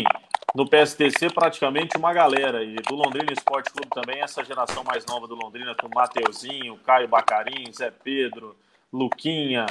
no 0.55 0.69
PSTC 0.69 1.31
praticamente 1.31 1.97
uma 1.97 2.12
galera. 2.12 2.62
E 2.62 2.75
do 2.77 2.95
Londrina 2.95 3.33
Esporte 3.33 3.71
Clube 3.71 3.89
também, 3.91 4.21
essa 4.21 4.45
geração 4.45 4.85
mais 4.85 5.05
nova 5.07 5.27
do 5.27 5.35
Londrina, 5.35 5.75
com 5.75 5.89
Mateuzinho, 5.89 6.79
Caio 6.85 7.09
Bacarim, 7.09 7.73
Zé 7.73 7.91
Pedro, 7.91 8.57
Luquinha, 8.93 9.67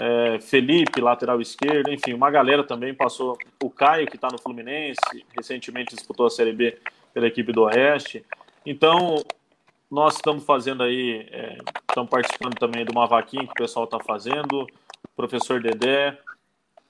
é, 0.00 0.40
Felipe, 0.40 1.00
lateral 1.00 1.40
esquerdo, 1.40 1.92
enfim, 1.92 2.12
uma 2.14 2.30
galera 2.30 2.64
também 2.64 2.92
passou. 2.94 3.38
O 3.62 3.70
Caio, 3.70 4.06
que 4.06 4.16
está 4.16 4.28
no 4.30 4.38
Fluminense, 4.38 4.98
recentemente 5.36 5.94
disputou 5.94 6.26
a 6.26 6.30
Série 6.30 6.52
B 6.52 6.78
pela 7.12 7.26
equipe 7.26 7.52
do 7.52 7.62
Oeste. 7.62 8.24
Então, 8.66 9.22
nós 9.94 10.16
estamos 10.16 10.42
fazendo 10.44 10.82
aí, 10.82 11.24
é, 11.30 11.56
estamos 11.88 12.10
participando 12.10 12.58
também 12.58 12.84
de 12.84 12.90
uma 12.90 13.06
vaquinha 13.06 13.44
que 13.46 13.52
o 13.52 13.54
pessoal 13.54 13.84
está 13.84 14.00
fazendo. 14.00 14.62
O 14.62 15.14
professor 15.14 15.62
Dedé 15.62 16.18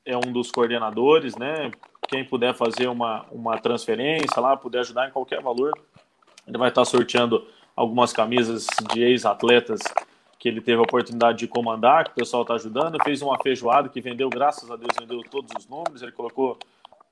é 0.06 0.16
um 0.16 0.32
dos 0.32 0.50
coordenadores, 0.50 1.36
né? 1.36 1.70
Quem 2.08 2.24
puder 2.24 2.54
fazer 2.54 2.88
uma, 2.88 3.26
uma 3.30 3.58
transferência 3.58 4.40
lá, 4.40 4.56
puder 4.56 4.80
ajudar 4.80 5.06
em 5.06 5.10
qualquer 5.10 5.42
valor, 5.42 5.72
ele 6.48 6.56
vai 6.56 6.70
estar 6.70 6.84
sorteando 6.86 7.46
algumas 7.76 8.10
camisas 8.10 8.66
de 8.90 9.02
ex-atletas 9.02 9.80
que 10.38 10.48
ele 10.48 10.62
teve 10.62 10.78
a 10.78 10.82
oportunidade 10.82 11.38
de 11.38 11.46
comandar, 11.46 12.04
que 12.04 12.12
o 12.12 12.14
pessoal 12.14 12.40
está 12.40 12.54
ajudando. 12.54 12.96
Fez 13.04 13.20
uma 13.20 13.38
feijoada 13.38 13.90
que 13.90 14.00
vendeu, 14.00 14.30
graças 14.30 14.70
a 14.70 14.76
Deus, 14.76 14.92
vendeu 14.98 15.20
todos 15.30 15.50
os 15.58 15.68
números. 15.68 16.00
Ele 16.00 16.12
colocou 16.12 16.58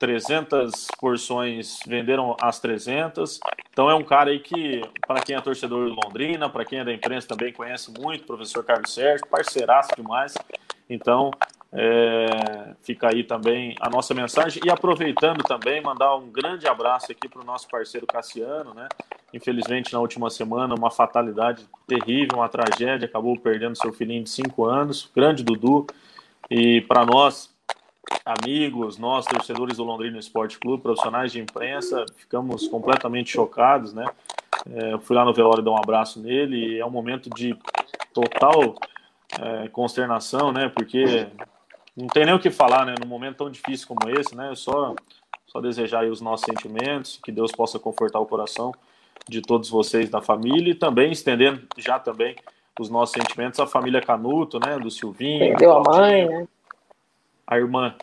300 0.03 0.87
porções, 0.99 1.79
venderam 1.87 2.35
as 2.41 2.59
300. 2.59 3.39
Então 3.71 3.89
é 3.89 3.95
um 3.95 4.03
cara 4.03 4.31
aí 4.31 4.39
que, 4.39 4.81
para 5.07 5.21
quem 5.21 5.33
é 5.33 5.39
torcedor 5.39 5.89
de 5.89 5.95
Londrina, 5.95 6.49
para 6.49 6.65
quem 6.65 6.79
é 6.79 6.83
da 6.83 6.91
imprensa 6.91 7.25
também 7.25 7.53
conhece 7.53 7.89
muito, 7.89 8.25
professor 8.25 8.65
Carlos 8.65 8.93
Sérgio, 8.93 9.25
parceiraço 9.27 9.91
demais. 9.95 10.33
Então, 10.89 11.31
é, 11.71 12.75
fica 12.81 13.07
aí 13.13 13.23
também 13.23 13.77
a 13.79 13.89
nossa 13.89 14.13
mensagem. 14.13 14.61
E 14.65 14.69
aproveitando 14.69 15.41
também, 15.41 15.81
mandar 15.81 16.17
um 16.17 16.29
grande 16.29 16.67
abraço 16.67 17.09
aqui 17.09 17.29
para 17.29 17.41
o 17.41 17.45
nosso 17.45 17.69
parceiro 17.69 18.05
Cassiano, 18.05 18.73
né? 18.73 18.89
Infelizmente, 19.33 19.93
na 19.93 20.01
última 20.01 20.29
semana, 20.29 20.75
uma 20.75 20.91
fatalidade 20.91 21.65
terrível, 21.87 22.39
uma 22.39 22.49
tragédia, 22.49 23.05
acabou 23.05 23.39
perdendo 23.39 23.77
seu 23.77 23.93
filhinho 23.93 24.25
de 24.25 24.29
5 24.29 24.65
anos, 24.65 25.09
grande 25.15 25.45
Dudu. 25.45 25.87
E 26.51 26.81
para 26.81 27.05
nós, 27.05 27.52
amigos, 28.25 28.97
nós, 28.97 29.25
torcedores 29.25 29.77
do 29.77 29.83
Londrina 29.83 30.17
Esporte 30.17 30.59
Clube, 30.59 30.83
profissionais 30.83 31.31
de 31.31 31.41
imprensa, 31.41 32.05
ficamos 32.15 32.67
completamente 32.67 33.31
chocados, 33.31 33.93
né? 33.93 34.05
É, 34.69 34.93
eu 34.93 34.99
fui 34.99 35.15
lá 35.15 35.25
no 35.25 35.33
velório 35.33 35.63
dar 35.63 35.71
um 35.71 35.77
abraço 35.77 36.21
nele 36.21 36.79
é 36.79 36.85
um 36.85 36.89
momento 36.89 37.29
de 37.29 37.57
total 38.13 38.75
é, 39.41 39.67
consternação, 39.69 40.51
né? 40.51 40.69
Porque 40.69 41.27
não 41.95 42.07
tem 42.07 42.25
nem 42.25 42.33
o 42.33 42.39
que 42.39 42.49
falar, 42.49 42.85
né? 42.85 42.95
Num 43.01 43.07
momento 43.07 43.37
tão 43.37 43.49
difícil 43.49 43.87
como 43.87 44.09
esse, 44.09 44.35
né? 44.35 44.53
Só, 44.55 44.95
só 45.45 45.59
desejar 45.59 46.05
os 46.05 46.21
nossos 46.21 46.45
sentimentos, 46.45 47.19
que 47.23 47.31
Deus 47.31 47.51
possa 47.51 47.77
confortar 47.77 48.19
o 48.19 48.25
coração 48.25 48.73
de 49.27 49.41
todos 49.41 49.69
vocês 49.69 50.09
da 50.09 50.21
família 50.21 50.71
e 50.71 50.75
também 50.75 51.11
estendendo 51.11 51.61
já 51.77 51.99
também 51.99 52.35
os 52.79 52.89
nossos 52.89 53.13
sentimentos 53.13 53.59
à 53.59 53.67
família 53.67 54.01
Canuto, 54.01 54.59
né? 54.59 54.77
Do 54.77 54.89
Silvinho. 54.89 55.39
Perdeu 55.39 55.77
a 55.77 55.83
mãe, 55.83 56.27
né? 56.27 56.47
A 57.47 57.57
irmã. 57.57 57.95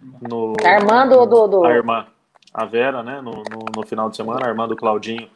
No, 0.00 0.54
a 0.64 0.70
irmã 0.70 1.06
do, 1.06 1.26
do, 1.26 1.46
do... 1.48 1.64
A 1.64 1.72
irmã. 1.72 2.06
A 2.52 2.64
Vera, 2.64 3.02
né? 3.02 3.20
No, 3.20 3.32
no, 3.32 3.64
no, 3.76 3.86
final 3.86 4.08
de 4.08 4.16
semana, 4.16 4.46
a 4.46 4.48
irmã 4.48 4.66
do 4.66 4.76
Claudinho 4.76 5.28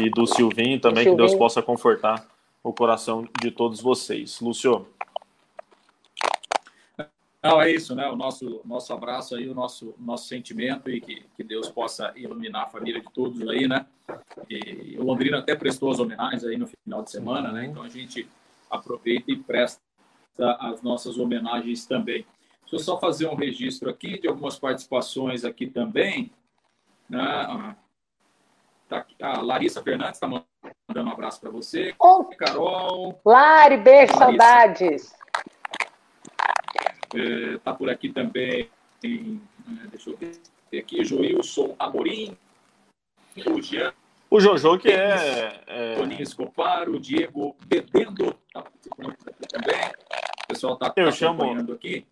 e 0.00 0.10
do 0.10 0.26
Silvinho 0.26 0.80
também, 0.80 1.04
Silvinho. 1.04 1.16
que 1.16 1.16
Deus 1.16 1.34
possa 1.34 1.62
confortar 1.62 2.24
o 2.62 2.72
coração 2.72 3.26
de 3.40 3.50
todos 3.50 3.80
vocês. 3.80 4.40
Lúcio. 4.40 4.86
Não, 7.42 7.60
é 7.60 7.70
isso, 7.70 7.94
né? 7.94 8.08
O 8.08 8.16
nosso, 8.16 8.60
nosso 8.64 8.92
abraço 8.92 9.36
aí, 9.36 9.48
o 9.48 9.54
nosso, 9.54 9.94
nosso 9.98 10.26
sentimento 10.26 10.90
e 10.90 11.00
que, 11.00 11.24
que 11.36 11.44
Deus 11.44 11.68
possa 11.68 12.12
iluminar 12.16 12.64
a 12.64 12.68
família 12.68 13.00
de 13.00 13.12
todos 13.12 13.40
aí, 13.48 13.68
né? 13.68 13.86
E 14.50 14.96
o 14.98 15.04
Londrina 15.04 15.38
até 15.38 15.54
prestou 15.54 15.90
as 15.90 16.00
homenagens 16.00 16.44
aí 16.44 16.56
no 16.56 16.66
final 16.66 17.02
de 17.02 17.10
semana, 17.10 17.52
né? 17.52 17.66
Então 17.66 17.82
a 17.82 17.88
gente 17.88 18.28
aproveita 18.68 19.30
e 19.30 19.36
presta 19.36 19.80
as 20.58 20.82
nossas 20.82 21.18
homenagens 21.18 21.86
também. 21.86 22.26
Deixa 22.66 22.76
eu 22.76 22.78
só 22.80 22.98
fazer 22.98 23.28
um 23.28 23.36
registro 23.36 23.88
aqui 23.88 24.18
de 24.18 24.26
algumas 24.26 24.58
participações 24.58 25.44
aqui 25.44 25.68
também. 25.68 26.32
Né? 27.08 27.76
Tá 28.88 28.98
aqui, 28.98 29.14
a 29.22 29.40
Larissa 29.40 29.80
Fernandes 29.82 30.16
está 30.16 30.26
mandando 30.26 31.10
um 31.10 31.12
abraço 31.12 31.40
para 31.40 31.50
você. 31.50 31.94
Oh. 32.00 32.24
Carol. 32.24 33.20
Lari, 33.24 33.76
beijo, 33.76 34.12
Larissa. 34.12 34.18
saudades. 34.18 35.14
É, 37.14 37.58
tá 37.58 37.72
por 37.72 37.88
aqui 37.88 38.08
também, 38.08 38.68
tem, 39.00 39.40
é, 39.68 39.86
deixa 39.86 40.10
eu 40.10 40.16
ver 40.16 40.78
aqui, 40.78 41.04
Joilson 41.04 41.76
Amorim, 41.78 42.36
o 43.46 43.62
Jean. 43.62 43.92
O 44.28 44.40
Jojo, 44.40 44.76
que 44.78 44.90
é. 44.90 45.62
é... 45.68 45.94
Toninho 45.94 46.20
Escopar, 46.20 46.88
o 46.88 46.98
Diego 46.98 47.56
Bebendo, 47.64 48.36
tá 48.52 48.60
aqui 48.60 48.90
também. 49.48 49.76
O 50.44 50.48
pessoal 50.48 50.74
está 50.74 50.90
tá 50.90 51.08
acompanhando 51.08 51.72
aqui. 51.72 52.04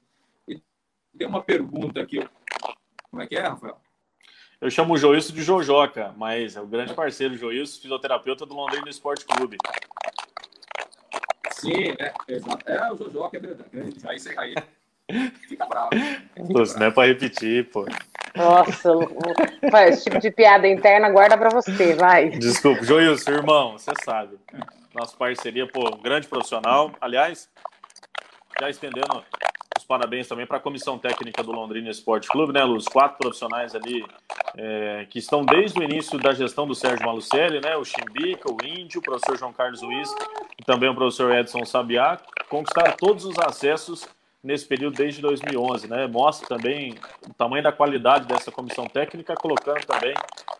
Tem 1.17 1.27
uma 1.27 1.43
pergunta 1.43 2.01
aqui. 2.01 2.27
Como 3.11 3.23
é 3.23 3.27
que 3.27 3.37
é, 3.37 3.43
Rafael? 3.43 3.81
Eu 4.61 4.71
chamo 4.71 4.95
o 4.95 4.97
Joilson 4.97 5.35
de 5.35 5.43
Jojoca, 5.43 6.15
mas 6.17 6.57
é 6.57 6.61
o 6.61 6.67
grande 6.67 6.95
parceiro 6.95 7.37
Joilson, 7.37 7.83
fisioterapeuta 7.83 8.47
do 8.47 8.55
Londrina 8.55 8.89
Esporte 8.89 9.25
Clube. 9.25 9.59
Sim, 11.53 11.95
é, 11.99 12.13
exato. 12.29 12.71
É, 12.71 12.93
o 12.93 12.97
Jojoca 12.97 13.37
é 13.37 13.41
verdade. 13.41 13.71
Aí 14.07 14.19
você 14.19 14.35
aí. 14.39 14.55
Fica 15.49 15.67
bravo. 15.67 15.91
Isso 16.63 16.79
não 16.79 16.87
é 16.87 16.91
pra 16.91 17.07
repetir, 17.07 17.71
pô. 17.71 17.87
Nossa, 18.35 18.91
esse 19.89 20.05
tipo 20.05 20.19
de 20.19 20.31
piada 20.31 20.67
interna 20.67 21.09
guarda 21.09 21.39
pra 21.39 21.51
você, 21.51 21.95
vai. 21.95 22.31
Desculpa, 22.31 22.83
Joilson, 22.83 23.31
irmão, 23.31 23.73
você 23.79 23.93
sabe. 24.05 24.39
Nossa 24.93 25.17
parceria, 25.17 25.69
pô, 25.69 25.89
um 25.95 26.03
grande 26.03 26.27
profissional. 26.27 26.91
Aliás, 27.01 27.49
já 28.61 28.69
estendendo 28.69 29.25
parabéns 29.85 30.27
também 30.27 30.47
para 30.47 30.57
a 30.57 30.61
comissão 30.61 30.99
técnica 30.99 31.43
do 31.43 31.53
Londrina 31.53 31.91
Esporte 31.91 32.29
Clube, 32.29 32.53
né, 32.53 32.65
Luz? 32.65 32.87
Quatro 32.87 33.19
profissionais 33.19 33.75
ali 33.75 34.05
é, 34.57 35.07
que 35.11 35.19
estão 35.19 35.45
desde 35.45 35.79
o 35.79 35.83
início 35.83 36.19
da 36.19 36.33
gestão 36.33 36.67
do 36.67 36.75
Sérgio 36.75 37.07
Malucelli, 37.07 37.61
né? 37.61 37.77
O 37.77 37.85
Chimbica, 37.85 38.51
o 38.51 38.57
Índio, 38.65 39.01
o 39.01 39.03
professor 39.03 39.39
João 39.39 39.53
Carlos 39.53 39.83
Luiz 39.83 40.15
e 40.59 40.65
também 40.65 40.89
o 40.89 40.95
professor 40.95 41.35
Edson 41.35 41.65
Sabiá, 41.65 42.19
conquistaram 42.49 42.95
todos 42.97 43.25
os 43.25 43.39
acessos 43.39 44.09
nesse 44.45 44.67
período 44.67 44.95
desde 44.95 45.23
2011, 45.23 45.89
né? 45.89 46.07
Mostra 46.07 46.47
também 46.47 46.95
o 47.27 47.33
tamanho 47.33 47.63
da 47.63 47.73
qualidade 47.73 48.27
dessa 48.27 48.53
comissão 48.53 48.87
técnica, 48.87 49.35
colocando 49.35 49.85
também 49.87 50.15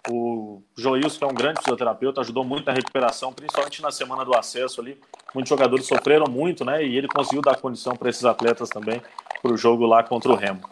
o 0.09 0.63
Joilson, 0.77 1.19
que 1.19 1.25
é 1.25 1.27
um 1.29 1.35
grande 1.35 1.61
fisioterapeuta, 1.61 2.23
ajudou 2.23 2.45
muito 2.45 2.65
na 2.65 2.73
recuperação, 2.73 3.33
principalmente 3.33 3.83
na 3.83 3.93
semana 3.93 4.25
do 4.25 4.35
acesso 4.35 4.81
ali. 4.81 4.99
Muitos 5.35 5.51
jogadores 5.51 5.87
sofreram 5.87 6.27
muito, 6.31 6.65
né? 6.65 6.83
E 6.83 6.97
ele 6.97 7.09
conseguiu 7.09 7.43
dar 7.43 7.61
condição 7.61 7.95
para 7.95 8.09
esses 8.09 8.25
atletas 8.25 8.71
também 8.71 9.03
para 9.43 9.53
o 9.53 9.57
jogo 9.57 9.85
lá 9.85 10.03
contra 10.03 10.33
o 10.33 10.35
Remo. 10.35 10.63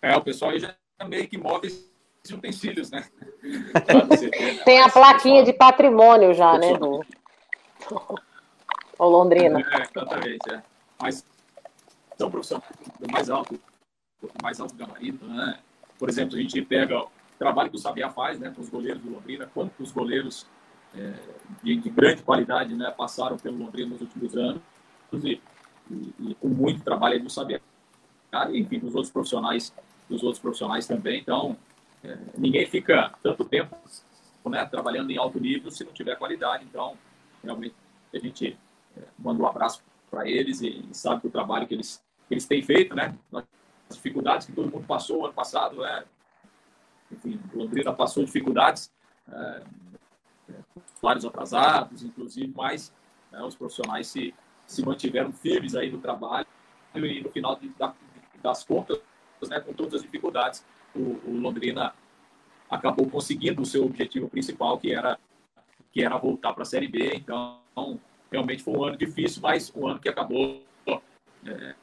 É, 0.00 0.16
o 0.16 0.22
pessoal 0.22 0.52
aí 0.52 0.58
já 0.58 0.74
meio 1.06 1.28
que 1.28 1.36
move 1.36 1.66
esses 1.66 1.90
utensílios, 2.30 2.90
né? 2.90 3.06
Tem 4.64 4.80
a 4.80 4.88
plaquinha 4.88 5.44
de 5.44 5.52
patrimônio 5.52 6.32
já, 6.32 6.56
né? 6.56 6.78
Do... 6.78 7.04
Ou 9.00 9.08
Londrina. 9.08 9.58
É, 9.60 9.82
exatamente, 9.82 10.52
é. 10.52 10.62
Mas 11.00 11.24
são 12.18 12.30
profissionais 12.30 12.70
do 13.00 13.10
mais 13.10 13.30
alto, 13.30 13.58
mais 14.42 14.60
alto 14.60 14.74
gabarito, 14.74 15.24
né? 15.24 15.58
Por 15.98 16.10
exemplo, 16.10 16.36
a 16.36 16.38
gente 16.38 16.60
pega 16.60 17.00
o 17.04 17.08
trabalho 17.38 17.70
que 17.70 17.76
o 17.76 17.78
Sabiá 17.78 18.10
faz, 18.10 18.38
né, 18.38 18.52
com 18.54 18.60
os 18.60 18.68
goleiros 18.68 19.02
do 19.02 19.10
Londrina, 19.10 19.50
quantos 19.54 19.90
goleiros 19.90 20.46
é, 20.94 21.14
de, 21.62 21.76
de, 21.76 21.88
grande 21.88 22.22
qualidade, 22.22 22.74
né, 22.74 22.90
passaram 22.90 23.38
pelo 23.38 23.56
Londrina 23.56 23.88
nos 23.88 24.02
últimos 24.02 24.36
anos 24.36 24.60
e, 25.14 25.40
e, 25.90 26.14
e 26.18 26.34
com 26.34 26.48
muito 26.48 26.84
trabalho 26.84 27.22
do 27.22 27.30
Sabiá. 27.30 27.58
E, 28.50 28.60
enfim, 28.60 28.80
dos 28.80 28.94
outros 28.94 29.10
profissionais, 29.10 29.72
dos 30.10 30.22
outros 30.22 30.42
profissionais 30.42 30.86
também. 30.86 31.20
Então, 31.20 31.56
é, 32.04 32.18
ninguém 32.36 32.66
fica 32.66 33.14
tanto 33.22 33.46
tempo 33.46 33.74
né, 34.44 34.62
trabalhando 34.66 35.10
em 35.10 35.16
alto 35.16 35.40
nível 35.40 35.70
se 35.70 35.84
não 35.84 35.92
tiver 35.92 36.16
qualidade. 36.16 36.66
Então, 36.68 36.98
realmente, 37.42 37.74
a 38.12 38.18
gente 38.18 38.58
mando 39.18 39.42
um 39.42 39.46
abraço 39.46 39.82
para 40.10 40.28
eles 40.28 40.60
e, 40.60 40.86
sabe 40.92 41.22
que 41.22 41.26
o 41.28 41.30
trabalho 41.30 41.66
que 41.66 41.74
eles, 41.74 42.04
que 42.28 42.34
eles 42.34 42.46
têm 42.46 42.62
feito, 42.62 42.94
né? 42.94 43.16
As 43.32 43.96
dificuldades 43.96 44.46
que 44.46 44.52
todo 44.52 44.70
mundo 44.70 44.86
passou 44.86 45.24
ano 45.24 45.34
passado, 45.34 45.84
é, 45.84 46.04
enfim, 47.10 47.40
Londrina 47.52 47.92
passou 47.92 48.24
dificuldades. 48.24 48.92
É, 49.28 49.62
vários 51.00 51.24
atrasados, 51.24 52.02
inclusive, 52.02 52.52
mas 52.54 52.92
né, 53.30 53.42
os 53.42 53.54
profissionais 53.54 54.06
se, 54.06 54.34
se 54.66 54.84
mantiveram 54.84 55.32
firmes 55.32 55.74
aí 55.74 55.90
no 55.90 55.98
trabalho 55.98 56.46
e 56.94 57.22
no 57.22 57.30
final 57.30 57.56
de, 57.56 57.72
das 58.42 58.64
contas, 58.64 59.00
né, 59.48 59.60
com 59.60 59.72
todas 59.72 59.94
as 59.94 60.02
dificuldades, 60.02 60.64
o, 60.94 61.20
o, 61.24 61.40
Londrina 61.40 61.94
acabou 62.68 63.08
conseguindo 63.08 63.62
o 63.62 63.66
seu 63.66 63.84
objetivo 63.84 64.28
principal, 64.28 64.78
que 64.78 64.92
era, 64.92 65.18
que 65.92 66.02
era 66.02 66.16
voltar 66.18 66.52
para 66.52 66.62
a 66.62 66.66
Série 66.66 66.88
B. 66.88 67.14
Então, 67.14 67.60
realmente 68.30 68.62
foi 68.62 68.74
um 68.74 68.84
ano 68.84 68.96
difícil, 68.96 69.42
mas 69.42 69.72
um 69.74 69.86
ano 69.86 69.98
que 69.98 70.08
acabou 70.08 70.62
é, 71.46 71.74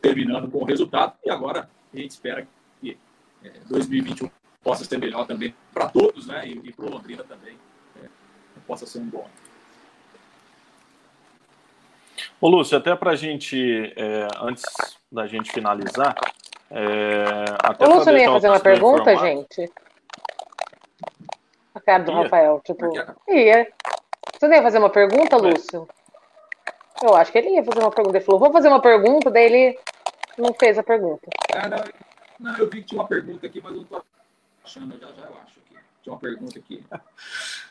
terminando 0.00 0.50
com 0.50 0.58
o 0.58 0.64
resultado. 0.64 1.14
E 1.24 1.30
agora 1.30 1.68
a 1.92 1.96
gente 1.96 2.10
espera 2.10 2.46
que 2.80 2.96
é, 3.44 3.50
2021 3.68 4.30
possa 4.62 4.84
ser 4.84 4.98
melhor 4.98 5.26
também 5.26 5.54
para 5.72 5.88
todos, 5.88 6.26
né? 6.26 6.46
E, 6.46 6.60
e 6.64 6.72
para 6.72 6.86
o 6.86 6.90
Londrina 6.90 7.22
também 7.24 7.56
é, 8.02 8.08
possa 8.66 8.86
ser 8.86 8.98
um 8.98 9.06
bom 9.06 9.20
ano. 9.20 9.44
Ô 12.40 12.48
Lúcio, 12.48 12.76
até 12.76 12.94
para 12.94 13.12
a 13.12 13.16
gente, 13.16 13.92
é, 13.96 14.28
antes 14.40 14.64
da 15.10 15.26
gente 15.26 15.52
finalizar, 15.52 16.14
é, 16.70 17.44
até 17.62 17.86
o 17.86 17.94
Lúcio 17.94 18.16
ia 18.16 18.30
fazer 18.30 18.48
uma 18.48 18.60
pergunta, 18.60 19.12
informado. 19.12 19.26
gente? 19.26 19.72
A 21.74 21.80
cara 21.80 22.04
do 22.04 22.12
ia. 22.12 22.22
Rafael, 22.22 22.60
tipo, 22.64 22.84
ia. 23.28 23.68
Você 24.44 24.48
não 24.48 24.56
ia 24.56 24.62
fazer 24.62 24.78
uma 24.78 24.90
pergunta, 24.90 25.38
Lúcio? 25.38 25.88
Eu 27.02 27.16
acho 27.16 27.32
que 27.32 27.38
ele 27.38 27.54
ia 27.54 27.64
fazer 27.64 27.80
uma 27.80 27.90
pergunta. 27.90 28.18
Ele 28.18 28.24
falou, 28.26 28.38
vou 28.38 28.52
fazer 28.52 28.68
uma 28.68 28.80
pergunta, 28.80 29.30
daí 29.30 29.44
ele 29.46 29.78
não 30.36 30.52
fez 30.52 30.78
a 30.78 30.82
pergunta. 30.82 31.30
É, 31.50 31.66
não, 31.66 31.78
não, 32.38 32.58
eu 32.58 32.68
vi 32.68 32.82
que 32.82 32.88
tinha 32.88 33.00
uma 33.00 33.08
pergunta 33.08 33.46
aqui, 33.46 33.62
mas 33.64 33.72
eu 33.72 33.78
não 33.78 33.84
tô 33.84 34.02
achando, 34.62 35.00
já, 35.00 35.06
já 35.06 35.22
eu 35.22 35.36
acho 35.42 35.54
que 35.66 35.78
tinha 36.02 36.12
uma 36.12 36.18
pergunta 36.18 36.58
aqui 36.58 36.84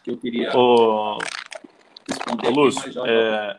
que 0.04 0.12
eu 0.12 0.18
queria 0.18 0.58
Ô, 0.58 1.20
responder. 2.10 2.48
Ô, 2.48 2.52
Lúcio, 2.52 2.90
aqui, 2.90 3.12
é... 3.12 3.58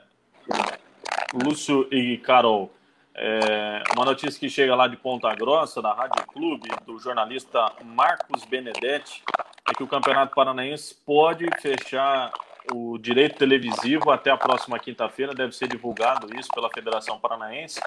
Lúcio 1.44 1.88
e 1.92 2.18
Carol, 2.18 2.72
é... 3.14 3.80
uma 3.94 4.06
notícia 4.06 4.40
que 4.40 4.48
chega 4.48 4.74
lá 4.74 4.88
de 4.88 4.96
Ponta 4.96 5.32
Grossa, 5.36 5.80
da 5.80 5.92
Rádio 5.92 6.26
Clube, 6.26 6.68
do 6.84 6.98
jornalista 6.98 7.70
Marcos 7.84 8.44
Benedetti, 8.44 9.22
é 9.70 9.72
que 9.72 9.84
o 9.84 9.86
Campeonato 9.86 10.34
Paranaense 10.34 10.96
pode 11.06 11.46
fechar 11.60 12.32
o 12.72 12.98
direito 12.98 13.36
televisivo 13.36 14.10
até 14.10 14.30
a 14.30 14.36
próxima 14.36 14.78
quinta-feira, 14.78 15.34
deve 15.34 15.54
ser 15.54 15.68
divulgado 15.68 16.28
isso 16.38 16.48
pela 16.54 16.70
Federação 16.70 17.18
Paranaense, 17.18 17.80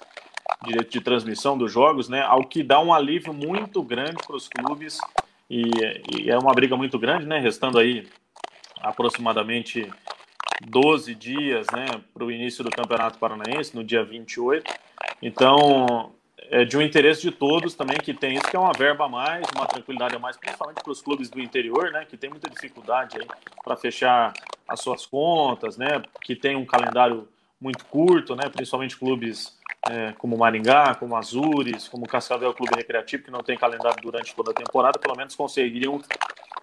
direito 0.63 0.91
de 0.91 1.01
transmissão 1.01 1.57
dos 1.57 1.71
jogos, 1.71 2.09
né? 2.09 2.21
Ao 2.21 2.43
que 2.43 2.63
dá 2.63 2.79
um 2.79 2.93
alívio 2.93 3.33
muito 3.33 3.81
grande 3.81 4.17
para 4.25 4.35
os 4.35 4.47
clubes 4.47 4.99
e, 5.49 5.63
e, 6.15 6.29
é 6.29 6.37
uma 6.37 6.53
briga 6.53 6.75
muito 6.75 6.99
grande, 6.99 7.25
né? 7.25 7.39
Restando 7.39 7.79
aí 7.79 8.07
aproximadamente 8.81 9.89
12 10.65 11.13
dias, 11.15 11.67
né, 11.71 11.85
para 12.13 12.23
o 12.23 12.31
início 12.31 12.63
do 12.63 12.71
Campeonato 12.71 13.19
Paranaense, 13.19 13.75
no 13.75 13.83
dia 13.83 14.03
28. 14.03 14.73
Então, 15.21 16.11
é 16.49 16.65
de 16.65 16.77
um 16.77 16.81
interesse 16.81 17.21
de 17.21 17.31
todos 17.31 17.75
também 17.75 17.97
que 17.97 18.13
tem 18.13 18.35
isso, 18.35 18.49
que 18.49 18.55
é 18.55 18.59
uma 18.59 18.73
verba 18.73 19.05
a 19.05 19.09
mais, 19.09 19.45
uma 19.55 19.65
tranquilidade 19.65 20.15
a 20.15 20.19
mais, 20.19 20.37
principalmente 20.37 20.81
para 20.81 20.91
os 20.91 21.01
clubes 21.01 21.29
do 21.29 21.39
interior, 21.39 21.91
né, 21.91 22.05
que 22.05 22.17
tem 22.17 22.29
muita 22.29 22.49
dificuldade 22.49 23.17
para 23.63 23.75
fechar 23.75 24.33
as 24.67 24.81
suas 24.81 25.05
contas, 25.05 25.77
né, 25.77 26.01
que 26.21 26.35
tem 26.35 26.55
um 26.55 26.65
calendário 26.65 27.27
muito 27.59 27.85
curto, 27.85 28.35
né, 28.35 28.49
principalmente 28.49 28.97
clubes 28.97 29.57
é, 29.89 30.13
como 30.17 30.37
Maringá, 30.37 30.95
como 30.95 31.15
Azures, 31.15 31.87
como 31.87 32.07
Cascavel 32.07 32.53
Clube 32.53 32.75
Recreativo, 32.75 33.23
que 33.23 33.31
não 33.31 33.41
tem 33.41 33.57
calendário 33.57 34.01
durante 34.01 34.35
toda 34.35 34.51
a 34.51 34.53
temporada, 34.53 34.99
pelo 34.99 35.15
menos 35.15 35.35
conseguiriam 35.35 36.01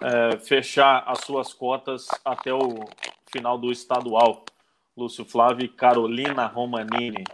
é, 0.00 0.38
fechar 0.38 1.04
as 1.06 1.20
suas 1.20 1.52
cotas 1.52 2.06
até 2.24 2.52
o 2.52 2.84
final 3.32 3.56
do 3.58 3.72
estadual. 3.72 4.44
Lúcio 4.96 5.24
Flávio 5.24 5.64
e 5.64 5.68
Carolina 5.68 6.46
Romanini. 6.46 7.24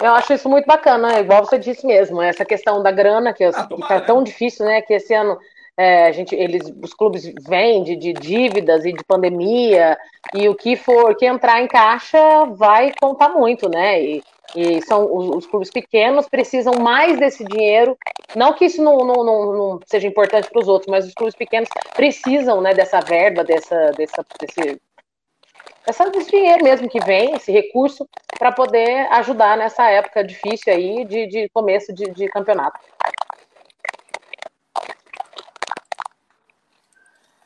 Eu 0.00 0.14
acho 0.14 0.32
isso 0.32 0.48
muito 0.48 0.66
bacana, 0.66 1.20
igual 1.20 1.44
você 1.44 1.58
disse 1.58 1.86
mesmo, 1.86 2.22
essa 2.22 2.44
questão 2.44 2.82
da 2.82 2.90
grana, 2.90 3.34
que, 3.34 3.44
ah, 3.44 3.66
que 3.66 3.88
tá 3.88 4.00
tão 4.00 4.22
difícil, 4.22 4.64
né? 4.64 4.80
Que 4.80 4.94
esse 4.94 5.12
ano 5.12 5.38
é, 5.76 6.06
a 6.06 6.12
gente, 6.12 6.34
eles, 6.34 6.72
os 6.82 6.92
clubes 6.92 7.32
vêm 7.48 7.82
de, 7.82 7.96
de, 7.96 8.12
dívidas 8.12 8.84
e 8.84 8.92
de 8.92 9.04
pandemia, 9.04 9.96
e 10.34 10.48
o 10.48 10.54
que 10.54 10.76
for 10.76 11.14
que 11.16 11.26
entrar 11.26 11.62
em 11.62 11.68
caixa 11.68 12.18
vai 12.50 12.92
contar 13.00 13.30
muito, 13.30 13.68
né? 13.68 14.02
E, 14.02 14.22
e 14.54 14.82
são 14.82 15.04
os, 15.14 15.36
os, 15.36 15.46
clubes 15.46 15.70
pequenos 15.70 16.28
precisam 16.28 16.74
mais 16.74 17.18
desse 17.18 17.44
dinheiro. 17.44 17.96
Não 18.34 18.52
que 18.52 18.66
isso 18.66 18.82
não, 18.82 18.98
não, 18.98 19.24
não, 19.24 19.52
não 19.52 19.80
seja 19.86 20.06
importante 20.08 20.50
para 20.50 20.60
os 20.60 20.68
outros, 20.68 20.90
mas 20.90 21.06
os 21.06 21.14
clubes 21.14 21.34
pequenos 21.34 21.68
precisam 21.94 22.60
né, 22.60 22.74
dessa 22.74 23.00
verba, 23.00 23.44
dessa, 23.44 23.92
dessa, 23.92 24.24
desse, 24.40 24.80
essa, 25.86 26.10
desse 26.10 26.30
dinheiro 26.30 26.62
mesmo 26.62 26.88
que 26.88 27.00
vem, 27.00 27.34
esse 27.34 27.50
recurso, 27.50 28.08
para 28.38 28.52
poder 28.52 29.06
ajudar 29.12 29.56
nessa 29.56 29.88
época 29.90 30.24
difícil 30.24 30.72
aí 30.72 31.04
de, 31.04 31.26
de 31.26 31.48
começo 31.50 31.92
de, 31.92 32.10
de 32.10 32.28
campeonato. 32.28 32.78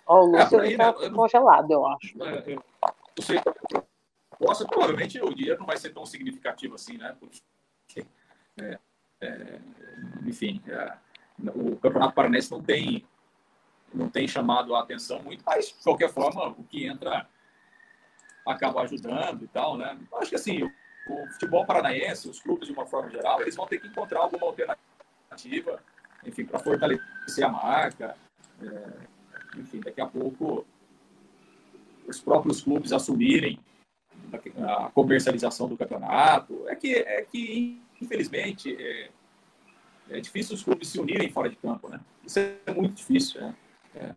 Ó, 0.07 0.23
o 0.23 0.27
Lúcio 0.27 0.61
é, 0.61 0.71
está 0.71 0.93
né, 0.93 1.11
congelado, 1.11 1.71
eu 1.71 1.87
acho. 1.87 2.23
É, 2.23 2.45
eu, 2.47 2.65
eu 3.17 3.23
sei, 3.23 3.41
provavelmente 4.69 5.21
o 5.21 5.35
dinheiro 5.35 5.59
não 5.59 5.67
vai 5.67 5.77
ser 5.77 5.91
tão 5.91 6.05
significativo 6.05 6.75
assim, 6.75 6.99
né? 6.99 7.17
Porque, 7.19 8.07
é, 8.61 8.79
é, 9.21 9.59
enfim, 10.27 10.63
é, 10.69 10.93
o 11.55 11.77
Campeonato 11.77 12.15
Paranense 12.15 12.51
não 12.51 12.63
tem, 12.63 13.07
não 13.93 14.09
tem 14.11 14.29
chamado 14.29 14.75
a 14.75 14.81
atenção 14.81 15.23
muito, 15.23 15.43
mas, 15.47 15.69
de 15.69 15.83
qualquer 15.83 16.11
forma, 16.11 16.49
o 16.49 16.65
que 16.65 16.87
entra 16.87 17.27
acaba 18.47 18.83
ajudando 18.83 19.45
e 19.45 19.49
tal, 19.49 19.77
né? 19.77 19.99
Acho 20.15 20.31
que 20.31 20.37
assim, 20.37 20.63
o 20.63 21.27
futebol 21.33 21.65
paranaense, 21.65 22.29
os 22.29 22.41
clubes 22.41 22.69
de 22.69 22.75
uma 22.75 22.87
forma 22.87 23.11
geral, 23.11 23.41
eles 23.41 23.57
vão 23.57 23.67
ter 23.67 23.79
que 23.79 23.89
encontrar 23.89 24.21
alguma 24.21 24.47
alternativa, 24.47 25.83
enfim, 26.25 26.45
para 26.45 26.59
fortalecer 26.59 27.45
a 27.45 27.49
marca. 27.49 28.17
É, 28.63 29.59
enfim, 29.59 29.81
daqui 29.81 30.01
a 30.01 30.07
pouco 30.07 30.67
os 32.07 32.21
próprios 32.21 32.63
clubes 32.63 32.93
assumirem 32.93 33.59
a 34.67 34.91
comercialização 34.91 35.69
do 35.69 35.77
campeonato. 35.77 36.69
É 36.69 36.75
que, 36.75 36.95
é 36.95 37.23
que 37.23 37.83
infelizmente, 38.01 38.77
é, 38.79 39.11
é 40.11 40.21
difícil 40.21 40.55
os 40.55 40.63
clubes 40.63 40.89
se 40.89 41.01
unirem 41.01 41.31
fora 41.31 41.49
de 41.49 41.57
campo, 41.57 41.89
né? 41.89 42.01
Isso 42.25 42.39
é 42.39 42.73
muito 42.73 42.95
difícil. 42.95 43.41
Né? 43.41 43.55
É, 43.95 44.15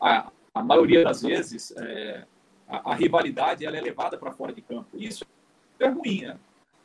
a, 0.00 0.30
a 0.54 0.62
maioria 0.62 1.04
das 1.04 1.22
vezes, 1.22 1.72
é, 1.76 2.26
a, 2.68 2.92
a, 2.92 2.94
rivalidade 2.94 3.64
ela 3.64 3.76
é 3.76 3.80
levada 3.80 4.18
para 4.18 4.32
fora 4.32 4.52
de 4.52 4.62
campo. 4.62 4.88
Isso 4.94 5.24
é 5.78 5.88
ruim, 5.88 6.22
né? 6.22 6.38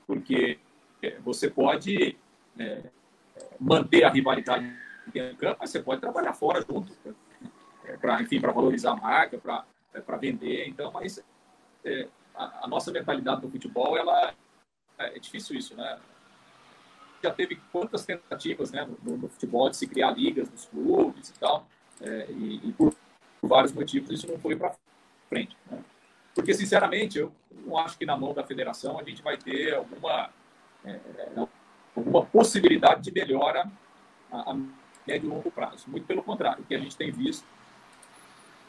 porque 0.06 0.60
você 1.24 1.50
pode 1.50 2.18
é, 2.58 2.84
manter 3.60 4.04
a 4.04 4.10
rivalidade 4.10 4.74
dentro 5.08 5.34
do 5.34 5.40
campo, 5.40 5.58
mas 5.60 5.70
você 5.70 5.82
pode 5.82 6.02
trabalhar 6.02 6.34
fora 6.34 6.62
junto, 6.62 6.94
é, 7.86 7.98
para 7.98 8.22
enfim, 8.22 8.40
para 8.40 8.52
valorizar 8.52 8.92
a 8.92 8.96
marca, 8.96 9.38
para 9.38 9.66
é, 9.94 10.02
para 10.02 10.18
vender. 10.18 10.68
Então, 10.68 10.92
mas 10.92 11.24
é, 11.86 12.08
a, 12.34 12.66
a, 12.66 12.68
nossa 12.68 12.92
mentalidade 12.92 13.42
do 13.42 13.50
futebol, 13.50 13.98
ela 13.98 14.34
é, 14.98 15.16
é 15.16 15.20
difícil 15.20 15.56
isso, 15.56 15.76
né? 15.76 16.00
Já 17.22 17.32
teve 17.32 17.56
quantas 17.72 18.06
tentativas, 18.06 18.72
né, 18.72 18.86
no, 19.02 19.18
no 19.18 19.30
futebol 19.30 19.70
de 19.70 19.78
se 19.78 19.88
criar 19.88 20.12
ligas 20.12 20.50
nos 20.50 20.66
clubes 20.66 21.30
e 21.30 21.40
tal, 21.40 21.66
é, 22.02 22.28
e, 22.30 22.68
e 22.68 22.74
por, 22.74 22.94
vários 23.42 23.72
motivos 23.72 24.10
isso 24.12 24.28
não 24.30 24.38
foi 24.40 24.56
para 24.56 24.76
frente. 25.34 25.58
Né? 25.70 25.80
Porque, 26.36 26.54
sinceramente, 26.54 27.20
eu 27.20 27.32
não 27.66 27.78
acho 27.78 27.98
que 27.98 28.06
na 28.06 28.16
mão 28.16 28.34
da 28.34 28.44
federação 28.44 29.00
a 29.00 29.04
gente 29.04 29.22
vai 29.22 29.38
ter 29.38 29.76
alguma, 29.76 30.30
é, 30.86 31.00
alguma 31.96 32.26
possibilidade 32.26 33.02
de 33.02 33.12
melhora 33.12 33.70
a, 34.32 34.52
a 34.52 34.54
médio 35.06 35.28
e 35.28 35.30
longo 35.30 35.52
prazo. 35.52 35.90
Muito 35.90 36.06
pelo 36.06 36.24
contrário, 36.24 36.64
o 36.64 36.66
que 36.66 36.76
a 36.76 36.80
gente 36.80 36.96
tem 36.96 37.12
visto 37.12 37.46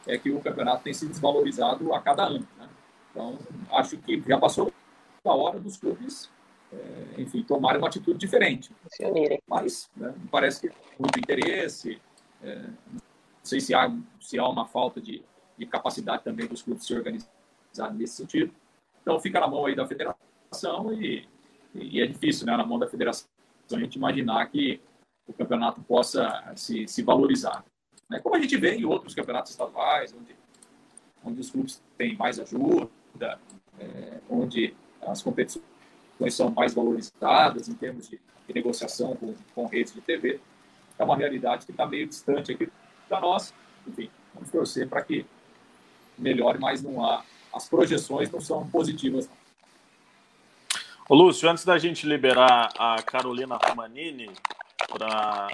é 0.07 0.17
que 0.17 0.29
o 0.29 0.39
campeonato 0.39 0.83
tem 0.83 0.93
se 0.93 1.07
desvalorizado 1.07 1.93
a 1.93 2.01
cada 2.01 2.23
ano. 2.23 2.47
Né? 2.57 2.69
Então, 3.11 3.37
acho 3.71 3.97
que 3.97 4.21
já 4.27 4.37
passou 4.37 4.71
a 5.23 5.33
hora 5.33 5.59
dos 5.59 5.77
clubes, 5.77 6.29
é, 6.71 7.21
enfim, 7.21 7.41
tomarem 7.43 7.79
uma 7.79 7.87
atitude 7.87 8.19
diferente. 8.19 8.71
Mas 9.47 9.89
né, 9.95 10.13
parece 10.29 10.61
que 10.61 10.75
muito 10.99 11.17
interesse, 11.17 11.99
é, 12.43 12.55
não 12.57 13.01
sei 13.41 13.59
se 13.59 13.73
há, 13.73 13.91
se 14.19 14.37
há 14.37 14.47
uma 14.47 14.67
falta 14.67 15.01
de, 15.01 15.23
de 15.57 15.65
capacidade 15.65 16.23
também 16.23 16.47
dos 16.47 16.61
clubes 16.61 16.85
se 16.85 16.93
organizarem 16.93 17.97
nesse 17.97 18.15
sentido. 18.15 18.53
Então, 19.01 19.19
fica 19.19 19.39
na 19.39 19.47
mão 19.47 19.65
aí 19.65 19.75
da 19.75 19.87
federação 19.87 20.93
e, 20.93 21.27
e 21.73 22.01
é 22.01 22.07
difícil, 22.07 22.45
né, 22.45 22.55
na 22.57 22.65
mão 22.65 22.79
da 22.79 22.87
federação, 22.87 23.27
a 23.71 23.79
gente 23.79 23.95
imaginar 23.95 24.45
que 24.47 24.81
o 25.27 25.33
campeonato 25.33 25.81
possa 25.81 26.51
se, 26.55 26.87
se 26.87 27.01
valorizar. 27.01 27.63
Né? 28.09 28.19
Como 28.19 28.35
a 28.35 28.39
gente 28.39 28.55
vê 28.57 28.75
em 28.75 28.85
outros 28.85 29.13
campeonatos 29.15 29.51
estaduais, 29.51 30.13
onde, 30.13 30.35
onde 31.23 31.41
os 31.41 31.49
clubes 31.49 31.81
têm 31.97 32.15
mais 32.15 32.39
ajuda, 32.39 33.39
é, 33.79 34.19
onde 34.29 34.75
as 35.01 35.21
competições 35.21 35.63
são 36.29 36.49
mais 36.51 36.73
valorizadas 36.73 37.67
em 37.67 37.73
termos 37.73 38.07
de, 38.09 38.19
de 38.47 38.53
negociação 38.53 39.15
com, 39.15 39.33
com 39.53 39.65
redes 39.65 39.93
de 39.93 40.01
TV. 40.01 40.39
É 40.97 41.03
uma 41.03 41.17
realidade 41.17 41.65
que 41.65 41.71
está 41.71 41.85
meio 41.85 42.07
distante 42.07 42.51
aqui 42.51 42.71
da 43.09 43.19
nossa. 43.19 43.53
Enfim, 43.87 44.09
vamos 44.33 44.49
torcer 44.49 44.87
para 44.87 45.01
que 45.01 45.25
melhore, 46.17 46.59
mas 46.59 46.81
não 46.81 47.03
há, 47.03 47.23
as 47.53 47.67
projeções 47.67 48.29
não 48.31 48.41
são 48.41 48.67
positivas. 48.67 49.29
Ô, 51.07 51.15
Lúcio, 51.15 51.49
antes 51.49 51.63
da 51.63 51.77
gente 51.77 52.07
liberar 52.07 52.69
a 52.77 53.01
Carolina 53.03 53.59
Romanini 53.63 54.31
para 54.89 55.47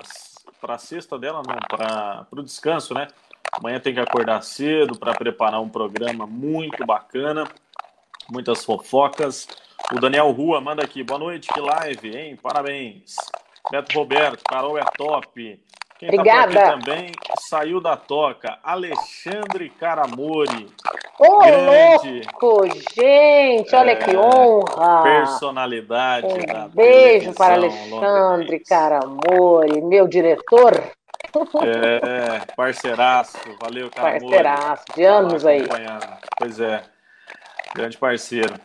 a 0.74 0.78
sexta 0.78 1.20
dela, 1.20 1.44
não, 1.46 1.56
para 1.68 2.26
o 2.32 2.44
descanso, 2.44 2.94
né? 2.94 3.08
Amanhã 3.52 3.80
tem 3.80 3.94
que 3.94 4.00
acordar 4.00 4.42
cedo 4.44 4.98
para 4.98 5.14
preparar 5.14 5.62
um 5.62 5.68
programa 5.68 6.26
muito 6.26 6.86
bacana, 6.86 7.46
muitas 8.30 8.64
fofocas. 8.64 9.48
O 9.92 10.00
Daniel 10.00 10.32
Rua 10.32 10.62
manda 10.62 10.84
aqui, 10.84 11.04
boa 11.04 11.20
noite, 11.20 11.50
que 11.54 11.60
live, 11.60 12.16
hein? 12.16 12.38
Parabéns. 12.42 13.16
Beto 13.70 13.94
Roberto, 13.98 14.42
Carol 14.50 14.78
é 14.78 14.86
top. 14.98 15.62
Quem 16.02 16.10
tá 16.10 16.16
Obrigada. 16.16 16.54
Tá 16.54 16.72
também 16.72 17.12
saiu 17.40 17.80
da 17.80 17.96
toca, 17.96 18.58
Alexandre 18.64 19.70
Caramori. 19.70 20.68
Ô, 21.20 21.38
grande, 21.38 22.28
louco, 22.42 22.68
gente, 22.96 23.76
olha 23.76 23.92
é, 23.92 23.96
que 23.98 24.18
honra. 24.18 25.04
Personalidade 25.04 26.26
um 26.26 26.70
beijo 26.70 27.34
para 27.36 27.54
Alexandre 27.54 28.60
Caramori, 28.62 29.80
meu 29.84 30.08
diretor. 30.08 30.74
É, 31.62 32.52
parceiraço, 32.56 33.38
valeu, 33.62 33.92
Caramori. 33.92 34.22
Parceiraço, 34.22 34.86
de 34.96 35.04
anos 35.04 35.46
aí. 35.46 35.68
Pois 36.40 36.60
é, 36.60 36.82
grande 37.76 38.00
parceiro. 38.00 38.56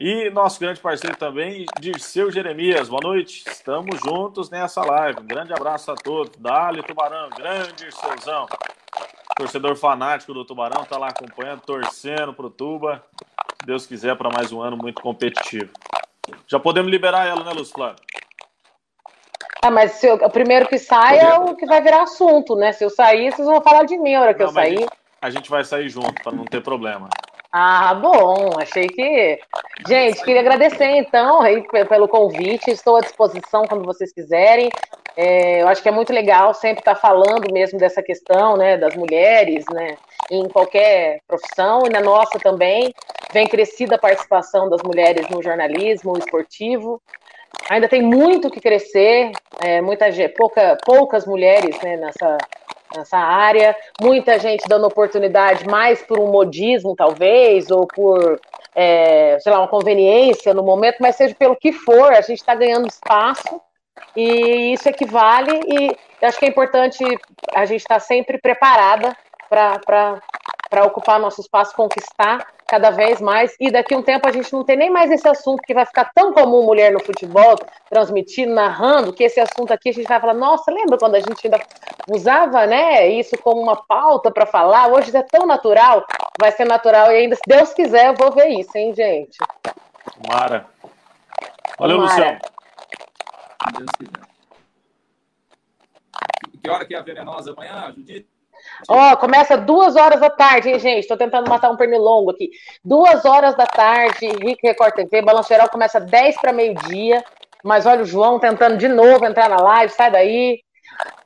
E 0.00 0.30
nosso 0.30 0.58
grande 0.58 0.80
parceiro 0.80 1.14
também, 1.14 1.66
Dirceu 1.78 2.30
Jeremias. 2.30 2.88
Boa 2.88 3.02
noite, 3.02 3.44
estamos 3.46 4.00
juntos 4.00 4.48
nessa 4.48 4.80
live. 4.80 5.20
Um 5.20 5.26
grande 5.26 5.52
abraço 5.52 5.92
a 5.92 5.94
todos. 5.94 6.34
Dali 6.38 6.82
Tubarão, 6.82 7.28
grande 7.28 7.74
Dirceuzão. 7.74 8.46
Torcedor 9.36 9.76
fanático 9.76 10.32
do 10.32 10.42
Tubarão, 10.42 10.86
tá 10.86 10.96
lá 10.96 11.08
acompanhando, 11.08 11.60
torcendo 11.60 12.32
pro 12.32 12.48
Tuba. 12.48 13.04
Se 13.60 13.66
Deus 13.66 13.86
quiser, 13.86 14.16
para 14.16 14.30
mais 14.30 14.50
um 14.52 14.62
ano 14.62 14.74
muito 14.74 15.02
competitivo. 15.02 15.68
Já 16.46 16.58
podemos 16.58 16.90
liberar 16.90 17.26
ela, 17.26 17.44
né, 17.44 17.52
Luz 17.52 17.70
Flávio? 17.70 18.02
Ah, 19.60 19.70
mas 19.70 19.92
se 19.92 20.06
eu, 20.06 20.14
o 20.14 20.30
primeiro 20.30 20.66
que 20.66 20.78
sai 20.78 21.18
é 21.18 21.34
o 21.34 21.54
que 21.54 21.66
vai 21.66 21.82
virar 21.82 22.04
assunto, 22.04 22.56
né? 22.56 22.72
Se 22.72 22.82
eu 22.82 22.88
sair, 22.88 23.32
vocês 23.32 23.46
vão 23.46 23.60
falar 23.60 23.84
de 23.84 23.98
mim 23.98 24.14
a 24.14 24.22
hora 24.22 24.32
que 24.32 24.40
não, 24.40 24.48
eu 24.48 24.54
sair. 24.54 24.76
A 24.76 24.80
gente, 24.80 24.92
a 25.20 25.30
gente 25.30 25.50
vai 25.50 25.62
sair 25.62 25.90
junto, 25.90 26.22
para 26.22 26.32
não 26.32 26.46
ter 26.46 26.62
problema. 26.62 27.10
Ah, 27.52 27.94
bom, 27.94 28.50
achei 28.60 28.86
que. 28.86 29.40
Gente, 29.86 30.22
queria 30.22 30.40
agradecer 30.40 30.96
então 30.98 31.42
aí, 31.42 31.66
pelo 31.88 32.06
convite. 32.06 32.70
Estou 32.70 32.96
à 32.96 33.00
disposição 33.00 33.64
quando 33.66 33.84
vocês 33.84 34.12
quiserem. 34.12 34.70
É, 35.16 35.60
eu 35.62 35.68
acho 35.68 35.82
que 35.82 35.88
é 35.88 35.92
muito 35.92 36.12
legal 36.12 36.54
sempre 36.54 36.78
estar 36.78 36.94
falando 36.94 37.52
mesmo 37.52 37.78
dessa 37.78 38.00
questão, 38.00 38.56
né, 38.56 38.76
das 38.76 38.94
mulheres, 38.94 39.64
né, 39.72 39.96
em 40.30 40.48
qualquer 40.48 41.20
profissão 41.26 41.82
e 41.86 41.90
na 41.90 42.00
nossa 42.00 42.38
também. 42.38 42.94
Vem 43.32 43.48
crescida 43.48 43.96
a 43.96 43.98
participação 43.98 44.68
das 44.68 44.82
mulheres 44.82 45.28
no 45.28 45.42
jornalismo 45.42 46.16
esportivo. 46.16 47.02
Ainda 47.68 47.88
tem 47.88 48.00
muito 48.00 48.50
que 48.50 48.60
crescer, 48.60 49.32
é, 49.60 49.80
muita, 49.80 50.06
pouca, 50.36 50.78
poucas 50.84 51.26
mulheres 51.26 51.76
né, 51.82 51.96
nessa, 51.96 52.38
nessa 52.96 53.18
área, 53.18 53.76
muita 54.00 54.38
gente 54.38 54.66
dando 54.68 54.86
oportunidade 54.86 55.66
mais 55.66 56.02
por 56.02 56.18
um 56.18 56.30
modismo, 56.30 56.94
talvez, 56.96 57.70
ou 57.70 57.86
por, 57.86 58.40
é, 58.74 59.38
sei 59.40 59.52
lá, 59.52 59.60
uma 59.60 59.68
conveniência 59.68 60.52
no 60.52 60.62
momento, 60.62 60.96
mas 61.00 61.16
seja 61.16 61.34
pelo 61.34 61.56
que 61.56 61.72
for, 61.72 62.12
a 62.12 62.20
gente 62.20 62.38
está 62.38 62.54
ganhando 62.54 62.88
espaço 62.88 63.60
e 64.16 64.72
isso 64.72 64.88
equivale 64.88 65.60
e 65.66 65.96
acho 66.24 66.38
que 66.38 66.46
é 66.46 66.48
importante 66.48 67.04
a 67.54 67.64
gente 67.64 67.80
estar 67.80 67.94
tá 67.94 68.00
sempre 68.00 68.38
preparada 68.38 69.16
para 69.48 70.84
ocupar 70.84 71.18
nosso 71.18 71.40
espaço, 71.40 71.74
conquistar 71.74 72.46
cada 72.70 72.90
vez 72.90 73.20
mais, 73.20 73.56
e 73.58 73.68
daqui 73.68 73.92
a 73.92 73.98
um 73.98 74.02
tempo 74.02 74.28
a 74.28 74.30
gente 74.30 74.52
não 74.52 74.62
tem 74.62 74.76
nem 74.76 74.90
mais 74.90 75.10
esse 75.10 75.26
assunto 75.26 75.60
que 75.62 75.74
vai 75.74 75.84
ficar 75.84 76.12
tão 76.14 76.32
comum 76.32 76.62
mulher 76.62 76.92
no 76.92 77.00
futebol, 77.00 77.56
transmitindo, 77.88 78.54
narrando, 78.54 79.12
que 79.12 79.24
esse 79.24 79.40
assunto 79.40 79.72
aqui 79.72 79.88
a 79.88 79.92
gente 79.92 80.06
vai 80.06 80.20
falar, 80.20 80.34
nossa, 80.34 80.70
lembra 80.70 80.96
quando 80.96 81.16
a 81.16 81.20
gente 81.20 81.44
ainda 81.44 81.60
usava, 82.08 82.66
né, 82.66 83.08
isso 83.08 83.36
como 83.38 83.60
uma 83.60 83.74
pauta 83.74 84.30
para 84.30 84.46
falar, 84.46 84.86
hoje 84.86 85.14
é 85.16 85.22
tão 85.22 85.46
natural, 85.46 86.06
vai 86.40 86.52
ser 86.52 86.64
natural, 86.64 87.10
e 87.10 87.16
ainda, 87.16 87.34
se 87.34 87.42
Deus 87.44 87.74
quiser, 87.74 88.06
eu 88.06 88.14
vou 88.14 88.30
ver 88.30 88.48
isso, 88.50 88.78
hein, 88.78 88.94
gente? 88.94 89.36
Mara. 90.28 90.66
Valeu, 91.76 91.96
Tomara. 91.96 92.14
Luciano. 92.14 92.40
Deus 93.78 93.90
quiser. 93.98 94.30
Que 96.62 96.70
hora 96.70 96.86
que 96.86 96.94
é 96.94 96.98
a 96.98 97.02
venenosa 97.02 97.52
amanhã, 97.52 97.92
Judite? 97.96 98.28
Ó, 98.88 99.12
oh, 99.12 99.16
começa 99.16 99.56
duas 99.56 99.96
horas 99.96 100.20
da 100.20 100.30
tarde, 100.30 100.70
hein, 100.70 100.78
gente? 100.78 101.08
Tô 101.08 101.16
tentando 101.16 101.48
matar 101.48 101.70
um 101.70 101.76
pernilongo 101.76 102.30
aqui. 102.30 102.50
Duas 102.84 103.24
horas 103.24 103.56
da 103.56 103.66
tarde, 103.66 104.26
Rick 104.26 104.66
Record 104.66 104.94
TV, 104.94 105.22
Balanço 105.22 105.48
Geral 105.48 105.68
começa 105.68 106.00
10 106.00 106.36
para 106.40 106.52
meio-dia. 106.52 107.22
Mas 107.62 107.86
olha 107.86 108.02
o 108.02 108.06
João 108.06 108.38
tentando 108.38 108.76
de 108.76 108.88
novo 108.88 109.24
entrar 109.26 109.48
na 109.48 109.60
live, 109.60 109.92
sai 109.92 110.10
daí. 110.10 110.60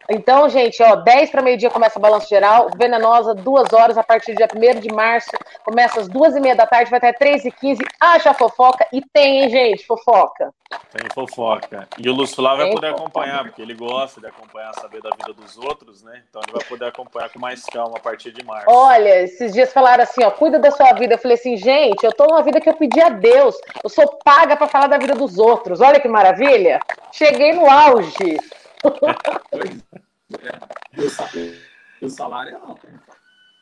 Então, 0.08 0.48
gente, 0.48 0.82
ó, 0.82 0.96
10 0.96 1.30
para 1.30 1.42
meio-dia 1.42 1.70
começa 1.70 1.98
o 1.98 2.02
balanço 2.02 2.28
geral, 2.28 2.68
venenosa, 2.76 3.34
duas 3.34 3.72
horas, 3.72 3.96
a 3.96 4.02
partir 4.02 4.32
do 4.32 4.36
dia 4.36 4.48
1 4.76 4.80
de 4.80 4.92
março, 4.92 5.30
começa 5.64 6.00
às 6.00 6.08
duas 6.08 6.36
e 6.36 6.40
meia 6.40 6.54
da 6.54 6.66
tarde, 6.66 6.90
vai 6.90 6.98
até 6.98 7.12
3 7.12 7.46
e 7.46 7.50
15 7.50 7.82
haja 8.00 8.34
fofoca, 8.34 8.86
e 8.92 9.00
tem, 9.00 9.42
hein, 9.42 9.50
gente, 9.50 9.86
fofoca. 9.86 10.52
Tem 10.92 11.08
fofoca. 11.14 11.88
E 11.98 12.08
o 12.08 12.12
Lúcio 12.12 12.36
Flávio 12.36 12.64
vai 12.64 12.74
poder 12.74 12.90
fofoca. 12.90 13.02
acompanhar, 13.02 13.44
porque 13.44 13.62
ele 13.62 13.74
gosta 13.74 14.20
de 14.20 14.26
acompanhar, 14.26 14.74
saber 14.74 15.00
da 15.00 15.10
vida 15.10 15.32
dos 15.32 15.56
outros, 15.56 16.02
né? 16.02 16.22
Então 16.28 16.42
ele 16.42 16.52
vai 16.52 16.64
poder 16.64 16.86
acompanhar 16.86 17.28
com 17.30 17.38
mais 17.38 17.64
calma 17.64 17.96
a 17.96 18.00
partir 18.00 18.32
de 18.32 18.44
março. 18.44 18.66
Olha, 18.68 19.22
esses 19.22 19.52
dias 19.52 19.72
falaram 19.72 20.02
assim, 20.02 20.22
ó, 20.24 20.30
cuida 20.30 20.58
da 20.58 20.70
sua 20.70 20.92
vida. 20.92 21.14
Eu 21.14 21.18
falei 21.18 21.36
assim, 21.36 21.56
gente, 21.56 22.04
eu 22.04 22.12
tô 22.12 22.26
numa 22.26 22.42
vida 22.42 22.60
que 22.60 22.68
eu 22.68 22.74
pedi 22.74 23.00
a 23.00 23.08
Deus, 23.08 23.56
eu 23.82 23.90
sou 23.90 24.18
paga 24.24 24.56
para 24.56 24.66
falar 24.66 24.86
da 24.86 24.98
vida 24.98 25.14
dos 25.14 25.38
outros. 25.38 25.80
Olha 25.80 26.00
que 26.00 26.08
maravilha. 26.08 26.80
Cheguei 27.12 27.52
no 27.52 27.70
auge. 27.70 28.38
o 32.02 32.08
salário 32.08 32.52
é 32.52 32.54
alto. 32.54 32.86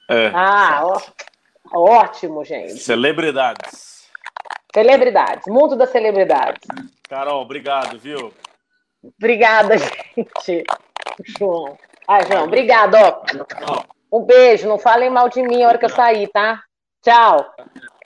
É. 0.09 0.31
Ah, 0.35 0.83
ó, 0.85 1.01
ótimo, 1.75 2.45
gente. 2.45 2.79
Celebridades. 2.79 4.09
Celebridades, 4.75 5.47
mundo 5.47 5.77
das 5.77 5.91
celebridades. 5.91 6.67
Carol, 7.09 7.43
obrigado, 7.43 7.99
viu? 7.99 8.33
Obrigada, 9.19 9.77
gente. 10.17 10.65
João. 11.39 11.77
Ah, 12.09 12.25
João, 12.25 12.45
obrigado, 12.45 12.95
ó. 12.95 13.23
Um 14.11 14.25
beijo, 14.25 14.69
não 14.69 14.79
falem 14.79 15.11
mal 15.11 15.29
de 15.29 15.43
mim 15.43 15.63
a 15.63 15.69
hora 15.69 15.79
que 15.79 15.85
eu 15.85 15.91
sair, 15.91 16.29
tá? 16.29 16.63
Tchau. 17.03 17.55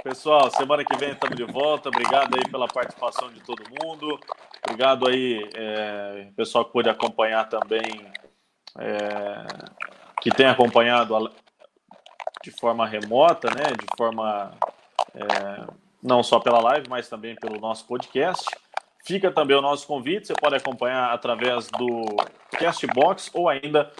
Pessoal, 0.02 0.50
semana 0.50 0.84
que 0.84 0.96
vem 0.96 1.10
estamos 1.10 1.36
de 1.36 1.44
volta. 1.44 1.88
Obrigado 1.88 2.36
aí 2.36 2.48
pela 2.48 2.68
participação 2.68 3.28
de 3.30 3.40
todo 3.40 3.62
mundo. 3.82 4.18
Obrigado 4.64 5.08
aí, 5.08 5.48
é, 5.54 6.28
pessoal 6.36 6.64
que 6.64 6.72
pôde 6.72 6.88
acompanhar 6.88 7.48
também, 7.48 8.10
é, 8.78 9.46
que 10.20 10.30
tem 10.30 10.46
acompanhado 10.46 11.16
a, 11.16 11.30
de 12.42 12.50
forma 12.50 12.86
remota, 12.86 13.48
né? 13.48 13.64
De 13.78 13.86
forma 13.96 14.52
é, 15.14 15.66
não 16.02 16.22
só 16.22 16.38
pela 16.38 16.60
live, 16.60 16.88
mas 16.88 17.08
também 17.08 17.34
pelo 17.36 17.60
nosso 17.60 17.86
podcast. 17.86 18.44
Fica 19.04 19.30
também 19.30 19.56
o 19.56 19.62
nosso 19.62 19.86
convite, 19.86 20.26
você 20.26 20.34
pode 20.34 20.56
acompanhar 20.56 21.12
através 21.12 21.68
do 21.68 22.04
Castbox 22.58 23.30
ou 23.32 23.48
ainda 23.48 23.92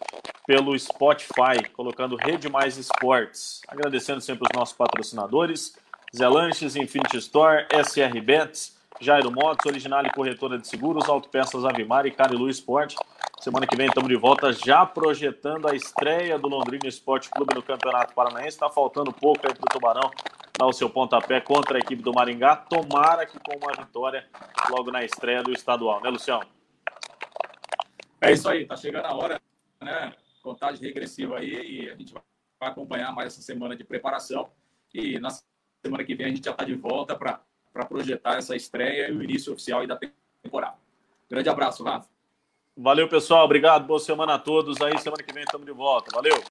pelo 0.47 0.77
Spotify, 0.79 1.69
colocando 1.73 2.17
Rede 2.17 2.49
Mais 2.49 2.77
Esportes. 2.77 3.61
Agradecendo 3.69 4.21
sempre 4.21 4.49
os 4.51 4.57
nossos 4.57 4.77
patrocinadores. 4.77 5.77
Zé 6.17 6.29
Lanches, 6.29 6.77
Infinity 6.77 7.19
Store, 7.19 7.67
SR 7.71 8.21
Bets, 8.21 8.76
Jairo 9.01 9.31
Motos, 9.31 9.67
Original 9.67 10.05
e 10.05 10.11
Corretora 10.11 10.59
de 10.59 10.67
Seguros, 10.67 11.09
Autopeças 11.09 11.65
Avimar 11.65 12.07
e 12.07 12.11
Carilu 12.11 12.49
Esporte. 12.49 12.97
Semana 13.41 13.67
que 13.67 13.77
vem 13.77 13.87
estamos 13.87 14.09
de 14.09 14.17
volta 14.17 14.53
já 14.53 14.85
projetando 14.87 15.69
a 15.69 15.75
estreia 15.75 16.39
do 16.39 16.49
Londrina 16.49 16.89
Esporte 16.89 17.29
Clube 17.31 17.55
no 17.55 17.63
Campeonato 17.63 18.15
Paranaense. 18.15 18.49
Está 18.49 18.71
faltando 18.71 19.13
pouco 19.13 19.47
aí 19.47 19.55
para 19.55 19.65
o 19.65 19.69
Tubarão 19.69 20.11
dar 20.59 20.67
o 20.67 20.73
seu 20.73 20.89
pontapé 20.89 21.41
contra 21.41 21.77
a 21.77 21.81
equipe 21.81 22.03
do 22.03 22.13
Maringá. 22.13 22.57
Tomara 22.57 23.27
que 23.27 23.39
com 23.39 23.57
uma 23.57 23.73
vitória 23.73 24.27
logo 24.71 24.91
na 24.91 25.05
estreia 25.05 25.43
do 25.43 25.53
estadual, 25.53 26.03
né, 26.03 26.09
Luciano? 26.09 26.47
É 28.21 28.33
isso 28.33 28.49
aí, 28.49 28.67
tá 28.67 28.77
chegando 28.77 29.05
a 29.05 29.15
hora, 29.15 29.41
né? 29.81 30.13
Contagem 30.43 30.83
regressiva 30.83 31.39
aí 31.39 31.83
e 31.83 31.91
a 31.91 31.97
gente 31.97 32.15
vai 32.15 32.23
acompanhar 32.71 33.13
mais 33.13 33.35
essa 33.35 33.43
semana 33.43 33.77
de 33.77 33.85
preparação. 33.85 34.51
E 34.95 35.19
na 35.19 35.29
semana 35.85 36.03
que 36.03 36.15
vem 36.15 36.27
a 36.27 36.31
gente 36.31 36.45
já 36.45 36.53
está 36.53 36.65
de 36.65 36.75
volta 36.75 37.15
para 37.77 37.85
projetar 37.85 38.39
essa 38.39 38.57
estreia 38.57 39.09
e 39.11 39.13
o 39.13 39.23
início 39.23 39.53
oficial 39.53 39.87
da 39.87 39.99
temporada. 40.43 40.79
Grande 41.29 41.49
abraço, 41.51 41.85
Rafa. 41.85 42.09
Valeu, 42.75 43.07
pessoal. 43.07 43.45
Obrigado. 43.45 43.87
Boa 43.87 44.01
semana 44.01 44.35
a 44.35 44.39
todos. 44.39 44.81
Aí, 44.81 44.97
semana 44.99 45.23
que 45.23 45.33
vem 45.33 45.45
estamos 45.45 45.67
de 45.67 45.73
volta. 45.73 46.09
Valeu. 46.15 46.43